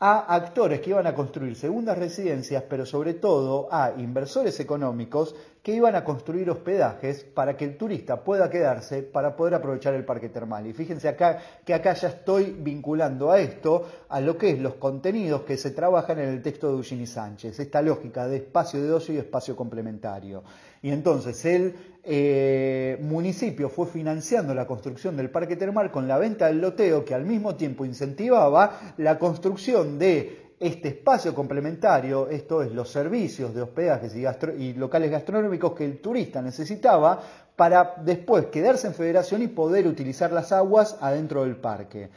A 0.00 0.34
actores 0.34 0.80
que 0.80 0.90
iban 0.90 1.06
a 1.06 1.14
construir 1.14 1.54
segundas 1.54 1.96
residencias, 1.96 2.64
pero 2.68 2.84
sobre 2.84 3.14
todo 3.14 3.68
a 3.70 3.92
inversores 3.96 4.58
económicos 4.58 5.34
que 5.62 5.72
iban 5.72 5.94
a 5.94 6.02
construir 6.02 6.50
hospedajes 6.50 7.22
para 7.22 7.56
que 7.56 7.64
el 7.64 7.76
turista 7.76 8.24
pueda 8.24 8.50
quedarse 8.50 9.02
para 9.02 9.36
poder 9.36 9.54
aprovechar 9.54 9.94
el 9.94 10.04
parque 10.04 10.28
termal. 10.28 10.66
Y 10.66 10.72
fíjense 10.72 11.08
acá 11.08 11.38
que 11.64 11.72
acá 11.72 11.94
ya 11.94 12.08
estoy 12.08 12.56
vinculando 12.58 13.30
a 13.30 13.38
esto 13.38 13.86
a 14.08 14.20
lo 14.20 14.36
que 14.36 14.50
es 14.50 14.58
los 14.58 14.74
contenidos 14.74 15.42
que 15.42 15.56
se 15.56 15.70
trabajan 15.70 16.18
en 16.18 16.30
el 16.30 16.42
texto 16.42 16.68
de 16.68 16.74
Eugeni 16.74 17.06
Sánchez, 17.06 17.60
esta 17.60 17.80
lógica 17.80 18.26
de 18.26 18.38
espacio 18.38 18.82
de 18.82 18.92
ocio 18.92 19.14
y 19.14 19.18
espacio 19.18 19.54
complementario. 19.54 20.42
Y 20.82 20.90
entonces 20.90 21.44
el 21.44 21.74
eh, 22.02 22.98
municipio 23.00 23.68
fue 23.68 23.86
financiando 23.86 24.52
la 24.54 24.66
construcción 24.66 25.16
del 25.16 25.30
parque 25.30 25.54
termal 25.54 25.92
con 25.92 26.08
la 26.08 26.18
venta 26.18 26.48
del 26.48 26.60
loteo 26.60 27.04
que 27.04 27.14
al 27.14 27.24
mismo 27.24 27.54
tiempo 27.54 27.84
incentivaba 27.84 28.94
la 28.96 29.16
construcción 29.16 29.96
de 30.00 30.51
este 30.62 30.88
espacio 30.90 31.34
complementario, 31.34 32.28
esto 32.28 32.62
es 32.62 32.70
los 32.70 32.88
servicios 32.88 33.52
de 33.52 33.62
hospedajes 33.62 34.14
y, 34.14 34.72
locales 34.74 35.10
gastronómicos 35.10 35.72
que 35.72 35.84
el 35.84 36.00
turista 36.00 36.40
necesitaba 36.40 37.20
para 37.56 37.94
después 38.04 38.46
quedarse 38.46 38.86
en 38.86 38.94
federación 38.94 39.42
y 39.42 39.48
poder 39.48 39.88
utilizar 39.88 40.30
las 40.30 40.52
aguas 40.52 40.96
adentro 41.00 41.42
del 41.42 41.56
parque. 41.56 42.10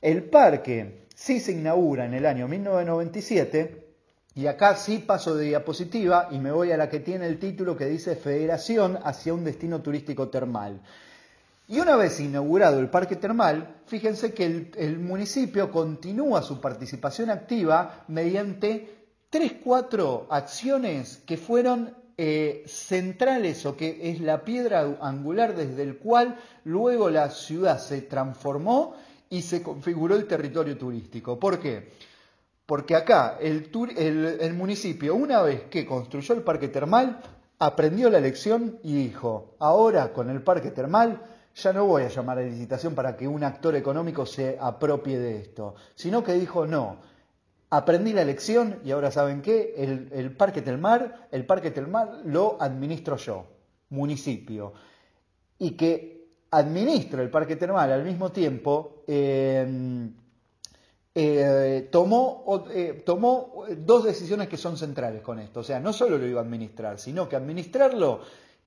El 0.00 0.22
parque 0.24 1.06
sí 1.16 1.40
se 1.40 1.50
inaugura 1.52 2.06
en 2.06 2.14
el 2.14 2.26
año 2.26 2.46
1997 2.46 3.84
y 4.36 4.46
acá 4.46 4.76
sí 4.76 4.98
paso 4.98 5.34
de 5.34 5.46
diapositiva 5.46 6.28
y 6.30 6.38
me 6.38 6.52
voy 6.52 6.70
a 6.70 6.76
la 6.76 6.88
que 6.88 7.00
tiene 7.00 7.26
el 7.26 7.40
título 7.40 7.76
que 7.76 7.86
dice 7.86 8.14
Federación 8.14 8.98
hacia 9.02 9.34
un 9.34 9.42
destino 9.42 9.82
turístico 9.82 10.28
termal. 10.28 10.80
Y 11.70 11.78
una 11.78 11.94
vez 11.94 12.18
inaugurado 12.18 12.80
el 12.80 12.90
parque 12.90 13.14
termal, 13.14 13.76
fíjense 13.86 14.34
que 14.34 14.72
el, 14.76 14.98
municipio 14.98 15.70
continúa 15.70 16.42
su 16.42 16.60
participación 16.60 17.30
activa 17.30 18.06
mediante 18.08 19.06
tres, 19.30 19.52
cuatro 19.62 20.26
acciones 20.30 21.18
que 21.18 21.36
fueron 21.36 21.94
eh, 22.18 22.64
centrales 22.66 23.64
o 23.66 23.76
que 23.76 24.10
es 24.10 24.20
la 24.20 24.44
piedra 24.44 24.96
angular 25.00 25.54
desde 25.54 25.84
el 25.84 25.98
cual 25.98 26.36
luego 26.64 27.08
la 27.08 27.30
ciudad 27.30 27.78
se 27.78 28.02
transformó 28.02 28.96
y 29.28 29.42
se 29.42 29.62
configuró 29.62 30.16
el 30.16 30.26
territorio 30.26 30.76
turístico. 30.76 31.38
¿Por 31.38 31.60
qué? 31.60 31.92
Porque 32.66 32.96
acá 32.96 33.38
el, 33.40 33.70
el 34.40 34.54
municipio, 34.54 35.14
una 35.14 35.40
vez 35.42 35.62
que 35.70 35.86
construyó 35.86 36.34
el 36.34 36.42
parque 36.42 36.66
termal, 36.66 37.20
aprendió 37.60 38.10
la 38.10 38.18
lección 38.18 38.80
y 38.82 38.94
dijo, 38.94 39.54
ahora 39.60 40.12
con 40.12 40.30
el 40.30 40.42
parque 40.42 40.72
termal 40.72 41.22
ya 41.62 41.72
no 41.72 41.86
voy 41.86 42.02
a 42.02 42.08
llamar 42.08 42.38
a 42.38 42.42
licitación 42.42 42.94
para 42.94 43.16
que 43.16 43.28
un 43.28 43.44
actor 43.44 43.74
económico 43.74 44.26
se 44.26 44.56
apropie 44.60 45.18
de 45.18 45.38
esto, 45.38 45.74
sino 45.94 46.22
que 46.22 46.32
dijo, 46.34 46.66
no, 46.66 46.98
aprendí 47.70 48.12
la 48.12 48.24
lección 48.24 48.80
y 48.84 48.90
ahora 48.90 49.10
saben 49.10 49.42
qué, 49.42 49.74
el, 49.76 50.36
Parque 50.36 50.62
Telmar, 50.62 51.28
el 51.30 51.46
Parque 51.46 51.70
Telmar 51.70 52.22
lo 52.24 52.56
administro 52.60 53.16
yo, 53.16 53.46
municipio, 53.90 54.72
y 55.58 55.72
que 55.72 56.20
administro 56.50 57.22
el 57.22 57.30
Parque 57.30 57.56
Termal 57.56 57.92
al 57.92 58.04
mismo 58.04 58.32
tiempo, 58.32 59.04
em, 59.06 60.12
eh, 61.14 61.88
tomó, 61.90 62.64
eh, 62.72 63.02
tomó 63.04 63.64
dos 63.78 64.04
decisiones 64.04 64.48
que 64.48 64.56
son 64.56 64.76
centrales 64.76 65.22
con 65.22 65.38
esto. 65.38 65.60
O 65.60 65.62
sea, 65.62 65.80
no 65.80 65.92
solo 65.92 66.18
lo 66.18 66.26
iba 66.26 66.40
a 66.40 66.44
administrar, 66.44 66.98
sino 66.98 67.28
que 67.28 67.36
administrarlo 67.36 68.20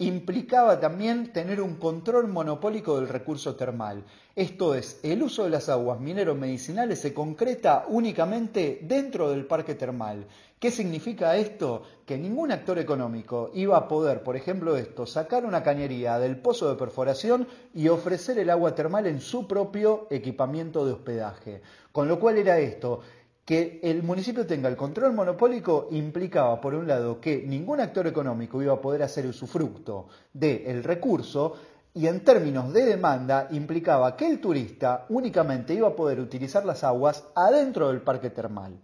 implicaba 0.08 0.80
también 0.80 1.32
tener 1.32 1.62
un 1.62 1.76
control 1.76 2.28
monopólico 2.28 2.95
del 2.95 3.10
recurso 3.10 3.56
termal. 3.56 4.04
Esto 4.36 4.74
es, 4.74 4.99
el 5.04 5.22
uso 5.22 5.43
de 5.43 5.51
las 5.51 5.70
aguas 5.70 5.99
minero-medicinales 5.99 6.99
se 6.99 7.14
concreta 7.14 7.86
únicamente 7.88 8.80
dentro 8.82 9.30
del 9.30 9.45
parque 9.45 9.76
termal. 9.76 10.26
¿Qué 10.60 10.72
significa 10.72 11.36
esto? 11.36 11.84
Que 12.06 12.18
ningún 12.18 12.51
actor 12.51 12.80
económico 12.80 13.51
iba 13.54 13.78
a 13.78 13.88
poder, 13.88 14.24
por 14.24 14.36
ejemplo, 14.36 14.78
esto, 14.78 15.06
sacar 15.06 15.45
una 15.45 15.62
cañería 15.62 16.18
del 16.20 16.38
pozo 16.38 16.70
de 16.70 16.80
perforación 16.80 17.47
y 17.74 17.89
ofrecer 17.89 18.39
el 18.39 18.49
agua 18.49 18.74
termal 18.74 19.06
en 19.08 19.20
su 19.20 19.47
propio 19.47 20.08
equipamiento 20.10 20.86
de 20.86 20.93
hospedaje. 20.93 21.62
Con 21.91 22.08
lo 22.08 22.20
cual 22.20 22.38
era 22.38 22.60
esto, 22.60 23.01
que 23.46 23.80
el 23.84 24.04
municipio 24.04 24.46
tenga 24.46 24.70
el 24.70 24.78
control 24.78 25.14
monopólico 25.14 25.89
implicaba, 25.91 26.62
por 26.62 26.74
un 26.74 26.88
lado, 26.88 27.20
que 27.20 27.44
ningún 27.46 27.82
actor 27.82 28.08
económico 28.08 28.62
iba 28.62 28.74
a 28.74 28.82
poder 28.82 29.04
hacer 29.04 29.26
usufructo 29.26 30.08
del 30.32 30.84
recurso 30.84 31.54
y 31.94 32.08
en 32.08 32.24
términos 32.24 32.72
de 32.72 32.86
demanda 32.86 33.50
implicaba 33.52 34.16
que 34.16 34.28
el 34.28 34.39
turista 34.39 35.06
únicamente 35.10 35.74
iba 35.74 35.89
a 35.89 35.96
poder 35.96 36.20
utilizar 36.20 36.66
las 36.66 36.84
aguas 36.84 37.26
adentro 37.36 37.89
del 37.89 38.02
parque 38.02 38.30
termal. 38.30 38.80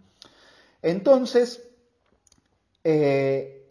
Entonces, 0.82 1.66
eh, 2.84 3.66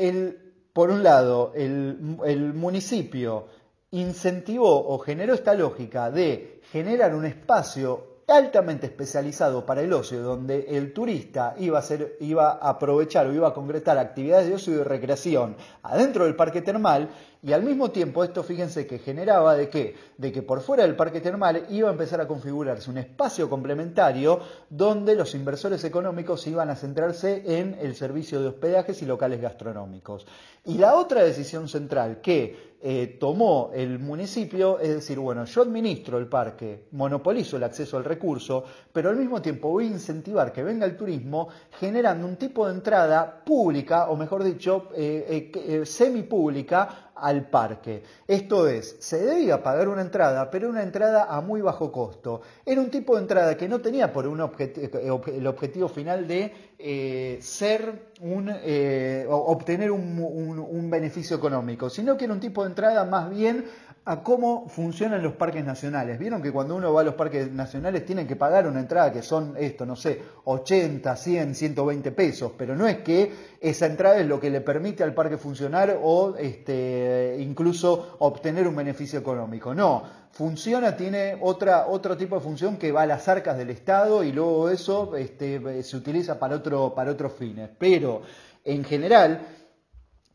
por 0.73 0.89
un 0.89 1.03
lado, 1.03 1.53
el 1.55 2.53
municipio 2.55 3.47
incentivó 3.91 4.87
o 4.87 4.99
generó 4.99 5.33
esta 5.33 5.53
lógica 5.53 6.11
de 6.11 6.61
generar 6.71 7.15
un 7.15 7.25
espacio 7.25 8.08
altamente 8.31 8.87
especializado 8.87 9.65
para 9.65 9.81
el 9.81 9.93
ocio, 9.93 10.21
donde 10.21 10.65
el 10.69 10.93
turista 10.93 11.55
iba 11.57 11.79
a, 11.79 12.69
aprovechar 12.69 13.27
o 13.27 13.33
iba 13.33 13.47
a 13.47 13.53
concretar 13.53 13.97
actividades 13.97 14.47
de 14.47 14.55
ocio 14.55 14.73
y 14.73 14.77
de 14.77 14.83
recreación 14.83 15.55
adentro 15.83 16.25
del 16.25 16.35
parque 16.35 16.61
termal 16.61 17.09
y 17.41 17.53
al 17.53 17.63
mismo 17.63 17.89
tiempo 17.89 18.23
esto 18.23 18.43
fíjense 18.43 18.85
que 18.85 18.99
generaba 18.99 19.55
de 19.55 19.69
qué? 19.69 19.95
De 20.17 20.29
que 20.31 20.41
por 20.41 20.59
fuera 20.59 20.83
del 20.83 20.97
parque 20.97 21.21
termal 21.21 21.67
iba 21.69 21.87
a 21.87 21.93
empezar 21.93 22.19
a 22.19 22.27
configurarse 22.27 22.89
un 22.89 22.97
espacio 22.97 23.49
complementario 23.49 24.41
donde 24.69 25.15
los 25.15 25.33
inversores 25.35 25.83
económicos 25.85 26.45
iban 26.47 26.69
a 26.69 26.75
centrarse 26.75 27.59
en 27.59 27.77
el 27.79 27.95
servicio 27.95 28.41
de 28.41 28.49
hospedajes 28.49 29.01
y 29.01 29.05
locales 29.05 29.39
gastronómicos. 29.39 30.27
Y 30.65 30.77
la 30.77 30.95
otra 30.95 31.23
decisión 31.23 31.69
central 31.69 32.19
que 32.19 32.69
eh, 32.81 33.17
tomó 33.19 33.71
el 33.73 33.99
municipio 33.99 34.79
es 34.79 34.89
decir, 34.95 35.19
bueno, 35.19 35.43
yo 35.43 35.63
administro 35.63 36.17
el 36.17 36.27
parque, 36.27 36.85
monopolizo 36.91 37.57
el 37.57 37.63
acceso 37.63 37.97
al 37.97 38.05
recurso, 38.05 38.63
pero 38.93 39.09
al 39.09 39.17
mismo 39.17 39.41
tiempo 39.41 39.69
voy 39.69 39.85
a 39.85 39.91
incentivar 39.91 40.53
que 40.53 40.63
venga 40.63 40.85
el 40.85 40.95
turismo 40.95 41.49
generando 41.77 42.25
un 42.25 42.37
tipo 42.37 42.65
de 42.65 42.75
entrada 42.75 43.43
pública, 43.43 44.09
o 44.09 44.15
mejor 44.15 44.45
dicho, 44.45 44.89
eh, 44.95 45.51
eh, 45.53 45.85
semipública, 45.85 47.08
al 47.21 47.49
parque. 47.49 48.03
Esto 48.27 48.67
es, 48.67 48.97
se 48.99 49.23
debía 49.23 49.61
pagar 49.61 49.87
una 49.87 50.01
entrada, 50.01 50.49
pero 50.49 50.69
una 50.69 50.83
entrada 50.83 51.25
a 51.25 51.41
muy 51.41 51.61
bajo 51.61 51.91
costo. 51.91 52.41
Era 52.65 52.81
un 52.81 52.89
tipo 52.89 53.15
de 53.15 53.21
entrada 53.21 53.55
que 53.57 53.67
no 53.67 53.79
tenía 53.79 54.11
por 54.11 54.27
un 54.27 54.39
el 54.39 55.47
objetivo 55.47 55.87
final 55.87 56.27
de 56.27 56.53
eh, 56.77 57.39
ser 57.41 58.11
un, 58.21 58.51
eh, 58.51 59.25
obtener 59.29 59.91
un 59.91 60.89
beneficio 60.89 61.37
económico, 61.37 61.89
sino 61.89 62.17
que 62.17 62.25
era 62.25 62.33
un 62.33 62.39
tipo 62.39 62.63
de 62.63 62.69
entrada 62.69 63.05
más 63.05 63.29
bien 63.29 63.65
a 64.05 64.23
cómo 64.23 64.67
funcionan 64.67 65.21
los 65.21 65.33
parques 65.33 65.63
nacionales. 65.63 66.17
Vieron 66.17 66.41
que 66.41 66.51
cuando 66.51 66.75
uno 66.75 66.93
va 66.93 67.01
a 67.01 67.03
los 67.03 67.15
parques 67.15 67.51
nacionales 67.51 68.05
tienen 68.05 68.27
que 68.27 68.35
pagar 68.35 68.67
una 68.67 68.79
entrada 68.79 69.11
que 69.11 69.21
son 69.21 69.55
esto, 69.57 69.85
no 69.85 69.95
sé, 69.95 70.21
80, 70.45 71.15
100, 71.15 71.55
120 71.55 72.11
pesos, 72.11 72.51
pero 72.57 72.75
no 72.75 72.87
es 72.87 72.97
que 72.97 73.31
esa 73.61 73.85
entrada 73.85 74.19
es 74.19 74.27
lo 74.27 74.39
que 74.39 74.49
le 74.49 74.61
permite 74.61 75.03
al 75.03 75.13
parque 75.13 75.37
funcionar 75.37 75.99
o 76.01 76.35
este, 76.37 77.37
incluso 77.39 78.15
obtener 78.19 78.67
un 78.67 78.75
beneficio 78.75 79.19
económico. 79.19 79.75
No, 79.75 80.03
funciona, 80.31 80.95
tiene 80.95 81.37
otra, 81.41 81.87
otro 81.87 82.15
tipo 82.17 82.35
de 82.35 82.41
función 82.41 82.77
que 82.77 82.91
va 82.91 83.03
a 83.03 83.05
las 83.05 83.27
arcas 83.27 83.57
del 83.57 83.69
Estado 83.69 84.23
y 84.23 84.31
luego 84.31 84.69
eso 84.69 85.15
este, 85.15 85.83
se 85.83 85.97
utiliza 85.97 86.39
para, 86.39 86.55
otro, 86.55 86.93
para 86.95 87.11
otros 87.11 87.33
fines. 87.33 87.69
Pero 87.77 88.21
en 88.63 88.83
general 88.83 89.58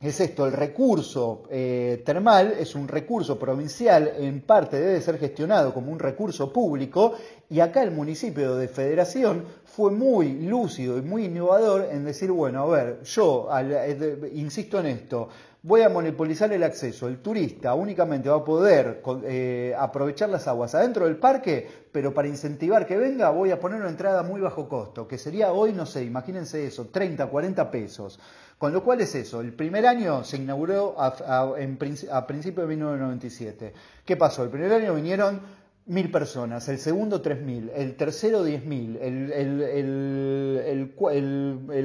es 0.09 0.21
esto, 0.21 0.47
el 0.47 0.53
recurso 0.53 1.45
eh, 1.51 2.03
termal 2.05 2.55
es 2.59 2.75
un 2.75 2.89
recurso 2.89 3.39
provincial, 3.39 4.13
en 4.19 4.43
parte 4.43 4.81
debe 4.81 5.01
ser 5.01 5.19
gestionado 5.19 5.73
como 5.73 5.93
un 5.93 5.99
recurso 5.99 6.53
público, 6.53 7.15
y 7.49 7.61
acá 7.61 7.83
el 7.83 7.91
municipio 7.91 8.57
de 8.57 8.69
Federación 8.69 9.45
fue 9.65 9.91
muy 9.91 10.41
lúcido 10.43 10.99
y 10.99 11.03
muy 11.03 11.27
innovador 11.27 11.89
en 11.91 12.05
decir, 12.05 12.31
bueno, 12.31 12.63
a 12.63 12.67
ver, 12.67 13.03
yo 13.05 13.49
eh, 13.53 14.31
insisto 14.35 14.81
en 14.81 14.87
esto, 14.87 15.29
voy 15.63 15.81
a 15.81 15.89
monopolizar 15.89 16.53
el 16.53 16.63
acceso, 16.63 17.09
el 17.09 17.23
turista 17.23 17.73
únicamente 17.73 18.29
va 18.29 18.37
a 18.37 18.45
poder 18.45 19.03
eh, 19.25 19.75
aprovechar 19.79 20.29
las 20.29 20.47
aguas 20.47 20.75
adentro 20.75 21.07
del 21.07 21.17
parque, 21.17 21.67
pero 21.91 22.13
para 22.13 22.29
incentivar 22.29 22.87
que 22.87 22.99
venga 22.99 23.31
voy 23.31 23.51
a 23.51 23.59
poner 23.59 23.81
una 23.81 23.89
entrada 23.89 24.23
muy 24.23 24.43
bajo 24.43 24.69
costo, 24.69 25.09
que 25.09 25.17
sería 25.17 25.53
hoy, 25.53 25.73
no 25.73 25.87
sé, 25.87 26.05
imagínense 26.05 26.67
eso, 26.67 26.89
30, 26.89 27.27
40 27.29 27.71
pesos. 27.71 28.21
Con 28.65 28.73
lo 28.73 28.83
cual 28.83 28.99
es 29.03 29.15
eso, 29.15 29.43
el 29.43 29.53
primer 29.53 29.87
año 29.87 30.25
se 30.25 30.39
inauguró 30.39 30.95
a, 30.97 31.09
a 31.09 32.27
principios 32.27 32.67
de 32.67 32.77
1997. 32.77 33.75
¿Qué 34.07 34.17
pasó? 34.17 34.43
El 34.43 34.49
primer 34.49 34.73
año 34.73 34.95
vinieron 34.95 35.39
mil 35.85 36.11
personas, 36.11 36.67
el 36.71 36.79
segundo 36.79 37.21
tres 37.21 37.43
mil, 37.43 37.71
el 37.75 37.95
tercero 37.95 38.43
diez 38.43 38.65
mil, 38.65 38.97
el, 38.97 40.95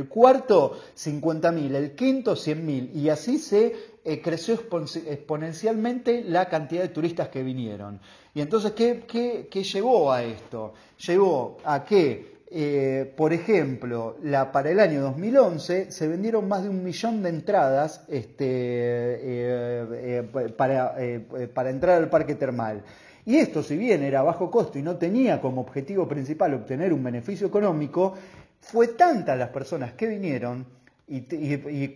cuarto 0.08 0.80
cincuenta 0.94 1.52
mil, 1.52 1.76
el 1.76 1.96
quinto 1.96 2.38
cien 2.38 2.66
mil, 2.66 2.92
y 2.96 3.10
así 3.10 3.40
se 3.40 3.76
eh, 4.06 4.22
creció 4.22 4.54
exponencialmente 4.54 6.24
la 6.24 6.48
cantidad 6.48 6.84
de 6.84 6.88
turistas 6.88 7.28
que 7.28 7.44
vinieron. 7.44 8.00
Y 8.34 8.40
entonces, 8.40 8.72
¿qué, 8.72 9.04
qué, 9.06 9.50
qué 9.52 9.64
llevó 9.66 10.14
a 10.14 10.24
esto? 10.24 10.76
Llevó 10.98 11.58
a 11.66 11.84
que 11.84 12.39
eh, 12.52 13.14
por 13.16 13.32
ejemplo, 13.32 14.18
la, 14.24 14.52
para 14.52 14.72
el 14.72 14.80
año 14.80 15.02
2011 15.02 15.92
se 15.92 16.08
vendieron 16.08 16.48
más 16.48 16.64
de 16.64 16.70
un 16.70 16.84
millón 16.84 17.22
de 17.22 17.30
entradas 17.30 18.04
este, 18.08 18.46
eh, 18.46 20.24
eh, 20.34 20.52
para, 20.58 21.70
entrar 21.70 21.98
al 21.98 22.10
parque 22.10 22.34
termal. 22.34 22.82
Y 23.26 23.38
esto, 23.38 23.62
si 23.62 23.78
bien 23.78 24.02
era 24.02 24.24
bajo 24.24 24.50
costo 24.50 24.80
y 24.80 24.82
no 24.82 24.98
tenía 24.98 25.40
como 25.40 25.62
objetivo 25.62 26.08
principal 26.08 26.56
obtener 26.56 26.92
un 26.92 27.04
beneficio 27.04 27.46
económico, 27.46 28.16
fue 28.60 28.88
tantas 28.90 29.38
las 29.38 29.50
personas 29.50 29.94
que 29.94 30.08
vinieron 30.08 30.66
y, 31.08 31.22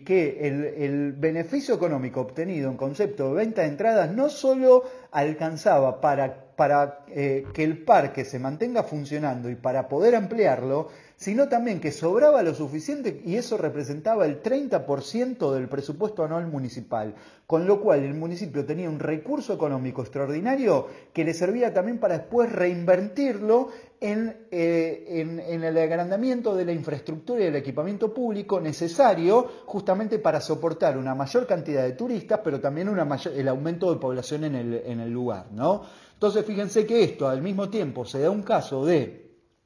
que 0.04 0.38
el, 0.40 1.12
beneficio 1.12 1.74
económico 1.74 2.20
obtenido 2.20 2.70
en 2.70 2.76
concepto 2.76 3.30
de 3.30 3.34
venta 3.34 3.62
de 3.62 3.68
entradas 3.68 4.12
no 4.12 4.28
solo 4.28 4.84
alcanzaba 5.10 6.00
para, 6.00 6.43
para 6.56 7.04
eh, 7.08 7.46
que 7.52 7.64
el 7.64 7.84
parque 7.84 8.24
se 8.24 8.38
mantenga 8.38 8.82
funcionando 8.82 9.50
y 9.50 9.54
para 9.54 9.88
poder 9.88 10.14
ampliarlo, 10.14 10.88
sino 11.16 11.48
también 11.48 11.80
que 11.80 11.92
sobraba 11.92 12.42
lo 12.42 12.54
suficiente 12.54 13.22
y 13.24 13.36
eso 13.36 13.56
representaba 13.56 14.26
el 14.26 14.42
30% 14.42 15.52
del 15.54 15.68
presupuesto 15.68 16.24
anual 16.24 16.48
municipal, 16.48 17.14
con 17.46 17.66
lo 17.66 17.80
cual 17.80 18.00
el 18.00 18.14
municipio 18.14 18.64
tenía 18.64 18.90
un 18.90 18.98
recurso 18.98 19.54
económico 19.54 20.02
extraordinario 20.02 20.88
que 21.12 21.24
le 21.24 21.32
servía 21.32 21.72
también 21.72 21.98
para 21.98 22.18
después 22.18 22.50
reinvertirlo 22.50 23.68
en, 24.00 24.48
eh, 24.50 25.46
el 25.48 25.78
agrandamiento 25.78 26.54
de 26.54 26.64
la 26.64 26.72
infraestructura 26.72 27.40
y 27.40 27.44
del 27.44 27.56
equipamiento 27.56 28.12
público 28.12 28.60
necesario 28.60 29.48
justamente 29.66 30.18
para 30.18 30.40
soportar 30.40 30.98
una 30.98 31.14
mayor 31.14 31.46
cantidad 31.46 31.84
de 31.84 31.92
turistas, 31.92 32.40
pero 32.44 32.60
también 32.60 32.88
una 32.88 33.08
el 33.34 33.48
aumento 33.48 33.94
de 33.94 34.00
población 34.00 34.44
en 34.44 34.56
el, 34.56 34.74
en 34.84 35.00
el 35.00 35.10
lugar. 35.10 35.46
¿no? 35.52 35.82
Entonces 36.14 36.46
fíjense 36.46 36.86
que 36.86 37.04
esto 37.04 37.28
al 37.28 37.42
mismo 37.42 37.68
tiempo 37.68 38.04
se 38.04 38.20
da 38.20 38.30
un 38.30 38.42
caso 38.42 38.84
de 38.84 39.24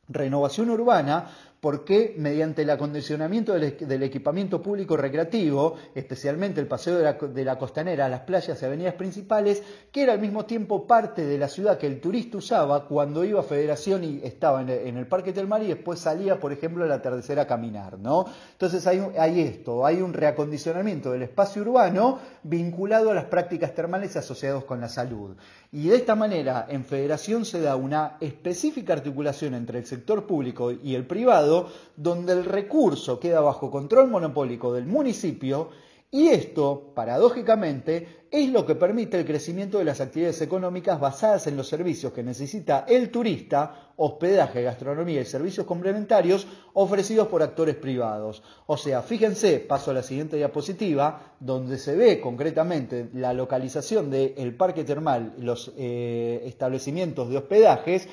renovación 0.09 0.71
urbana 0.71 1.31
porque 1.61 2.15
mediante 2.17 2.63
el 2.63 2.71
acondicionamiento 2.71 3.53
del, 3.53 4.03
equipamiento 4.03 4.63
público 4.63 4.97
recreativo, 4.97 5.75
especialmente 5.95 6.61
el 6.61 6.69
paseo 6.69 6.99
de 6.99 7.45
la, 7.45 7.59
costanera 7.59 8.07
a 8.07 8.09
las 8.09 8.21
playas 8.21 8.61
y 8.63 8.65
avenidas 8.65 8.95
principales, 8.95 9.63
que 9.91 10.03
era 10.03 10.13
al 10.13 10.21
mismo 10.21 10.45
tiempo 10.45 10.87
parte 10.87 11.25
de 11.25 11.37
la 11.37 11.49
ciudad 11.49 11.77
que 11.77 11.89
el 11.89 12.01
turista 12.01 12.39
usaba 12.39 12.87
cuando 12.87 13.25
iba 13.25 13.41
a 13.41 13.43
Federación 13.43 14.05
y 14.05 14.21
estaba 14.23 14.63
en 14.63 14.97
el, 14.97 15.07
Parque 15.09 15.33
Telmar 15.33 15.63
y 15.63 15.69
después 15.69 15.99
salía, 15.99 16.39
por 16.39 16.53
ejemplo, 16.53 16.85
al 16.85 16.93
atardecer 16.93 17.41
a 17.41 17.47
caminar, 17.47 17.99
¿no? 17.99 18.27
Entonces 18.53 18.87
hay, 18.87 19.03
hay 19.19 19.41
esto, 19.41 19.85
hay 19.85 20.01
un 20.01 20.13
reacondicionamiento 20.13 21.11
del 21.11 21.23
espacio 21.23 21.63
urbano 21.63 22.21
vinculado 22.45 23.11
a 23.11 23.15
las 23.15 23.25
prácticas 23.25 23.75
termales 23.75 24.17
asociados 24.17 24.65
con 24.65 24.81
la 24.81 24.89
salud. 24.89 25.37
Y 25.73 25.89
de 25.89 25.97
esta 25.97 26.15
manera, 26.15 26.67
en 26.69 26.85
Federación 26.85 27.45
se 27.45 27.61
da 27.61 27.77
una 27.77 28.17
específica 28.21 28.93
articulación 28.93 29.55
entre 29.55 29.79
el 29.79 29.87
sector 29.87 30.27
público 30.27 30.71
y 30.71 30.95
el 30.95 31.07
privado, 31.07 31.48
donde 31.97 32.33
el 32.33 32.45
recurso 32.45 33.19
queda 33.19 33.41
bajo 33.41 33.71
control 33.71 34.09
monopólico 34.09 34.73
del 34.73 34.87
municipio 34.87 35.71
y 36.11 36.29
esto, 36.29 36.93
paradójicamente, 36.95 38.27
es 38.31 38.49
lo 38.49 38.65
que 38.65 38.75
permite 38.75 39.19
el 39.19 39.27
crecimiento 39.27 39.77
de 39.77 39.85
las 39.85 40.01
actividades 40.01 40.41
económicas 40.41 40.99
basadas 40.99 41.47
en 41.47 41.57
los 41.57 41.69
servicios 41.69 42.15
que 42.15 42.23
necesita 42.23 42.87
el 42.89 43.11
turista, 43.11 43.93
hospedaje, 43.97 44.63
gastronomía 44.63 45.21
y 45.21 45.27
servicios 45.27 45.67
complementarios 45.67 46.47
ofrecidos 46.73 47.29
por 47.29 47.43
actores 47.43 47.75
privados. 47.75 48.43
O 48.67 48.79
sea, 48.79 49.03
fíjense, 49.03 49.59
paso 49.59 49.91
a 49.91 49.95
la 49.95 50.03
siguiente 50.03 50.39
diapositiva, 50.39 51.35
donde 51.41 51.77
se 51.77 51.95
ve 51.95 52.23
concretamente 52.23 53.11
la 53.13 53.35
localización 53.35 54.11
del 54.11 54.55
parque 54.55 54.85
termal, 54.85 55.35
los 55.39 55.73
eh, 55.77 56.43
establecimientos 56.47 57.29
de 57.29 57.37
hospedajes, 57.37 58.09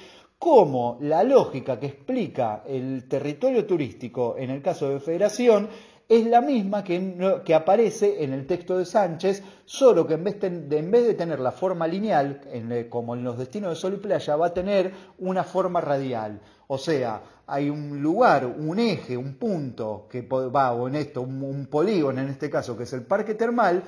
como 0.46 1.00
la 1.02 1.24
lógica 1.24 1.80
que 1.80 1.88
explica 1.88 2.62
el 2.68 3.08
territorio 3.08 3.66
turístico 3.66 4.36
en 4.38 4.52
el 4.52 4.62
caso 4.62 4.88
de 4.90 5.00
Federación 5.00 5.68
es 6.08 6.28
la 6.28 6.40
misma 6.40 6.84
que, 6.84 7.52
aparece 7.56 8.24
en 8.24 8.32
el 8.32 8.46
texto 8.46 8.78
de 8.78 8.86
Sánchez, 8.86 9.42
solo 9.66 10.06
que 10.06 10.14
en 10.14 10.24
vez 10.24 10.40
de, 10.40 10.78
en 10.78 10.92
vez 10.92 11.08
de 11.08 11.16
tener 11.16 11.40
la 11.40 11.52
forma 11.52 11.88
lineal, 11.88 12.42
eh, 12.46 12.86
como 12.92 13.16
en 13.16 13.24
los 13.24 13.40
destinos 13.40 13.72
de 13.72 13.76
sol 13.76 13.96
y 13.96 13.98
playa, 13.98 14.36
va 14.36 14.46
a 14.46 14.54
tener 14.54 14.94
una 15.18 15.44
forma 15.44 15.82
radial. 15.82 16.40
O 16.68 16.78
sea, 16.78 17.24
hay 17.48 17.72
un 17.72 18.00
lugar, 18.00 18.46
un 18.46 18.78
eje, 18.78 19.18
un 19.18 19.38
punto 19.38 20.06
que 20.08 20.22
va, 20.22 20.74
o 20.74 20.88
en 20.88 20.94
esto, 20.94 21.24
un 21.24 21.66
polígono 21.72 22.22
en 22.22 22.30
este 22.30 22.52
caso, 22.52 22.78
que 22.78 22.84
es 22.84 22.94
el 22.94 23.02
parque 23.02 23.34
termal, 23.34 23.84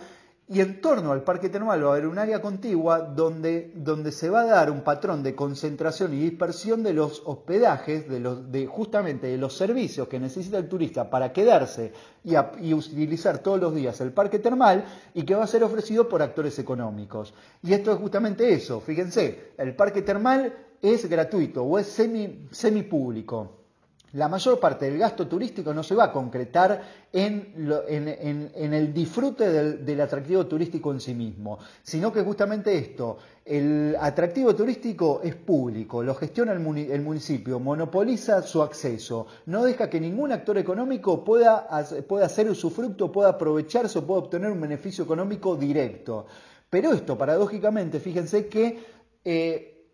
y 0.49 0.61
en 0.61 0.79
torno 0.79 1.11
al 1.11 1.23
parque 1.23 1.49
termal 1.49 1.83
va 1.83 1.89
a 1.89 1.91
haber 1.91 2.07
un 2.07 2.17
área 2.17 2.41
contigua 2.41 2.99
donde, 2.99 3.73
donde 3.75 4.13
se 4.13 4.29
va 4.29 4.41
a 4.41 4.45
dar 4.45 4.71
un 4.71 4.81
patrón 4.81 5.21
de 5.21 5.35
concentración 5.35 6.13
y 6.13 6.19
dispersión 6.19 6.83
de 6.83 6.93
los 6.93 7.21
hospedajes, 7.25 8.07
de, 8.07 8.21
los, 8.21 8.49
de 8.49 8.65
justamente 8.65 9.27
de 9.27 9.37
los 9.37 9.57
servicios 9.57 10.07
que 10.07 10.21
necesita 10.21 10.57
el 10.57 10.69
turista 10.69 11.09
para 11.09 11.33
quedarse 11.33 11.91
y, 12.23 12.35
y, 12.61 12.73
utilizar 12.73 13.39
todos 13.39 13.59
los 13.59 13.75
días 13.75 13.99
el 13.99 14.13
parque 14.13 14.39
termal 14.39 14.85
y 15.13 15.23
que 15.23 15.35
va 15.35 15.43
a 15.43 15.47
ser 15.47 15.65
ofrecido 15.65 16.07
por 16.07 16.21
actores 16.21 16.57
económicos. 16.59 17.33
Y 17.61 17.73
esto 17.73 17.91
es 17.91 17.97
justamente 17.99 18.53
eso, 18.53 18.79
fíjense, 18.79 19.51
el 19.57 19.75
parque 19.75 20.01
termal 20.01 20.53
es 20.81 21.09
gratuito 21.09 21.63
o 21.63 21.77
es 21.77 21.87
semi, 21.87 22.47
semipúblico 22.51 23.66
la 24.13 24.29
mayor 24.29 24.59
parte 24.59 24.89
del 24.89 24.97
gasto 24.97 25.27
turístico 25.27 25.73
no 25.73 25.83
se 25.83 25.93
va 25.93 26.05
a 26.05 26.11
concretar 26.11 26.81
en, 27.11 27.53
el 27.57 28.93
disfrute 28.93 29.49
del, 29.49 30.01
atractivo 30.01 30.45
turístico 30.45 30.91
en 30.91 31.01
sí 31.01 31.13
mismo, 31.13 31.59
sino 31.83 32.11
que 32.11 32.21
justamente 32.21 32.77
esto, 32.77 33.17
el 33.43 33.95
atractivo 33.99 34.55
turístico 34.55 35.21
es 35.23 35.35
público, 35.35 36.03
lo 36.03 36.15
gestiona 36.15 36.53
el, 36.53 36.59
municipio, 36.59 37.59
monopoliza 37.59 38.41
su 38.43 38.61
acceso, 38.61 39.27
no 39.47 39.63
deja 39.63 39.89
que 39.89 39.99
ningún 39.99 40.31
actor 40.31 40.57
económico 40.57 41.23
pueda, 41.23 41.67
pueda 42.07 42.25
hacer 42.25 42.49
usufructo, 42.49 43.11
pueda 43.11 43.29
aprovecharse 43.29 43.99
o 43.99 44.05
pueda 44.07 44.21
obtener 44.21 44.51
un 44.51 44.61
beneficio 44.61 45.03
económico 45.03 45.55
directo. 45.55 46.25
Pero 46.69 46.93
esto, 46.93 47.17
paradójicamente, 47.17 47.99
fíjense 47.99 48.47
que 48.47 48.77
eh, 49.23 49.85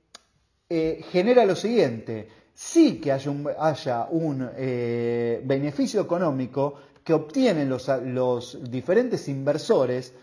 eh, 0.70 1.04
genera 1.12 1.46
lo 1.46 1.56
siguiente, 1.56 2.28
sí 2.54 3.00
que 3.00 3.12
haya 3.12 4.08
un, 4.10 4.50
eh, 4.56 5.42
beneficio 5.44 6.02
económico 6.02 6.76
que 7.04 7.14
obtienen 7.14 7.70
los, 7.70 7.88
los 8.06 8.60
diferentes 8.70 9.28
inversores 9.28 10.14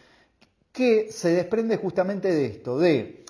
que 0.73 1.11
se 1.11 1.31
desprende 1.31 1.77
justamente 1.77 2.33
de 2.33 2.47
esto, 2.47 2.79
de 2.79 3.25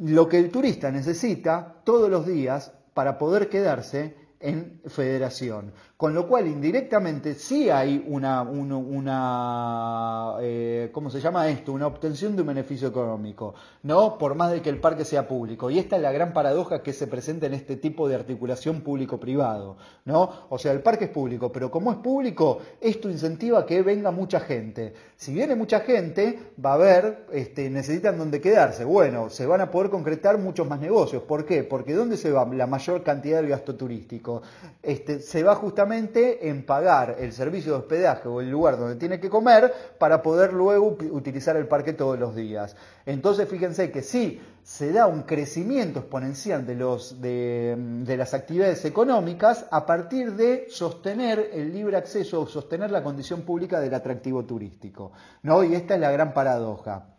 lo 0.00 0.28
que 0.28 0.38
el 0.38 0.50
turista 0.50 0.90
necesita 0.90 1.80
todos 1.84 2.10
los 2.10 2.26
días 2.26 2.72
para 2.94 3.16
poder 3.18 3.48
quedarse 3.48 4.14
en 4.40 4.80
federación. 4.86 5.72
Con 6.04 6.12
lo 6.14 6.28
cual, 6.28 6.46
indirectamente, 6.48 7.32
sí 7.32 7.70
hay 7.70 8.04
una, 8.06 8.42
una 8.42 10.34
eh, 10.42 10.90
¿cómo 10.92 11.08
se 11.08 11.18
llama 11.18 11.48
esto? 11.48 11.72
Una 11.72 11.86
obtención 11.86 12.36
de 12.36 12.42
un 12.42 12.48
beneficio 12.48 12.88
económico, 12.88 13.54
¿no? 13.84 14.18
Por 14.18 14.34
más 14.34 14.52
de 14.52 14.60
que 14.60 14.68
el 14.68 14.82
parque 14.82 15.06
sea 15.06 15.26
público. 15.26 15.70
Y 15.70 15.78
esta 15.78 15.96
es 15.96 16.02
la 16.02 16.12
gran 16.12 16.34
paradoja 16.34 16.82
que 16.82 16.92
se 16.92 17.06
presenta 17.06 17.46
en 17.46 17.54
este 17.54 17.76
tipo 17.76 18.06
de 18.06 18.16
articulación 18.16 18.82
público-privado, 18.82 19.78
¿no? 20.04 20.30
O 20.50 20.58
sea, 20.58 20.72
el 20.72 20.82
parque 20.82 21.06
es 21.06 21.10
público, 21.10 21.50
pero 21.50 21.70
como 21.70 21.90
es 21.90 21.96
público, 21.96 22.58
esto 22.82 23.08
incentiva 23.08 23.64
que 23.64 23.80
venga 23.80 24.10
mucha 24.10 24.40
gente. 24.40 24.92
Si 25.16 25.32
viene 25.32 25.54
mucha 25.54 25.80
gente, 25.80 26.38
va 26.62 26.72
a 26.72 26.74
haber, 26.74 27.28
este, 27.32 27.70
necesitan 27.70 28.18
dónde 28.18 28.42
quedarse. 28.42 28.84
Bueno, 28.84 29.30
se 29.30 29.46
van 29.46 29.62
a 29.62 29.70
poder 29.70 29.88
concretar 29.88 30.36
muchos 30.36 30.68
más 30.68 30.80
negocios. 30.80 31.22
¿Por 31.22 31.46
qué? 31.46 31.64
Porque 31.64 31.94
¿dónde 31.94 32.18
se 32.18 32.30
va 32.30 32.44
la 32.44 32.66
mayor 32.66 33.02
cantidad 33.02 33.38
del 33.38 33.48
gasto 33.48 33.74
turístico? 33.74 34.42
Este, 34.82 35.20
se 35.20 35.42
va 35.42 35.54
justamente 35.54 35.93
en 35.96 36.66
pagar 36.66 37.16
el 37.18 37.32
servicio 37.32 37.72
de 37.72 37.78
hospedaje 37.78 38.28
o 38.28 38.40
el 38.40 38.50
lugar 38.50 38.78
donde 38.78 38.96
tiene 38.96 39.20
que 39.20 39.30
comer 39.30 39.72
para 39.98 40.22
poder 40.22 40.52
luego 40.52 40.96
utilizar 41.10 41.56
el 41.56 41.66
parque 41.66 41.92
todos 41.92 42.18
los 42.18 42.34
días. 42.34 42.76
Entonces, 43.06 43.48
fíjense 43.48 43.90
que 43.90 44.02
sí, 44.02 44.40
se 44.62 44.92
da 44.92 45.06
un 45.06 45.22
crecimiento 45.22 46.00
exponencial 46.00 46.66
de, 46.66 46.74
los, 46.74 47.20
de, 47.20 47.76
de, 47.78 48.16
las 48.16 48.34
actividades 48.34 48.84
económicas 48.84 49.66
a 49.70 49.84
partir 49.84 50.32
de 50.32 50.66
sostener 50.70 51.50
el 51.52 51.72
libre 51.72 51.96
acceso 51.96 52.40
o 52.40 52.46
sostener 52.46 52.90
la 52.90 53.02
condición 53.02 53.42
pública 53.42 53.80
del 53.80 53.94
atractivo 53.94 54.44
turístico. 54.44 55.12
¿no? 55.42 55.62
Y 55.64 55.74
esta 55.74 55.94
es 55.94 56.00
la 56.00 56.10
gran 56.10 56.32
paradoja 56.32 57.14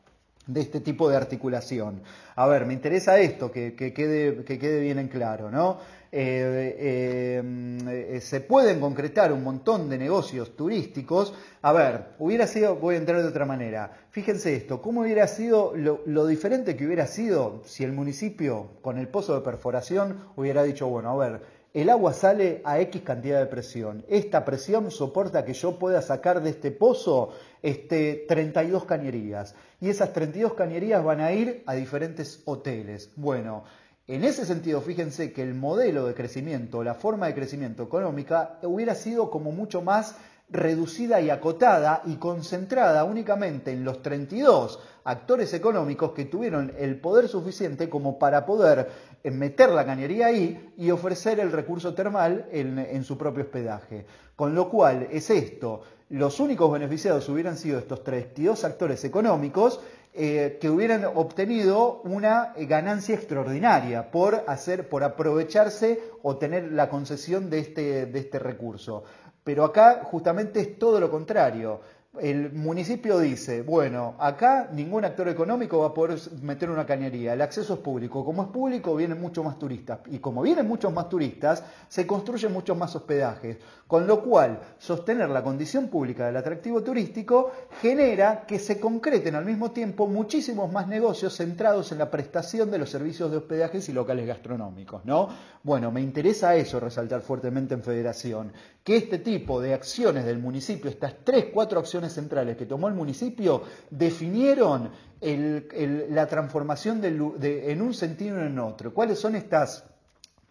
de 0.48 0.62
este 0.62 0.80
tipo 0.80 1.10
de 1.10 1.18
articulación. 1.18 2.02
A 2.36 2.48
ver, 2.48 2.66
me 2.66 2.74
interesa 2.74 3.18
esto, 3.18 3.52
que, 3.52 3.76
quede, 3.76 4.44
que 4.44 4.60
quede, 4.60 4.80
bien 4.80 5.00
en 5.00 5.08
claro, 5.08 5.50
¿no? 5.50 5.80
Eh, 6.18 7.42
eh, 7.44 8.22
se 8.22 8.40
pueden 8.40 8.80
concretar 8.80 9.34
un 9.34 9.44
montón 9.44 9.90
de 9.90 9.98
negocios 9.98 10.56
turísticos. 10.56 11.34
A 11.62 11.74
ver, 11.74 12.06
hubiera 12.20 12.48
sido, 12.48 12.78
voy 12.78 12.96
a 12.96 13.00
entrar 13.00 13.22
de 13.22 13.28
otra 13.28 13.46
manera. 13.46 13.92
Fíjense 14.12 14.56
esto, 14.56 14.82
¿cómo 14.82 15.02
hubiera 15.02 15.28
sido 15.28 15.74
lo, 15.76 16.04
lo 16.06 16.26
diferente 16.26 16.78
que 16.78 16.86
hubiera 16.86 17.06
sido 17.06 17.64
si 17.66 17.84
el 17.84 17.92
municipio 17.92 18.78
con 18.82 18.98
el 18.98 19.10
pozo 19.10 19.36
de 19.36 19.42
perforación 19.42 20.30
hubiera 20.38 20.64
dicho, 20.64 20.88
bueno, 20.88 21.10
a 21.10 21.18
ver, 21.18 21.42
el 21.74 21.90
agua 21.90 22.14
sale 22.14 22.62
a 22.64 22.80
X 22.80 23.02
cantidad 23.02 23.38
de 23.38 23.48
presión. 23.48 24.06
Esta 24.08 24.46
presión 24.46 24.92
soporta 24.92 25.44
que 25.44 25.52
yo 25.52 25.78
pueda 25.78 26.02
sacar 26.02 26.42
de 26.42 26.52
este 26.52 26.72
pozo 26.72 27.32
este, 27.62 28.24
32 28.30 28.86
cañerías. 28.86 29.54
Y 29.82 29.90
esas 29.90 30.14
32 30.14 30.54
cañerías 30.54 31.04
van 31.04 31.20
a 31.20 31.34
ir 31.34 31.64
a 31.66 31.74
diferentes 31.74 32.42
hoteles. 32.46 33.12
Bueno, 33.18 33.66
en 34.08 34.24
ese 34.24 34.46
sentido, 34.46 34.82
fíjense 34.82 35.34
que 35.34 35.42
el 35.42 35.56
modelo 35.56 36.06
de 36.06 36.14
crecimiento, 36.14 36.84
la 36.84 36.94
forma 36.94 37.26
de 37.26 37.34
crecimiento 37.34 37.84
económica, 37.84 38.60
hubiera 38.62 38.94
sido 38.94 39.32
como 39.32 39.52
mucho 39.52 39.82
más 39.82 40.16
reducida 40.50 41.20
y 41.22 41.32
acotada 41.32 42.04
y 42.06 42.18
concentrada 42.18 43.04
únicamente 43.04 43.72
en 43.72 43.84
los 43.84 44.04
32 44.04 44.80
actores 45.06 45.54
económicos 45.54 46.12
que 46.12 46.26
tuvieron 46.26 46.72
el 46.78 47.00
poder 47.00 47.28
suficiente 47.28 47.90
como 47.90 48.20
para 48.20 48.46
poder 48.46 48.90
eh, 49.24 49.32
meter 49.32 49.70
la 49.70 49.86
cañería 49.86 50.28
ahí 50.28 50.74
y 50.78 50.92
ofrecer 50.92 51.40
el 51.40 51.52
recurso 51.52 51.94
termal 51.96 52.48
en, 52.52 53.04
su 53.04 53.18
propio 53.18 53.44
hospedaje. 53.44 54.06
Con 54.36 54.54
lo 54.54 54.70
cual 54.70 55.08
es 55.12 55.30
esto, 55.32 55.82
los 56.10 56.40
únicos 56.40 56.72
beneficiados 56.72 57.28
hubieran 57.30 57.58
sido 57.58 57.80
estos 57.80 58.04
32 58.04 58.64
actores 58.66 59.04
económicos 59.04 59.80
eh, 60.18 60.58
que 60.62 60.70
hubieran 60.70 61.04
obtenido 61.04 62.02
una 62.04 62.54
eh, 62.56 62.66
ganancia 62.66 63.16
extraordinaria 63.16 64.12
por 64.12 64.46
hacer, 64.48 64.88
por 64.88 65.04
aprovecharse 65.04 66.00
o 66.24 66.38
tener 66.38 66.72
la 66.72 66.88
concesión 66.88 67.50
de 67.50 67.60
este, 67.60 68.06
de 68.06 68.20
este 68.20 68.40
recurso. 68.40 69.04
Pero 69.44 69.66
acá 69.66 70.02
justamente 70.06 70.62
es 70.62 70.80
todo 70.80 71.00
lo 71.02 71.12
contrario 71.12 71.82
el 72.22 72.54
municipio 72.54 73.20
dice, 73.20 73.62
bueno, 73.62 74.16
acá 74.20 74.70
ningún 74.72 75.06
actor 75.06 75.28
económico 75.28 75.80
va 75.80 75.88
a 75.88 75.94
poder 75.94 76.20
meter 76.42 76.70
una 76.70 76.86
cañería, 76.86 77.34
el 77.34 77.42
acceso 77.42 77.76
es 77.76 77.80
público, 77.80 78.24
como 78.24 78.44
es 78.44 78.50
público 78.50 78.96
vienen 78.96 79.20
muchos 79.20 79.44
más 79.44 79.60
turistas. 79.60 80.00
Y 80.08 80.20
como 80.20 80.42
vienen 80.42 80.68
muchos 80.68 80.94
más 80.94 81.10
turistas 81.10 81.64
se 81.88 82.08
construyen 82.08 82.52
muchos 82.52 82.78
más 82.78 82.96
hospedajes, 82.96 83.58
con 83.88 84.08
lo 84.08 84.24
cual 84.24 84.60
sostener 84.78 85.30
la 85.30 85.44
condición 85.44 85.88
pública 85.88 86.26
del 86.26 86.38
atractivo 86.38 86.82
turístico 86.84 87.52
genera 87.82 88.46
que 88.46 88.60
se 88.60 88.80
concreten 88.80 89.36
al 89.36 89.46
mismo 89.46 89.72
tiempo 89.72 90.08
muchísimos 90.08 90.72
más 90.72 90.88
negocios 90.88 91.36
centrados 91.36 91.92
en 91.92 92.00
la 92.00 92.10
prestación 92.10 92.72
de 92.72 92.78
los 92.78 92.90
servicios 92.90 93.32
de 93.32 93.38
hospedajes 93.38 93.88
y 93.90 93.94
locales 93.94 94.28
gastronómicos, 94.28 95.06
¿no? 95.06 95.30
Bueno, 95.64 95.92
me 95.92 96.02
interesa 96.02 96.56
eso 96.56 96.80
resaltar 96.80 97.22
fuertemente 97.22 97.74
en 97.74 97.84
Federación, 97.84 98.54
que 98.86 98.98
este 98.98 99.18
tipo 99.18 99.60
de 99.60 99.74
acciones 99.74 100.26
del 100.26 100.38
municipio, 100.38 100.92
estas 100.92 101.16
tres, 101.24 101.48
cuatro 101.52 101.80
acciones 101.80 102.14
centrales 102.14 102.56
que 102.56 102.68
tomó 102.68 102.88
el 102.88 102.94
municipio, 102.94 103.64
definieron 103.90 104.92
la 105.22 106.28
transformación 106.28 107.02
en 107.04 107.82
un 107.82 107.94
sentido 107.96 108.38
y 108.38 108.46
en 108.46 108.60
otro. 108.60 108.94
¿Cuáles 108.94 109.18
son 109.18 109.36
estas, 109.36 109.86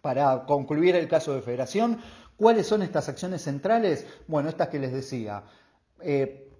para 0.01 0.43
concluir 0.45 0.97
el 0.97 1.07
caso 1.07 1.33
de 1.33 1.41
federación, 1.41 1.97
cuáles 2.35 2.67
son 2.67 2.81
estas 2.81 3.07
acciones 3.07 3.41
centrales? 3.41 4.05
Bueno, 4.27 4.49
estas 4.49 4.67
que 4.67 4.79
les 4.79 4.91
decía. 4.91 5.41
Eh, 6.01 6.51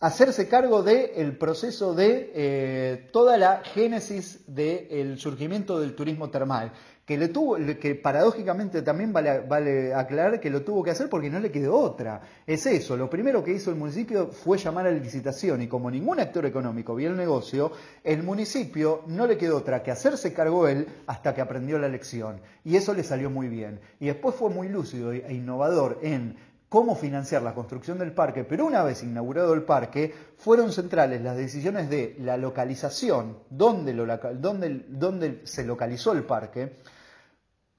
hacerse 0.00 0.48
cargo 0.48 0.82
del 0.82 1.36
proceso 1.36 1.92
de 1.92 2.32
eh, 2.34 3.08
toda 3.12 3.36
la 3.36 3.58
génesis 3.62 4.42
del 4.46 5.18
surgimiento 5.18 5.78
del 5.80 5.94
turismo 5.94 6.30
termal, 6.30 6.72
que, 7.08 7.16
le 7.16 7.28
tuvo, 7.28 7.56
que 7.80 7.94
paradójicamente 7.94 8.82
también 8.82 9.14
vale, 9.14 9.94
aclarar 9.94 10.38
que 10.38 10.50
lo 10.50 10.60
tuvo 10.60 10.82
que 10.84 10.90
hacer 10.90 11.08
porque 11.08 11.30
no 11.30 11.40
le 11.40 11.50
quedó 11.50 11.74
otra. 11.78 12.20
Es 12.46 12.66
eso, 12.66 12.98
lo 12.98 13.08
primero 13.08 13.42
que 13.42 13.52
hizo 13.52 13.70
el 13.70 13.76
municipio 13.76 14.26
fue 14.26 14.58
llamar 14.58 14.86
a 14.86 14.90
la 14.90 14.98
licitación 14.98 15.62
y 15.62 15.68
como 15.68 15.90
ningún 15.90 16.20
actor 16.20 16.44
económico 16.44 16.94
vio 16.94 17.08
el 17.08 17.16
negocio, 17.16 17.72
el 18.04 18.22
municipio 18.22 19.04
no 19.06 19.26
le 19.26 19.38
quedó 19.38 19.56
otra 19.56 19.82
que 19.82 19.90
hacerse 19.90 20.34
cargo 20.34 20.68
él 20.68 20.86
hasta 21.06 21.34
que 21.34 21.40
aprendió 21.40 21.78
la 21.78 21.88
lección. 21.88 22.42
Y 22.62 22.76
eso 22.76 22.92
le 22.92 23.02
salió 23.02 23.30
muy 23.30 23.48
bien. 23.48 23.80
Y 24.00 24.08
después 24.08 24.34
fue 24.34 24.50
muy 24.50 24.68
lúcido 24.68 25.10
e 25.10 25.32
innovador 25.32 26.00
en 26.02 26.36
cómo 26.68 26.94
financiar 26.94 27.40
la 27.40 27.54
construcción 27.54 27.98
del 27.98 28.12
parque, 28.12 28.44
pero 28.44 28.66
una 28.66 28.82
vez 28.82 29.02
inaugurado 29.02 29.54
el 29.54 29.62
parque, 29.62 30.12
fueron 30.36 30.72
centrales 30.72 31.22
las 31.22 31.38
decisiones 31.38 31.88
de 31.88 32.16
la 32.20 32.36
localización, 32.36 33.38
dónde, 33.48 33.94
lo, 33.94 34.04
dónde, 34.34 34.84
dónde 34.88 35.40
se 35.44 35.64
localizó 35.64 36.12
el 36.12 36.24
parque, 36.24 36.76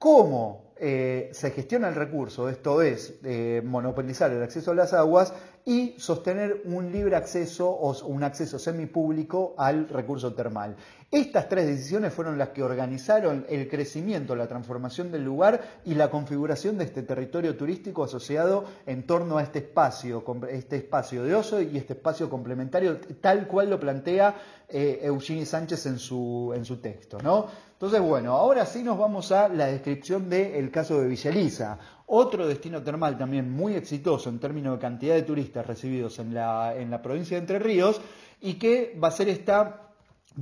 cómo 0.00 0.69
eh, 0.82 1.28
se 1.32 1.50
gestiona 1.50 1.88
el 1.88 1.94
recurso, 1.94 2.48
esto 2.48 2.80
es, 2.80 3.18
eh, 3.22 3.60
monopolizar 3.62 4.30
el 4.30 4.42
acceso 4.42 4.70
a 4.70 4.74
las 4.74 4.94
aguas 4.94 5.34
y 5.66 5.94
sostener 5.98 6.62
un 6.64 6.90
libre 6.90 7.16
acceso 7.16 7.68
o 7.68 7.94
un 8.06 8.24
acceso 8.24 8.58
semipúblico 8.58 9.54
al 9.58 9.88
recurso 9.90 10.32
termal. 10.32 10.74
Estas 11.10 11.48
tres 11.48 11.66
decisiones 11.66 12.14
fueron 12.14 12.38
las 12.38 12.50
que 12.50 12.62
organizaron 12.62 13.44
el 13.48 13.68
crecimiento, 13.68 14.34
la 14.34 14.46
transformación 14.46 15.10
del 15.10 15.24
lugar 15.24 15.60
y 15.84 15.94
la 15.94 16.08
configuración 16.08 16.78
de 16.78 16.84
este 16.84 17.02
territorio 17.02 17.56
turístico 17.56 18.04
asociado 18.04 18.64
en 18.86 19.06
torno 19.06 19.36
a 19.36 19.42
este 19.42 19.58
espacio, 19.58 20.24
este 20.48 20.76
espacio 20.76 21.24
de 21.24 21.34
oso 21.34 21.60
y 21.60 21.76
este 21.76 21.92
espacio 21.92 22.30
complementario, 22.30 22.98
tal 23.20 23.46
cual 23.46 23.68
lo 23.68 23.78
plantea 23.78 24.34
eh, 24.68 25.10
Sánchez 25.44 25.86
en 25.86 25.98
su, 25.98 26.52
en 26.54 26.64
su 26.64 26.78
texto. 26.78 27.18
¿no? 27.22 27.46
Entonces, 27.72 28.00
bueno, 28.02 28.34
ahora 28.36 28.66
sí 28.66 28.82
nos 28.82 28.98
vamos 28.98 29.32
a 29.32 29.48
la 29.48 29.66
descripción 29.66 30.28
del 30.28 30.69
caso 30.70 31.00
de 31.00 31.08
Villa 31.08 31.78
otro 32.06 32.46
destino 32.46 32.82
termal 32.82 33.16
también 33.16 33.50
muy 33.50 33.74
exitoso 33.74 34.28
en 34.30 34.38
términos 34.38 34.74
de 34.74 34.80
cantidad 34.80 35.14
de 35.14 35.22
turistas 35.22 35.66
recibidos 35.66 36.18
en 36.18 36.34
la, 36.34 36.74
en 36.76 36.90
la 36.90 37.02
provincia 37.02 37.36
de 37.36 37.42
Entre 37.42 37.58
Ríos 37.58 38.00
y 38.40 38.54
que 38.54 38.98
va 39.02 39.08
a 39.08 39.12
ser 39.12 39.28
esta 39.28 39.89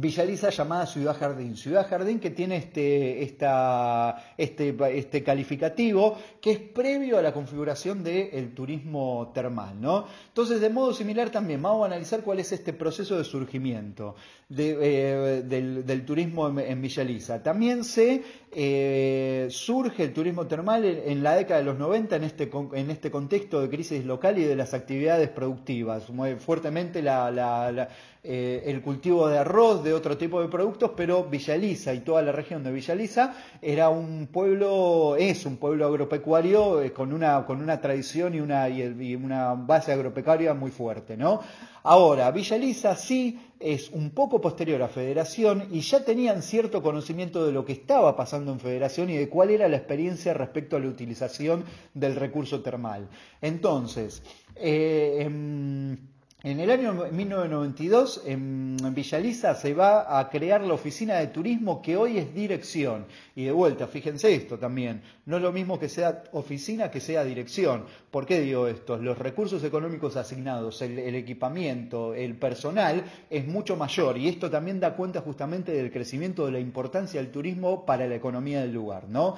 Villaliza 0.00 0.50
llamada 0.50 0.86
Ciudad 0.86 1.16
Jardín. 1.18 1.56
Ciudad 1.56 1.88
Jardín 1.88 2.20
que 2.20 2.30
tiene 2.30 2.56
este, 2.56 3.20
este, 3.20 4.76
este, 4.96 5.24
calificativo 5.24 6.16
que 6.40 6.52
es 6.52 6.58
previo 6.60 7.18
a 7.18 7.22
la 7.22 7.32
configuración 7.32 8.04
del 8.04 8.54
turismo 8.54 9.32
termal. 9.34 9.80
¿no? 9.80 10.06
Entonces, 10.28 10.60
de 10.60 10.70
modo 10.70 10.94
similar 10.94 11.30
también 11.30 11.60
vamos 11.60 11.82
a 11.82 11.86
analizar 11.86 12.20
cuál 12.20 12.38
es 12.38 12.52
este 12.52 12.72
proceso 12.72 13.18
de 13.18 13.24
surgimiento 13.24 14.14
eh, 14.56 15.42
del, 15.44 16.04
turismo 16.04 16.60
en, 16.60 16.80
Villaliza. 16.80 17.42
También 17.42 17.82
se 17.82 18.22
eh, 18.52 19.48
surge 19.50 20.04
el 20.04 20.12
turismo 20.12 20.46
termal 20.46 20.84
en, 20.84 21.24
la 21.24 21.34
década 21.34 21.58
de 21.58 21.66
los 21.66 21.76
90 21.76 22.14
en 22.14 22.22
este, 22.22 22.48
en 22.74 22.90
este 22.90 23.10
contexto 23.10 23.60
de 23.60 23.68
crisis 23.68 24.04
local 24.04 24.38
y 24.38 24.44
de 24.44 24.54
las 24.54 24.74
actividades 24.74 25.28
productivas. 25.28 26.04
Fuertemente 26.38 27.02
la 27.02 27.88
eh, 28.22 28.62
el 28.66 28.82
cultivo 28.82 29.28
de 29.28 29.38
arroz, 29.38 29.84
de 29.84 29.92
otro 29.92 30.16
tipo 30.16 30.40
de 30.40 30.48
productos, 30.48 30.92
pero 30.96 31.24
Villaliza 31.24 31.94
y 31.94 32.00
toda 32.00 32.22
la 32.22 32.32
región 32.32 32.64
de 32.64 32.72
Villaliza 32.72 33.34
era 33.62 33.88
un 33.88 34.26
pueblo, 34.26 35.16
es 35.16 35.46
un 35.46 35.56
pueblo 35.56 35.86
agropecuario 35.86 36.82
eh, 36.82 36.92
con, 36.92 37.12
una, 37.12 37.46
con 37.46 37.62
una 37.62 37.80
tradición 37.80 38.34
y 38.34 38.40
una, 38.40 38.68
y 38.68 39.14
una 39.14 39.54
base 39.54 39.92
agropecuaria 39.92 40.54
muy 40.54 40.70
fuerte, 40.70 41.16
¿no? 41.16 41.40
Ahora, 41.84 42.30
Villaliza 42.32 42.96
sí 42.96 43.38
es 43.60 43.90
un 43.90 44.10
poco 44.10 44.40
posterior 44.40 44.82
a 44.82 44.88
Federación 44.88 45.68
y 45.70 45.80
ya 45.80 46.04
tenían 46.04 46.42
cierto 46.42 46.82
conocimiento 46.82 47.46
de 47.46 47.52
lo 47.52 47.64
que 47.64 47.72
estaba 47.72 48.14
pasando 48.16 48.52
en 48.52 48.60
Federación 48.60 49.10
y 49.10 49.16
de 49.16 49.28
cuál 49.28 49.50
era 49.50 49.68
la 49.68 49.76
experiencia 49.76 50.34
respecto 50.34 50.76
a 50.76 50.80
la 50.80 50.88
utilización 50.88 51.64
del 51.94 52.16
recurso 52.16 52.60
termal. 52.60 53.08
Entonces, 53.40 54.22
eh, 54.56 55.22
em, 55.22 55.96
en 56.44 56.60
el 56.60 56.70
año 56.70 56.92
1992, 56.92 58.22
en 58.24 58.76
Villaliza 58.94 59.56
se 59.56 59.74
va 59.74 60.20
a 60.20 60.30
crear 60.30 60.60
la 60.60 60.74
oficina 60.74 61.16
de 61.16 61.26
turismo 61.26 61.82
que 61.82 61.96
hoy 61.96 62.16
es 62.16 62.32
dirección. 62.32 63.06
Y 63.34 63.44
de 63.46 63.50
vuelta, 63.50 63.88
fíjense 63.88 64.32
esto 64.32 64.56
también, 64.56 65.02
no 65.26 65.38
es 65.38 65.42
lo 65.42 65.50
mismo 65.50 65.80
que 65.80 65.88
sea 65.88 66.22
oficina 66.30 66.92
que 66.92 67.00
sea 67.00 67.24
dirección. 67.24 67.86
¿Por 68.12 68.24
qué 68.24 68.40
digo 68.40 68.68
esto? 68.68 68.98
Los 68.98 69.18
recursos 69.18 69.64
económicos 69.64 70.16
asignados, 70.16 70.80
el, 70.80 71.00
el 71.00 71.16
equipamiento, 71.16 72.14
el 72.14 72.36
personal 72.36 73.02
es 73.28 73.44
mucho 73.44 73.74
mayor 73.74 74.16
y 74.16 74.28
esto 74.28 74.48
también 74.48 74.78
da 74.78 74.94
cuenta 74.94 75.22
justamente 75.22 75.72
del 75.72 75.90
crecimiento 75.90 76.46
de 76.46 76.52
la 76.52 76.60
importancia 76.60 77.20
del 77.20 77.32
turismo 77.32 77.84
para 77.84 78.06
la 78.06 78.14
economía 78.14 78.60
del 78.60 78.72
lugar, 78.72 79.08
¿no? 79.08 79.34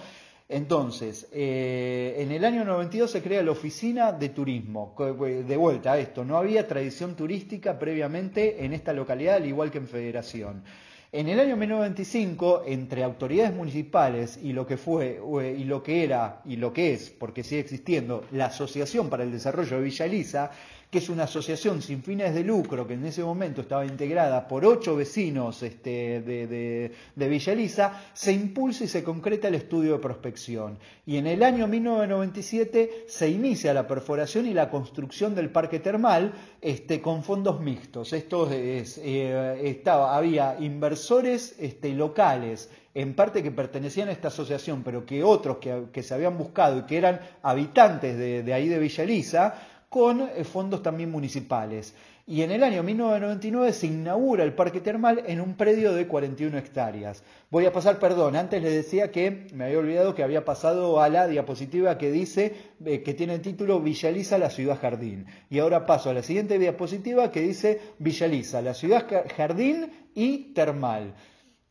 Entonces, 0.53 1.29
eh, 1.33 2.17
en 2.19 2.33
el 2.33 2.45
año 2.45 2.65
92 2.65 3.09
se 3.09 3.23
crea 3.23 3.41
la 3.41 3.53
Oficina 3.53 4.11
de 4.11 4.31
Turismo. 4.31 4.97
De 4.99 5.57
vuelta 5.57 5.93
a 5.93 5.99
esto, 5.99 6.25
no 6.25 6.37
había 6.37 6.67
tradición 6.67 7.15
turística 7.15 7.79
previamente 7.79 8.65
en 8.65 8.73
esta 8.73 8.93
localidad, 8.93 9.37
al 9.37 9.47
igual 9.47 9.71
que 9.71 9.79
en 9.79 9.87
Federación. 9.87 10.65
En 11.13 11.29
el 11.29 11.39
año 11.39 11.57
1925, 11.57 12.65
entre 12.67 13.05
autoridades 13.05 13.55
municipales 13.55 14.41
y 14.43 14.53
lo 14.53 14.67
que 14.67 14.77
fue 14.77 15.21
y 15.57 15.63
lo 15.63 15.85
que 15.85 16.03
era 16.03 16.43
y 16.45 16.57
lo 16.57 16.73
que 16.73 16.95
es, 16.95 17.11
porque 17.11 17.45
sigue 17.45 17.61
existiendo, 17.61 18.25
la 18.33 18.47
Asociación 18.47 19.09
para 19.09 19.23
el 19.23 19.31
Desarrollo 19.31 19.77
de 19.77 19.85
Villa 19.85 20.07
Elisa, 20.07 20.51
que 20.91 20.99
es 20.99 21.09
una 21.09 21.23
asociación 21.25 21.81
sin 21.83 22.03
fines 22.03 22.35
de 22.35 22.43
lucro 22.43 22.85
que 22.87 22.95
en 22.95 23.07
ese 23.07 23.23
momento 23.23 23.61
estaba 23.61 23.87
integrada 23.87 24.49
por 24.49 24.65
ocho 24.65 24.97
vecinos 24.97 25.63
este, 25.63 26.21
de, 26.21 26.91
de, 27.15 27.29
Villa 27.29 27.53
Elisa, 27.53 28.03
se 28.13 28.33
impulsa 28.33 28.83
y 28.85 28.89
se 28.89 29.05
concreta 29.05 29.47
el 29.47 29.55
estudio 29.55 29.93
de 29.93 29.99
prospección. 30.01 30.79
Y 31.07 31.17
en 31.17 31.29
el 31.29 31.45
año 31.45 31.69
1997 31.69 33.05
se 33.07 33.29
inicia 33.29 33.73
la 33.73 33.87
perforación 33.87 34.47
y 34.47 34.55
la 34.55 34.69
construcción 34.69 35.35
del 35.37 35.51
parque 35.51 35.79
termal 35.79 36.33
este, 36.61 37.01
con 37.01 37.23
fondos 37.23 37.61
mixtos. 37.61 38.13
Esto 38.13 38.51
es, 38.51 38.99
eh, 38.99 39.61
estaba, 39.63 40.17
había 40.17 40.57
inversores 40.59 41.55
este, 41.61 41.91
locales 41.95 42.69
en 42.93 43.15
parte 43.15 43.45
que 43.45 43.53
pertenecían 43.53 44.09
a 44.09 44.13
esta 44.13 44.29
asociación, 44.29 44.83
pero 44.83 45.07
que 45.07 45.23
otros 45.23 45.59
que, 45.59 46.03
se 46.03 46.15
habían 46.15 46.37
buscado 46.37 46.79
y 46.79 46.83
que 46.83 46.97
eran 46.97 47.21
habitantes 47.43 48.19
de, 48.19 48.43
de 48.43 48.53
ahí 48.53 48.67
de 48.67 48.81
Villa 48.81 49.05
Elisa, 49.05 49.55
con 49.91 50.21
eh, 50.21 50.45
fondos 50.45 50.83
también 50.83 51.11
municipales. 51.11 51.95
Y 52.25 52.43
en 52.43 52.53
el 52.53 52.63
año 52.63 52.85
1999 52.85 53.73
se 53.73 53.89
inaugura 53.89 54.45
el 54.45 54.55
parque 54.55 54.81
termal 54.81 55.25
en 55.27 55.41
un 55.41 55.57
predio 55.57 55.93
de 55.93 56.07
41 56.07 56.57
hectáreas. 56.59 57.25
Voy 57.51 57.67
a 57.67 57.73
pasar, 57.73 57.99
perdón, 57.99 58.37
antes 58.37 58.63
les 58.63 58.73
decía 58.73 59.11
que 59.11 59.49
me 59.53 59.65
había 59.65 59.81
olvidado 59.81 60.15
que 60.15 60.23
había 60.23 60.45
pasado 60.45 61.03
a 61.03 61.09
la 61.09 61.27
diapositiva 61.27 61.99
que 61.99 62.13
dice 62.13 62.55
eh, 62.85 63.03
que 63.03 63.15
tiene 63.15 63.35
el 63.35 63.43
título 63.43 63.81
Villaliza 63.81 64.39
la 64.39 64.51
ciudad 64.51 64.79
jardín. 64.81 65.27
Y 65.51 65.59
ahora 65.59 65.87
paso 65.87 66.09
a 66.09 66.15
la 66.15 66.23
siguiente 66.23 66.61
diapositiva 66.61 67.33
que 67.33 67.41
dice 67.41 67.81
Villaliza 67.99 68.63
la 68.63 68.75
ciudad 68.75 69.07
jardín 69.37 69.91
y 70.15 70.55
termal. 70.55 71.15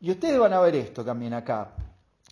Y 0.02 0.12
ustedes 0.12 0.38
van 0.38 0.52
a 0.52 0.60
ver 0.60 0.76
esto 0.76 1.06
también 1.06 1.34
acá. 1.34 1.74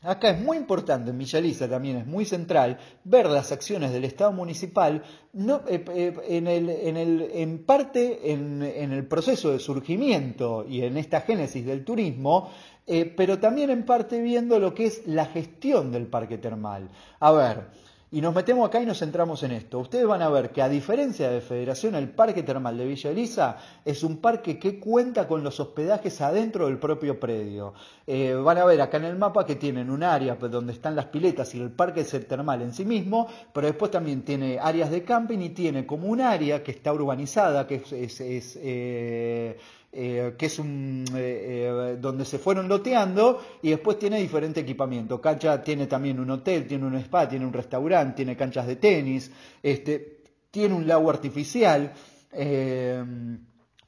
Acá 0.07 0.29
es 0.29 0.39
muy 0.39 0.55
importante, 0.55 1.11
en 1.11 1.17
Villaliza 1.17 1.67
también 1.67 1.97
es 1.97 2.07
muy 2.07 2.23
central, 2.23 2.77
ver 3.03 3.27
las 3.27 3.51
acciones 3.51 3.91
del 3.91 4.05
Estado 4.05 4.31
municipal 4.31 5.03
no, 5.33 5.63
eh, 5.67 5.83
eh, 5.93 7.29
en, 7.33 7.65
parte 7.65 8.31
en, 8.31 8.63
en, 8.63 8.93
el 8.93 9.05
proceso 9.05 9.51
de 9.51 9.59
surgimiento 9.59 10.65
y 10.65 10.83
en 10.83 10.95
esta 10.95 11.19
génesis 11.19 11.65
del 11.65 11.83
turismo, 11.83 12.49
eh, 12.85 13.03
pero 13.17 13.37
también 13.37 13.69
en 13.69 13.83
parte 13.83 14.21
viendo 14.21 14.57
lo 14.59 14.73
que 14.73 14.85
es 14.85 15.05
la 15.07 15.25
gestión 15.25 15.91
del 15.91 16.07
parque 16.07 16.37
termal. 16.37 16.87
A 17.19 17.33
ver, 17.33 17.67
y 18.09 18.21
nos 18.21 18.33
metemos 18.33 18.65
acá 18.67 18.81
y 18.81 18.85
nos 18.85 18.99
centramos 18.99 19.43
en 19.43 19.51
esto. 19.51 19.79
Ustedes 19.79 20.07
van 20.07 20.21
a 20.21 20.29
ver 20.29 20.51
que 20.51 20.61
a 20.61 20.69
diferencia 20.69 21.29
de 21.29 21.41
Federación, 21.41 21.93
el 21.95 22.09
Parque 22.09 22.41
Termal 22.41 22.77
de 22.77 22.85
Villa 22.85 23.09
Elisa 23.09 23.57
es 23.83 24.01
un 24.01 24.17
parque 24.17 24.57
que 24.57 24.79
cuenta 24.79 25.27
con 25.27 25.43
los 25.43 25.59
hospedajes 25.59 26.21
adentro 26.21 26.67
del 26.67 26.77
propio 26.77 27.19
predio. 27.19 27.73
Eh, 28.05 28.33
van 28.33 28.59
a 28.59 28.65
ver 28.65 28.79
acá 28.81 28.95
en 28.97 29.05
el 29.05 29.17
mapa 29.17 29.45
que 29.45 29.55
tienen 29.55 29.89
un 29.89 30.03
área 30.03 30.35
donde 30.35 30.71
están 30.71 30.95
las 30.95 31.07
piletas 31.07 31.53
y 31.53 31.59
el 31.59 31.71
parque 31.71 32.05
termal 32.05 32.61
en 32.61 32.73
sí 32.73 32.85
mismo, 32.85 33.27
pero 33.51 33.67
después 33.67 33.91
también 33.91 34.21
tiene 34.21 34.57
áreas 34.57 34.89
de 34.89 35.03
camping 35.03 35.39
y 35.39 35.49
tiene 35.49 35.85
como 35.85 36.07
un 36.07 36.21
área 36.21 36.63
que 36.63 36.71
está 36.71 36.93
urbanizada, 36.93 37.67
que 37.67 37.83
es, 37.91 38.57
eh, 38.61 39.57
eh, 39.99 40.35
que 40.37 40.45
es 40.45 40.59
un, 40.59 41.05
eh, 41.15 41.71
eh, 41.73 41.97
donde 41.99 42.23
se 42.23 42.37
fueron 42.37 42.67
loteando 42.67 43.41
y 43.63 43.71
después 43.71 43.97
tiene 43.97 44.19
diferente 44.21 44.59
equipamiento. 44.59 45.19
Cancha 45.19 45.63
tiene 45.63 45.87
también 45.87 46.19
un 46.19 46.29
hotel, 46.29 46.67
tiene 46.67 46.85
un 46.85 46.93
spa, 46.97 47.27
tiene 47.27 47.47
un 47.47 47.51
restaurante, 47.51 48.17
tiene 48.17 48.37
canchas 48.37 48.67
de 48.67 48.75
tenis, 48.75 49.31
este, 49.63 50.21
tiene 50.51 50.75
un 50.75 50.87
lago 50.87 51.09
artificial. 51.09 51.93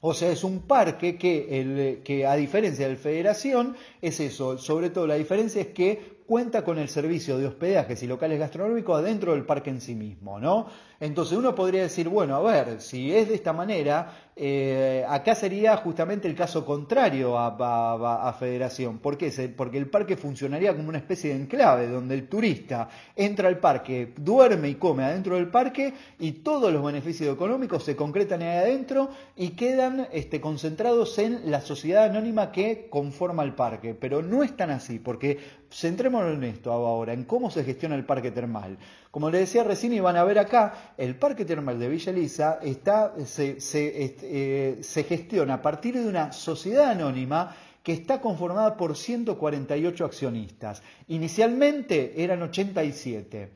o 0.00 0.12
sea, 0.12 0.32
es 0.32 0.42
un 0.42 0.62
parque 0.62 1.16
que, 1.16 1.60
el, 1.60 2.02
que 2.02 2.26
a 2.26 2.34
diferencia 2.34 2.88
del 2.88 2.96
Federación 2.96 3.76
es 4.02 4.18
eso, 4.18 4.58
sobre 4.58 4.90
todo 4.90 5.06
la 5.06 5.14
diferencia 5.14 5.60
es 5.60 5.68
que 5.68 6.19
cuenta 6.30 6.62
con 6.62 6.78
el 6.78 6.88
servicio 6.88 7.38
de 7.38 7.48
hospedajes 7.48 8.00
y 8.04 8.06
locales 8.06 8.38
gastronómicos 8.38 9.02
dentro 9.02 9.32
del 9.32 9.44
parque 9.44 9.70
en 9.70 9.80
sí 9.80 9.96
mismo, 9.96 10.38
¿no? 10.38 10.68
Entonces 11.00 11.36
uno 11.36 11.56
podría 11.56 11.82
decir, 11.82 12.08
bueno, 12.08 12.36
a 12.36 12.40
ver, 12.40 12.80
si 12.80 13.12
es 13.12 13.28
de 13.30 13.34
esta 13.34 13.52
manera, 13.52 14.30
eh, 14.36 15.04
acá 15.08 15.34
sería 15.34 15.76
justamente 15.78 16.28
el 16.28 16.36
caso 16.36 16.64
contrario 16.64 17.36
a, 17.36 18.36
Federación. 18.38 18.98
¿Por 18.98 19.18
qué? 19.18 19.30
Porque 19.56 19.76
el 19.76 19.90
parque 19.90 20.16
funcionaría 20.16 20.74
como 20.74 20.88
una 20.88 20.98
especie 20.98 21.30
de 21.30 21.40
enclave 21.40 21.88
donde 21.88 22.14
el 22.14 22.28
turista 22.28 22.88
entra 23.16 23.48
al 23.48 23.58
parque, 23.58 24.14
duerme 24.16 24.68
y 24.68 24.76
come 24.76 25.02
adentro 25.02 25.34
del 25.36 25.48
parque 25.48 25.92
y 26.18 26.32
todos 26.32 26.72
los 26.72 26.84
beneficios 26.84 27.34
económicos 27.34 27.82
se 27.84 27.96
concretan 27.96 28.42
ahí 28.42 28.56
adentro 28.56 29.10
y 29.36 29.50
quedan 29.50 30.06
este, 30.12 30.40
concentrados 30.40 31.18
en 31.18 31.50
la 31.50 31.60
sociedad 31.60 32.04
anónima 32.04 32.52
que 32.52 32.88
conforma 32.88 33.42
el 33.42 33.54
parque. 33.54 33.94
Pero 33.94 34.22
no 34.22 34.42
es 34.42 34.56
tan 34.56 34.70
así, 34.70 34.98
porque 34.98 35.38
centrémonos 35.70 36.34
en 36.34 36.44
esto 36.44 36.72
ahora, 36.72 37.12
en 37.12 37.24
cómo 37.24 37.50
se 37.50 37.64
gestiona 37.64 37.94
el 37.94 38.04
parque 38.04 38.30
termal. 38.30 38.76
Como 39.10 39.30
les 39.30 39.42
decía 39.42 39.64
recién 39.64 39.92
y 39.92 40.00
van 40.00 40.16
a 40.16 40.24
ver 40.24 40.38
acá, 40.38 40.92
el 40.96 41.16
parque 41.16 41.44
termal 41.44 41.78
de 41.78 41.88
Villa 41.88 42.12
Elisa 42.12 42.58
está, 42.62 43.14
se, 43.24 43.56
eh, 43.58 44.78
se 44.82 45.04
gestiona 45.04 45.54
a 45.54 45.62
partir 45.62 45.94
de 45.98 46.06
una 46.06 46.32
sociedad 46.32 46.90
anónima 46.90 47.54
que 47.82 47.92
está 47.92 48.20
conformada 48.20 48.76
por 48.76 48.96
148 48.96 50.04
accionistas. 50.04 50.82
Inicialmente 51.08 52.22
eran 52.22 52.42
87. 52.42 53.50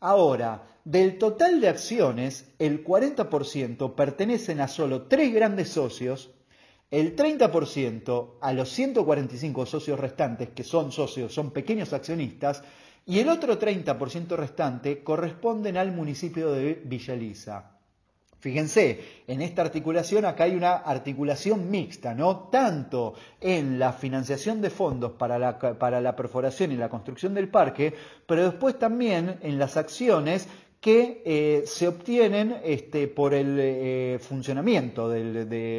Ahora, 0.00 0.62
del 0.84 1.16
total 1.18 1.60
de 1.60 1.68
acciones, 1.68 2.52
el 2.58 2.84
40% 2.84 3.94
pertenecen 3.94 4.60
a 4.60 4.68
solo 4.68 5.02
tres 5.06 5.32
grandes 5.32 5.70
socios 5.70 6.30
el 6.94 7.16
30% 7.16 8.34
a 8.40 8.52
los 8.52 8.68
145 8.68 9.66
socios 9.66 9.98
restantes, 9.98 10.50
que 10.50 10.62
son 10.62 10.92
socios, 10.92 11.34
son 11.34 11.50
pequeños 11.50 11.92
accionistas, 11.92 12.62
y 13.06 13.18
el 13.18 13.28
otro 13.28 13.58
30% 13.58 14.36
restante 14.36 15.02
corresponden 15.02 15.76
al 15.76 15.90
municipio 15.90 16.52
de 16.52 16.80
Villa 16.84 17.14
Elisa. 17.14 17.70
Fíjense, 18.38 19.00
en 19.26 19.42
esta 19.42 19.62
articulación 19.62 20.24
acá 20.24 20.44
hay 20.44 20.54
una 20.54 20.74
articulación 20.74 21.68
mixta, 21.68 22.14
¿no? 22.14 22.50
Tanto 22.50 23.14
en 23.40 23.78
la 23.78 23.92
financiación 23.92 24.60
de 24.60 24.70
fondos 24.70 25.12
para 25.12 25.36
la, 25.38 25.58
para 25.58 26.00
la 26.00 26.14
perforación 26.14 26.70
y 26.70 26.76
la 26.76 26.90
construcción 26.90 27.34
del 27.34 27.48
parque, 27.48 27.92
pero 28.26 28.44
después 28.44 28.78
también 28.78 29.38
en 29.40 29.58
las 29.58 29.76
acciones 29.76 30.46
que 30.84 31.22
eh, 31.24 31.62
se 31.64 31.88
obtienen 31.88 32.58
este, 32.62 33.08
por 33.08 33.32
el 33.32 33.56
eh, 33.58 34.18
funcionamiento, 34.20 35.10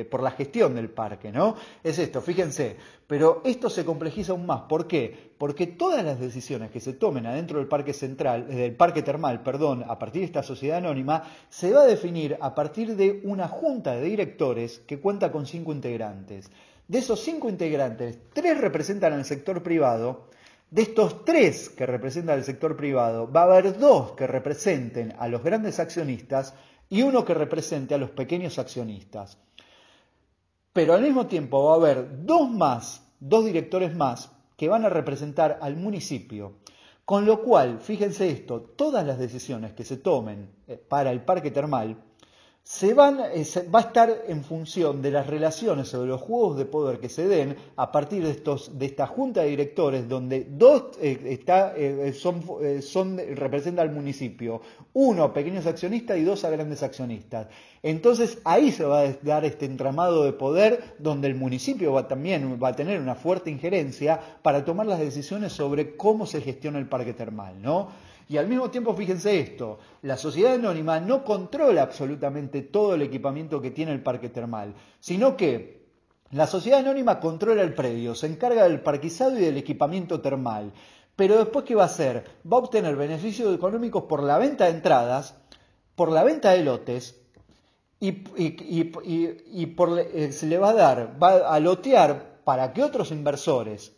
por 0.09 0.23
la 0.23 0.31
gestión 0.31 0.73
del 0.73 0.89
parque, 0.89 1.31
¿no? 1.31 1.55
Es 1.83 1.99
esto, 1.99 2.23
fíjense, 2.23 2.75
pero 3.05 3.43
esto 3.45 3.69
se 3.69 3.85
complejiza 3.85 4.31
aún 4.31 4.47
más. 4.47 4.61
¿Por 4.61 4.87
qué? 4.87 5.15
Porque 5.37 5.67
todas 5.67 6.03
las 6.03 6.19
decisiones 6.19 6.71
que 6.71 6.79
se 6.79 6.93
tomen 6.93 7.27
adentro 7.27 7.59
del 7.59 7.67
parque 7.67 7.93
central, 7.93 8.47
eh, 8.49 8.55
del 8.55 8.75
parque 8.75 9.03
termal, 9.03 9.43
perdón, 9.43 9.85
a 9.87 9.99
partir 9.99 10.21
de 10.21 10.25
esta 10.25 10.41
sociedad 10.41 10.79
anónima, 10.79 11.21
se 11.49 11.71
va 11.71 11.83
a 11.83 11.85
definir 11.85 12.35
a 12.41 12.55
partir 12.55 12.95
de 12.95 13.21
una 13.25 13.47
junta 13.47 13.95
de 13.95 14.05
directores 14.05 14.79
que 14.87 14.99
cuenta 14.99 15.31
con 15.31 15.45
cinco 15.45 15.71
integrantes. 15.71 16.49
De 16.87 16.97
esos 16.97 17.19
cinco 17.19 17.47
integrantes, 17.47 18.17
tres 18.33 18.59
representan 18.59 19.13
al 19.13 19.23
sector 19.23 19.61
privado, 19.61 20.29
de 20.69 20.81
estos 20.81 21.23
tres 21.23 21.69
que 21.69 21.85
representan 21.85 22.37
el 22.37 22.43
sector 22.43 22.75
privado, 22.75 23.31
va 23.31 23.41
a 23.41 23.45
haber 23.45 23.77
dos 23.77 24.13
que 24.13 24.27
representen 24.27 25.13
a 25.19 25.27
los 25.27 25.43
grandes 25.43 25.79
accionistas 25.79 26.53
y 26.89 27.01
uno 27.01 27.25
que 27.25 27.33
represente 27.33 27.95
a 27.95 27.97
los 27.97 28.11
pequeños 28.11 28.59
accionistas. 28.59 29.37
Pero 30.73 30.93
al 30.93 31.01
mismo 31.01 31.27
tiempo 31.27 31.63
va 31.63 31.73
a 31.73 31.75
haber 31.77 32.25
dos 32.25 32.49
más, 32.49 33.07
dos 33.19 33.45
directores 33.45 33.95
más, 33.95 34.31
que 34.57 34.67
van 34.67 34.85
a 34.85 34.89
representar 34.89 35.59
al 35.61 35.75
municipio. 35.75 36.57
Con 37.05 37.25
lo 37.25 37.43
cual, 37.43 37.79
fíjense 37.79 38.29
esto, 38.29 38.61
todas 38.61 39.05
las 39.05 39.19
decisiones 39.19 39.73
que 39.73 39.83
se 39.83 39.97
tomen 39.97 40.49
eh, 40.67 40.75
para 40.77 41.11
el 41.11 41.21
parque 41.21 41.51
termal 41.51 41.97
se 42.65 42.95
van, 42.95 43.19
eh, 43.19 43.45
va 43.73 43.77
a 43.77 43.83
estar 43.83 44.23
en 44.27 44.43
función 44.43 44.99
de 44.99 45.11
las 45.11 45.27
relaciones 45.27 45.93
o 45.93 46.01
de 46.01 46.07
los 46.07 46.19
juegos 46.19 46.57
de 46.57 46.65
poder 46.65 46.99
que 46.99 47.09
se 47.09 47.27
den 47.27 47.55
a 47.75 47.91
partir 47.91 48.23
de, 48.23 48.31
estos, 48.31 48.79
de 48.79 48.87
esta 48.87 49.05
junta 49.05 49.43
de 49.43 49.49
directores 49.49 50.09
donde 50.09 50.47
dos 50.49 50.97
eh, 50.99 51.21
está, 51.25 51.75
eh, 51.77 52.11
son, 52.13 52.41
son, 52.81 53.21
representa 53.35 53.83
al 53.83 53.91
municipio, 53.91 54.61
uno 54.93 55.31
pequeños 55.31 55.67
accionistas 55.67 56.17
y 56.17 56.23
dos 56.23 56.43
a 56.43 56.49
grandes 56.49 56.81
accionistas. 56.81 57.49
Entonces 57.83 58.39
ahí 58.43 58.71
se 58.71 58.83
va 58.83 59.01
a 59.01 59.13
dar 59.21 59.45
este 59.45 59.67
entramado 59.67 60.23
de 60.23 60.33
poder 60.33 60.95
donde 60.97 61.27
el 61.27 61.35
municipio 61.35 61.93
va, 61.93 62.07
también 62.07 62.59
va 62.61 62.69
a 62.69 62.75
tener 62.75 62.99
una 62.99 63.13
fuerte 63.13 63.51
injerencia 63.51 64.19
para 64.41 64.65
tomar 64.65 64.87
las 64.87 64.97
decisiones 64.97 65.53
sobre 65.53 65.95
cómo 65.95 66.25
se 66.25 66.41
gestiona 66.41 66.79
el 66.79 66.89
parque 66.89 67.13
termal, 67.13 67.61
¿no? 67.61 67.89
Y 68.27 68.37
al 68.37 68.47
mismo 68.47 68.71
tiempo, 68.71 68.95
fíjense 68.95 69.39
esto, 69.39 69.77
la 70.01 70.17
sociedad 70.17 70.55
anónima 70.55 70.99
no 70.99 71.23
controla 71.23 71.83
absolutamente 71.83 72.63
todo 72.63 72.95
el 72.95 73.03
equipamiento 73.03 73.61
que 73.61 73.71
tiene 73.71 73.91
el 73.91 74.01
parque 74.01 74.29
termal, 74.29 74.73
sino 74.99 75.37
que 75.37 75.85
la 76.31 76.47
sociedad 76.47 76.79
anónima 76.79 77.19
controla 77.19 77.61
el 77.61 77.75
predio, 77.75 78.15
se 78.15 78.27
encarga 78.27 78.63
del 78.63 78.81
parquizado 78.81 79.37
y 79.37 79.41
del 79.41 79.57
equipamiento 79.57 80.21
termal, 80.21 80.73
pero 81.15 81.37
después, 81.37 81.65
¿qué 81.65 81.75
va 81.75 81.83
a 81.83 81.85
hacer? 81.85 82.25
Va 82.51 82.57
a 82.57 82.61
obtener 82.61 82.95
beneficios 82.95 83.53
económicos 83.55 84.03
por 84.03 84.23
la 84.23 84.37
venta 84.37 84.65
de 84.65 84.71
entradas, 84.71 85.37
por 85.95 86.11
la 86.11 86.23
venta 86.23 86.51
de 86.51 86.63
lotes, 86.63 87.21
y, 87.99 88.11
por, 89.67 89.99
eh, 89.99 90.31
se 90.31 90.47
le 90.47 90.57
va 90.57 90.69
a 90.69 90.73
dar, 90.73 91.17
va 91.21 91.53
a 91.53 91.59
lotear 91.59 92.41
para 92.43 92.73
que 92.73 92.83
otros 92.83 93.11
inversores 93.11 93.95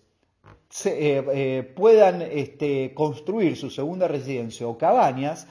eh, 0.86 1.24
eh, 1.34 1.74
puedan 1.76 2.22
este, 2.22 2.94
construir 2.94 3.56
su 3.56 3.70
segunda 3.70 4.08
residencia 4.08 4.68
o 4.68 4.78
cabañas 4.78 5.48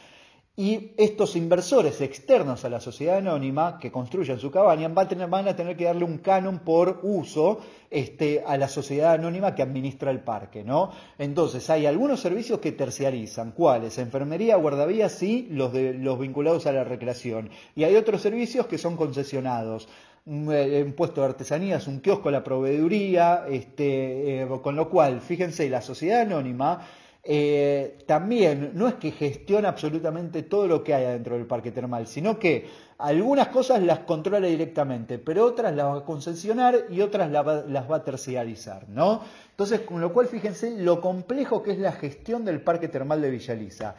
y 0.58 0.92
estos 0.96 1.36
inversores 1.36 2.00
externos 2.00 2.64
a 2.64 2.70
la 2.70 2.80
sociedad 2.80 3.18
anónima 3.18 3.78
que 3.78 3.92
construyan 3.92 4.38
su 4.38 4.50
cabaña 4.50 4.88
van 4.88 5.04
a 5.04 5.08
tener, 5.08 5.28
van 5.28 5.48
a 5.48 5.54
tener 5.54 5.76
que 5.76 5.84
darle 5.84 6.04
un 6.04 6.18
canon 6.18 6.60
por 6.60 7.00
uso 7.02 7.60
este, 7.90 8.42
a 8.46 8.56
la 8.56 8.66
sociedad 8.66 9.12
anónima 9.12 9.54
que 9.54 9.62
administra 9.62 10.10
el 10.10 10.20
parque, 10.20 10.64
¿no? 10.64 10.92
Entonces 11.18 11.68
hay 11.68 11.84
algunos 11.84 12.20
servicios 12.20 12.58
que 12.60 12.72
terciarizan, 12.72 13.52
¿cuáles? 13.52 13.98
Enfermería, 13.98 14.56
guardavías, 14.56 15.12
sí, 15.12 15.46
los, 15.50 15.74
de, 15.74 15.92
los 15.92 16.18
vinculados 16.18 16.66
a 16.66 16.72
la 16.72 16.84
recreación. 16.84 17.50
Y 17.74 17.84
hay 17.84 17.94
otros 17.94 18.22
servicios 18.22 18.66
que 18.66 18.78
son 18.78 18.96
concesionados 18.96 19.88
un, 20.26 20.48
eh, 20.52 20.92
puesto 20.96 21.20
de 21.20 21.28
artesanías, 21.28 21.86
un 21.86 22.00
kiosco, 22.00 22.30
la 22.30 22.44
proveeduría, 22.44 23.46
este, 23.48 24.42
eh, 24.42 24.48
con 24.62 24.76
lo 24.76 24.88
cual, 24.90 25.20
fíjense, 25.20 25.68
la 25.70 25.80
sociedad 25.80 26.20
anónima 26.22 26.80
eh, 27.28 27.98
también 28.06 28.70
no 28.74 28.86
es 28.86 28.94
que 28.94 29.10
gestiona 29.10 29.70
absolutamente 29.70 30.44
todo 30.44 30.68
lo 30.68 30.84
que 30.84 30.94
hay 30.94 31.04
dentro 31.06 31.34
del 31.36 31.44
parque 31.44 31.72
termal, 31.72 32.06
sino 32.06 32.38
que 32.38 32.68
algunas 32.98 33.48
cosas 33.48 33.82
las 33.82 34.00
controla 34.00 34.46
directamente, 34.46 35.18
pero 35.18 35.44
otras 35.44 35.74
las 35.74 35.86
va 35.86 35.98
a 35.98 36.04
concesionar 36.04 36.86
y 36.88 37.00
otras 37.00 37.28
las 37.28 37.44
va, 37.44 37.96
a 37.96 38.04
terciarizar, 38.04 38.88
¿no? 38.88 39.22
Entonces, 39.50 39.80
con 39.80 40.00
lo 40.00 40.12
cual, 40.12 40.28
fíjense 40.28 40.70
lo 40.78 41.00
complejo 41.00 41.64
que 41.64 41.72
es 41.72 41.78
la 41.78 41.92
gestión 41.92 42.44
del 42.44 42.60
parque 42.60 42.86
termal 42.86 43.20
de 43.20 43.30
Villaliza. 43.30 43.96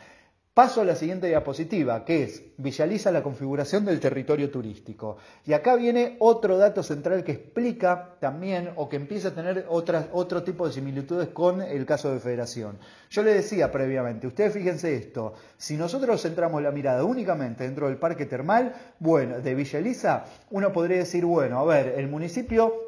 Paso 0.58 0.82
a 0.82 0.86
la 0.86 0.95
siguiente 0.95 1.28
diapositiva, 1.28 2.03
que 2.03 2.24
es 2.24 2.41
visualiza 2.58 3.12
la 3.12 3.22
configuración 3.22 3.86
del 3.86 3.99
territorio 3.99 4.49
turístico. 4.49 5.18
Y 5.45 5.53
acá 5.53 5.76
viene 5.76 6.16
otro 6.18 6.58
dato 6.58 6.82
central 6.82 7.24
que 7.24 7.34
explica 7.34 8.16
también 8.20 8.72
o 8.76 8.89
que 8.89 8.95
empieza 8.95 9.28
a 9.28 9.36
tener 9.36 9.68
otro 9.70 10.41
tipo 10.41 10.66
de 10.66 10.74
similitudes 10.74 11.28
con 11.28 11.62
el 11.62 11.86
caso 11.86 12.12
de 12.12 12.20
Federación. 12.20 12.80
Yo 13.12 13.22
le 13.22 13.36
decía 13.36 13.72
previamente, 13.72 14.26
ustedes 14.26 14.51
fíjense 14.51 14.95
esto, 14.95 15.36
si 15.58 15.78
nosotros 15.78 16.20
centramos 16.24 16.60
la 16.64 16.72
mirada 16.72 17.03
únicamente 17.03 17.64
dentro 17.64 17.86
del 17.86 17.97
parque 17.97 18.26
termal, 18.26 18.74
bueno, 18.97 19.39
de 19.39 19.53
Villa 19.53 20.26
uno 20.49 20.74
podría 20.74 20.97
decir, 20.97 21.24
bueno, 21.24 21.60
a 21.60 21.66
ver, 21.66 21.93
el 21.99 22.08
municipio 22.08 22.87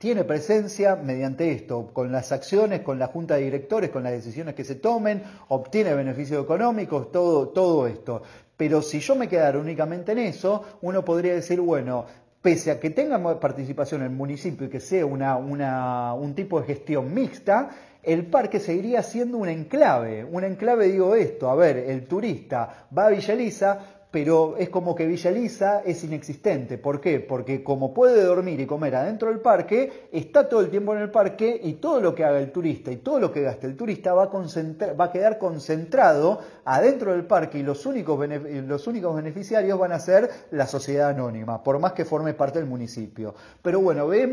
tiene 0.00 0.24
presencia 0.24 0.96
mediante 0.96 1.52
esto, 1.52 1.90
con 1.92 2.10
las 2.10 2.32
acciones, 2.32 2.80
con 2.80 2.98
la 2.98 3.08
junta 3.08 3.34
de 3.34 3.42
directores, 3.42 3.90
con 3.90 4.02
las 4.02 4.12
decisiones 4.12 4.54
que 4.54 4.64
se 4.64 4.76
tomen, 4.76 5.22
obtiene 5.48 5.92
beneficios 5.92 6.42
económicos, 6.42 7.12
todo, 7.12 7.50
todo 7.50 7.86
esto. 7.86 8.22
Pero 8.56 8.80
si 8.80 9.00
yo 9.00 9.14
me 9.14 9.28
quedara 9.28 9.58
únicamente 9.58 10.12
en 10.12 10.20
eso, 10.20 10.78
uno 10.80 11.04
podría 11.04 11.34
decir, 11.34 11.60
bueno, 11.60 12.06
pese 12.40 12.70
a 12.70 12.80
que 12.80 12.88
tenga 12.88 13.38
participación 13.38 14.00
el 14.00 14.08
municipio 14.08 14.68
y 14.68 14.70
que 14.70 14.80
sea 14.80 15.04
una, 15.04 15.36
una, 15.36 16.14
un 16.14 16.34
tipo 16.34 16.58
de 16.62 16.68
gestión 16.68 17.12
mixta, 17.12 17.68
el 18.02 18.24
parque 18.24 18.58
seguiría 18.58 19.02
siendo 19.02 19.36
un 19.36 19.50
enclave. 19.50 20.24
Un 20.24 20.44
enclave 20.44 20.86
digo 20.88 21.14
esto, 21.14 21.50
a 21.50 21.54
ver, 21.54 21.76
el 21.76 22.06
turista 22.06 22.86
va 22.96 23.04
a 23.04 23.10
Villa 23.10 23.34
pero 24.10 24.56
es 24.56 24.68
como 24.70 24.94
que 24.94 25.06
Villa 25.06 25.30
Elisa 25.30 25.82
es 25.84 26.02
inexistente. 26.02 26.78
¿Por 26.78 27.00
qué? 27.00 27.20
Porque 27.20 27.62
como 27.62 27.94
puede 27.94 28.24
dormir 28.24 28.58
y 28.60 28.66
comer 28.66 28.96
adentro 28.96 29.28
del 29.28 29.40
parque, 29.40 30.08
está 30.10 30.48
todo 30.48 30.60
el 30.60 30.70
tiempo 30.70 30.94
en 30.94 31.02
el 31.02 31.10
parque 31.10 31.60
y 31.62 31.74
todo 31.74 32.00
lo 32.00 32.14
que 32.14 32.24
haga 32.24 32.38
el 32.38 32.50
turista 32.50 32.90
y 32.90 32.96
todo 32.96 33.20
lo 33.20 33.30
que 33.30 33.42
gaste 33.42 33.66
el 33.66 33.76
turista 33.76 34.12
va 34.12 34.24
a, 34.24 34.94
va 34.94 35.04
a 35.04 35.12
quedar 35.12 35.38
concentrado 35.38 36.40
adentro 36.64 37.12
del 37.12 37.24
parque 37.24 37.58
y 37.58 37.62
los 37.62 37.86
únicos, 37.86 38.18
los 38.66 38.86
únicos 38.86 39.14
beneficiarios 39.14 39.78
van 39.78 39.92
a 39.92 40.00
ser 40.00 40.28
la 40.50 40.66
sociedad 40.66 41.10
anónima, 41.10 41.62
por 41.62 41.78
más 41.78 41.92
que 41.92 42.04
forme 42.04 42.34
parte 42.34 42.58
del 42.58 42.68
municipio. 42.68 43.34
Pero 43.62 43.80
bueno, 43.80 44.12
eh, 44.12 44.26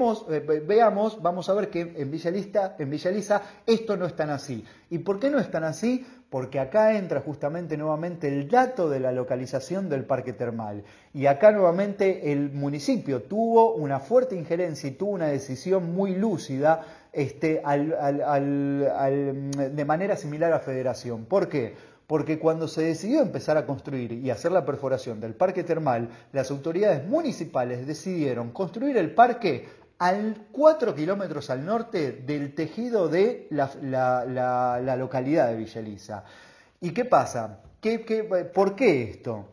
veamos, 0.65 1.21
vamos 1.21 1.49
a 1.49 1.53
ver 1.53 1.69
que 1.69 1.93
en 1.97 2.09
Villa, 2.09 2.31
en 2.79 2.89
Villa 2.89 3.09
Elisa 3.11 3.41
esto 3.65 3.95
no 3.95 4.05
es 4.05 4.15
tan 4.15 4.31
así. 4.31 4.63
¿Y 4.89 4.99
por 4.99 5.19
qué 5.19 5.29
no 5.29 5.39
es 5.39 5.51
tan 5.51 5.63
así? 5.63 6.05
Porque 6.29 6.59
acá 6.59 6.97
entra 6.97 7.21
justamente 7.21 7.77
nuevamente 7.77 8.27
el 8.27 8.49
dato 8.49 8.89
de 8.89 8.99
la 8.99 9.13
localización 9.13 9.87
del 9.87 10.03
parque 10.03 10.33
termal. 10.33 10.83
Y 11.13 11.25
acá 11.25 11.51
nuevamente 11.51 12.33
el 12.33 12.51
municipio 12.51 13.21
tuvo 13.23 13.75
una 13.75 13.99
fuerte 13.99 14.35
injerencia 14.35 14.89
y 14.89 14.93
tuvo 14.93 15.11
una 15.11 15.27
decisión 15.27 15.93
muy 15.95 16.15
lúcida 16.15 16.85
este, 17.13 17.61
de 19.71 19.85
manera 19.85 20.17
similar 20.17 20.51
a 20.51 20.59
Federación. 20.59 21.25
¿Por 21.25 21.47
qué? 21.47 21.73
Porque 22.07 22.39
cuando 22.39 22.67
se 22.67 22.83
decidió 22.83 23.21
empezar 23.21 23.57
a 23.57 23.65
construir 23.65 24.11
y 24.13 24.29
hacer 24.29 24.51
la 24.51 24.65
perforación 24.65 25.19
del 25.19 25.33
parque 25.33 25.63
termal, 25.63 26.09
las 26.31 26.51
autoridades 26.51 27.05
municipales 27.05 27.87
decidieron 27.87 28.51
construir 28.51 28.97
el 28.97 29.13
parque 29.13 29.65
al 29.99 30.47
4 30.51 30.93
kilómetros 30.93 31.49
al 31.49 31.65
norte 31.65 32.11
del 32.11 32.53
tejido 32.53 33.07
de 33.07 33.47
la, 33.49 34.95
localidad 34.97 35.49
de 35.49 35.55
Villa 35.55 36.23
¿Y 36.81 36.91
qué 36.91 37.05
pasa? 37.05 37.61
por 38.53 38.75
qué 38.75 39.03
esto? 39.03 39.45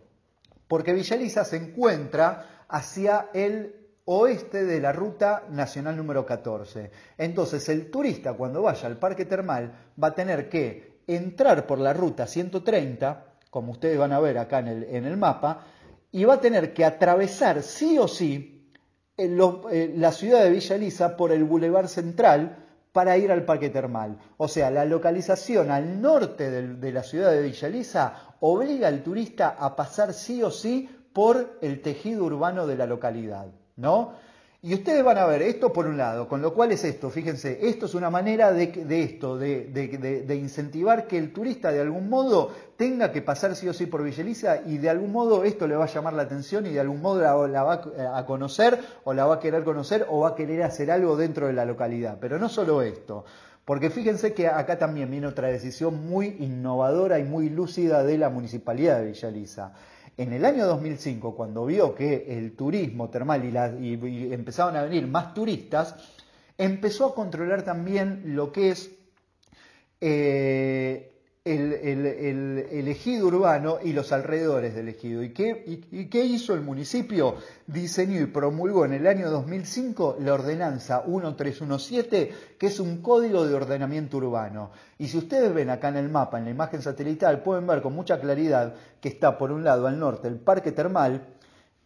Porque 0.69 0.93
Villa 0.93 1.45
se 1.45 1.57
encuentra 1.57 2.65
hacia 2.69 3.31
el 3.33 3.75
oeste 4.07 4.65
de 4.65 4.81
la 4.81 4.93
ruta 4.93 5.45
nacional 5.51 5.97
número 5.97 6.27
14. 6.27 6.91
Entonces 7.17 7.69
el 7.69 7.91
turista 7.91 8.35
cuando 8.35 8.63
vaya 8.63 8.87
al 8.87 8.99
parque 8.99 9.25
termal 9.25 9.73
va 10.03 10.09
a 10.09 10.15
tener 10.15 10.49
que 10.49 11.01
entrar 11.07 11.67
por 11.67 11.79
la 11.79 11.93
ruta 11.93 12.27
130, 12.27 13.25
como 13.51 13.73
ustedes 13.73 13.99
van 13.99 14.13
a 14.13 14.21
ver 14.21 14.39
acá 14.39 14.59
en 14.59 15.05
el 15.05 15.17
mapa, 15.17 15.65
y 16.13 16.25
va 16.25 16.35
a 16.35 16.41
tener 16.41 16.75
que 16.75 16.85
atravesar 16.85 17.63
sí 17.63 17.99
o 17.99 18.09
sí 18.09 18.54
eh, 19.17 19.93
la 19.97 20.11
ciudad 20.11 20.43
de 20.43 20.51
Villa 20.51 20.75
Elisa 20.75 21.17
por 21.17 21.31
el 21.31 21.45
Boulevard 21.45 21.87
Central 21.87 22.57
para 22.93 23.17
ir 23.17 23.31
al 23.31 23.45
parque 23.45 23.71
termal. 23.71 24.19
O 24.37 24.49
sea, 24.49 24.71
la 24.71 24.85
localización 24.85 25.71
al 25.71 26.01
norte 26.01 26.51
de, 26.51 26.93
la 26.93 27.03
ciudad 27.03 27.31
de 27.31 27.43
Villa 27.43 27.69
Elisa 27.69 28.15
obliga 28.41 28.89
al 28.89 29.03
turista 29.03 29.57
a 29.59 29.75
pasar 29.77 30.12
sí 30.15 30.43
o 30.43 30.51
sí 30.51 30.89
por 31.12 31.59
el 31.61 31.81
tejido 31.81 32.25
urbano 32.25 32.67
de 32.67 32.77
la 32.77 32.87
localidad, 32.87 33.47
¿no? 33.77 34.15
Y 34.65 34.73
ustedes 34.73 35.05
van 35.05 35.19
a 35.19 35.27
ver 35.27 35.43
esto 35.43 35.75
por 35.75 35.87
un 35.87 35.99
lado, 35.99 36.27
con 36.27 36.41
lo 36.41 36.55
cual 36.55 36.73
es 36.73 36.85
esto, 36.85 37.11
fíjense, 37.11 37.69
esto 37.69 37.85
es 37.85 37.95
una 37.95 38.09
manera 38.09 38.51
de, 38.51 38.73
esto, 39.03 39.37
de, 39.37 40.37
incentivar 40.41 41.07
que 41.07 41.19
el 41.19 41.35
turista 41.35 41.71
de 41.71 41.83
algún 41.83 42.09
modo 42.09 42.51
tenga 42.79 43.12
que 43.12 43.21
pasar 43.21 43.57
sí 43.57 43.69
o 43.69 43.75
sí 43.75 43.85
por 43.85 44.03
Villeliza 44.03 44.62
y 44.65 44.79
de 44.79 44.89
algún 44.89 45.12
modo 45.12 45.45
esto 45.45 45.67
le 45.67 45.77
va 45.77 45.85
a 45.85 45.89
llamar 45.89 46.15
la 46.15 46.23
atención 46.23 46.65
y 46.65 46.71
de 46.71 46.81
algún 46.81 47.03
modo 47.03 47.47
la, 47.47 47.62
va 47.62 47.83
a 48.15 48.25
conocer 48.25 48.81
o 49.05 49.12
la 49.12 49.27
va 49.27 49.35
a 49.35 49.39
querer 49.39 49.65
conocer 49.65 50.07
o 50.09 50.21
va 50.21 50.31
a 50.31 50.35
querer 50.35 50.62
hacer 50.62 50.91
algo 50.91 51.15
dentro 51.15 51.47
de 51.47 51.53
la 51.53 51.67
localidad. 51.67 52.17
Pero 52.19 52.39
no 52.39 52.49
solo 52.49 52.81
esto, 52.81 53.27
porque 53.67 53.91
fíjense 53.91 54.33
que 54.33 54.49
acá 54.49 54.79
también 54.79 55.11
viene 55.11 55.27
otra 55.27 55.49
decisión 55.49 56.09
muy 56.09 56.37
innovadora 56.41 57.19
y 57.19 57.25
muy 57.25 57.51
lúcida 57.51 58.03
de 58.03 58.17
la 58.17 58.31
Municipalidad 58.31 59.01
de 59.01 59.09
Villaliza. 59.09 59.75
En 60.17 60.33
el 60.33 60.45
año 60.45 60.67
2005, 60.67 61.35
cuando 61.35 61.67
vio 61.67 61.95
que 61.95 62.39
el 62.39 62.55
turismo 62.55 63.11
termal 63.11 63.45
y, 63.81 64.33
empezaron 64.33 64.77
a 64.77 64.83
venir 64.83 65.07
más 65.09 65.35
turistas, 65.35 65.97
empezó 66.57 67.07
a 67.07 67.15
controlar 67.15 67.62
también 67.62 68.23
lo 68.37 68.53
que 68.53 68.71
es 68.71 68.91
eh, 70.01 71.14
el, 71.45 72.89
ejido 72.89 73.27
urbano 73.27 73.77
y 73.83 73.93
los 73.93 74.13
alrededores 74.13 74.75
del 74.75 74.89
ejido. 74.89 75.23
¿Y 75.23 75.35
qué, 75.35 76.09
qué 76.11 76.25
hizo 76.25 76.55
el 76.55 76.63
municipio? 76.63 77.35
Diseñó 77.67 78.23
y 78.23 78.27
promulgó 78.27 78.87
en 78.87 78.95
el 78.95 79.07
año 79.07 79.31
2005 79.31 80.17
la 80.21 80.33
ordenanza 80.33 81.03
1317, 81.07 82.33
que 82.59 82.67
es 82.67 82.81
un 82.81 83.03
código 83.03 83.47
de 83.47 83.55
ordenamiento 83.55 84.17
urbano. 84.17 84.71
Y 84.97 85.09
si 85.09 85.19
ustedes 85.19 85.53
ven 85.53 85.69
acá 85.69 85.89
en 85.89 85.97
el 85.97 86.09
mapa, 86.09 86.39
en 86.39 86.47
la 86.47 86.51
imagen 86.51 86.81
satelital, 86.81 87.43
pueden 87.43 87.67
ver 87.67 87.83
con 87.83 87.95
mucha 87.95 88.19
claridad 88.19 88.75
que 89.03 89.11
está 89.11 89.37
por 89.37 89.53
un 89.53 89.65
lado 89.65 89.87
al 89.87 89.99
norte 89.99 90.29
el 90.29 90.37
parque 90.37 90.73
termal, 90.73 91.34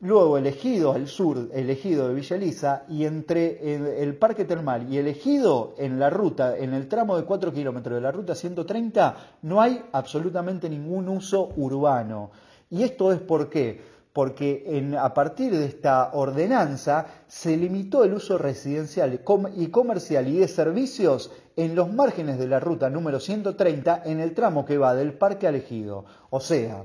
Luego 0.00 0.38
elegido 0.38 0.92
al 0.92 1.08
sur, 1.08 1.50
elegido 1.52 2.06
de 2.06 2.14
Villa 2.14 2.36
Elisa, 2.36 2.84
y 2.88 3.04
entre 3.04 4.00
el, 4.00 4.16
Parque 4.16 4.44
Termal 4.44 4.92
y 4.92 4.96
elegido 4.96 5.74
en 5.76 5.98
la 5.98 6.08
ruta, 6.08 6.56
en 6.56 6.72
el 6.72 6.86
tramo 6.86 7.16
de 7.16 7.24
4 7.24 7.52
kilómetros 7.52 7.96
de 7.96 8.00
la 8.00 8.12
ruta 8.12 8.36
130, 8.36 9.16
no 9.42 9.60
hay 9.60 9.82
absolutamente 9.90 10.70
ningún 10.70 11.08
uso 11.08 11.48
urbano. 11.56 12.30
¿Y 12.70 12.84
esto 12.84 13.10
es 13.10 13.18
por 13.18 13.50
qué? 13.50 13.80
Porque 14.12 14.88
a 15.00 15.12
partir 15.12 15.56
de 15.56 15.66
esta 15.66 16.10
ordenanza 16.12 17.06
se 17.26 17.56
limitó 17.56 18.04
el 18.04 18.14
uso 18.14 18.38
residencial 18.38 19.20
y 19.56 19.66
comercial 19.66 20.28
y 20.28 20.38
de 20.38 20.46
servicios 20.46 21.32
en 21.56 21.74
los 21.74 21.92
márgenes 21.92 22.38
de 22.38 22.46
la 22.46 22.60
ruta 22.60 22.88
número 22.88 23.18
130 23.18 24.04
en 24.04 24.20
el 24.20 24.32
tramo 24.32 24.64
que 24.64 24.78
va 24.78 24.94
del 24.94 25.14
parque 25.14 25.48
al 25.48 25.56
ejido. 25.56 26.04
O 26.30 26.38
sea, 26.38 26.84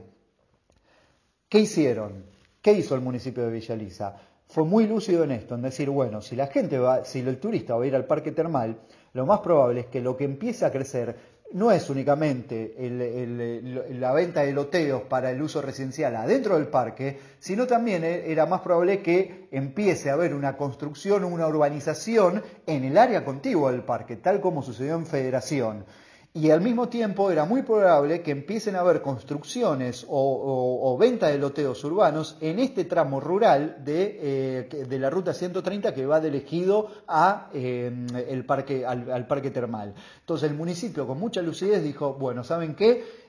¿qué 1.48 1.60
hicieron? 1.60 2.32
¿Qué 2.64 2.72
hizo 2.72 2.95
el 2.95 3.02
municipio 3.02 3.44
de 3.44 3.52
Villa 3.52 4.15
Fue 4.48 4.64
muy 4.64 4.88
lúcido 4.88 5.26
en 5.26 5.31
esto, 5.31 5.56
en 5.56 5.64
decir, 5.64 5.90
bueno, 5.90 6.22
si 6.22 6.38
la 6.38 6.48
gente 6.48 6.80
va, 6.80 7.03
si 7.03 7.19
el 7.19 7.38
turista 7.38 7.76
va 7.76 7.84
a 7.84 7.88
ir 7.88 7.94
al 7.94 8.06
parque 8.06 8.31
termal, 8.31 8.80
lo 9.11 9.26
más 9.26 9.41
probable 9.41 9.81
es 9.81 9.88
que 9.88 9.99
lo 9.99 10.15
que 10.15 10.23
empiece 10.23 10.65
a 10.65 10.72
crecer 10.72 11.14
no 11.52 11.72
es 11.72 11.90
únicamente 11.90 12.73
la 13.91 14.14
venta 14.14 14.44
de 14.44 14.53
loteos 14.53 15.02
para 15.02 15.31
el 15.31 15.41
uso 15.41 15.61
residencial 15.61 16.15
adentro 16.15 16.56
del 16.56 16.68
parque, 16.68 17.19
sino 17.38 17.68
también 17.68 18.06
eh, 18.06 18.31
era 18.31 18.45
más 18.45 18.61
probable 18.61 19.02
que 19.02 19.49
empiece 19.52 20.10
a 20.10 20.14
haber 20.14 20.34
una 20.34 20.56
construcción 20.56 21.26
o 21.26 21.27
una 21.27 21.48
urbanización 21.48 22.41
en 22.65 22.85
el 22.85 22.98
área 22.98 23.26
contigua 23.26 23.73
del 23.73 23.84
parque, 23.84 24.15
tal 24.15 24.40
como 24.40 24.64
sucedió 24.64 24.95
en 24.95 25.06
Federación. 25.06 25.84
Y 26.35 26.49
al 26.49 26.61
mismo 26.61 26.89
tiempo 26.89 27.30
era 27.30 27.45
muy 27.45 27.61
probable 27.61 28.23
que 28.23 28.31
empiecen 28.31 28.76
a 28.76 28.80
haber 28.80 29.03
construcciones 29.03 30.03
o, 30.10 30.97
venta 30.99 31.27
de 31.27 31.38
loteos 31.38 31.84
urbanos 31.84 32.38
en 32.41 32.57
este 32.57 32.85
tramo 32.85 33.19
rural 33.19 33.84
de, 33.84 34.68
eh, 34.72 34.97
la 34.97 35.11
ruta 35.11 35.31
130 35.31 35.93
que 35.93 36.07
va 36.07 36.19
del 36.19 36.34
ejido 36.34 36.89
a, 37.07 37.51
eh, 37.53 37.91
el 38.27 38.45
parque, 38.45 38.84
al, 38.84 39.27
parque 39.27 39.51
termal. 39.51 39.93
Entonces 40.22 40.49
el 40.49 40.57
municipio 40.57 41.05
con 41.05 41.19
mucha 41.19 41.39
lucidez 41.43 41.84
dijo, 41.84 42.15
bueno, 42.15 42.43
¿saben 42.43 42.73
qué? 42.73 43.22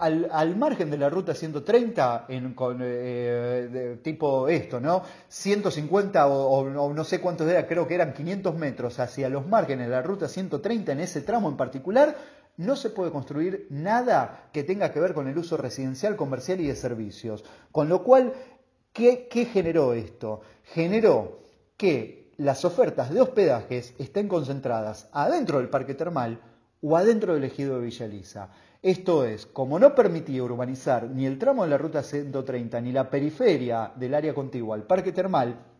al, 0.00 0.56
margen 0.56 0.90
de 0.90 0.98
la 0.98 1.08
ruta 1.08 1.34
130, 1.34 2.26
en, 2.28 2.52
con, 2.52 2.80
eh, 2.82 3.98
tipo 4.02 4.48
esto, 4.48 4.80
¿no? 4.80 5.02
150 5.28 6.26
o, 6.26 6.58
o, 6.58 6.92
no 6.92 7.04
sé 7.04 7.20
cuántos 7.20 7.48
era, 7.48 7.66
creo 7.66 7.86
que 7.86 7.94
eran 7.94 8.12
500 8.12 8.56
metros 8.56 8.98
hacia 8.98 9.28
los 9.28 9.46
márgenes 9.46 9.86
de 9.86 9.92
la 9.92 10.02
ruta 10.02 10.26
130 10.26 10.92
en 10.92 11.00
ese 11.00 11.20
tramo 11.20 11.48
en 11.48 11.56
particular, 11.56 12.16
no 12.56 12.76
se 12.76 12.90
puede 12.90 13.10
construir 13.10 13.66
nada 13.70 14.48
que 14.52 14.64
tenga 14.64 14.92
que 14.92 15.00
ver 15.00 15.14
con 15.14 15.28
el 15.28 15.38
uso 15.38 15.56
residencial, 15.56 16.16
comercial 16.16 16.60
y 16.60 16.66
de 16.66 16.76
servicios. 16.76 17.44
Con 17.70 17.88
lo 17.88 18.02
cual, 18.02 18.32
¿qué, 18.92 19.28
generó 19.52 19.94
esto? 19.94 20.40
Generó 20.64 21.40
que 21.76 22.32
las 22.36 22.64
ofertas 22.64 23.10
de 23.10 23.20
hospedajes 23.20 23.94
estén 23.98 24.28
concentradas 24.28 25.08
adentro 25.12 25.58
del 25.58 25.68
parque 25.68 25.94
termal 25.94 26.40
o 26.80 26.96
adentro 26.96 27.34
del 27.34 27.44
ejido 27.44 27.78
de 27.78 27.86
Villaliza. 27.86 28.50
Esto 28.82 29.24
es, 29.24 29.46
como 29.46 29.78
no 29.78 29.94
permitía 29.94 30.42
urbanizar 30.42 31.08
ni 31.08 31.26
el 31.26 31.38
tramo 31.38 31.62
de 31.62 31.70
la 31.70 31.78
ruta 31.78 32.02
130 32.02 32.80
ni 32.80 32.90
la 32.90 33.08
periferia 33.08 33.92
del 33.94 34.14
área 34.14 34.34
contigua 34.34 34.74
al 34.74 34.82
parque 34.82 35.12
termal, 35.12 35.71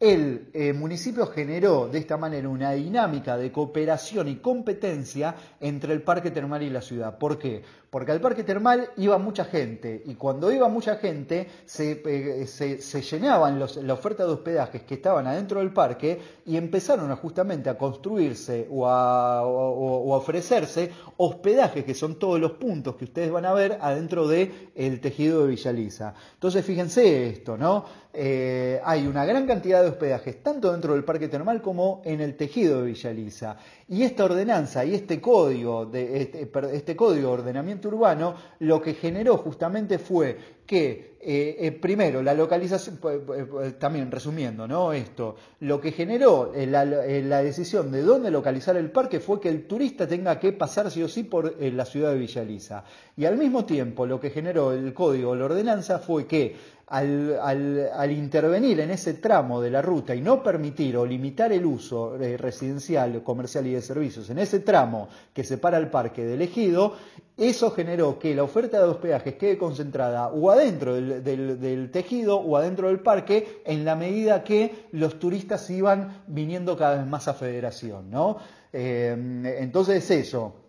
el 0.00 0.50
eh, 0.52 0.72
municipio 0.72 1.26
generó 1.26 1.88
de 1.88 1.98
esta 1.98 2.16
manera 2.16 2.48
una 2.48 2.72
dinámica 2.72 3.36
de 3.36 3.52
cooperación 3.52 4.28
y 4.28 4.36
competencia 4.36 5.34
entre 5.60 5.92
el 5.92 6.02
parque 6.02 6.30
termal 6.30 6.62
y 6.62 6.70
la 6.70 6.82
ciudad. 6.82 7.16
¿Por 7.16 7.38
qué? 7.38 7.62
Porque 7.94 8.10
al 8.10 8.20
parque 8.20 8.42
termal 8.42 8.90
iba 8.96 9.16
mucha 9.18 9.44
gente 9.44 10.02
y 10.06 10.16
cuando 10.16 10.50
iba 10.50 10.68
mucha 10.68 10.96
gente 10.96 11.46
se, 11.64 12.02
eh, 12.04 12.80
llenaban 13.08 13.60
la 13.60 13.94
oferta 13.94 14.26
de 14.26 14.32
hospedajes 14.32 14.82
que 14.82 14.94
estaban 14.94 15.28
adentro 15.28 15.60
del 15.60 15.72
parque 15.72 16.20
y 16.44 16.56
empezaron 16.56 17.14
justamente 17.14 17.70
a 17.70 17.78
construirse 17.78 18.66
o 18.68 18.88
a, 18.88 19.44
ofrecerse 19.46 20.90
hospedajes 21.18 21.84
que 21.84 21.94
son 21.94 22.18
todos 22.18 22.40
los 22.40 22.54
puntos 22.54 22.96
que 22.96 23.04
ustedes 23.04 23.30
van 23.30 23.44
a 23.44 23.52
ver 23.52 23.78
adentro 23.80 24.26
del 24.26 25.00
tejido 25.00 25.42
de 25.42 25.50
Villaliza. 25.50 26.14
Entonces 26.32 26.64
fíjense 26.64 27.28
esto, 27.28 27.56
¿no? 27.56 27.84
Eh, 28.16 28.80
hay 28.84 29.08
una 29.08 29.24
gran 29.24 29.44
cantidad 29.44 29.82
de 29.82 29.88
hospedajes 29.88 30.40
tanto 30.40 30.70
dentro 30.70 30.94
del 30.94 31.02
parque 31.02 31.26
termal 31.26 31.60
como 31.60 32.00
en 32.04 32.20
el 32.20 32.36
tejido 32.36 32.80
de 32.80 32.88
Villaliza. 32.88 33.56
Y 33.88 34.02
esta 34.02 34.24
ordenanza 34.24 34.84
y 34.84 34.94
este 34.94 35.20
código 35.20 35.86
de 35.86 36.22
este, 36.22 36.50
este 36.72 36.96
código 36.96 37.28
de 37.28 37.34
ordenamiento 37.34 37.83
urbano 37.88 38.34
lo 38.60 38.80
que 38.80 38.94
generó 38.94 39.36
justamente 39.36 39.98
fue 39.98 40.36
que, 40.66 41.16
eh, 41.20 41.56
eh, 41.58 41.72
primero, 41.72 42.22
la 42.22 42.32
localización, 42.32 42.96
pues, 42.96 43.78
también 43.78 44.10
resumiendo, 44.10 44.66
¿no? 44.66 44.92
Esto, 44.92 45.36
lo 45.60 45.80
que 45.80 45.92
generó 45.92 46.52
eh, 46.54 46.66
la, 46.66 47.42
decisión 47.42 47.92
de 47.92 48.02
dónde 48.02 48.30
localizar 48.30 48.76
el 48.76 48.90
parque 48.90 49.20
fue 49.20 49.40
que 49.40 49.50
el 49.50 49.66
turista 49.66 50.06
tenga 50.06 50.38
que 50.38 50.52
pasar 50.52 50.90
sí 50.90 51.02
o 51.02 51.08
sí 51.08 51.24
por 51.24 51.60
la 51.60 51.84
ciudad 51.84 52.12
de 52.12 52.18
Villaliza. 52.18 52.84
Y 53.16 53.26
al 53.26 53.36
mismo 53.36 53.64
tiempo, 53.64 54.06
lo 54.06 54.18
que 54.18 54.30
generó 54.30 54.72
el 54.72 54.94
código, 54.94 55.34
la 55.34 55.44
ordenanza, 55.44 55.98
fue 55.98 56.26
que 56.26 56.56
al, 56.86 58.10
intervenir 58.10 58.80
en 58.80 58.90
ese 58.90 59.14
tramo 59.14 59.60
de 59.60 59.70
la 59.70 59.82
ruta 59.82 60.14
y 60.14 60.20
no 60.20 60.42
permitir 60.42 60.96
o 60.96 61.06
limitar 61.06 61.52
el 61.52 61.64
uso 61.64 62.16
residencial, 62.18 63.22
comercial 63.22 63.66
y 63.66 63.72
de 63.72 63.82
servicios 63.82 64.28
en 64.30 64.38
ese 64.38 64.60
tramo 64.60 65.08
que 65.32 65.44
separa 65.44 65.78
el 65.78 65.88
parque 65.88 66.24
del 66.24 66.42
ejido, 66.42 66.94
eso 67.36 67.70
generó 67.70 68.18
que 68.18 68.34
la 68.34 68.44
oferta 68.44 68.78
de 68.78 68.84
hospedajes 68.84 69.34
quede 69.34 69.58
concentrada 69.58 70.28
o 70.28 70.50
adentro 70.50 70.94
del, 70.94 71.90
tejido 71.90 72.36
o 72.38 72.56
adentro 72.56 72.88
del 72.88 73.00
parque 73.00 73.62
en 73.64 73.84
la 73.84 73.96
medida 73.96 74.44
que 74.44 74.86
los 74.92 75.18
turistas 75.18 75.68
iban 75.70 76.22
viniendo 76.26 76.76
cada 76.76 76.96
vez 76.96 77.06
más 77.06 77.26
a 77.28 77.34
Federación. 77.34 78.10
¿no? 78.10 78.38
Eh, 78.72 79.16
entonces 79.58 80.08
eso, 80.10 80.63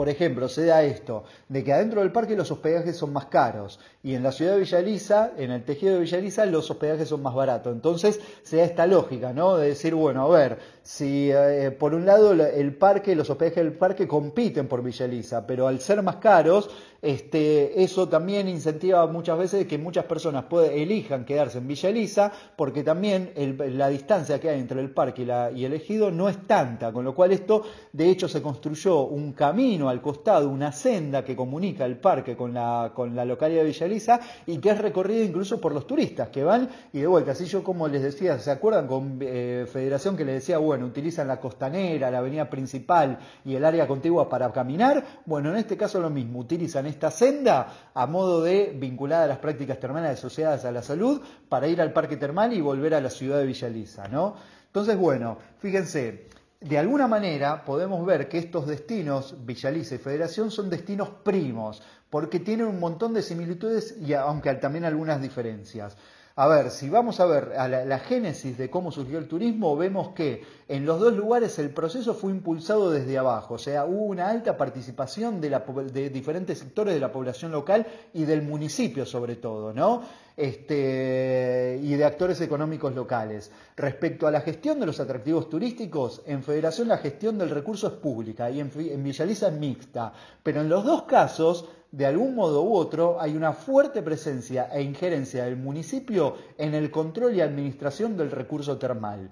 por 0.00 0.08
ejemplo, 0.08 0.48
se 0.48 0.64
da 0.64 0.82
esto, 0.82 1.24
de 1.50 1.62
que 1.62 1.74
adentro 1.74 2.00
del 2.00 2.10
parque 2.10 2.34
los 2.34 2.50
hospedajes 2.50 2.96
son 2.96 3.12
más 3.12 3.26
caros 3.26 3.78
y 4.02 4.14
en 4.14 4.22
la 4.22 4.32
ciudad 4.32 4.54
de 4.54 4.60
Villaliza, 4.60 5.32
en 5.36 5.50
el 5.50 5.62
tejido 5.62 5.92
de 5.92 6.00
Villaliza, 6.00 6.46
los 6.46 6.70
hospedajes 6.70 7.06
son 7.06 7.20
más 7.20 7.34
baratos. 7.34 7.74
Entonces 7.74 8.18
se 8.42 8.56
da 8.56 8.64
esta 8.64 8.86
lógica, 8.86 9.34
¿no? 9.34 9.58
De 9.58 9.68
decir, 9.68 9.94
bueno, 9.94 10.22
a 10.22 10.38
ver, 10.38 10.58
si 10.82 11.30
eh, 11.30 11.70
por 11.78 11.92
un 11.92 12.06
lado 12.06 12.32
el 12.32 12.74
parque, 12.76 13.14
los 13.14 13.28
hospedajes 13.28 13.62
del 13.62 13.74
parque 13.74 14.08
compiten 14.08 14.68
por 14.68 14.82
Villaliza, 14.82 15.46
pero 15.46 15.68
al 15.68 15.80
ser 15.80 16.02
más 16.02 16.16
caros, 16.16 16.70
este, 17.02 17.82
eso 17.82 18.08
también 18.08 18.48
incentiva 18.48 19.06
muchas 19.06 19.38
veces 19.38 19.66
que 19.66 19.78
muchas 19.78 20.04
personas 20.04 20.44
elijan 20.72 21.24
quedarse 21.24 21.58
en 21.58 21.66
Villa 21.66 21.88
Elisa, 21.88 22.32
porque 22.56 22.82
también 22.82 23.32
la 23.36 23.88
distancia 23.88 24.38
que 24.38 24.50
hay 24.50 24.60
entre 24.60 24.80
el 24.80 24.90
parque 24.90 25.22
y, 25.22 25.64
el 25.64 25.72
ejido 25.72 26.10
no 26.10 26.28
es 26.28 26.46
tanta, 26.46 26.92
con 26.92 27.04
lo 27.04 27.14
cual 27.14 27.32
esto, 27.32 27.62
de 27.92 28.10
hecho, 28.10 28.28
se 28.28 28.42
construyó 28.42 29.02
un 29.02 29.32
camino 29.32 29.88
al 29.88 30.00
costado, 30.00 30.48
una 30.48 30.72
senda 30.72 31.24
que 31.24 31.34
comunica 31.36 31.86
el 31.86 31.96
parque 31.96 32.36
con 32.36 32.52
la, 32.52 32.92
con 32.94 33.14
la 33.16 33.24
localidad 33.24 33.62
de 33.62 33.68
Villa 33.68 33.86
Elisa 33.86 34.20
y 34.46 34.58
que 34.58 34.70
es 34.70 34.78
recorrido 34.78 35.24
incluso 35.24 35.60
por 35.60 35.72
los 35.72 35.86
turistas 35.86 36.28
que 36.28 36.44
van 36.44 36.68
y 36.92 37.00
de 37.00 37.06
vuelta. 37.06 37.32
Así 37.32 37.46
yo, 37.46 37.62
como 37.62 37.88
les 37.88 38.02
decía, 38.02 38.38
¿se 38.38 38.50
acuerdan 38.50 38.86
con 38.86 39.18
eh, 39.20 39.66
Federación 39.70 40.16
que 40.16 40.24
les 40.24 40.34
decía, 40.36 40.58
bueno, 40.58 40.86
utilizan 40.86 41.28
la 41.28 41.40
costanera, 41.40 42.10
la 42.10 42.18
avenida 42.18 42.50
principal 42.50 43.18
y 43.44 43.54
el 43.54 43.64
área 43.64 43.86
contigua 43.86 44.28
para 44.28 44.52
caminar? 44.52 45.04
Bueno, 45.24 45.50
en 45.50 45.56
este 45.56 45.76
caso 45.76 46.00
lo 46.00 46.10
mismo, 46.10 46.40
utilizan 46.40 46.86
esta 46.90 47.10
senda 47.10 47.90
a 47.94 48.06
modo 48.06 48.42
de 48.42 48.74
vinculada 48.76 49.24
a 49.24 49.28
las 49.28 49.38
prácticas 49.38 49.80
termales 49.80 50.18
asociadas 50.18 50.64
a 50.64 50.72
la 50.72 50.82
salud 50.82 51.20
para 51.48 51.66
ir 51.66 51.80
al 51.80 51.92
parque 51.92 52.16
termal 52.16 52.52
y 52.52 52.60
volver 52.60 52.94
a 52.94 53.00
la 53.00 53.10
ciudad 53.10 53.38
de 53.38 53.46
Villaliza, 53.46 54.08
¿no? 54.08 54.36
Entonces, 54.66 54.96
bueno, 54.96 55.38
fíjense, 55.58 56.28
de 56.60 56.78
alguna 56.78 57.08
manera 57.08 57.64
podemos 57.64 58.04
ver 58.04 58.28
que 58.28 58.38
estos 58.38 58.66
destinos, 58.66 59.34
Villaliza 59.44 59.94
y 59.94 59.98
Federación, 59.98 60.50
son 60.50 60.68
destinos 60.68 61.08
primos, 61.24 61.82
porque 62.10 62.40
tienen 62.40 62.66
un 62.66 62.78
montón 62.78 63.14
de 63.14 63.22
similitudes 63.22 63.96
y 64.00 64.12
aunque 64.12 64.52
también 64.54 64.84
algunas 64.84 65.22
diferencias. 65.22 65.96
A 66.40 66.48
ver, 66.48 66.70
si 66.70 66.88
vamos 66.88 67.20
a 67.20 67.26
ver 67.26 67.52
a 67.58 67.68
la, 67.68 67.98
génesis 67.98 68.56
de 68.56 68.70
cómo 68.70 68.90
surgió 68.90 69.18
el 69.18 69.28
turismo, 69.28 69.76
vemos 69.76 70.14
que 70.14 70.42
en 70.68 70.86
los 70.86 70.98
dos 70.98 71.12
lugares 71.12 71.58
el 71.58 71.68
proceso 71.68 72.14
fue 72.14 72.30
impulsado 72.30 72.90
desde 72.90 73.18
abajo, 73.18 73.56
o 73.56 73.58
sea, 73.58 73.84
hubo 73.84 74.04
una 74.04 74.30
alta 74.30 74.56
participación 74.56 75.38
de, 75.42 75.50
de 75.92 76.08
diferentes 76.08 76.58
sectores 76.60 76.94
de 76.94 77.00
la 77.00 77.12
población 77.12 77.52
local 77.52 77.86
y 78.14 78.24
del 78.24 78.40
municipio 78.40 79.04
sobre 79.04 79.36
todo, 79.36 79.74
¿no? 79.74 80.00
Este, 80.42 81.78
y 81.82 81.96
de 81.96 82.04
actores 82.06 82.40
económicos 82.40 82.94
locales. 82.94 83.52
Respecto 83.76 84.26
a 84.26 84.30
la 84.30 84.40
gestión 84.40 84.80
de 84.80 84.86
los 84.86 84.98
atractivos 84.98 85.50
turísticos, 85.50 86.22
en 86.24 86.42
Federación 86.42 86.88
la 86.88 86.96
gestión 86.96 87.36
del 87.36 87.50
recurso 87.50 87.88
es 87.88 87.92
pública 87.92 88.50
y 88.50 88.60
en, 88.60 88.72
en 88.74 89.04
Villaliza 89.04 89.48
es 89.48 89.52
mixta, 89.52 90.14
pero 90.42 90.62
en 90.62 90.70
los 90.70 90.82
dos 90.82 91.02
casos 91.02 91.68
de 91.92 92.06
algún 92.06 92.34
modo 92.34 92.62
u 92.62 92.74
otro 92.74 93.20
hay 93.20 93.36
una 93.36 93.52
fuerte 93.52 94.00
presencia 94.00 94.70
e 94.72 94.80
injerencia 94.80 95.44
del 95.44 95.56
municipio 95.56 96.36
en 96.56 96.72
el 96.72 96.90
control 96.90 97.34
y 97.34 97.42
administración 97.42 98.16
del 98.16 98.30
recurso 98.30 98.78
termal. 98.78 99.30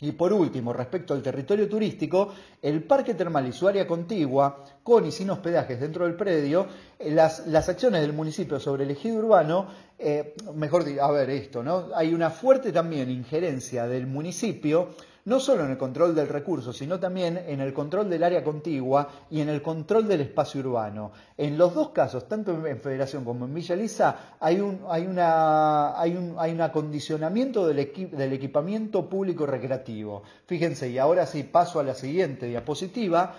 Y 0.00 0.12
por 0.12 0.32
último, 0.32 0.72
respecto 0.72 1.14
al 1.14 1.22
territorio 1.22 1.68
turístico, 1.68 2.34
el 2.60 2.82
parque 2.82 3.14
termal 3.14 3.46
y 3.46 3.52
su 3.52 3.68
área 3.68 3.86
contigua, 3.86 4.64
con 4.82 5.06
y 5.06 5.12
sin 5.12 5.30
hospedajes 5.30 5.80
dentro 5.80 6.04
del 6.04 6.14
predio, 6.14 6.66
eh, 6.98 7.10
las, 7.10 7.46
las 7.46 7.68
acciones 7.68 8.00
del 8.00 8.12
municipio 8.12 8.58
sobre 8.58 8.84
el 8.84 8.90
ejido 8.90 9.18
urbano, 9.18 9.68
eh, 9.98 10.34
mejor 10.54 10.84
a 11.00 11.10
ver 11.10 11.30
esto, 11.30 11.62
¿no? 11.62 11.88
Hay 11.94 12.12
una 12.12 12.30
fuerte 12.30 12.72
también 12.72 13.10
injerencia 13.10 13.86
del 13.86 14.06
municipio 14.06 14.90
no 15.24 15.40
solo 15.40 15.64
en 15.64 15.70
el 15.70 15.78
control 15.78 16.14
del 16.14 16.28
recurso, 16.28 16.72
sino 16.72 17.00
también 17.00 17.38
en 17.46 17.60
el 17.60 17.72
control 17.72 18.10
del 18.10 18.22
área 18.22 18.44
contigua 18.44 19.08
y 19.30 19.40
en 19.40 19.48
el 19.48 19.62
control 19.62 20.06
del 20.06 20.20
espacio 20.20 20.60
urbano. 20.60 21.12
En 21.36 21.56
los 21.56 21.74
dos 21.74 21.90
casos, 21.90 22.28
tanto 22.28 22.52
en 22.66 22.80
Federación 22.80 23.24
como 23.24 23.46
en 23.46 23.54
Villa 23.54 23.76
Lisa, 23.76 24.36
hay 24.38 24.60
un, 24.60 24.80
hay 24.88 25.06
una, 25.06 25.98
hay 25.98 26.16
un, 26.16 26.34
hay 26.38 26.52
un 26.52 26.60
acondicionamiento 26.60 27.66
del, 27.66 28.10
del 28.12 28.32
equipamiento 28.32 29.08
público 29.08 29.46
recreativo. 29.46 30.22
Fíjense, 30.46 30.90
y 30.90 30.98
ahora 30.98 31.26
sí 31.26 31.44
paso 31.44 31.80
a 31.80 31.84
la 31.84 31.94
siguiente 31.94 32.46
diapositiva, 32.46 33.34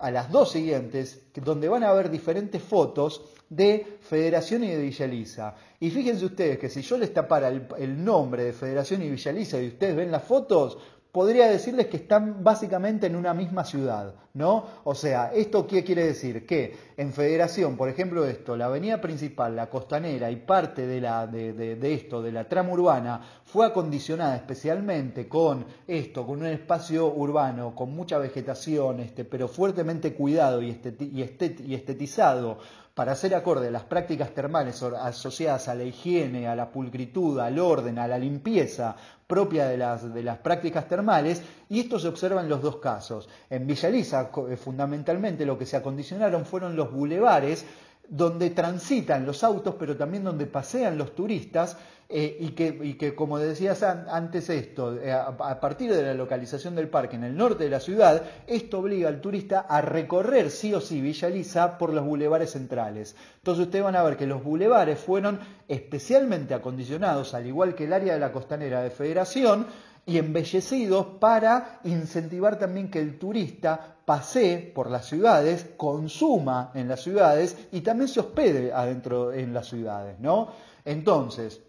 a 0.00 0.10
las 0.10 0.30
dos 0.30 0.50
siguientes, 0.52 1.26
donde 1.34 1.68
van 1.68 1.84
a 1.84 1.92
ver 1.92 2.10
diferentes 2.10 2.62
fotos 2.62 3.22
de 3.50 3.98
Federación 4.00 4.64
y 4.64 4.68
de 4.68 4.78
Villaliza. 4.78 5.54
Y 5.78 5.90
fíjense 5.90 6.24
ustedes 6.24 6.58
que 6.58 6.70
si 6.70 6.80
yo 6.82 6.96
les 6.96 7.12
tapara 7.12 7.48
el, 7.48 8.04
nombre 8.04 8.44
de 8.44 8.52
Federación 8.52 9.02
y 9.02 9.10
Villaliza 9.10 9.60
y 9.60 9.68
ustedes 9.68 9.96
ven 9.96 10.10
las 10.10 10.24
fotos, 10.24 10.78
podría 11.12 11.48
decirles 11.48 11.86
que 11.86 11.96
están 11.96 12.44
básicamente 12.44 13.06
en 13.06 13.16
una 13.16 13.34
misma 13.34 13.64
ciudad, 13.64 14.14
¿no? 14.34 14.64
O 14.84 14.94
sea, 14.94 15.32
¿esto 15.32 15.66
qué 15.66 15.82
quiere 15.82 16.06
decir? 16.06 16.46
Que 16.46 16.76
en 16.96 17.12
Federación, 17.12 17.76
por 17.76 17.88
ejemplo, 17.88 18.24
esto, 18.24 18.56
la 18.56 18.66
avenida 18.66 19.00
principal, 19.00 19.56
la 19.56 19.68
costanera 19.68 20.30
y 20.30 20.36
parte 20.36 20.86
de, 20.86 21.00
la, 21.00 21.26
de, 21.26 21.94
esto, 21.94 22.22
de 22.22 22.32
la 22.32 22.48
trama 22.48 22.72
urbana, 22.72 23.20
fue 23.44 23.66
acondicionada 23.66 24.36
especialmente 24.36 25.28
con 25.28 25.64
esto, 25.86 26.24
con 26.24 26.40
un 26.40 26.46
espacio 26.46 27.12
urbano, 27.12 27.74
con 27.74 27.90
mucha 27.90 28.18
vegetación, 28.18 29.00
este, 29.00 29.24
pero 29.24 29.48
fuertemente 29.48 30.14
cuidado 30.14 30.62
y, 30.62 30.80
y 31.12 31.74
estetizado 31.74 32.58
para 33.00 33.12
hacer 33.12 33.34
acorde 33.34 33.68
a 33.68 33.70
las 33.70 33.84
prácticas 33.84 34.34
termales 34.34 34.82
asociadas 34.82 35.68
a 35.68 35.74
la 35.74 35.84
higiene, 35.84 36.46
a 36.46 36.54
la 36.54 36.70
pulcritud, 36.70 37.40
al 37.40 37.58
orden, 37.58 37.98
a 37.98 38.06
la 38.06 38.18
limpieza 38.18 38.94
propia 39.26 39.68
de 39.68 39.78
las, 39.78 40.12
de 40.12 40.22
las 40.22 40.36
prácticas 40.36 40.86
termales, 40.86 41.42
y 41.70 41.80
esto 41.80 41.98
se 41.98 42.08
observa 42.08 42.42
en 42.42 42.50
los 42.50 42.60
dos 42.60 42.76
casos. 42.76 43.26
En 43.48 43.66
Villa 43.66 43.88
Elisa, 43.88 44.30
eh, 44.50 44.56
fundamentalmente, 44.58 45.46
lo 45.46 45.56
que 45.56 45.64
se 45.64 45.78
acondicionaron 45.78 46.44
fueron 46.44 46.76
los 46.76 46.92
bulevares 46.92 47.64
donde 48.10 48.50
transitan 48.50 49.24
los 49.24 49.42
autos, 49.44 49.76
pero 49.78 49.96
también 49.96 50.24
donde 50.24 50.46
pasean 50.46 50.98
los 50.98 51.14
turistas, 51.14 51.78
eh, 52.12 52.38
y, 52.40 52.94
que, 52.94 53.14
como 53.14 53.38
decías 53.38 53.84
antes 53.84 54.50
esto, 54.50 54.96
eh, 55.00 55.12
a, 55.12 55.60
partir 55.60 55.94
de 55.94 56.02
la 56.02 56.12
localización 56.12 56.74
del 56.74 56.88
parque 56.88 57.14
en 57.14 57.22
el 57.22 57.36
norte 57.36 57.62
de 57.62 57.70
la 57.70 57.78
ciudad, 57.78 58.24
esto 58.48 58.80
obliga 58.80 59.08
al 59.08 59.20
turista 59.20 59.60
a 59.60 59.80
recorrer 59.80 60.50
sí 60.50 60.74
o 60.74 60.80
sí 60.80 61.00
Villa 61.00 61.28
Lisa 61.28 61.78
por 61.78 61.94
los 61.94 62.04
bulevares 62.04 62.50
centrales. 62.50 63.14
Entonces 63.36 63.66
ustedes 63.66 63.84
van 63.84 63.94
a 63.94 64.02
ver 64.02 64.16
que 64.16 64.26
los 64.26 64.42
bulevares 64.42 64.98
fueron 64.98 65.38
especialmente 65.68 66.52
acondicionados, 66.52 67.32
al 67.32 67.46
igual 67.46 67.76
que 67.76 67.84
el 67.84 67.92
área 67.92 68.14
de 68.14 68.18
la 68.18 68.32
costanera 68.32 68.82
de 68.82 68.90
Federación, 68.90 69.68
y 70.10 70.18
embellecidos 70.18 71.06
para 71.20 71.80
incentivar 71.84 72.58
también 72.58 72.90
que 72.90 72.98
el 73.00 73.18
turista 73.18 73.96
pasee 74.04 74.58
por 74.74 74.90
las 74.90 75.06
ciudades, 75.06 75.66
consuma 75.76 76.72
en 76.74 76.88
las 76.88 77.00
ciudades 77.02 77.56
y 77.70 77.80
también 77.80 78.08
se 78.08 78.20
hospede 78.20 78.72
adentro 78.72 79.32
en 79.32 79.54
las 79.54 79.68
ciudades, 79.68 80.18
¿no? 80.18 80.48
Entonces, 80.84 81.60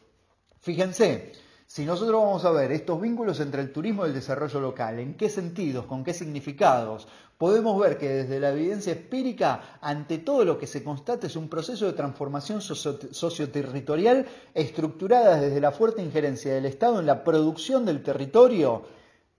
Fíjense, 0.61 1.31
si 1.73 1.85
nosotros 1.85 2.21
vamos 2.21 2.43
a 2.43 2.51
ver 2.51 2.73
estos 2.73 2.99
vínculos 2.99 3.39
entre 3.39 3.61
el 3.61 3.71
turismo 3.71 4.03
y 4.03 4.09
el 4.09 4.13
desarrollo 4.13 4.59
local, 4.59 4.99
en 4.99 5.13
qué 5.13 5.29
sentidos, 5.29 5.85
con 5.85 6.03
qué 6.03 6.13
significados, 6.13 7.07
podemos 7.37 7.79
ver 7.79 7.97
que 7.97 8.09
desde 8.09 8.41
la 8.41 8.49
evidencia 8.49 8.91
empírica, 8.91 9.77
ante 9.79 10.17
todo 10.17 10.43
lo 10.43 10.59
que 10.59 10.67
se 10.67 10.83
constata 10.83 11.27
es 11.27 11.37
un 11.37 11.47
proceso 11.47 11.85
de 11.85 11.93
transformación 11.93 12.59
socioterritorial 12.59 14.25
estructurada 14.53 15.39
desde 15.39 15.61
la 15.61 15.71
fuerte 15.71 16.01
injerencia 16.01 16.53
del 16.53 16.65
Estado 16.65 16.99
en 16.99 17.05
la 17.05 17.23
producción 17.23 17.85
del 17.85 18.03
territorio 18.03 18.83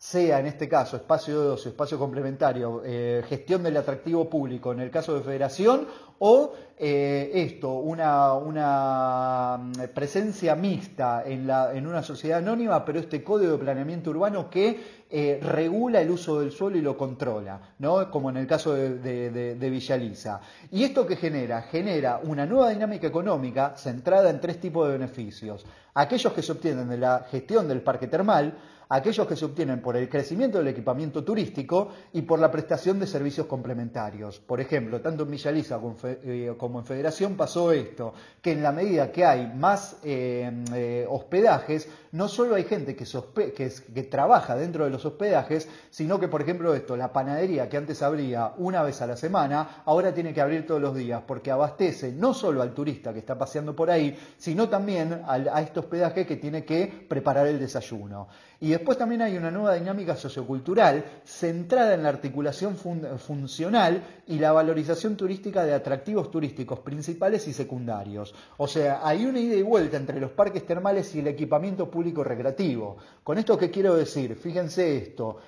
sea 0.02 0.40
en 0.40 0.46
este 0.46 0.68
caso 0.68 0.96
espacio 0.96 1.40
de 1.40 1.48
ocio, 1.50 1.70
espacio 1.70 1.96
complementario, 1.96 2.82
eh, 2.84 3.22
gestión 3.28 3.62
del 3.62 3.76
atractivo 3.76 4.28
público 4.28 4.72
en 4.72 4.80
el 4.80 4.90
caso 4.90 5.14
de 5.14 5.20
federación, 5.20 5.86
o 6.18 6.52
eh, 6.76 7.30
esto, 7.32 7.74
una, 7.74 8.32
una, 8.32 9.58
mm, 9.58 9.94
presencia 9.94 10.56
mixta 10.56 11.22
en, 11.24 11.46
la, 11.46 11.72
en, 11.72 11.86
una 11.86 12.02
sociedad 12.02 12.38
anónima, 12.38 12.84
pero 12.84 12.98
este 12.98 13.22
código 13.22 13.52
de 13.52 13.58
planeamiento 13.58 14.10
urbano 14.10 14.50
que 14.50 15.04
eh, 15.08 15.38
regula 15.40 16.00
el 16.00 16.10
uso 16.10 16.40
del 16.40 16.50
suelo 16.50 16.76
y 16.76 16.80
lo 16.80 16.96
controla, 16.96 17.60
¿no? 17.78 18.10
como 18.10 18.28
en 18.30 18.38
el 18.38 18.46
caso 18.48 18.74
de, 18.74 18.98
de, 18.98 19.54
de 19.54 19.70
Villaliza. 19.70 20.40
¿Y 20.72 20.82
esto 20.82 21.06
qué 21.06 21.14
genera? 21.14 21.62
Genera 21.62 22.18
una 22.24 22.44
nueva 22.44 22.70
dinámica 22.70 23.06
económica 23.06 23.76
centrada 23.76 24.30
en 24.30 24.40
tres 24.40 24.58
tipos 24.58 24.88
de 24.88 24.94
beneficios. 24.94 25.64
Aquellos 25.94 26.32
que 26.32 26.42
se 26.42 26.50
obtienen 26.50 26.88
de 26.88 26.98
la 26.98 27.26
gestión 27.30 27.68
del 27.68 27.82
parque 27.82 28.08
termal, 28.08 28.58
aquellos 28.93 29.27
que 29.27 29.36
se 29.36 29.47
obtienen 29.47 29.81
por 29.81 29.97
el 29.97 30.06
crecimiento 30.06 30.59
del 30.59 30.69
equipamiento 30.69 31.24
turístico 31.24 31.89
y 32.12 32.23
por 32.23 32.39
la 32.39 32.51
prestación 32.51 33.01
de 33.01 33.06
servicios 33.06 33.47
complementarios. 33.47 34.39
Por 34.39 34.60
ejemplo, 34.60 35.01
tanto 35.01 35.23
en 35.23 35.31
Villaliza 35.31 35.81
eh, 36.05 36.55
como 36.59 36.81
en 36.81 36.85
Federación 36.85 37.35
pasó 37.35 37.73
esto, 37.73 38.12
que 38.43 38.52
en 38.52 38.62
la 38.62 38.70
medida 38.70 39.10
que 39.10 39.24
hay 39.24 39.51
más 39.55 39.97
eh, 40.05 40.51
eh, 40.74 41.06
hospedajes, 41.09 41.89
no 42.12 42.28
solo 42.28 42.55
hay 42.55 42.64
gente 42.64 42.94
que, 42.94 43.06
que, 43.55 44.02
trabaja 44.02 44.56
dentro 44.56 44.85
de 44.85 44.90
los 44.90 45.02
hospedajes, 45.06 45.70
sino 45.89 46.20
que, 46.20 46.28
por 46.28 46.43
ejemplo, 46.43 46.74
esto, 46.74 46.94
la 46.94 47.14
panadería 47.14 47.70
que 47.70 47.78
antes 47.78 48.02
abría 48.02 48.52
una 48.59 48.82
vez 48.82 49.01
a 49.01 49.06
la 49.06 49.16
semana, 49.16 49.82
ahora 49.86 50.12
tiene 50.12 50.35
que 50.35 50.43
abrir 50.43 50.66
todos 50.66 50.82
los 50.82 50.94
días, 50.94 51.23
porque 51.27 51.51
abastece 51.51 52.12
no 52.12 52.35
solo 52.35 52.60
al 52.60 52.74
turista 52.74 53.14
que 53.14 53.20
está 53.20 53.39
paseando 53.39 53.74
por 53.74 53.90
ahí, 53.90 54.14
sino 54.36 54.69
también 54.69 55.23
a 55.27 55.62
este 55.62 55.81
hospedaje 55.81 56.27
que 56.27 56.36
tiene 56.36 56.62
que 56.62 57.06
preparar 57.09 57.47
el 57.47 57.59
desayuno. 57.59 58.28
Y 58.62 58.68
después 58.68 58.97
también 58.97 59.22
hay 59.22 59.36
una 59.36 59.51
nueva 59.51 59.74
dinámica 59.74 60.14
sociocultural 60.14 61.05
centrada 61.24 61.94
en 61.94 62.05
la 62.05 62.10
articulación 62.10 62.76
funcional 62.76 64.01
y 64.28 64.39
la 64.39 64.52
valorización 64.52 65.16
turística 65.16 65.64
de 65.64 65.74
atractivos 65.74 66.30
turísticos 66.30 66.78
principales 66.78 67.48
y 67.48 67.52
secundarios. 67.52 68.32
O 68.59 68.68
sea, 68.68 69.01
hay 69.02 69.26
una 69.26 69.40
ida 69.40 69.56
y 69.56 69.62
vuelta 69.62 69.97
entre 69.97 70.20
los 70.20 70.30
parques 70.30 70.64
termales 70.64 71.12
y 71.16 71.18
el 71.18 71.26
equipamiento 71.26 71.90
público 71.90 72.22
recreativo. 72.22 72.98
Con 73.24 73.36
esto, 73.36 73.59
¿qué 73.59 73.68
quiero 73.68 73.97
decir? 73.97 74.36
Fíjense 74.36 74.97
esto. 74.97 75.39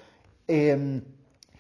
Em, 0.48 1.00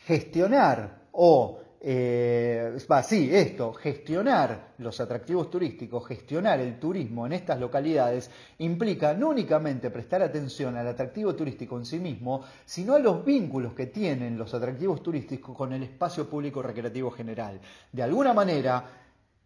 gestionar 0.06 1.02
o 1.12 1.60
eh, 1.86 2.78
sí, 3.06 3.28
esto, 3.30 3.74
gestionar 3.74 4.72
los 4.78 4.98
atractivos 5.00 5.50
turísticos, 5.50 6.06
gestionar 6.06 6.58
el 6.60 6.78
turismo 6.78 7.26
en 7.26 7.34
estas 7.34 7.60
localidades, 7.60 8.30
implica 8.58 9.12
no 9.12 9.28
únicamente 9.28 9.90
prestar 9.90 10.22
atención 10.22 10.78
al 10.78 10.88
atractivo 10.88 11.34
turístico 11.34 11.76
en 11.76 11.84
sí 11.84 11.98
mismo, 11.98 12.42
sino 12.64 12.94
a 12.94 12.98
los 12.98 13.22
vínculos 13.22 13.74
que 13.74 13.88
tienen 13.88 14.38
los 14.38 14.54
atractivos 14.54 15.02
turísticos 15.02 15.54
con 15.54 15.74
el 15.74 15.82
espacio 15.82 16.26
público 16.26 16.62
recreativo 16.62 17.10
general. 17.10 17.60
De 17.92 18.02
alguna 18.02 18.32
manera, 18.32 18.84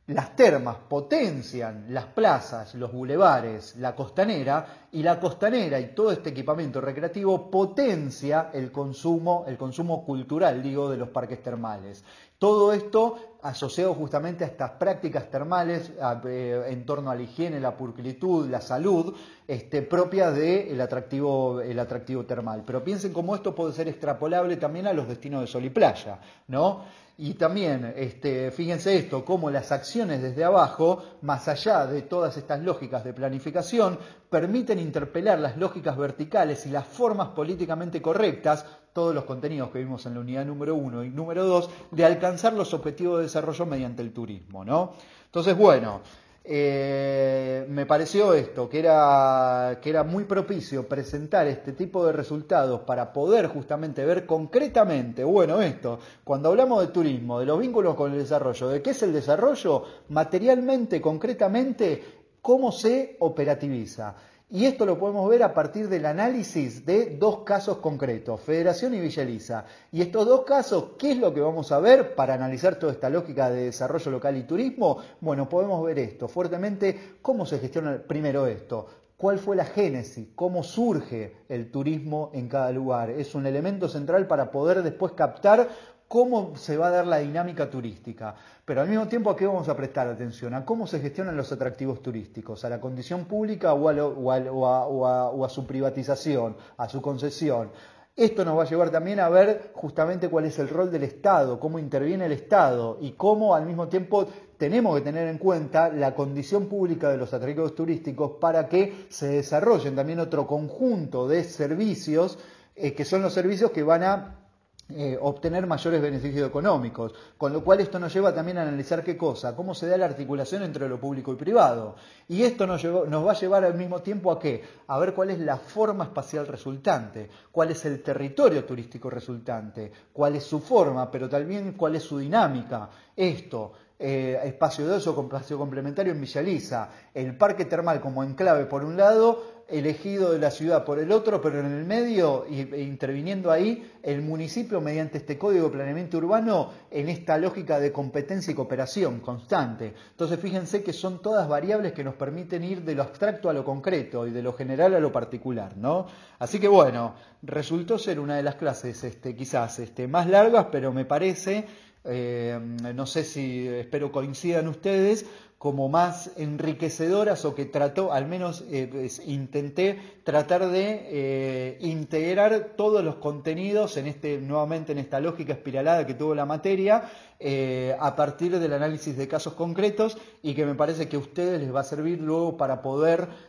las 0.08 0.34
termas 0.34 0.76
potencian 0.88 1.86
las 1.90 2.06
plazas, 2.06 2.74
los 2.74 2.90
bulevares, 2.90 3.76
la 3.76 3.94
costanera 3.94 4.86
y 4.90 5.02
la 5.02 5.20
costanera 5.20 5.78
y 5.78 5.88
todo 5.88 6.12
este 6.12 6.30
equipamiento 6.30 6.80
recreativo 6.80 7.50
potencia 7.50 8.48
el 8.54 8.72
consumo, 8.72 9.44
el 9.46 9.58
consumo 9.58 10.06
cultural, 10.06 10.62
digo, 10.62 10.88
de 10.88 10.96
los 10.96 11.10
parques 11.10 11.42
termales. 11.42 12.02
Todo 12.38 12.72
esto 12.72 13.16
asociado 13.42 13.94
justamente 13.94 14.44
a 14.44 14.46
estas 14.46 14.72
prácticas 14.72 15.30
termales 15.30 15.92
eh, 16.26 16.66
en 16.68 16.86
torno 16.86 17.10
a 17.10 17.14
la 17.14 17.22
higiene, 17.22 17.60
la 17.60 17.76
pulcritud, 17.76 18.48
la 18.48 18.60
salud, 18.60 19.14
este, 19.46 19.82
propias 19.82 20.34
del 20.34 20.80
atractivo, 20.80 21.60
el 21.60 21.78
atractivo 21.78 22.24
termal. 22.24 22.62
Pero 22.66 22.82
piensen 22.84 23.12
cómo 23.12 23.34
esto 23.34 23.54
puede 23.54 23.72
ser 23.72 23.88
extrapolable 23.88 24.56
también 24.56 24.86
a 24.86 24.92
los 24.92 25.08
destinos 25.08 25.40
de 25.40 25.46
sol 25.46 25.64
y 25.64 25.70
playa, 25.70 26.20
¿no? 26.48 26.84
Y 27.20 27.34
también, 27.34 27.94
este, 27.96 28.52
fíjense 28.52 28.96
esto, 28.96 29.24
cómo 29.24 29.50
las 29.50 29.72
acciones 29.72 30.22
desde 30.22 30.44
abajo, 30.44 31.02
más 31.22 31.48
allá 31.48 31.84
de 31.84 32.02
todas 32.02 32.36
estas 32.36 32.60
lógicas 32.60 33.02
de 33.02 33.12
planificación, 33.12 33.98
permiten 34.30 34.78
interpelar 34.78 35.40
las 35.40 35.56
lógicas 35.56 35.96
verticales 35.96 36.64
y 36.66 36.70
las 36.70 36.86
formas 36.86 37.30
políticamente 37.30 38.00
correctas, 38.00 38.64
todos 38.92 39.12
los 39.12 39.24
contenidos 39.24 39.70
que 39.70 39.80
vimos 39.80 40.06
en 40.06 40.14
la 40.14 40.20
unidad 40.20 40.44
número 40.44 40.76
uno 40.76 41.02
y 41.02 41.10
número 41.10 41.44
dos, 41.44 41.68
de 41.90 42.04
alcanzar 42.04 42.52
los 42.52 42.72
objetivos 42.72 43.16
de 43.18 43.24
desarrollo 43.24 43.66
mediante 43.66 44.00
el 44.00 44.12
turismo, 44.12 44.64
¿no? 44.64 44.92
Entonces, 45.24 45.56
bueno, 45.58 46.02
eh, 46.44 47.57
me 47.78 47.86
pareció 47.86 48.34
esto, 48.34 48.68
que 48.68 48.80
era, 48.80 49.78
que 49.80 49.90
era 49.90 50.02
muy 50.02 50.24
propicio 50.24 50.88
presentar 50.88 51.46
este 51.46 51.74
tipo 51.74 52.04
de 52.04 52.10
resultados 52.12 52.80
para 52.80 53.12
poder 53.12 53.46
justamente 53.46 54.04
ver 54.04 54.26
concretamente, 54.26 55.22
bueno, 55.22 55.62
esto, 55.62 56.00
cuando 56.24 56.48
hablamos 56.48 56.80
de 56.80 56.88
turismo, 56.88 57.38
de 57.38 57.46
los 57.46 57.60
vínculos 57.60 57.94
con 57.94 58.10
el 58.10 58.18
desarrollo, 58.18 58.66
de 58.68 58.82
qué 58.82 58.90
es 58.90 59.02
el 59.04 59.12
desarrollo, 59.12 59.84
materialmente, 60.08 61.00
concretamente, 61.00 62.02
cómo 62.42 62.72
se 62.72 63.16
operativiza. 63.20 64.16
Y 64.50 64.64
esto 64.64 64.86
lo 64.86 64.98
podemos 64.98 65.28
ver 65.28 65.42
a 65.42 65.52
partir 65.52 65.90
del 65.90 66.06
análisis 66.06 66.86
de 66.86 67.16
dos 67.18 67.40
casos 67.40 67.78
concretos, 67.78 68.40
Federación 68.40 68.94
y 68.94 69.00
Villaliza. 69.00 69.66
Y 69.92 70.00
estos 70.00 70.24
dos 70.26 70.44
casos, 70.44 70.92
¿qué 70.98 71.12
es 71.12 71.18
lo 71.18 71.34
que 71.34 71.42
vamos 71.42 71.70
a 71.70 71.78
ver 71.80 72.14
para 72.14 72.32
analizar 72.32 72.76
toda 72.76 72.92
esta 72.92 73.10
lógica 73.10 73.50
de 73.50 73.64
desarrollo 73.64 74.10
local 74.10 74.38
y 74.38 74.44
turismo? 74.44 75.00
Bueno, 75.20 75.50
podemos 75.50 75.84
ver 75.84 75.98
esto 75.98 76.28
fuertemente, 76.28 77.18
cómo 77.20 77.44
se 77.44 77.58
gestiona 77.58 77.98
primero 77.98 78.46
esto, 78.46 78.86
cuál 79.18 79.38
fue 79.38 79.54
la 79.54 79.66
génesis, 79.66 80.28
cómo 80.34 80.62
surge 80.62 81.36
el 81.50 81.70
turismo 81.70 82.30
en 82.32 82.48
cada 82.48 82.72
lugar. 82.72 83.10
Es 83.10 83.34
un 83.34 83.44
elemento 83.44 83.86
central 83.86 84.26
para 84.26 84.50
poder 84.50 84.82
después 84.82 85.12
captar 85.12 85.68
cómo 86.08 86.56
se 86.56 86.76
va 86.78 86.88
a 86.88 86.90
dar 86.90 87.06
la 87.06 87.18
dinámica 87.18 87.68
turística. 87.68 88.34
Pero 88.64 88.80
al 88.80 88.88
mismo 88.88 89.06
tiempo, 89.06 89.30
¿a 89.30 89.36
qué 89.36 89.46
vamos 89.46 89.68
a 89.68 89.76
prestar 89.76 90.08
atención? 90.08 90.54
A 90.54 90.64
cómo 90.64 90.86
se 90.86 91.00
gestionan 91.00 91.36
los 91.36 91.52
atractivos 91.52 92.02
turísticos, 92.02 92.64
a 92.64 92.70
la 92.70 92.80
condición 92.80 93.26
pública 93.26 93.74
o 93.74 95.44
a, 95.44 95.48
su 95.48 95.66
privatización, 95.66 96.56
a 96.78 96.88
su 96.88 97.02
concesión. 97.02 97.70
Esto 98.16 98.44
nos 98.44 98.58
va 98.58 98.64
a 98.64 98.66
llevar 98.66 98.90
también 98.90 99.20
a 99.20 99.28
ver 99.28 99.70
justamente 99.74 100.28
cuál 100.28 100.46
es 100.46 100.58
el 100.58 100.68
rol 100.68 100.90
del 100.90 101.04
Estado, 101.04 101.60
cómo 101.60 101.78
interviene 101.78 102.26
el 102.26 102.32
Estado 102.32 102.98
y 103.00 103.12
cómo 103.12 103.54
al 103.54 103.64
mismo 103.64 103.86
tiempo 103.86 104.26
tenemos 104.56 104.96
que 104.96 105.04
tener 105.04 105.28
en 105.28 105.38
cuenta 105.38 105.88
la 105.88 106.16
condición 106.16 106.66
pública 106.66 107.10
de 107.10 107.16
los 107.16 107.32
atractivos 107.32 107.76
turísticos 107.76 108.32
para 108.40 108.68
que 108.68 109.06
se 109.08 109.28
desarrollen 109.28 109.94
también 109.94 110.18
otro 110.18 110.48
conjunto 110.48 111.28
de 111.28 111.44
servicios 111.44 112.40
eh, 112.74 112.92
que 112.92 113.04
son 113.04 113.22
los 113.22 113.32
servicios 113.32 113.70
que 113.70 113.84
van 113.84 114.02
a 114.02 114.47
eh, 114.90 115.18
obtener 115.20 115.66
mayores 115.66 116.00
beneficios 116.00 116.48
económicos. 116.48 117.12
Con 117.36 117.52
lo 117.52 117.62
cual 117.62 117.80
esto 117.80 117.98
nos 117.98 118.12
lleva 118.12 118.34
también 118.34 118.58
a 118.58 118.62
analizar 118.62 119.04
qué 119.04 119.16
cosa, 119.16 119.54
cómo 119.54 119.74
se 119.74 119.86
da 119.86 119.98
la 119.98 120.06
articulación 120.06 120.62
entre 120.62 120.88
lo 120.88 120.98
público 120.98 121.32
y 121.32 121.36
privado. 121.36 121.96
Y 122.28 122.42
esto 122.42 122.66
nos, 122.66 122.82
nos 122.84 123.26
va 123.26 123.32
a 123.32 123.38
llevar 123.38 123.64
al 123.64 123.74
mismo 123.74 124.00
tiempo 124.00 124.32
a 124.32 124.38
qué? 124.38 124.62
A 124.86 124.98
ver 124.98 125.12
cuál 125.12 125.30
es 125.30 125.40
la 125.40 125.58
forma 125.58 126.04
espacial 126.04 126.46
resultante, 126.46 127.28
cuál 127.52 127.70
es 127.70 127.84
el 127.84 128.02
territorio 128.02 128.64
turístico 128.64 129.10
resultante, 129.10 129.92
cuál 130.12 130.36
es 130.36 130.44
su 130.44 130.60
forma, 130.60 131.10
pero 131.10 131.28
también 131.28 131.72
cuál 131.72 131.96
es 131.96 132.04
su 132.04 132.18
dinámica. 132.18 132.88
Esto, 133.14 133.72
eh, 133.98 134.40
espacio 134.44 134.86
de 134.86 134.96
uso, 134.96 135.20
espacio 135.20 135.58
complementario 135.58 136.12
en 136.12 136.20
Villaliza, 136.20 136.88
el 137.12 137.36
parque 137.36 137.64
termal 137.64 138.00
como 138.00 138.22
enclave 138.22 138.64
por 138.66 138.84
un 138.84 138.96
lado, 138.96 139.57
elegido 139.68 140.32
de 140.32 140.38
la 140.38 140.50
ciudad 140.50 140.84
por 140.84 140.98
el 140.98 141.12
otro, 141.12 141.42
pero 141.42 141.60
en 141.60 141.66
el 141.66 141.84
medio, 141.84 142.46
e 142.46 142.80
interviniendo 142.80 143.50
ahí, 143.50 143.92
el 144.02 144.22
municipio 144.22 144.80
mediante 144.80 145.18
este 145.18 145.36
código 145.36 145.66
de 145.66 145.72
planeamiento 145.72 146.16
urbano 146.16 146.70
en 146.90 147.10
esta 147.10 147.36
lógica 147.36 147.78
de 147.78 147.92
competencia 147.92 148.50
y 148.50 148.54
cooperación 148.54 149.20
constante. 149.20 149.92
Entonces 150.10 150.40
fíjense 150.40 150.82
que 150.82 150.94
son 150.94 151.20
todas 151.20 151.46
variables 151.46 151.92
que 151.92 152.02
nos 152.02 152.14
permiten 152.14 152.64
ir 152.64 152.82
de 152.82 152.94
lo 152.94 153.02
abstracto 153.02 153.50
a 153.50 153.52
lo 153.52 153.62
concreto 153.62 154.26
y 154.26 154.30
de 154.30 154.42
lo 154.42 154.54
general 154.54 154.94
a 154.94 155.00
lo 155.00 155.12
particular, 155.12 155.76
¿no? 155.76 156.06
Así 156.38 156.58
que 156.58 156.68
bueno, 156.68 157.14
resultó 157.42 157.98
ser 157.98 158.20
una 158.20 158.36
de 158.36 158.42
las 158.42 158.54
clases 158.54 159.04
este, 159.04 159.36
quizás 159.36 159.78
este, 159.80 160.08
más 160.08 160.28
largas, 160.28 160.68
pero 160.72 160.94
me 160.94 161.04
parece 161.04 161.66
eh, 162.04 162.58
no 162.94 163.06
sé 163.06 163.24
si 163.24 163.68
espero 163.68 164.10
coincidan 164.10 164.68
ustedes, 164.68 165.26
como 165.58 165.88
más 165.88 166.30
enriquecedoras 166.36 167.44
o 167.44 167.56
que 167.56 167.64
trató, 167.64 168.12
al 168.12 168.26
menos 168.26 168.64
eh, 168.70 169.10
intenté 169.26 169.98
tratar 170.22 170.68
de 170.68 171.08
eh, 171.10 171.78
integrar 171.80 172.74
todos 172.76 173.04
los 173.04 173.16
contenidos 173.16 173.96
en 173.96 174.06
este, 174.06 174.38
nuevamente 174.38 174.92
en 174.92 174.98
esta 174.98 175.18
lógica 175.18 175.54
espiralada 175.54 176.06
que 176.06 176.14
tuvo 176.14 176.36
la 176.36 176.46
materia, 176.46 177.10
eh, 177.40 177.96
a 177.98 178.14
partir 178.14 178.56
del 178.60 178.72
análisis 178.72 179.16
de 179.16 179.26
casos 179.26 179.54
concretos 179.54 180.16
y 180.42 180.54
que 180.54 180.64
me 180.64 180.76
parece 180.76 181.08
que 181.08 181.16
a 181.16 181.20
ustedes 181.20 181.60
les 181.60 181.74
va 181.74 181.80
a 181.80 181.84
servir 181.84 182.20
luego 182.20 182.56
para 182.56 182.80
poder 182.80 183.48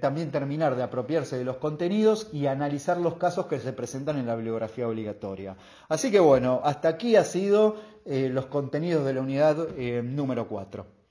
también 0.00 0.32
terminar 0.32 0.74
de 0.74 0.82
apropiarse 0.82 1.38
de 1.38 1.44
los 1.44 1.58
contenidos 1.58 2.28
y 2.32 2.46
analizar 2.46 2.98
los 2.98 3.14
casos 3.14 3.46
que 3.46 3.60
se 3.60 3.72
presentan 3.72 4.18
en 4.18 4.26
la 4.26 4.34
bibliografía 4.34 4.88
obligatoria. 4.88 5.56
Así 5.88 6.10
que 6.10 6.18
bueno, 6.18 6.60
hasta 6.64 6.88
aquí 6.88 7.14
ha 7.14 7.22
sido 7.22 7.76
los 8.04 8.46
contenidos 8.46 9.04
de 9.04 9.14
la 9.14 9.20
unidad 9.20 9.68
número 10.02 10.48
4. 10.48 11.01